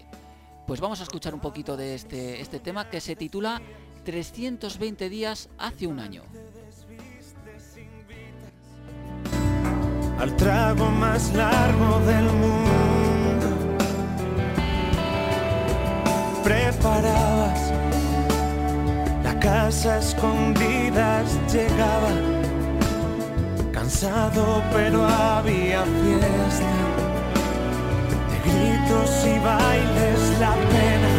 Pues 0.67 0.81
vamos 0.81 1.01
a 1.01 1.05
escuchar 1.05 1.35
un 1.35 1.41
poquito 1.41 1.77
de 1.77 1.95
este, 1.95 2.41
este 2.41 2.61
tema 2.61 2.89
que 2.89 3.01
se 3.01 3.17
titula 3.17 3.61
320 4.05 5.09
días 5.09 5.49
hace 5.59 5.87
un 5.87 5.99
año. 5.99 6.23
Al 10.19 10.35
trago 10.37 10.91
más 10.91 11.33
largo 11.35 12.01
del 12.07 12.25
mundo. 12.25 13.47
Preparabas 16.43 17.73
la 19.23 19.39
casa 19.41 19.99
escondidas, 19.99 21.27
llegaba 21.53 22.13
cansado, 23.73 24.63
pero 24.73 25.05
había 25.05 25.83
fiesta. 25.83 26.73
De 28.31 28.37
gritos 28.47 29.11
y 29.27 29.39
bailes, 29.39 30.21
la 30.41 30.55
pena 30.73 31.13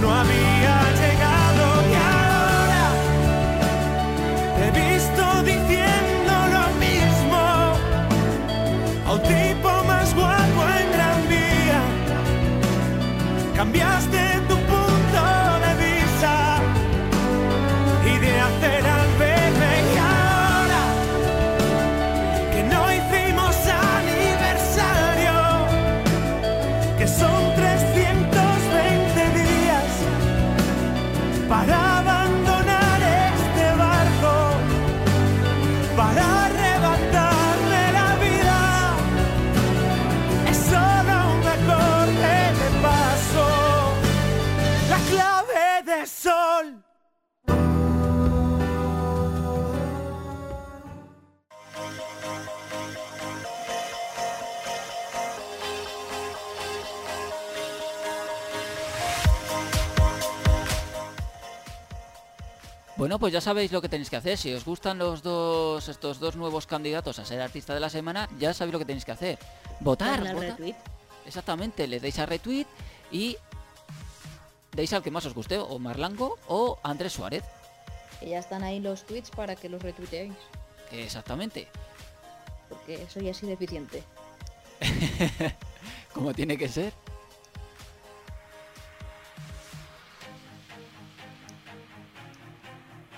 no 0.00 0.14
había 0.14 0.59
Cambiaste 13.60 14.39
Bueno, 63.00 63.18
pues 63.18 63.32
ya 63.32 63.40
sabéis 63.40 63.72
lo 63.72 63.80
que 63.80 63.88
tenéis 63.88 64.10
que 64.10 64.16
hacer. 64.16 64.36
Si 64.36 64.52
os 64.52 64.62
gustan 64.62 64.98
los 64.98 65.22
dos, 65.22 65.88
estos 65.88 66.20
dos 66.20 66.36
nuevos 66.36 66.66
candidatos 66.66 67.18
a 67.18 67.24
ser 67.24 67.40
artista 67.40 67.72
de 67.72 67.80
la 67.80 67.88
semana, 67.88 68.28
ya 68.38 68.52
sabéis 68.52 68.74
lo 68.74 68.78
que 68.78 68.84
tenéis 68.84 69.06
que 69.06 69.12
hacer. 69.12 69.38
Votar. 69.80 70.20
Al 70.20 70.38
retweet. 70.38 70.74
Exactamente, 71.24 71.86
le 71.86 71.98
deis 71.98 72.18
a 72.18 72.26
retweet 72.26 72.66
y 73.10 73.38
deis 74.72 74.92
al 74.92 75.02
que 75.02 75.10
más 75.10 75.24
os 75.24 75.32
guste, 75.32 75.56
o 75.56 75.78
Marlango 75.78 76.36
o 76.46 76.78
Andrés 76.82 77.14
Suárez. 77.14 77.42
Que 78.20 78.28
ya 78.28 78.38
están 78.38 78.62
ahí 78.62 78.80
los 78.80 79.06
tweets 79.06 79.30
para 79.30 79.56
que 79.56 79.70
los 79.70 79.82
retuiteéis. 79.82 80.34
Exactamente. 80.92 81.68
Porque 82.68 83.06
soy 83.08 83.30
así 83.30 83.46
de 83.46 83.54
eficiente. 83.54 84.02
Como 86.12 86.34
tiene 86.34 86.58
que 86.58 86.68
ser. 86.68 86.92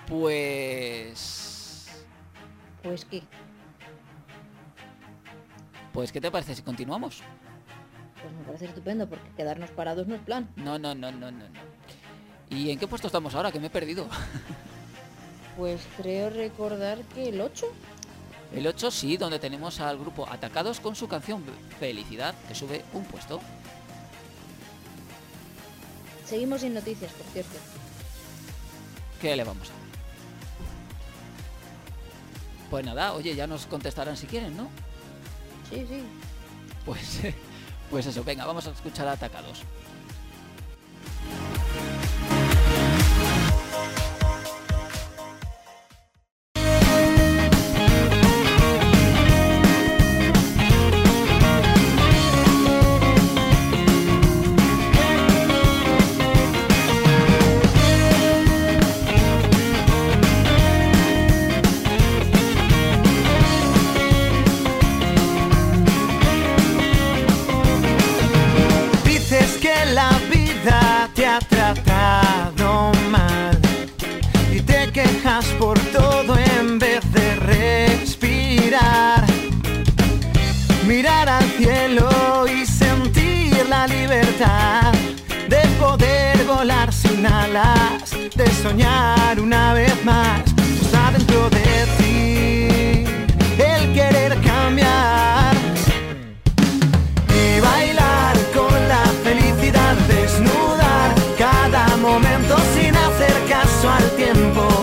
Pues... 0.09 1.89
Pues 2.83 3.05
qué, 3.05 3.23
Pues, 5.93 6.11
¿qué 6.11 6.21
te 6.21 6.31
parece 6.31 6.55
si 6.55 6.63
continuamos? 6.63 7.23
pues 8.21 8.35
me 8.35 8.45
parece 8.45 8.67
estupendo 8.67 9.09
porque 9.09 9.29
quedarnos 9.37 9.71
parados 9.71 10.07
no 10.07 10.15
es 10.15 10.21
plan. 10.21 10.49
No, 10.57 10.79
no, 10.79 10.95
no, 10.95 11.11
no, 11.11 11.31
no. 11.31 11.45
¿Y 12.51 12.71
en 12.71 12.79
qué 12.79 12.87
puesto 12.87 13.09
estamos 13.09 13.35
ahora? 13.35 13.51
Que 13.51 13.61
me 13.61 13.67
he 13.67 13.71
perdido. 13.71 14.07
Pues 15.57 15.83
creo 15.99 16.31
recordar 16.31 17.03
que 17.15 17.29
el 17.29 17.39
8. 17.39 17.67
El 18.55 18.67
8 18.67 18.91
sí, 18.91 19.19
donde 19.19 19.39
tenemos 19.39 19.81
al 19.81 19.99
grupo 19.99 20.27
Atacados 20.27 20.81
con 20.81 20.97
su 20.97 21.09
canción 21.09 21.45
Felicidad, 21.79 22.35
que 22.49 22.55
sube 22.55 22.83
un 22.95 23.05
puesto. 23.05 23.39
Seguimos 26.25 26.63
sin 26.63 26.73
noticias, 26.73 27.13
por 27.13 27.27
cierto. 27.27 27.59
¿Qué 29.21 29.37
le 29.37 29.45
vamos 29.45 29.71
a? 29.71 29.82
Pues 32.73 32.87
nada, 32.87 33.13
oye, 33.13 33.35
ya 33.35 33.47
nos 33.47 33.67
contestarán 33.67 34.17
si 34.17 34.27
quieren, 34.27 34.57
¿no? 34.57 34.71
Sí, 35.69 35.85
sí. 35.87 36.03
Pues, 36.87 37.21
pues 37.91 38.07
eso, 38.07 38.25
venga, 38.25 38.47
vamos 38.47 38.67
a 38.67 38.71
escuchar 38.71 39.07
a 39.09 39.13
Atacados. 39.13 39.63
de 84.43 85.69
poder 85.79 86.45
volar 86.47 86.93
sin 86.93 87.25
alas, 87.25 88.11
de 88.35 88.51
soñar 88.63 89.39
una 89.39 89.73
vez 89.73 90.05
más. 90.05 90.43
Está 90.81 91.13
dentro 91.13 91.49
de 91.51 91.87
ti 91.99 93.05
el 93.63 93.93
querer 93.95 94.37
cambiar 94.41 95.55
y 97.29 97.61
bailar 97.61 98.37
con 98.53 98.75
la 98.89 99.05
felicidad, 99.23 99.95
desnudar 100.09 101.15
cada 101.39 101.97
momento 101.99 102.57
sin 102.75 102.97
hacer 102.97 103.35
caso 103.49 103.91
al 103.91 104.11
tiempo. 104.17 104.82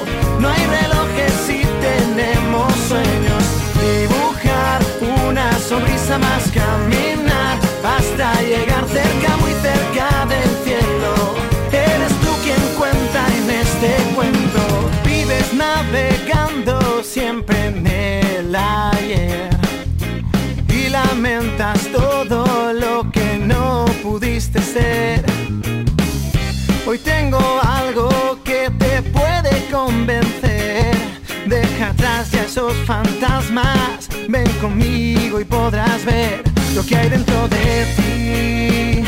Fantasmas. 32.90 34.10
Ven 34.28 34.50
conmigo 34.60 35.40
y 35.40 35.46
podrás 35.46 36.04
ver 36.06 36.42
lo 36.74 36.84
que 36.84 36.96
hay 36.96 37.10
dentro 37.10 37.48
de 37.48 37.86
ti. 37.96 39.04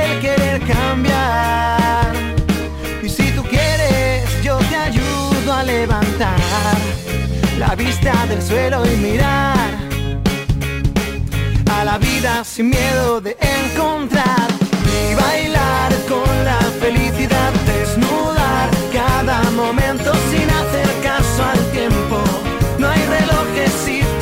El 0.00 0.20
querer 0.20 0.60
cambiar. 0.74 2.12
Y 3.02 3.08
si 3.08 3.30
tú 3.32 3.42
quieres, 3.44 4.22
yo 4.42 4.58
te 4.70 4.76
ayudo 4.76 5.50
a 5.50 5.62
levantar 5.62 6.76
la 7.58 7.74
vista 7.74 8.12
del 8.26 8.42
suelo 8.42 8.84
y 8.84 8.96
mirar 8.98 9.70
a 11.72 11.84
la 11.84 11.96
vida 11.96 12.44
sin 12.44 12.68
miedo 12.68 13.22
de 13.22 13.34
encontrar 13.40 14.48
y 14.94 15.14
bailar 15.14 15.90
con 16.12 16.30
la 16.44 16.60
felicidad, 16.82 17.52
desnudar 17.72 18.68
cada 18.92 19.40
momento 19.62 20.12
sin 20.30 20.48
hacer 20.60 20.88
caso 21.02 21.44
al 21.52 21.62
tiempo. 21.72 22.45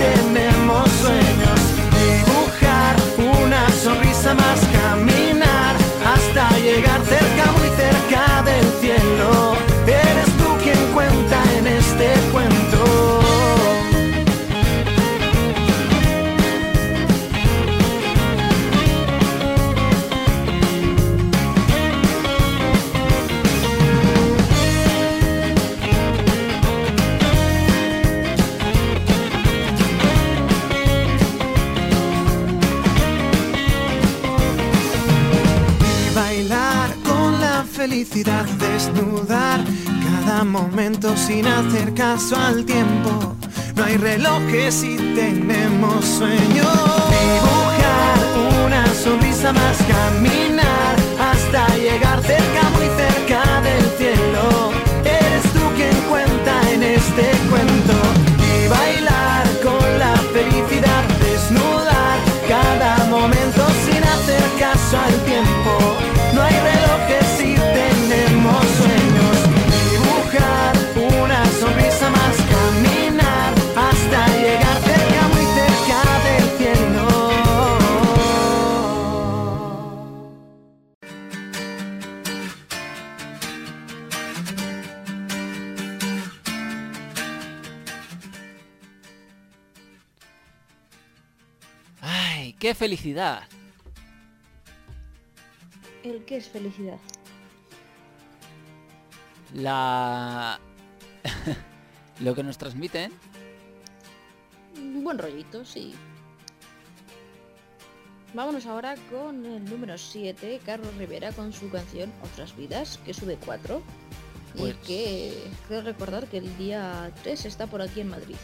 Tenemos 0.04 0.90
sueños. 1.02 1.60
Dibujar 2.00 2.96
una 3.40 3.68
sonrisa 3.70 4.34
más, 4.34 4.60
caminar 4.78 5.74
hasta 6.14 6.50
llegar 6.58 7.00
cerca, 7.04 7.44
muy 7.58 7.68
cerca 7.82 8.42
del 8.42 8.66
cielo. 8.80 9.73
Desnudar 38.92 39.60
cada 40.02 40.44
momento 40.44 41.16
sin 41.16 41.46
hacer 41.46 41.94
caso 41.94 42.36
al 42.36 42.64
tiempo. 42.64 43.36
No 43.76 43.84
hay 43.84 43.96
relojes 43.96 44.74
si 44.74 44.96
tenemos 44.96 46.04
sueños. 46.04 46.66
Dibujar 47.10 48.18
una 48.66 48.86
sonrisa 48.94 49.52
más, 49.52 49.76
caminar 49.78 50.96
hasta 51.18 51.66
llegar 51.76 52.20
cerca, 52.22 52.62
muy 52.76 52.88
cerca 52.96 53.60
del 53.62 53.84
cielo. 53.98 54.72
Eres 55.04 55.42
tú 55.52 55.64
quien 55.76 55.96
cuenta 56.08 56.70
en 56.72 56.82
este 56.82 57.30
cuento. 57.50 57.83
Felicidad! 92.84 93.44
¿El 96.02 96.22
qué 96.26 96.36
es 96.36 96.50
felicidad? 96.50 96.98
La... 99.54 100.60
Lo 102.20 102.34
que 102.34 102.42
nos 102.42 102.58
transmiten. 102.58 103.10
Un 104.76 105.02
buen 105.02 105.16
rollito, 105.16 105.64
sí. 105.64 105.94
Vámonos 108.34 108.66
ahora 108.66 108.96
con 109.10 109.46
el 109.46 109.64
número 109.64 109.96
7, 109.96 110.60
Carlos 110.66 110.94
Rivera, 110.98 111.32
con 111.32 111.54
su 111.54 111.70
canción 111.70 112.12
Otras 112.22 112.54
Vidas, 112.54 113.00
que 113.06 113.14
sube 113.14 113.38
4. 113.46 113.82
Pues- 114.58 114.74
Y 114.74 114.86
que 114.86 115.50
creo 115.68 115.80
recordar 115.80 116.26
que 116.26 116.36
el 116.36 116.58
día 116.58 117.10
3 117.22 117.46
está 117.46 117.66
por 117.66 117.80
aquí 117.80 118.02
en 118.02 118.10
Madrid. 118.10 118.36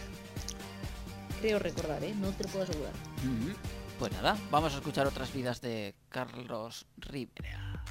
Creo 1.43 1.59
recordar, 1.59 2.03
¿eh? 2.05 2.15
No 2.19 2.31
te 2.31 2.45
lo 2.45 2.49
puedo 2.49 2.65
asegurar. 2.65 2.95
Pues 4.01 4.13
nada, 4.15 4.35
vamos 4.51 4.73
a 4.73 4.79
escuchar 4.79 5.07
otras 5.07 5.31
vidas 5.31 5.61
de 5.61 5.95
Carlos 6.09 6.87
Rivera. 6.97 7.85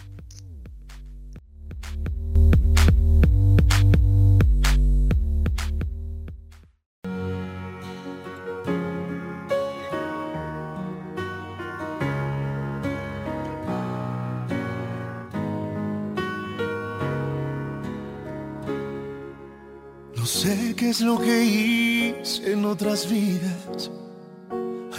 No 20.15 20.25
sé 20.25 20.73
qué 20.75 20.89
es 20.89 21.01
lo 21.01 21.19
que 21.19 21.43
hice 21.43 22.53
en 22.53 22.65
otras 22.65 23.07
vidas, 23.07 23.91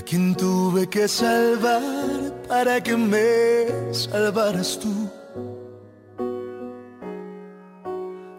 quien 0.02 0.34
tuve 0.34 0.88
que 0.88 1.08
salvar 1.08 1.82
para 2.48 2.82
que 2.82 2.96
me 2.96 3.92
salvaras 3.92 4.78
tú. 4.78 5.10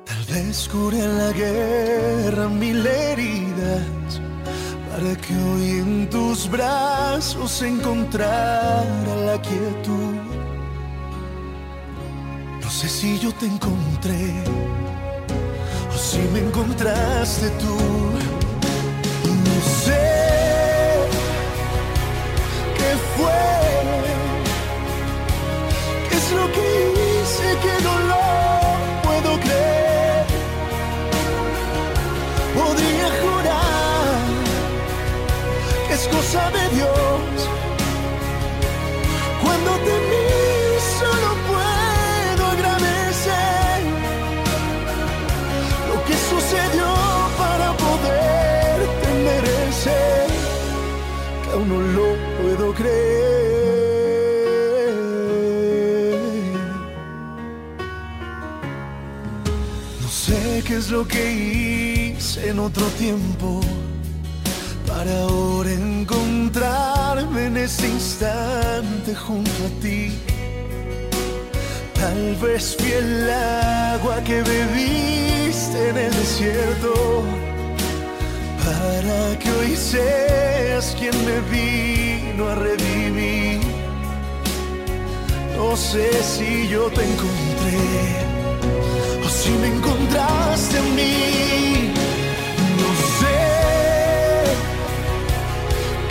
Tal 0.06 0.23
vez 0.30 0.67
curé 0.69 0.99
en 0.99 1.17
la 1.17 1.31
guerra 1.31 2.48
mil 2.48 2.85
heridas, 2.85 4.22
para 4.91 5.15
que 5.17 5.33
hoy 5.35 5.69
en 5.80 6.09
tus 6.09 6.49
brazos 6.49 7.61
encontrara 7.61 9.15
la 9.25 9.41
quietud. 9.41 10.15
No 12.61 12.69
sé 12.69 12.88
si 12.88 13.19
yo 13.19 13.33
te 13.33 13.45
encontré 13.45 14.43
o 15.93 15.98
si 15.98 16.19
me 16.33 16.40
encontraste 16.40 17.49
tú. 17.61 18.31
Es 26.11 26.32
lo 26.32 26.51
que 26.51 26.67
hice 27.01 27.58
que 27.64 27.83
no 27.83 28.00
lo 28.11 28.24
puedo 29.03 29.40
creer. 29.40 30.25
Podría 32.56 33.08
jurar 33.22 34.17
que 35.88 35.93
es 35.93 36.08
cosa 36.08 36.51
de 36.51 36.75
Dios. 36.75 37.51
Qué 60.72 60.77
es 60.77 60.90
lo 60.90 61.06
que 61.06 62.14
hice 62.16 62.50
en 62.50 62.59
otro 62.59 62.85
tiempo 62.98 63.59
para 64.88 65.11
ahora 65.24 65.69
encontrarme 65.69 67.48
en 67.48 67.58
ese 67.58 67.90
instante 67.90 69.14
junto 69.14 69.51
a 69.66 69.82
ti. 69.82 70.14
Tal 71.93 72.35
vez 72.41 72.77
fui 72.77 72.90
el 72.90 73.30
agua 73.30 74.24
que 74.24 74.41
bebí 74.43 75.32
dejaste 75.45 75.90
en 75.90 75.98
el 75.98 76.14
desierto 76.14 76.93
para 78.64 79.40
que 79.40 79.51
hoy 79.51 79.75
seas 79.75 80.95
quien 80.98 81.16
me 81.25 81.38
vino 81.51 82.48
a 82.48 82.56
revivir. 82.56 83.59
No 85.58 85.75
sé 85.75 86.24
si 86.24 86.69
yo 86.69 86.90
te 86.91 87.03
encontré 87.03 88.31
si 89.32 89.51
me 89.51 89.68
encontraste 89.68 90.77
en 90.77 90.95
mí. 90.95 91.93
No 92.82 92.90
sé 93.19 93.40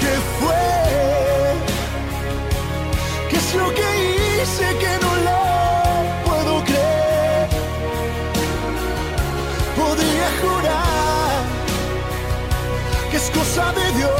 qué 0.00 0.14
fue, 0.38 0.66
qué 3.28 3.36
es 3.36 3.54
lo 3.54 3.68
que 3.78 3.88
hice 4.40 4.66
que 4.82 4.92
no 5.04 5.12
lo 5.28 5.40
puedo 6.26 6.64
creer. 6.64 7.48
Podría 9.76 10.28
jurar 10.42 11.42
que 13.10 13.16
es 13.16 13.30
cosa 13.30 13.72
de 13.72 13.86
Dios. 13.98 14.19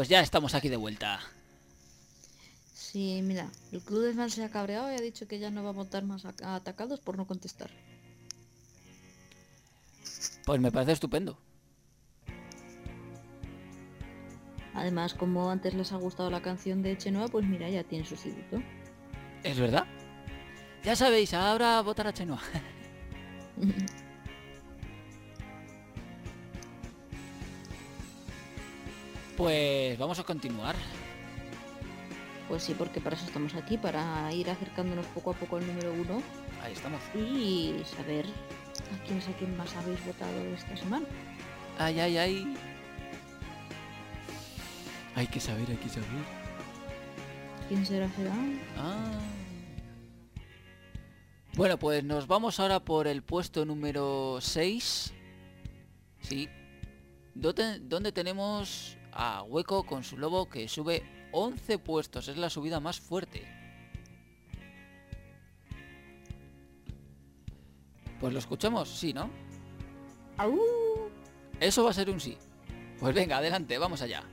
Pues 0.00 0.08
ya 0.08 0.22
estamos 0.22 0.54
aquí 0.54 0.70
de 0.70 0.78
vuelta. 0.78 1.20
Sí, 2.72 3.20
mira, 3.22 3.50
el 3.70 3.82
club 3.82 4.00
de 4.02 4.14
fans 4.14 4.32
se 4.32 4.42
ha 4.42 4.48
cabreado 4.48 4.90
y 4.90 4.94
ha 4.94 5.00
dicho 5.02 5.28
que 5.28 5.38
ya 5.38 5.50
no 5.50 5.62
va 5.62 5.68
a 5.68 5.72
votar 5.74 6.04
más 6.04 6.24
a- 6.24 6.32
a 6.42 6.54
atacados 6.54 7.00
por 7.00 7.18
no 7.18 7.26
contestar. 7.26 7.68
Pues 10.46 10.58
me 10.58 10.72
parece 10.72 10.92
estupendo. 10.92 11.36
Además, 14.72 15.12
como 15.12 15.50
antes 15.50 15.74
les 15.74 15.92
ha 15.92 15.96
gustado 15.96 16.30
la 16.30 16.40
canción 16.40 16.80
de 16.80 16.96
Chenoa, 16.96 17.28
pues 17.28 17.44
mira, 17.44 17.68
ya 17.68 17.84
tiene 17.84 18.06
sustituto. 18.06 18.62
¿Es 19.42 19.58
verdad? 19.60 19.84
Ya 20.82 20.96
sabéis, 20.96 21.34
ahora 21.34 21.78
votar 21.82 22.06
a 22.06 22.14
Chenoa. 22.14 22.40
Pues 29.40 29.96
vamos 29.96 30.18
a 30.18 30.24
continuar. 30.24 30.76
Pues 32.46 32.62
sí, 32.62 32.74
porque 32.76 33.00
para 33.00 33.16
eso 33.16 33.24
estamos 33.24 33.54
aquí, 33.54 33.78
para 33.78 34.30
ir 34.34 34.50
acercándonos 34.50 35.06
poco 35.06 35.30
a 35.30 35.34
poco 35.34 35.56
al 35.56 35.66
número 35.66 35.94
uno 35.94 36.22
Ahí 36.62 36.74
estamos. 36.74 37.00
y 37.14 37.74
saber 37.96 38.26
a 38.26 39.06
quién 39.06 39.16
es 39.16 39.28
a 39.28 39.32
quién 39.38 39.56
más 39.56 39.74
habéis 39.76 40.04
votado 40.04 40.38
esta 40.54 40.76
semana. 40.76 41.06
Ay, 41.78 42.00
ay, 42.00 42.18
ay. 42.18 42.54
Hay 45.14 45.26
que 45.26 45.40
saber, 45.40 45.70
hay 45.70 45.78
que 45.78 45.88
saber. 45.88 46.06
¿Quién 47.68 47.86
será 47.86 48.10
será? 48.10 48.34
Ah. 48.76 49.10
Bueno, 51.54 51.78
pues 51.78 52.04
nos 52.04 52.26
vamos 52.26 52.60
ahora 52.60 52.80
por 52.80 53.06
el 53.06 53.22
puesto 53.22 53.64
número 53.64 54.36
6. 54.42 55.14
Sí. 56.20 56.46
Donde 57.34 58.12
tenemos 58.12 58.98
a 59.12 59.42
Hueco 59.42 59.84
con 59.84 60.04
su 60.04 60.16
lobo 60.16 60.48
que 60.48 60.68
sube 60.68 61.02
11 61.32 61.78
puestos. 61.78 62.28
Es 62.28 62.36
la 62.36 62.50
subida 62.50 62.80
más 62.80 63.00
fuerte. 63.00 63.46
Pues 68.20 68.32
lo 68.32 68.38
escuchamos, 68.38 68.88
sí, 68.88 69.12
¿no? 69.12 69.30
Eso 71.58 71.84
va 71.84 71.90
a 71.90 71.94
ser 71.94 72.10
un 72.10 72.20
sí. 72.20 72.36
Pues 72.98 73.14
venga, 73.14 73.38
adelante, 73.38 73.78
vamos 73.78 74.02
allá. 74.02 74.24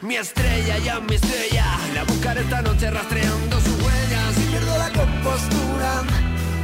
Mi 0.00 0.14
estrella, 0.14 0.78
ya 0.78 1.00
mi 1.00 1.14
estrella. 1.14 1.64
La 1.92 2.04
buscaré 2.04 2.42
esta 2.42 2.62
noche 2.62 2.88
rastreando 2.88 3.60
sus 3.60 3.74
huellas. 3.82 4.38
Y 4.38 4.50
pierdo 4.50 4.78
la 4.78 4.90
compostura 4.90 6.04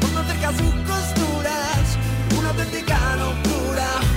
cuando 0.00 0.20
acerca 0.20 0.50
sus 0.52 0.74
costuras. 0.86 1.98
Una 2.38 2.50
auténtica 2.50 3.16
locura. 3.16 4.13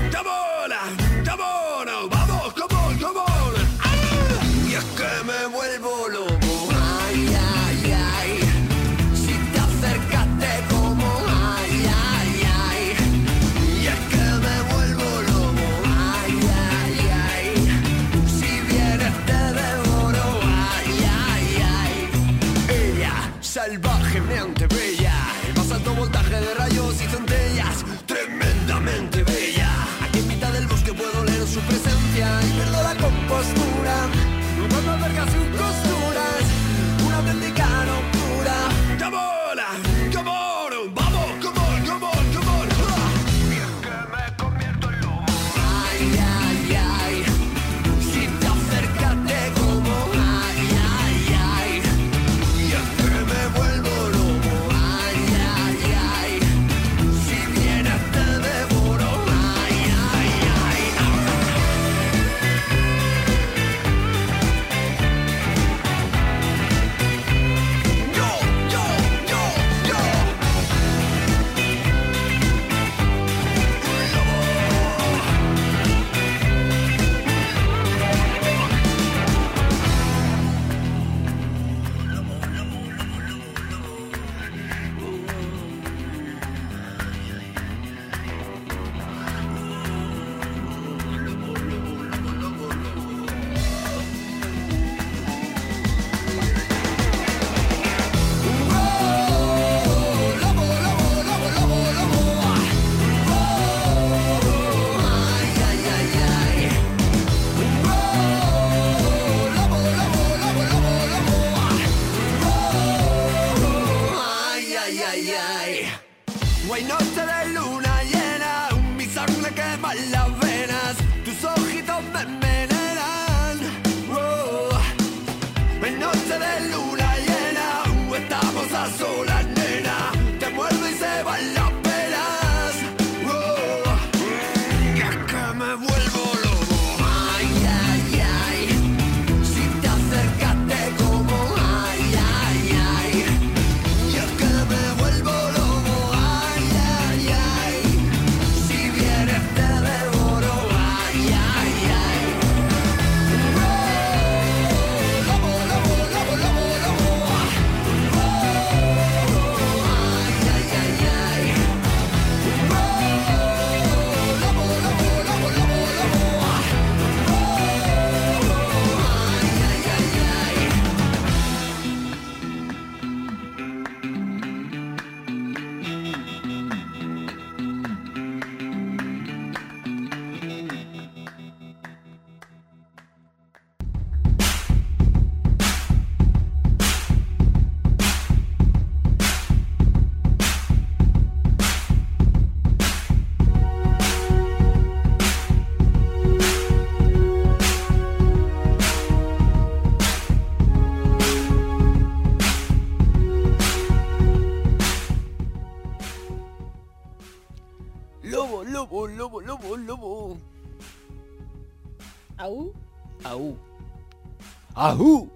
¡Ajú! 214.78 215.28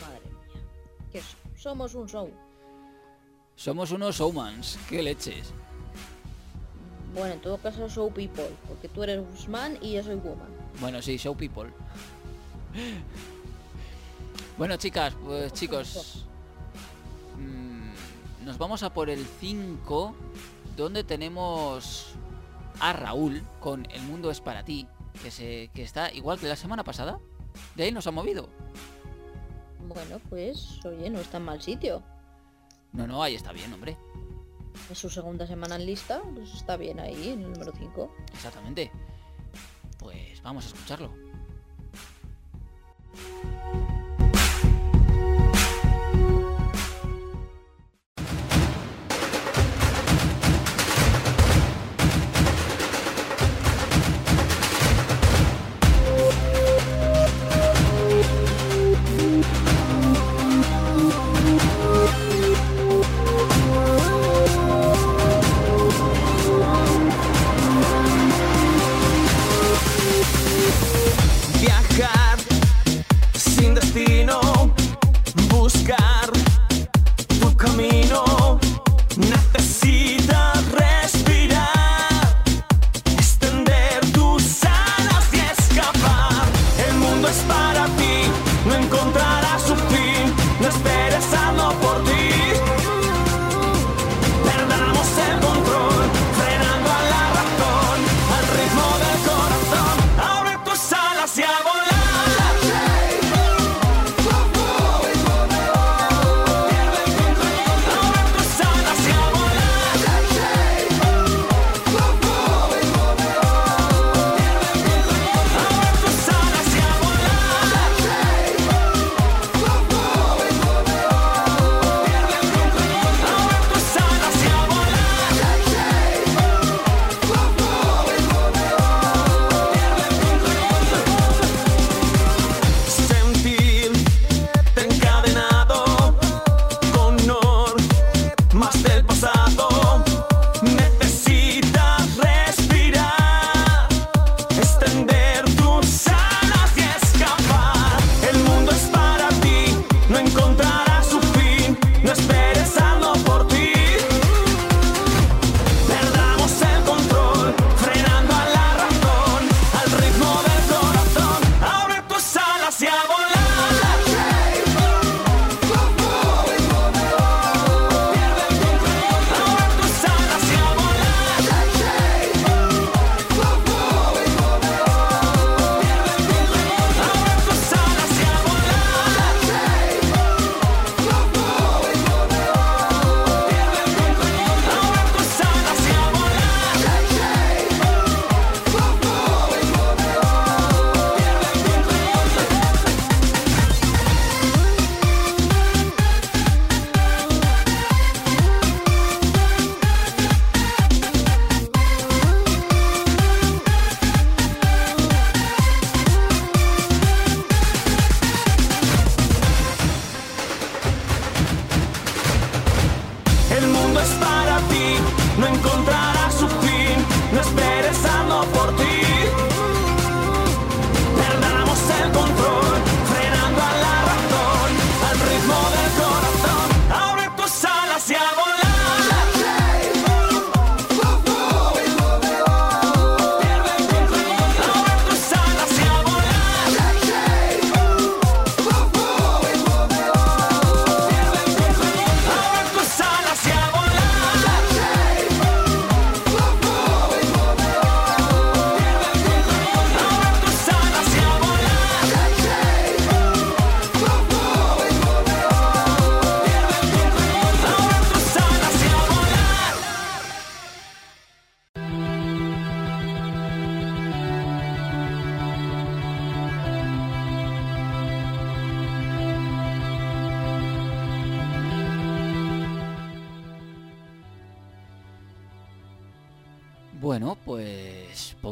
Madre 0.00 0.20
mía. 0.24 0.62
¿Qué 1.12 1.18
es? 1.18 1.36
Somos 1.54 1.94
un 1.94 2.08
show. 2.08 2.30
Somos 3.56 3.90
unos 3.90 4.16
showmans. 4.16 4.78
¿Qué 4.88 5.02
leches? 5.02 5.52
Bueno, 7.14 7.34
en 7.34 7.40
todo 7.42 7.58
caso, 7.58 7.86
show 7.90 8.10
people. 8.10 8.48
Porque 8.66 8.88
tú 8.88 9.02
eres 9.02 9.48
man 9.48 9.76
y 9.82 9.92
yo 9.92 10.02
soy 10.02 10.14
woman. 10.14 10.48
Bueno, 10.80 11.02
sí, 11.02 11.18
show 11.18 11.36
people. 11.36 11.70
Bueno, 14.56 14.76
chicas, 14.78 15.14
pues 15.22 15.52
chicos. 15.52 16.24
mm, 17.36 18.46
nos 18.46 18.56
vamos 18.56 18.82
a 18.82 18.94
por 18.94 19.10
el 19.10 19.26
5, 19.40 20.14
donde 20.74 21.04
tenemos 21.04 22.14
a 22.80 22.94
Raúl 22.94 23.42
con 23.60 23.84
El 23.90 24.02
mundo 24.02 24.30
es 24.30 24.40
para 24.40 24.64
ti, 24.64 24.86
que, 25.22 25.30
se, 25.30 25.70
que 25.74 25.82
está 25.82 26.12
igual 26.12 26.38
que 26.38 26.48
la 26.48 26.56
semana 26.56 26.84
pasada. 26.84 27.18
De 27.74 27.84
ahí 27.84 27.92
nos 27.92 28.06
ha 28.06 28.10
movido. 28.10 28.48
Bueno, 29.86 30.20
pues, 30.28 30.84
oye, 30.84 31.10
no 31.10 31.20
está 31.20 31.36
en 31.36 31.44
mal 31.44 31.60
sitio. 31.60 32.02
No, 32.92 33.06
no, 33.06 33.22
ahí 33.22 33.34
está 33.34 33.52
bien, 33.52 33.72
hombre. 33.72 33.96
Es 34.90 34.98
su 34.98 35.10
segunda 35.10 35.46
semana 35.46 35.76
en 35.76 35.86
lista, 35.86 36.22
pues 36.34 36.52
está 36.54 36.76
bien 36.76 37.00
ahí, 37.00 37.30
en 37.30 37.42
el 37.42 37.52
número 37.52 37.72
5. 37.76 38.14
Exactamente. 38.32 38.90
Pues 39.98 40.42
vamos 40.42 40.64
a 40.64 40.68
escucharlo. 40.68 41.12
Sin 73.34 73.74
destino, 73.74 74.40
buscar 75.50 76.21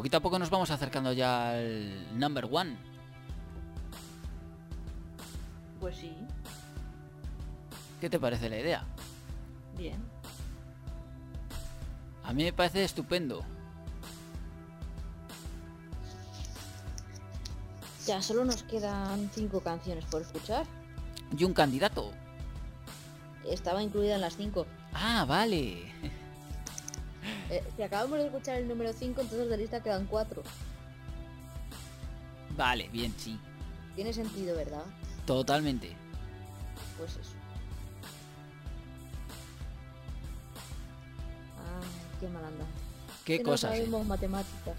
poquito 0.01 0.17
a 0.17 0.19
poco 0.19 0.39
nos 0.39 0.49
vamos 0.49 0.71
acercando 0.71 1.13
ya 1.13 1.51
al 1.51 2.17
number 2.17 2.49
one. 2.51 2.75
Pues 5.79 5.95
sí, 5.95 6.11
¿Qué 7.99 8.09
te 8.09 8.19
parece 8.19 8.49
la 8.49 8.57
idea? 8.57 8.83
bien. 9.77 10.03
A 12.23 12.33
mí 12.33 12.43
me 12.43 12.51
parece 12.51 12.83
estupendo. 12.83 13.45
Ya 18.07 18.23
solo 18.23 18.43
nos 18.43 18.63
quedan 18.63 19.29
cinco 19.31 19.59
canciones 19.59 20.05
por 20.05 20.23
escuchar. 20.23 20.65
Y 21.37 21.43
un 21.43 21.53
candidato. 21.53 22.11
Estaba 23.47 23.83
incluida 23.83 24.15
en 24.15 24.21
las 24.21 24.35
cinco. 24.35 24.65
Ah, 24.93 25.25
vale. 25.27 25.93
Eh, 27.49 27.63
si 27.75 27.83
acabamos 27.83 28.17
de 28.19 28.25
escuchar 28.25 28.57
el 28.57 28.67
número 28.67 28.93
5, 28.93 29.21
entonces 29.21 29.49
de 29.49 29.57
lista 29.57 29.81
quedan 29.83 30.05
cuatro. 30.05 30.41
Vale, 32.55 32.89
bien, 32.89 33.13
sí. 33.17 33.39
Tiene 33.95 34.13
sentido, 34.13 34.55
¿verdad? 34.55 34.83
Totalmente. 35.25 35.95
Pues 36.97 37.11
eso. 37.17 37.31
Ay, 41.57 41.87
qué 42.19 42.27
mal 42.29 42.45
anda. 42.45 42.65
¿Qué 43.25 43.37
Que 43.37 43.43
cosas, 43.43 43.71
No 43.71 43.75
eh? 43.75 43.79
sabemos 43.79 44.05
matemáticas. 44.07 44.77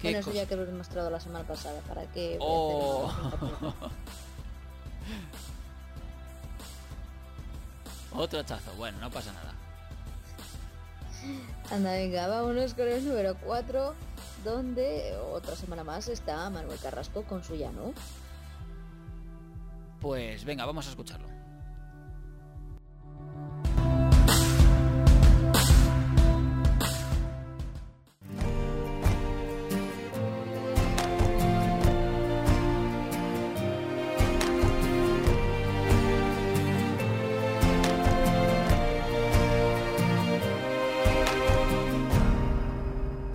¿Qué 0.00 0.08
bueno, 0.08 0.18
eso 0.20 0.32
ya 0.32 0.46
que 0.46 0.54
lo 0.56 0.62
he 0.62 0.66
demostrado 0.66 1.10
la 1.10 1.18
semana 1.20 1.44
pasada. 1.46 1.80
¿Para 1.80 2.04
qué? 2.12 2.36
Oh. 2.40 3.12
Otro 8.12 8.40
hachazo. 8.40 8.72
Bueno, 8.76 8.98
no 8.98 9.10
pasa 9.10 9.32
nada. 9.32 9.54
Anda, 11.70 11.92
venga, 11.92 12.26
vámonos 12.28 12.74
con 12.74 12.88
el 12.88 13.06
número 13.06 13.36
4, 13.44 13.94
donde 14.44 15.16
otra 15.32 15.54
semana 15.56 15.84
más 15.84 16.08
está 16.08 16.48
Manuel 16.50 16.78
Carrasco 16.78 17.22
con 17.22 17.44
su 17.44 17.54
llano. 17.56 17.92
Pues 20.00 20.44
venga, 20.44 20.64
vamos 20.64 20.86
a 20.86 20.90
escucharlo. 20.90 21.37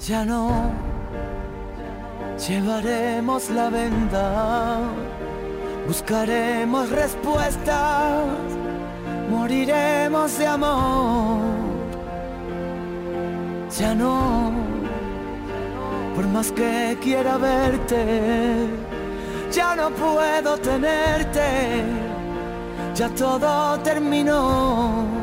Ya 0.07 0.25
no 0.25 0.69
llevaremos 2.45 3.49
la 3.49 3.69
venda, 3.69 4.79
buscaremos 5.87 6.89
respuestas, 6.89 8.25
moriremos 9.31 10.37
de 10.37 10.45
amor. 10.45 11.39
Ya 13.79 13.95
no, 13.95 14.51
por 16.15 16.27
más 16.27 16.51
que 16.51 16.97
quiera 17.01 17.37
verte, 17.37 18.67
ya 19.53 19.73
no 19.73 19.89
puedo 19.91 20.57
tenerte, 20.57 21.81
ya 22.93 23.07
todo 23.07 23.79
terminó. 23.79 25.22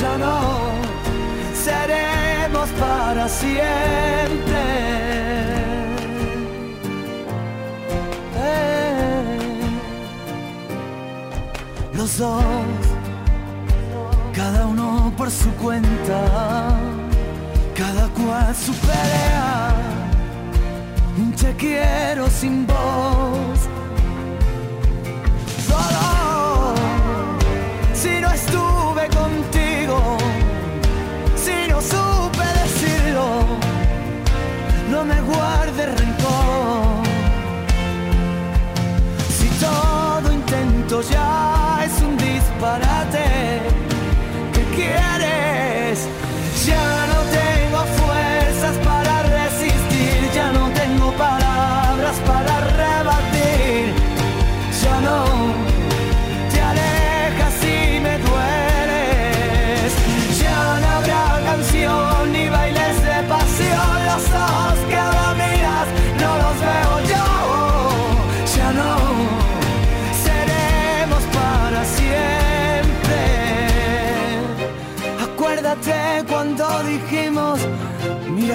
Ya 0.00 0.16
no 0.16 0.38
seremos 1.54 2.68
para 2.78 3.28
siempre. 3.28 4.62
Eh. 8.36 9.60
Los 11.94 12.18
dos, 12.18 12.44
cada 14.34 14.66
uno 14.66 15.12
por 15.16 15.30
su 15.30 15.50
cuenta, 15.54 16.78
cada 17.76 18.08
cual 18.08 18.54
su 18.54 18.72
pelea. 18.74 19.58
Te 21.48 21.54
quiero 21.54 22.28
sin 22.28 22.66
voz. 22.66 23.60
Solo 25.68 26.27
guarde 35.78 36.07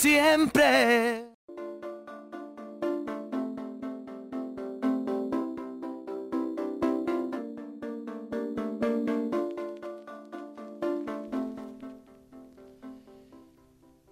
siempre. 0.00 1.26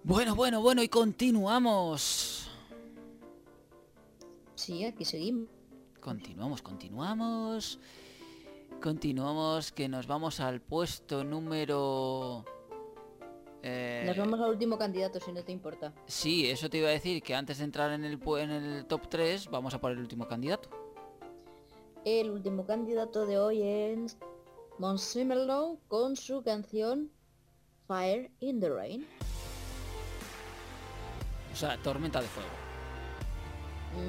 Bueno, 0.03 0.35
bueno, 0.35 0.61
bueno, 0.61 0.83
y 0.83 0.89
continuamos. 0.89 2.49
Sí, 4.55 4.85
aquí 4.85 5.05
seguimos. 5.05 5.49
Continuamos, 5.99 6.61
continuamos. 6.61 7.79
Continuamos, 8.79 9.71
que 9.71 9.89
nos 9.89 10.05
vamos 10.05 10.39
al 10.39 10.61
puesto 10.61 11.23
número... 11.23 12.45
eh, 13.63 14.03
Nos 14.05 14.17
vamos 14.17 14.39
al 14.39 14.49
último 14.51 14.77
candidato, 14.77 15.19
si 15.19 15.31
no 15.31 15.43
te 15.43 15.51
importa. 15.51 15.93
Sí, 16.05 16.49
eso 16.49 16.69
te 16.69 16.77
iba 16.77 16.89
a 16.89 16.91
decir, 16.91 17.21
que 17.21 17.35
antes 17.35 17.57
de 17.57 17.65
entrar 17.65 17.91
en 17.91 18.05
el, 18.05 18.19
en 18.37 18.51
el 18.51 18.85
top 18.85 19.07
3, 19.09 19.49
vamos 19.49 19.73
a 19.73 19.79
por 19.79 19.91
el 19.91 19.99
último 19.99 20.27
candidato. 20.27 20.69
El 22.05 22.29
último 22.29 22.65
candidato 22.65 23.25
de 23.25 23.37
hoy 23.37 23.61
es 23.61 24.17
Monsimerlow 24.77 25.79
con 25.87 26.15
su 26.15 26.41
canción 26.41 27.11
Fire 27.87 28.31
in 28.39 28.59
the 28.59 28.69
Rain. 28.69 29.05
O 31.51 31.55
sea, 31.55 31.77
Tormenta 31.77 32.21
de 32.21 32.27
Fuego. 32.27 32.49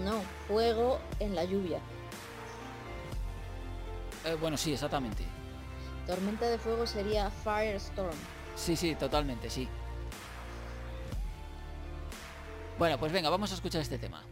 No, 0.04 0.20
fuego 0.46 1.00
en 1.18 1.34
la 1.34 1.44
lluvia. 1.44 1.80
Eh, 4.24 4.36
bueno, 4.40 4.56
sí, 4.56 4.72
exactamente. 4.72 5.24
Tormenta 6.06 6.46
de 6.46 6.58
fuego 6.58 6.86
sería 6.86 7.30
Firestorm. 7.30 8.16
Sí, 8.56 8.76
sí, 8.76 8.94
totalmente, 8.94 9.48
sí. 9.48 9.68
Bueno, 12.78 12.98
pues 12.98 13.12
venga, 13.12 13.28
vamos 13.28 13.50
a 13.52 13.54
escuchar 13.54 13.82
este 13.82 13.98
tema. 13.98 14.22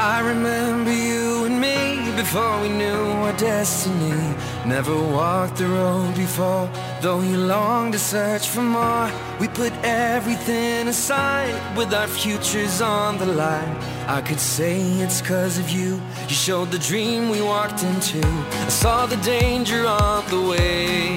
I 0.00 0.20
remember 0.20 0.92
you 0.92 1.46
and 1.46 1.60
me 1.60 2.12
before 2.16 2.60
we 2.60 2.68
knew 2.68 3.24
our 3.24 3.32
destiny. 3.32 4.37
Never 4.68 4.94
walked 4.94 5.56
the 5.56 5.66
road 5.66 6.14
before, 6.14 6.70
though 7.00 7.22
you 7.22 7.38
longed 7.38 7.94
to 7.94 7.98
search 7.98 8.46
for 8.48 8.60
more. 8.60 9.10
We 9.40 9.48
put 9.48 9.72
everything 9.82 10.88
aside 10.88 11.56
with 11.74 11.94
our 11.94 12.06
futures 12.06 12.82
on 12.82 13.16
the 13.16 13.24
line. 13.24 13.74
I 14.06 14.20
could 14.20 14.38
say 14.38 14.78
it's 15.00 15.22
cause 15.22 15.58
of 15.58 15.70
you. 15.70 15.98
You 16.28 16.34
showed 16.34 16.70
the 16.70 16.78
dream 16.80 17.30
we 17.30 17.40
walked 17.40 17.82
into. 17.82 18.20
I 18.68 18.68
saw 18.68 19.06
the 19.06 19.16
danger 19.16 19.86
on 19.86 20.26
the 20.28 20.42
way. 20.50 21.14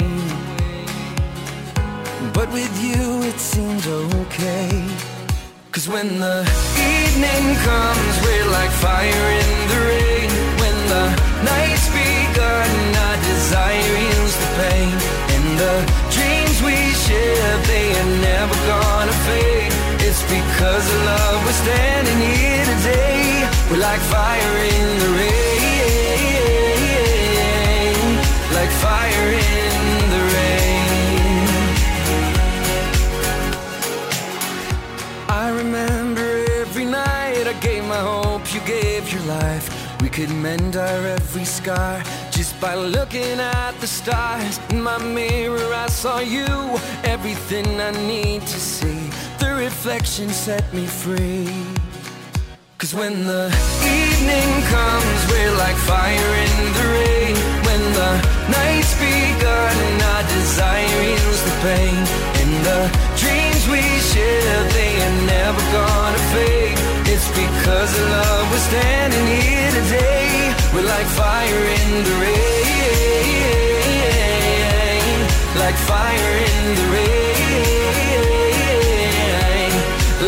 But 2.34 2.50
with 2.54 2.74
you 2.82 3.22
it 3.24 3.38
seemed 3.38 3.86
okay. 4.22 4.72
Cause 5.74 5.90
when 5.90 6.08
the 6.22 6.40
evening 6.96 7.46
comes, 7.68 8.14
we're 8.24 8.50
like 8.50 8.72
fire 8.72 9.28
in 9.44 9.52
the 9.72 9.80
rain. 9.90 10.30
When 10.62 10.78
the 10.94 11.06
night's 11.44 11.81
begun, 12.32 12.96
our 12.96 13.18
desire 13.18 13.96
heals 14.04 14.36
the 14.42 14.50
pain. 14.62 14.96
And 15.36 15.46
the 15.60 15.76
dreams 16.16 16.58
we 16.64 16.76
share, 17.06 17.58
they 17.68 17.88
are 18.00 18.12
never 18.22 18.56
gonna 18.68 19.16
fade. 19.28 19.74
It's 20.08 20.24
because 20.24 20.86
of 20.94 21.00
love 21.06 21.46
we're 21.46 21.62
standing 21.66 22.20
here 22.36 22.66
today. 22.74 23.50
We're 23.70 23.84
like 23.90 24.02
fire 24.16 24.56
in 24.78 25.00
the 25.04 25.10
rain. 25.20 25.40
Like 28.58 28.72
fire 28.86 29.28
in 29.50 30.10
the 30.14 30.22
rain. 30.36 31.48
I 35.30 35.46
remember 35.62 36.28
every 36.62 36.86
night 36.86 37.46
I 37.48 37.56
gave 37.62 37.84
my 37.86 38.02
hope, 38.12 38.54
you 38.54 38.62
gave 38.62 39.12
your 39.14 39.24
life. 39.24 39.68
We 40.02 40.10
could 40.10 40.32
mend 40.32 40.76
our 40.76 41.06
every 41.18 41.46
scar 41.46 42.04
by 42.62 42.76
looking 42.76 43.40
at 43.40 43.72
the 43.82 43.88
stars. 43.88 44.60
In 44.70 44.84
my 44.84 45.00
mirror, 45.00 45.74
I 45.74 45.88
saw 45.88 46.20
you, 46.20 46.46
everything 47.04 47.66
I 47.82 47.92
need 48.06 48.42
to 48.42 48.60
see. 48.60 49.02
The 49.40 49.56
reflection 49.56 50.30
set 50.30 50.72
me 50.72 50.86
free. 50.86 51.50
Cause 52.78 52.94
when 52.94 53.26
the 53.26 53.46
evening 53.82 54.52
comes, 54.76 55.20
we're 55.32 55.56
like 55.58 55.76
fire 55.90 56.32
in 56.46 56.58
the 56.78 56.86
rain. 56.98 57.36
When 57.68 57.84
the 58.00 58.12
night's 58.56 58.94
begun, 59.02 59.78
our 60.14 60.24
desire 60.38 61.02
heals 61.02 61.42
the 61.48 61.56
pain. 61.66 62.02
And 62.42 62.52
the 62.70 62.82
dreams 63.22 63.64
we 63.74 63.82
share, 64.14 64.64
they 64.78 64.94
are 65.06 65.18
never 65.36 65.64
gonna 65.78 66.24
fade. 66.34 66.78
It's 67.14 67.28
because 67.30 67.92
of 68.00 68.06
love 68.10 68.52
we're 68.52 68.66
standing 68.70 69.28
here 69.42 69.72
today. 69.72 70.51
We're 70.74 70.84
like 70.84 71.08
fire 71.08 71.64
in 71.80 72.04
the 72.06 72.16
rain. 72.24 72.42
Like 75.60 75.76
fire 75.76 76.34
in 76.48 76.76
the 76.80 76.86
rain. 76.96 77.32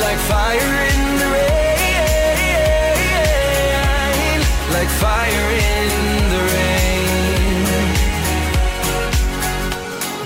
Like 0.05 0.19
fire 0.31 0.73
in 0.89 0.99
the 1.21 1.27
rain. 1.37 1.63
Like 4.75 4.91
fire 5.03 5.49
in 5.71 5.89
the 6.33 6.41
rain. 6.53 7.65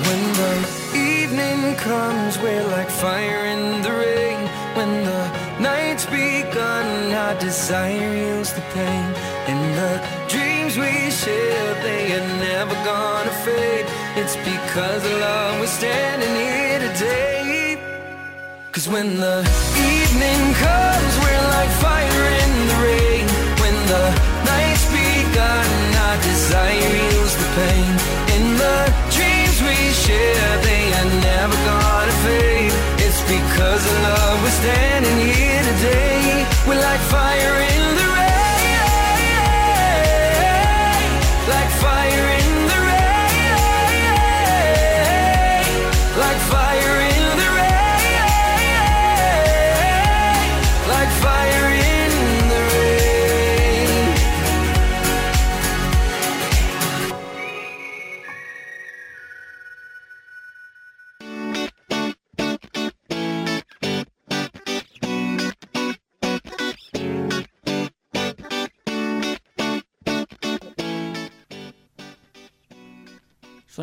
When 0.08 0.22
the 0.42 0.54
evening 0.98 1.60
comes, 1.76 2.34
we're 2.40 2.68
like 2.76 2.90
fire 2.90 3.46
in 3.54 3.84
the 3.84 3.92
rain. 3.92 4.40
When 4.76 4.92
the 5.06 5.24
night's 5.62 6.06
begun, 6.08 7.14
our 7.14 7.36
desire 7.40 8.14
heals 8.16 8.52
the 8.54 8.62
pain. 8.74 9.14
The 9.78 10.02
dreams 10.28 10.76
we 10.76 11.12
share, 11.12 11.74
they 11.84 12.12
are 12.18 12.28
never 12.50 12.74
gonna 12.84 13.36
fade. 13.46 13.86
It's 14.16 14.36
because 14.38 15.06
of 15.06 15.12
love 15.22 15.60
we're 15.60 15.68
standing 15.68 16.34
here 16.34 16.80
today. 16.80 17.78
Cause 18.72 18.88
when 18.90 19.20
the 19.20 19.38
evening 19.78 20.42
comes, 20.66 21.14
we're 21.22 21.48
like 21.58 21.72
fire 21.86 22.26
in 22.42 22.52
the 22.72 22.78
rain. 22.90 23.26
When 23.62 23.78
the 23.94 24.06
night's 24.50 24.86
begun, 24.90 25.70
our 26.06 26.18
desire 26.26 26.90
heals 26.98 27.36
the 27.38 27.50
pain. 27.62 27.94
In 28.34 28.46
the 28.58 28.78
dreams 29.14 29.58
we 29.62 29.78
share, 29.94 30.54
they 30.66 30.86
are 30.98 31.10
never 31.30 31.58
gonna 31.70 32.18
fade. 32.26 32.74
It's 33.06 33.22
because 33.30 33.84
of 33.86 33.98
love 34.10 34.42
we're 34.42 34.58
standing 34.58 35.20
here 35.22 35.64
today. 35.70 36.48
We're 36.66 36.82
like 36.82 37.04
fire 37.14 37.58
in 37.62 37.84
the 37.94 38.08
rain. 38.18 38.37
Like 41.48 41.70
fire 41.80 42.37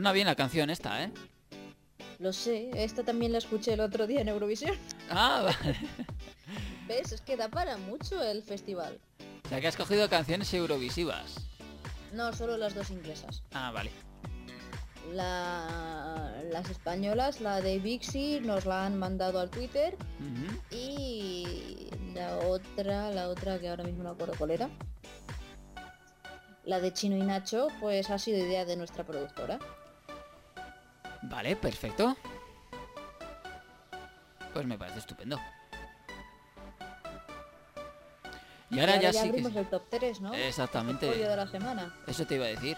Suena 0.05 0.13
bien 0.13 0.27
la 0.27 0.35
canción 0.35 0.69
esta, 0.69 1.03
¿eh? 1.03 1.11
Lo 2.19 2.35
sé, 2.35 2.69
esta 2.75 3.03
también 3.05 3.33
la 3.33 3.39
escuché 3.39 3.73
el 3.73 3.81
otro 3.81 4.07
día 4.07 4.21
en 4.21 4.29
Eurovisión. 4.29 4.77
Ah, 5.09 5.41
vale. 5.45 5.79
¿Ves? 6.87 7.13
Es 7.13 7.23
que 7.23 7.39
da 7.39 7.49
para 7.49 7.79
mucho 7.79 8.23
el 8.23 8.43
festival. 8.43 8.99
O 9.47 9.49
sea 9.49 9.63
que 9.63 9.67
has 9.67 9.79
cogido 9.79 10.07
canciones 10.11 10.53
eurovisivas. 10.53 11.37
No, 12.13 12.35
solo 12.35 12.59
las 12.59 12.75
dos 12.75 12.91
inglesas. 12.91 13.43
Ah, 13.55 13.71
vale. 13.73 13.91
La- 15.15 16.35
las 16.53 16.69
españolas, 16.69 17.41
la 17.41 17.63
de 17.63 17.79
Vixi, 17.79 18.41
nos 18.41 18.67
la 18.67 18.85
han 18.85 18.99
mandado 18.99 19.41
al 19.41 19.49
Twitter. 19.49 19.97
Y 20.71 21.89
la 22.13 22.37
otra, 22.41 23.11
la 23.11 23.31
otra 23.31 23.59
que 23.59 23.71
ahora 23.71 23.85
mismo 23.85 24.03
no 24.03 24.11
me 24.11 24.15
acuerdo 24.17 24.35
cuál 24.37 24.51
era. 24.51 24.69
La 26.67 26.79
de 26.81 26.93
Chino 26.93 27.17
y 27.17 27.23
Nacho, 27.23 27.69
pues 27.81 28.11
ha 28.11 28.19
sido 28.19 28.37
idea 28.45 28.67
de 28.67 28.77
nuestra 28.77 29.03
productora. 29.07 29.59
Vale, 31.25 31.57
perfecto. 31.57 32.17
Pues 34.53 34.67
me 34.67 34.79
parece 34.79 34.99
estupendo. 35.01 35.39
Y 38.71 38.81
ahora 38.81 39.01
ya 39.01 39.13
sí 39.13 39.21
que... 39.21 39.29
abrimos 39.29 39.57
el 39.57 39.67
top 39.67 39.83
3, 39.91 40.21
¿no? 40.21 40.35
Exactamente. 40.35 41.07
El 41.07 41.15
pollo 41.15 41.29
de 41.31 41.37
la 41.37 41.47
semana. 41.47 41.95
Eso 42.07 42.27
te 42.27 42.37
iba 42.37 42.45
a 42.45 42.49
decir. 42.49 42.77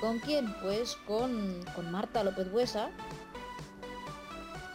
¿Con 0.00 0.18
quién? 0.20 0.54
Pues 0.62 0.96
con, 1.06 1.64
con 1.74 1.90
Marta 1.90 2.22
López 2.22 2.50
Buesa, 2.50 2.90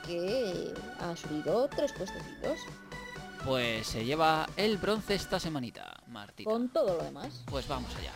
que 0.06 0.74
ha 1.00 1.16
subido 1.16 1.68
tres 1.70 1.94
puestecitos. 1.94 2.60
Pues 3.46 3.88
se 3.88 4.06
lleva 4.06 4.48
el 4.58 4.78
bronce 4.78 5.16
esta 5.16 5.40
semanita, 5.40 6.02
Martín. 6.08 6.46
Con 6.46 6.70
todo 6.70 6.98
lo 6.98 7.04
demás. 7.04 7.44
Pues 7.50 7.68
vamos 7.68 7.94
allá. 7.96 8.14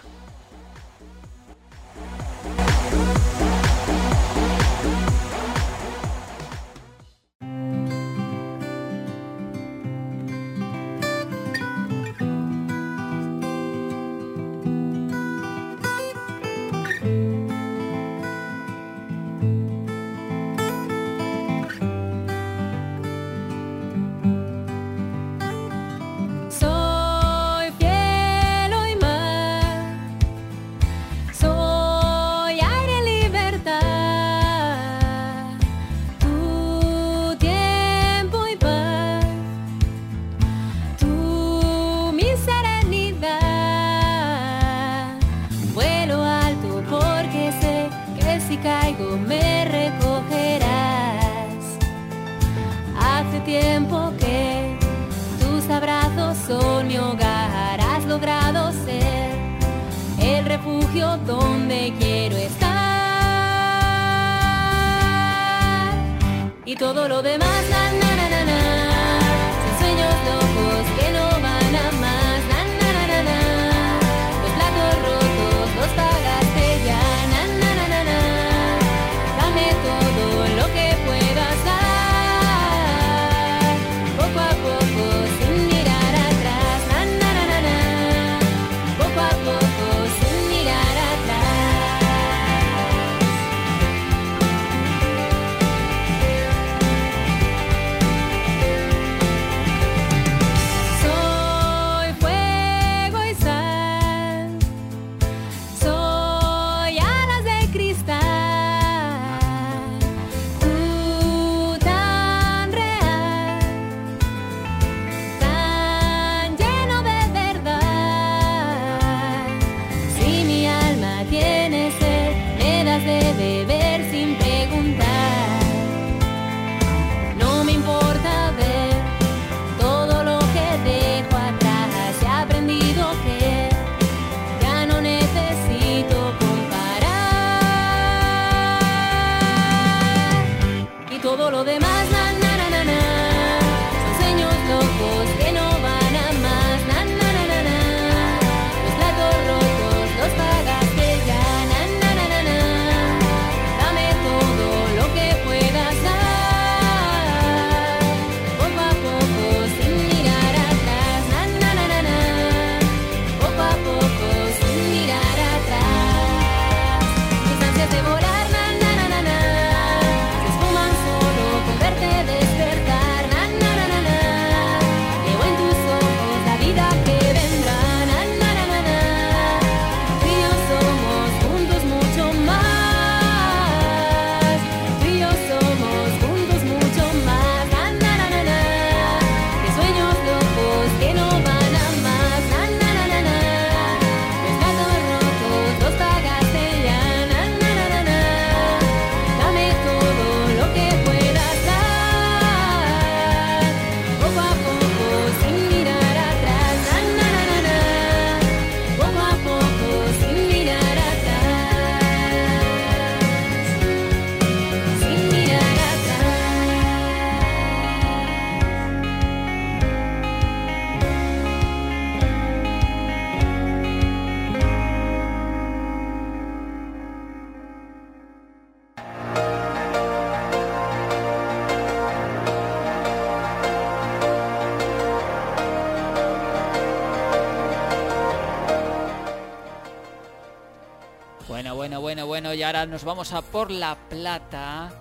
Nos 242.86 243.04
vamos 243.04 243.34
a 243.34 243.42
por 243.42 243.72
La 243.72 243.96
Plata. 244.08 244.92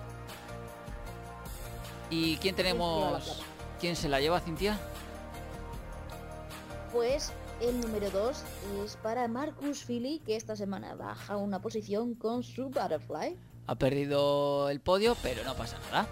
¿Y 2.09 2.37
quién 2.37 2.55
pues 2.55 2.65
tenemos? 2.65 3.43
¿Quién 3.79 3.95
se 3.95 4.09
la 4.09 4.19
lleva, 4.19 4.39
Cintia? 4.39 4.79
Pues 6.91 7.31
el 7.61 7.79
número 7.79 8.09
2 8.09 8.43
es 8.83 8.95
para 8.97 9.27
Marcus 9.27 9.83
Philly, 9.83 10.19
que 10.19 10.35
esta 10.35 10.55
semana 10.55 10.95
baja 10.95 11.37
una 11.37 11.61
posición 11.61 12.15
con 12.15 12.41
su 12.41 12.69
Butterfly. 12.69 13.37
Ha 13.67 13.75
perdido 13.75 14.69
el 14.69 14.79
podio, 14.79 15.15
pero 15.21 15.43
no 15.43 15.53
pasa 15.53 15.77
nada. 15.91 16.07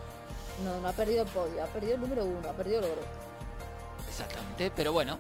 No, 0.64 0.80
no 0.82 0.88
ha 0.88 0.94
perdido 0.94 1.24
el 1.24 1.30
podio, 1.30 1.64
ha 1.64 1.68
perdido 1.68 1.96
el 1.96 2.02
número 2.02 2.26
1, 2.26 2.48
ha 2.48 2.54
perdido 2.54 2.80
el 2.80 2.86
oro. 2.86 3.02
Exactamente, 4.08 4.72
pero 4.76 4.94
bueno. 4.94 5.18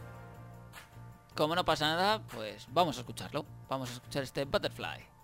Como 1.35 1.55
no 1.55 1.65
pasa 1.65 1.87
nada, 1.87 2.21
pues 2.27 2.67
vamos 2.69 2.97
a 2.97 2.99
escucharlo. 2.99 3.45
Vamos 3.67 3.89
a 3.89 3.93
escuchar 3.93 4.23
este 4.23 4.45
Butterfly. 4.45 5.14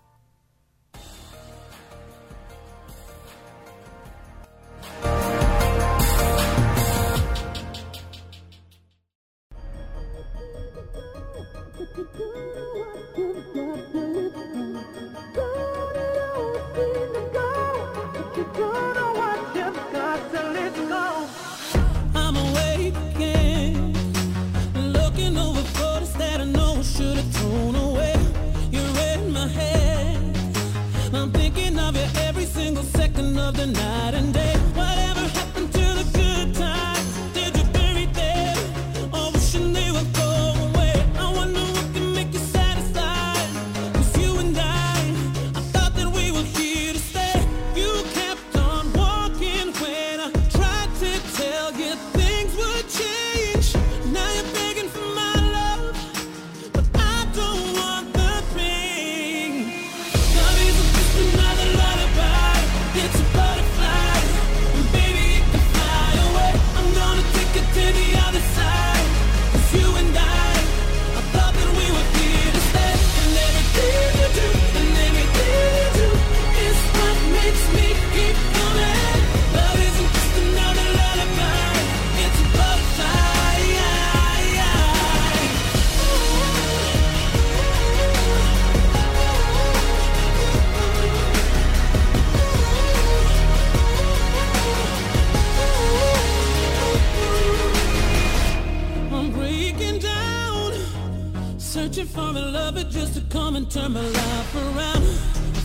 searching 102.02 102.14
for 102.14 102.38
a 102.38 102.42
lover 102.42 102.84
just 102.84 103.14
to 103.14 103.20
come 103.30 103.56
and 103.56 103.70
turn 103.70 103.92
my 103.92 104.00
life 104.00 104.54
around. 104.54 105.61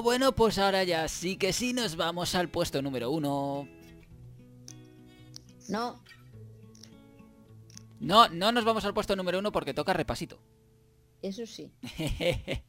Bueno, 0.00 0.32
pues 0.32 0.58
ahora 0.58 0.84
ya 0.84 1.08
sí 1.08 1.36
que 1.36 1.52
sí 1.52 1.72
nos 1.72 1.96
vamos 1.96 2.34
al 2.34 2.48
puesto 2.48 2.80
número 2.80 3.10
uno. 3.10 3.68
No. 5.68 6.02
No, 8.00 8.28
no 8.28 8.52
nos 8.52 8.64
vamos 8.64 8.84
al 8.84 8.94
puesto 8.94 9.14
número 9.16 9.38
uno 9.38 9.52
porque 9.52 9.74
toca 9.74 9.92
repasito. 9.92 10.38
Eso 11.20 11.46
sí. 11.46 11.72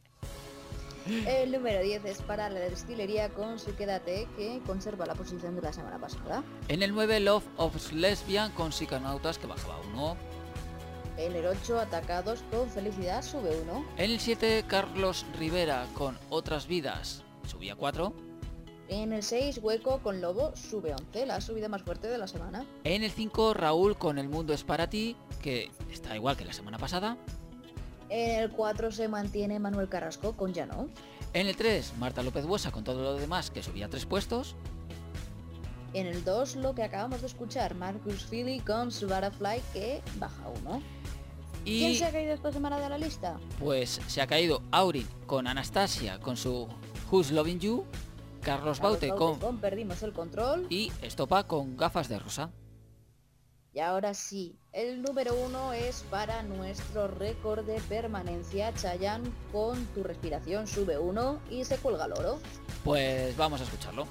El 1.06 1.52
número 1.52 1.82
10 1.82 2.04
es 2.06 2.22
para 2.22 2.48
la 2.48 2.60
destilería 2.60 3.28
con 3.28 3.58
su 3.58 3.76
Quédate, 3.76 4.26
que 4.36 4.60
conserva 4.66 5.04
la 5.04 5.14
posición 5.14 5.54
de 5.54 5.60
la 5.60 5.72
semana 5.72 5.98
pasada. 5.98 6.42
En 6.68 6.82
el 6.82 6.94
9, 6.94 7.20
Love 7.20 7.44
of 7.58 7.92
Lesbian 7.92 8.52
con 8.52 8.72
Psiconautas, 8.72 9.38
que 9.38 9.46
bajaba 9.46 9.80
uno. 9.92 10.16
En 11.16 11.36
el 11.36 11.46
8, 11.46 11.78
Atacados 11.78 12.42
con 12.50 12.68
Felicidad 12.68 13.22
sube 13.22 13.56
1. 13.62 13.86
En 13.98 14.10
el 14.10 14.18
7, 14.18 14.64
Carlos 14.66 15.24
Rivera 15.38 15.86
con 15.94 16.18
Otras 16.28 16.66
Vidas 16.66 17.22
subía 17.46 17.76
4. 17.76 18.12
En 18.88 19.12
el 19.12 19.22
6, 19.22 19.60
Hueco 19.62 20.00
con 20.00 20.20
Lobo 20.20 20.54
sube 20.56 20.92
11, 20.92 21.26
la 21.26 21.40
subida 21.40 21.68
más 21.68 21.82
fuerte 21.82 22.08
de 22.08 22.18
la 22.18 22.26
semana. 22.26 22.66
En 22.82 23.04
el 23.04 23.12
5, 23.12 23.54
Raúl 23.54 23.96
con 23.96 24.18
El 24.18 24.28
Mundo 24.28 24.52
es 24.52 24.64
para 24.64 24.90
ti, 24.90 25.16
que 25.40 25.70
está 25.90 26.16
igual 26.16 26.36
que 26.36 26.44
la 26.44 26.52
semana 26.52 26.78
pasada. 26.78 27.16
En 28.10 28.42
el 28.42 28.50
4 28.50 28.90
se 28.90 29.06
mantiene 29.06 29.60
Manuel 29.60 29.88
Carrasco 29.88 30.32
con 30.32 30.52
Ya 30.52 30.66
no. 30.66 30.88
En 31.32 31.46
el 31.46 31.56
3, 31.56 31.94
Marta 31.98 32.22
López 32.22 32.44
Buesa 32.44 32.72
con 32.72 32.82
todo 32.82 33.02
lo 33.02 33.14
demás, 33.14 33.50
que 33.50 33.62
subía 33.62 33.88
3 33.88 34.04
puestos. 34.04 34.56
En 35.94 36.08
el 36.08 36.24
2, 36.24 36.56
lo 36.56 36.74
que 36.74 36.82
acabamos 36.82 37.20
de 37.20 37.28
escuchar, 37.28 37.76
Marcus 37.76 38.24
Philly 38.24 38.58
con 38.58 38.90
su 38.90 39.06
Butterfly, 39.06 39.62
que 39.72 40.02
baja 40.18 40.48
1. 40.62 40.82
Y 41.64 41.78
¿Quién 41.78 41.94
se 41.94 42.04
ha 42.04 42.12
caído 42.12 42.34
esta 42.34 42.52
semana 42.52 42.78
de 42.78 42.88
la 42.88 42.98
lista? 42.98 43.38
pues 43.58 44.00
se 44.06 44.20
ha 44.20 44.26
caído 44.26 44.62
Aurin 44.70 45.06
con 45.26 45.46
Anastasia 45.46 46.18
con 46.20 46.36
su 46.36 46.68
Who's 47.10 47.30
Loving 47.30 47.58
You, 47.60 47.84
Carlos 48.42 48.80
Baute 48.80 49.08
Carlos 49.08 49.38
con 49.38 49.58
Perdimos 49.58 50.02
el 50.02 50.12
control. 50.12 50.66
y 50.68 50.92
Estopa 51.00 51.44
con 51.46 51.76
gafas 51.76 52.08
de 52.08 52.18
rosa. 52.18 52.50
Y 53.72 53.80
ahora 53.80 54.14
sí, 54.14 54.56
el 54.72 55.02
número 55.02 55.34
uno 55.34 55.72
es 55.72 56.04
para 56.08 56.42
nuestro 56.44 57.08
récord 57.08 57.64
de 57.64 57.80
permanencia. 57.88 58.72
Chayanne 58.74 59.28
con 59.50 59.84
tu 59.86 60.04
respiración 60.04 60.68
sube 60.68 60.96
uno 60.96 61.40
y 61.50 61.64
se 61.64 61.76
cuelga 61.78 62.04
el 62.04 62.12
oro. 62.12 62.38
Pues 62.84 63.36
vamos 63.36 63.60
a 63.60 63.64
escucharlo. 63.64 64.06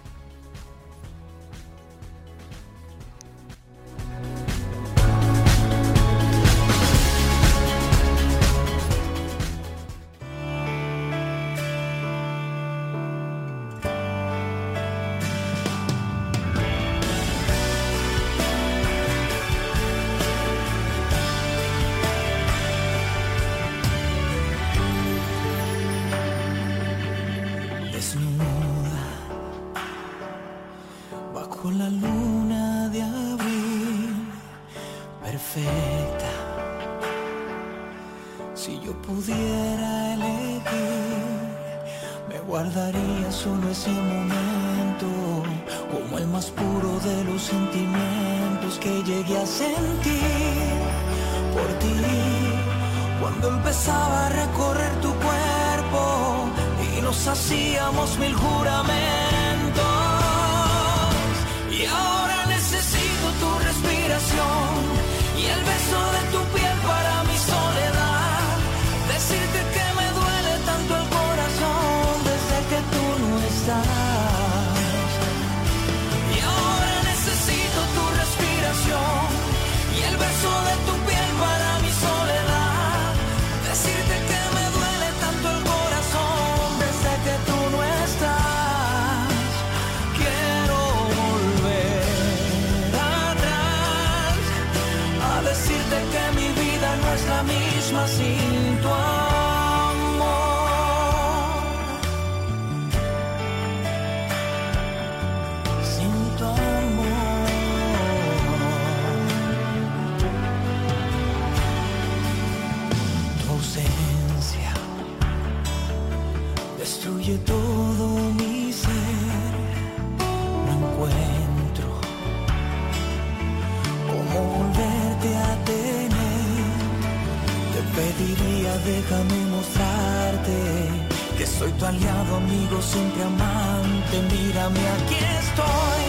Siempre 132.82 133.24
amante. 133.24 134.16
Mírame, 134.32 134.80
aquí 134.98 135.20
estoy 135.42 136.06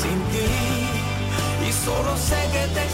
sin 0.00 0.18
ti. 0.32 1.68
Y 1.68 1.72
solo 1.72 2.16
sé 2.16 2.40
que 2.52 2.66
te 2.74 2.84
he 2.84 2.90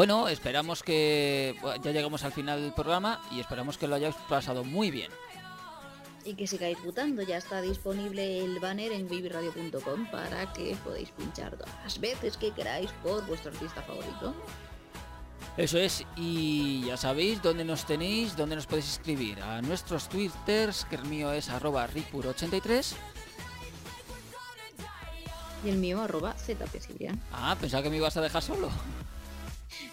Bueno, 0.00 0.28
esperamos 0.28 0.82
que 0.82 1.54
ya 1.82 1.90
llegamos 1.90 2.24
al 2.24 2.32
final 2.32 2.62
del 2.62 2.72
programa 2.72 3.20
y 3.30 3.38
esperamos 3.38 3.76
que 3.76 3.86
lo 3.86 3.96
hayáis 3.96 4.14
pasado 4.30 4.64
muy 4.64 4.90
bien. 4.90 5.10
Y 6.24 6.32
que 6.36 6.46
sigáis 6.46 6.82
votando, 6.82 7.20
ya 7.20 7.36
está 7.36 7.60
disponible 7.60 8.42
el 8.42 8.58
banner 8.60 8.92
en 8.92 9.10
babyradio.com 9.10 10.10
para 10.10 10.50
que 10.54 10.74
podáis 10.82 11.10
pinchar 11.10 11.54
todas 11.54 11.74
las 11.84 12.00
veces 12.00 12.38
que 12.38 12.50
queráis 12.52 12.90
por 13.02 13.26
vuestro 13.26 13.52
artista 13.52 13.82
favorito. 13.82 14.34
Eso 15.58 15.76
es, 15.76 16.06
y 16.16 16.86
ya 16.86 16.96
sabéis 16.96 17.42
dónde 17.42 17.66
nos 17.66 17.84
tenéis, 17.84 18.34
dónde 18.34 18.56
nos 18.56 18.64
podéis 18.64 18.88
escribir. 18.88 19.38
A 19.42 19.60
nuestros 19.60 20.08
twitters, 20.08 20.86
que 20.86 20.96
el 20.96 21.04
mío 21.04 21.30
es 21.30 21.50
arroba 21.50 21.86
ripur83. 21.86 22.94
Y 25.66 25.68
el 25.68 25.76
mío 25.76 26.00
arroba 26.00 26.34
zpcibrian. 26.38 27.20
Ah, 27.30 27.54
pensaba 27.60 27.82
que 27.82 27.90
me 27.90 27.98
ibas 27.98 28.16
a 28.16 28.22
dejar 28.22 28.40
solo. 28.40 28.70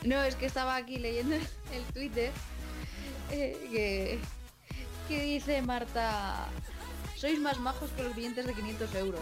No, 0.03 0.22
es 0.23 0.35
que 0.35 0.45
estaba 0.45 0.75
aquí 0.75 0.97
leyendo 0.97 1.35
el 1.73 1.83
Twitter 1.93 2.31
eh, 3.31 3.57
que, 3.72 4.19
que 5.07 5.22
dice 5.23 5.61
Marta, 5.61 6.47
sois 7.15 7.39
más 7.39 7.59
majos 7.59 7.91
que 7.91 8.03
los 8.03 8.15
billetes 8.15 8.45
de 8.45 8.53
500 8.53 8.95
euros. 8.95 9.22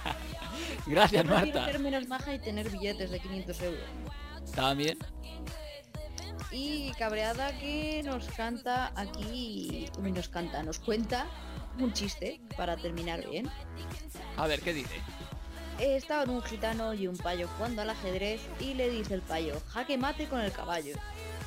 Gracias, 0.86 1.24
Yo 1.24 1.30
Marta. 1.30 1.64
ser 1.66 1.78
menos 1.80 2.06
maja 2.08 2.34
y 2.34 2.38
tener 2.38 2.70
billetes 2.70 3.10
de 3.10 3.20
500 3.20 3.60
euros. 3.62 3.84
También. 4.54 4.98
Y 6.50 6.92
cabreada 6.92 7.58
que 7.58 8.02
nos 8.04 8.26
canta 8.28 8.92
aquí, 8.94 9.86
nos 10.00 10.28
canta, 10.28 10.62
nos 10.62 10.78
cuenta 10.78 11.26
un 11.78 11.92
chiste 11.92 12.40
para 12.56 12.76
terminar 12.76 13.28
bien. 13.28 13.50
A 14.36 14.46
ver, 14.46 14.60
¿qué 14.60 14.72
dice? 14.72 14.94
Estaban 15.78 16.30
un 16.30 16.42
gitano 16.42 16.94
y 16.94 17.06
un 17.06 17.16
payo 17.16 17.48
jugando 17.56 17.82
al 17.82 17.90
ajedrez 17.90 18.40
y 18.60 18.74
le 18.74 18.88
dice 18.88 19.14
el 19.14 19.22
payo, 19.22 19.60
jaque 19.68 19.98
mate 19.98 20.26
con 20.26 20.40
el 20.40 20.50
caballo. 20.52 20.96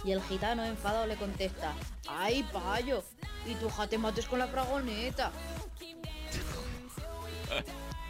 Y 0.03 0.11
el 0.11 0.21
gitano 0.23 0.63
enfadado 0.63 1.07
le 1.07 1.15
contesta, 1.15 1.73
¡ay 2.07 2.43
payo! 2.53 3.03
Y 3.45 3.55
tú 3.55 3.69
jate 3.69 3.97
mates 3.97 4.27
con 4.27 4.39
la 4.39 4.47
fragoneta. 4.47 5.31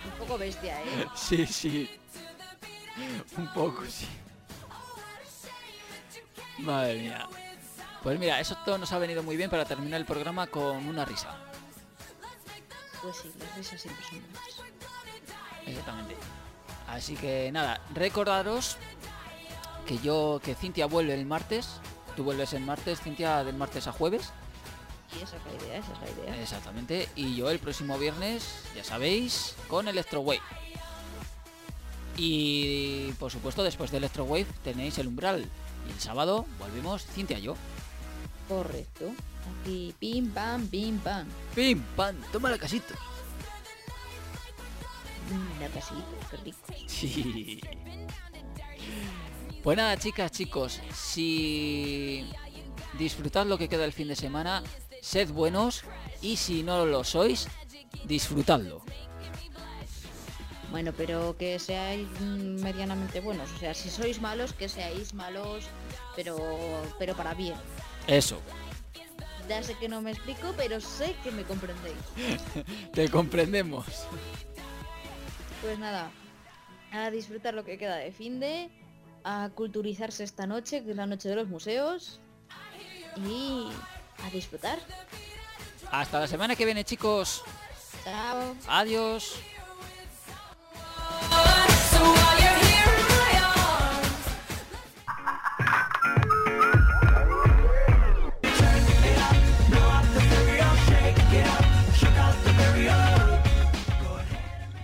Un 0.06 0.12
poco 0.20 0.38
bestia, 0.38 0.82
¿eh? 0.82 1.08
Sí, 1.16 1.46
sí. 1.46 1.90
Un 3.38 3.48
poco, 3.54 3.86
sí. 3.86 4.08
Madre 6.60 6.96
mía. 6.96 7.28
Pues 8.04 8.20
mira, 8.20 8.40
eso 8.40 8.58
todo 8.66 8.78
nos 8.78 8.92
ha 8.92 8.98
venido 8.98 9.24
muy 9.24 9.38
bien 9.38 9.50
para 9.50 9.66
terminar 9.66 10.00
el 10.00 10.06
programa 10.06 10.48
con 10.48 10.86
una 10.88 11.06
risa. 11.06 11.36
Pues 13.02 13.18
sí, 13.18 13.32
las 13.40 13.56
risas 13.56 13.82
siempre 13.82 14.06
son 14.06 14.22
buenas. 14.34 14.59
Exactamente. 15.66 16.16
Así 16.88 17.16
que 17.16 17.52
nada, 17.52 17.82
recordaros 17.94 18.78
que 19.86 19.98
yo, 20.00 20.42
que 20.44 20.56
Cintia 20.56 20.86
vuelve 20.86 21.14
el 21.14 21.26
martes. 21.26 21.80
Tú 22.16 22.24
vuelves 22.24 22.54
el 22.54 22.64
martes, 22.64 23.02
Cintia, 23.02 23.44
del 23.44 23.56
martes 23.56 23.88
a 23.88 23.92
jueves. 23.92 24.32
Y 25.18 25.24
esa 25.24 25.38
es 25.38 25.46
la 25.46 25.66
idea, 25.66 25.78
esa 25.78 25.94
es 25.94 26.00
la 26.00 26.22
idea. 26.22 26.42
Exactamente. 26.42 27.10
Y 27.16 27.36
yo 27.36 27.50
el 27.50 27.60
próximo 27.60 27.98
viernes, 27.98 28.44
ya 28.76 28.84
sabéis, 28.84 29.56
con 29.68 29.88
Electro 29.88 30.22
Wave. 30.22 30.42
Y 32.18 33.12
por 33.14 33.32
supuesto, 33.32 33.64
después 33.64 33.92
de 33.92 33.98
Electro 33.98 34.26
Wave 34.26 34.48
tenéis 34.64 34.98
el 34.98 35.08
umbral. 35.08 35.48
Y 35.88 35.92
el 35.92 36.00
sábado 36.00 36.46
volvemos 36.60 37.06
Cintia 37.06 37.40
y 37.40 37.44
yo. 37.44 37.56
Correcto. 38.48 39.06
Aquí, 39.62 39.96
pim 39.98 40.30
pam, 40.32 40.68
pim 40.68 41.00
pam. 41.00 41.28
Pim 41.56 41.82
pam, 41.96 42.16
toma 42.32 42.50
la 42.50 42.58
casita. 42.58 42.94
Mm, 45.30 45.62
la 45.62 45.68
casita, 45.68 46.06
qué 46.32 46.38
rico. 46.38 46.58
Sí. 46.88 47.62
Pues 49.64 49.78
nada, 49.78 49.98
chicas, 49.98 50.32
chicos, 50.32 50.80
si 50.94 52.26
disfrutad 52.98 53.46
lo 53.46 53.58
que 53.58 53.68
queda 53.68 53.82
del 53.82 53.94
fin 53.94 54.08
de 54.08 54.16
semana, 54.16 54.64
sed 55.02 55.30
buenos 55.30 55.84
y 56.22 56.38
si 56.38 56.64
no 56.64 56.86
lo 56.86 57.04
sois, 57.04 57.48
disfrutadlo. 58.06 58.82
Bueno, 60.72 60.94
pero 60.96 61.36
que 61.38 61.58
seáis 61.60 62.08
mm, 62.20 62.62
medianamente 62.62 63.20
buenos. 63.22 63.52
O 63.54 63.58
sea, 63.58 63.74
si 63.74 63.90
sois 63.90 64.22
malos, 64.22 64.54
que 64.54 64.70
seáis 64.70 65.14
malos, 65.14 65.66
pero, 66.16 66.38
pero 67.00 67.16
para 67.16 67.34
bien. 67.34 67.56
Eso, 68.08 68.40
Ya 69.48 69.64
sé 69.64 69.74
que 69.76 69.90
no 69.90 70.00
me 70.02 70.12
explico, 70.12 70.54
pero 70.56 70.80
sé 70.80 71.16
que 71.24 71.32
me 71.32 71.44
comprendéis. 71.44 71.98
te 72.94 73.10
comprendemos. 73.10 73.86
Pues 75.62 75.78
nada, 75.78 76.12
a 76.92 77.10
disfrutar 77.12 77.54
lo 77.54 77.66
que 77.66 77.78
queda 77.78 77.98
de 77.98 78.12
fin 78.12 78.40
de, 78.40 78.70
a 79.24 79.50
culturizarse 79.54 80.24
esta 80.24 80.48
noche, 80.48 80.84
que 80.84 80.92
es 80.92 80.96
la 80.96 81.06
noche 81.06 81.30
de 81.30 81.36
los 81.36 81.48
museos, 81.48 82.22
y 83.18 83.68
a 84.24 84.30
disfrutar. 84.30 84.80
Hasta 85.92 86.20
la 86.20 86.28
semana 86.28 86.56
que 86.56 86.66
viene, 86.66 86.84
chicos. 86.84 87.44
Chao. 88.04 88.56
Adiós. 88.68 89.36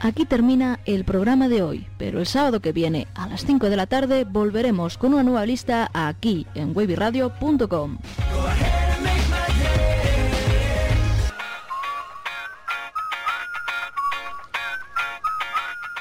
Aquí 0.05 0.23
termina 0.23 0.79
el 0.85 1.03
programa 1.03 1.47
de 1.47 1.63
hoy, 1.63 1.87
pero 1.97 2.19
el 2.19 2.27
sábado 2.27 2.59
que 2.59 2.71
viene 2.71 3.07
a 3.15 3.27
las 3.27 3.43
5 3.43 3.71
de 3.71 3.75
la 3.75 3.87
tarde 3.87 4.23
volveremos 4.23 4.99
con 4.99 5.15
una 5.15 5.23
nueva 5.23 5.47
lista 5.47 5.89
aquí 5.95 6.45
en 6.53 6.77
webiradio.com. 6.77 7.97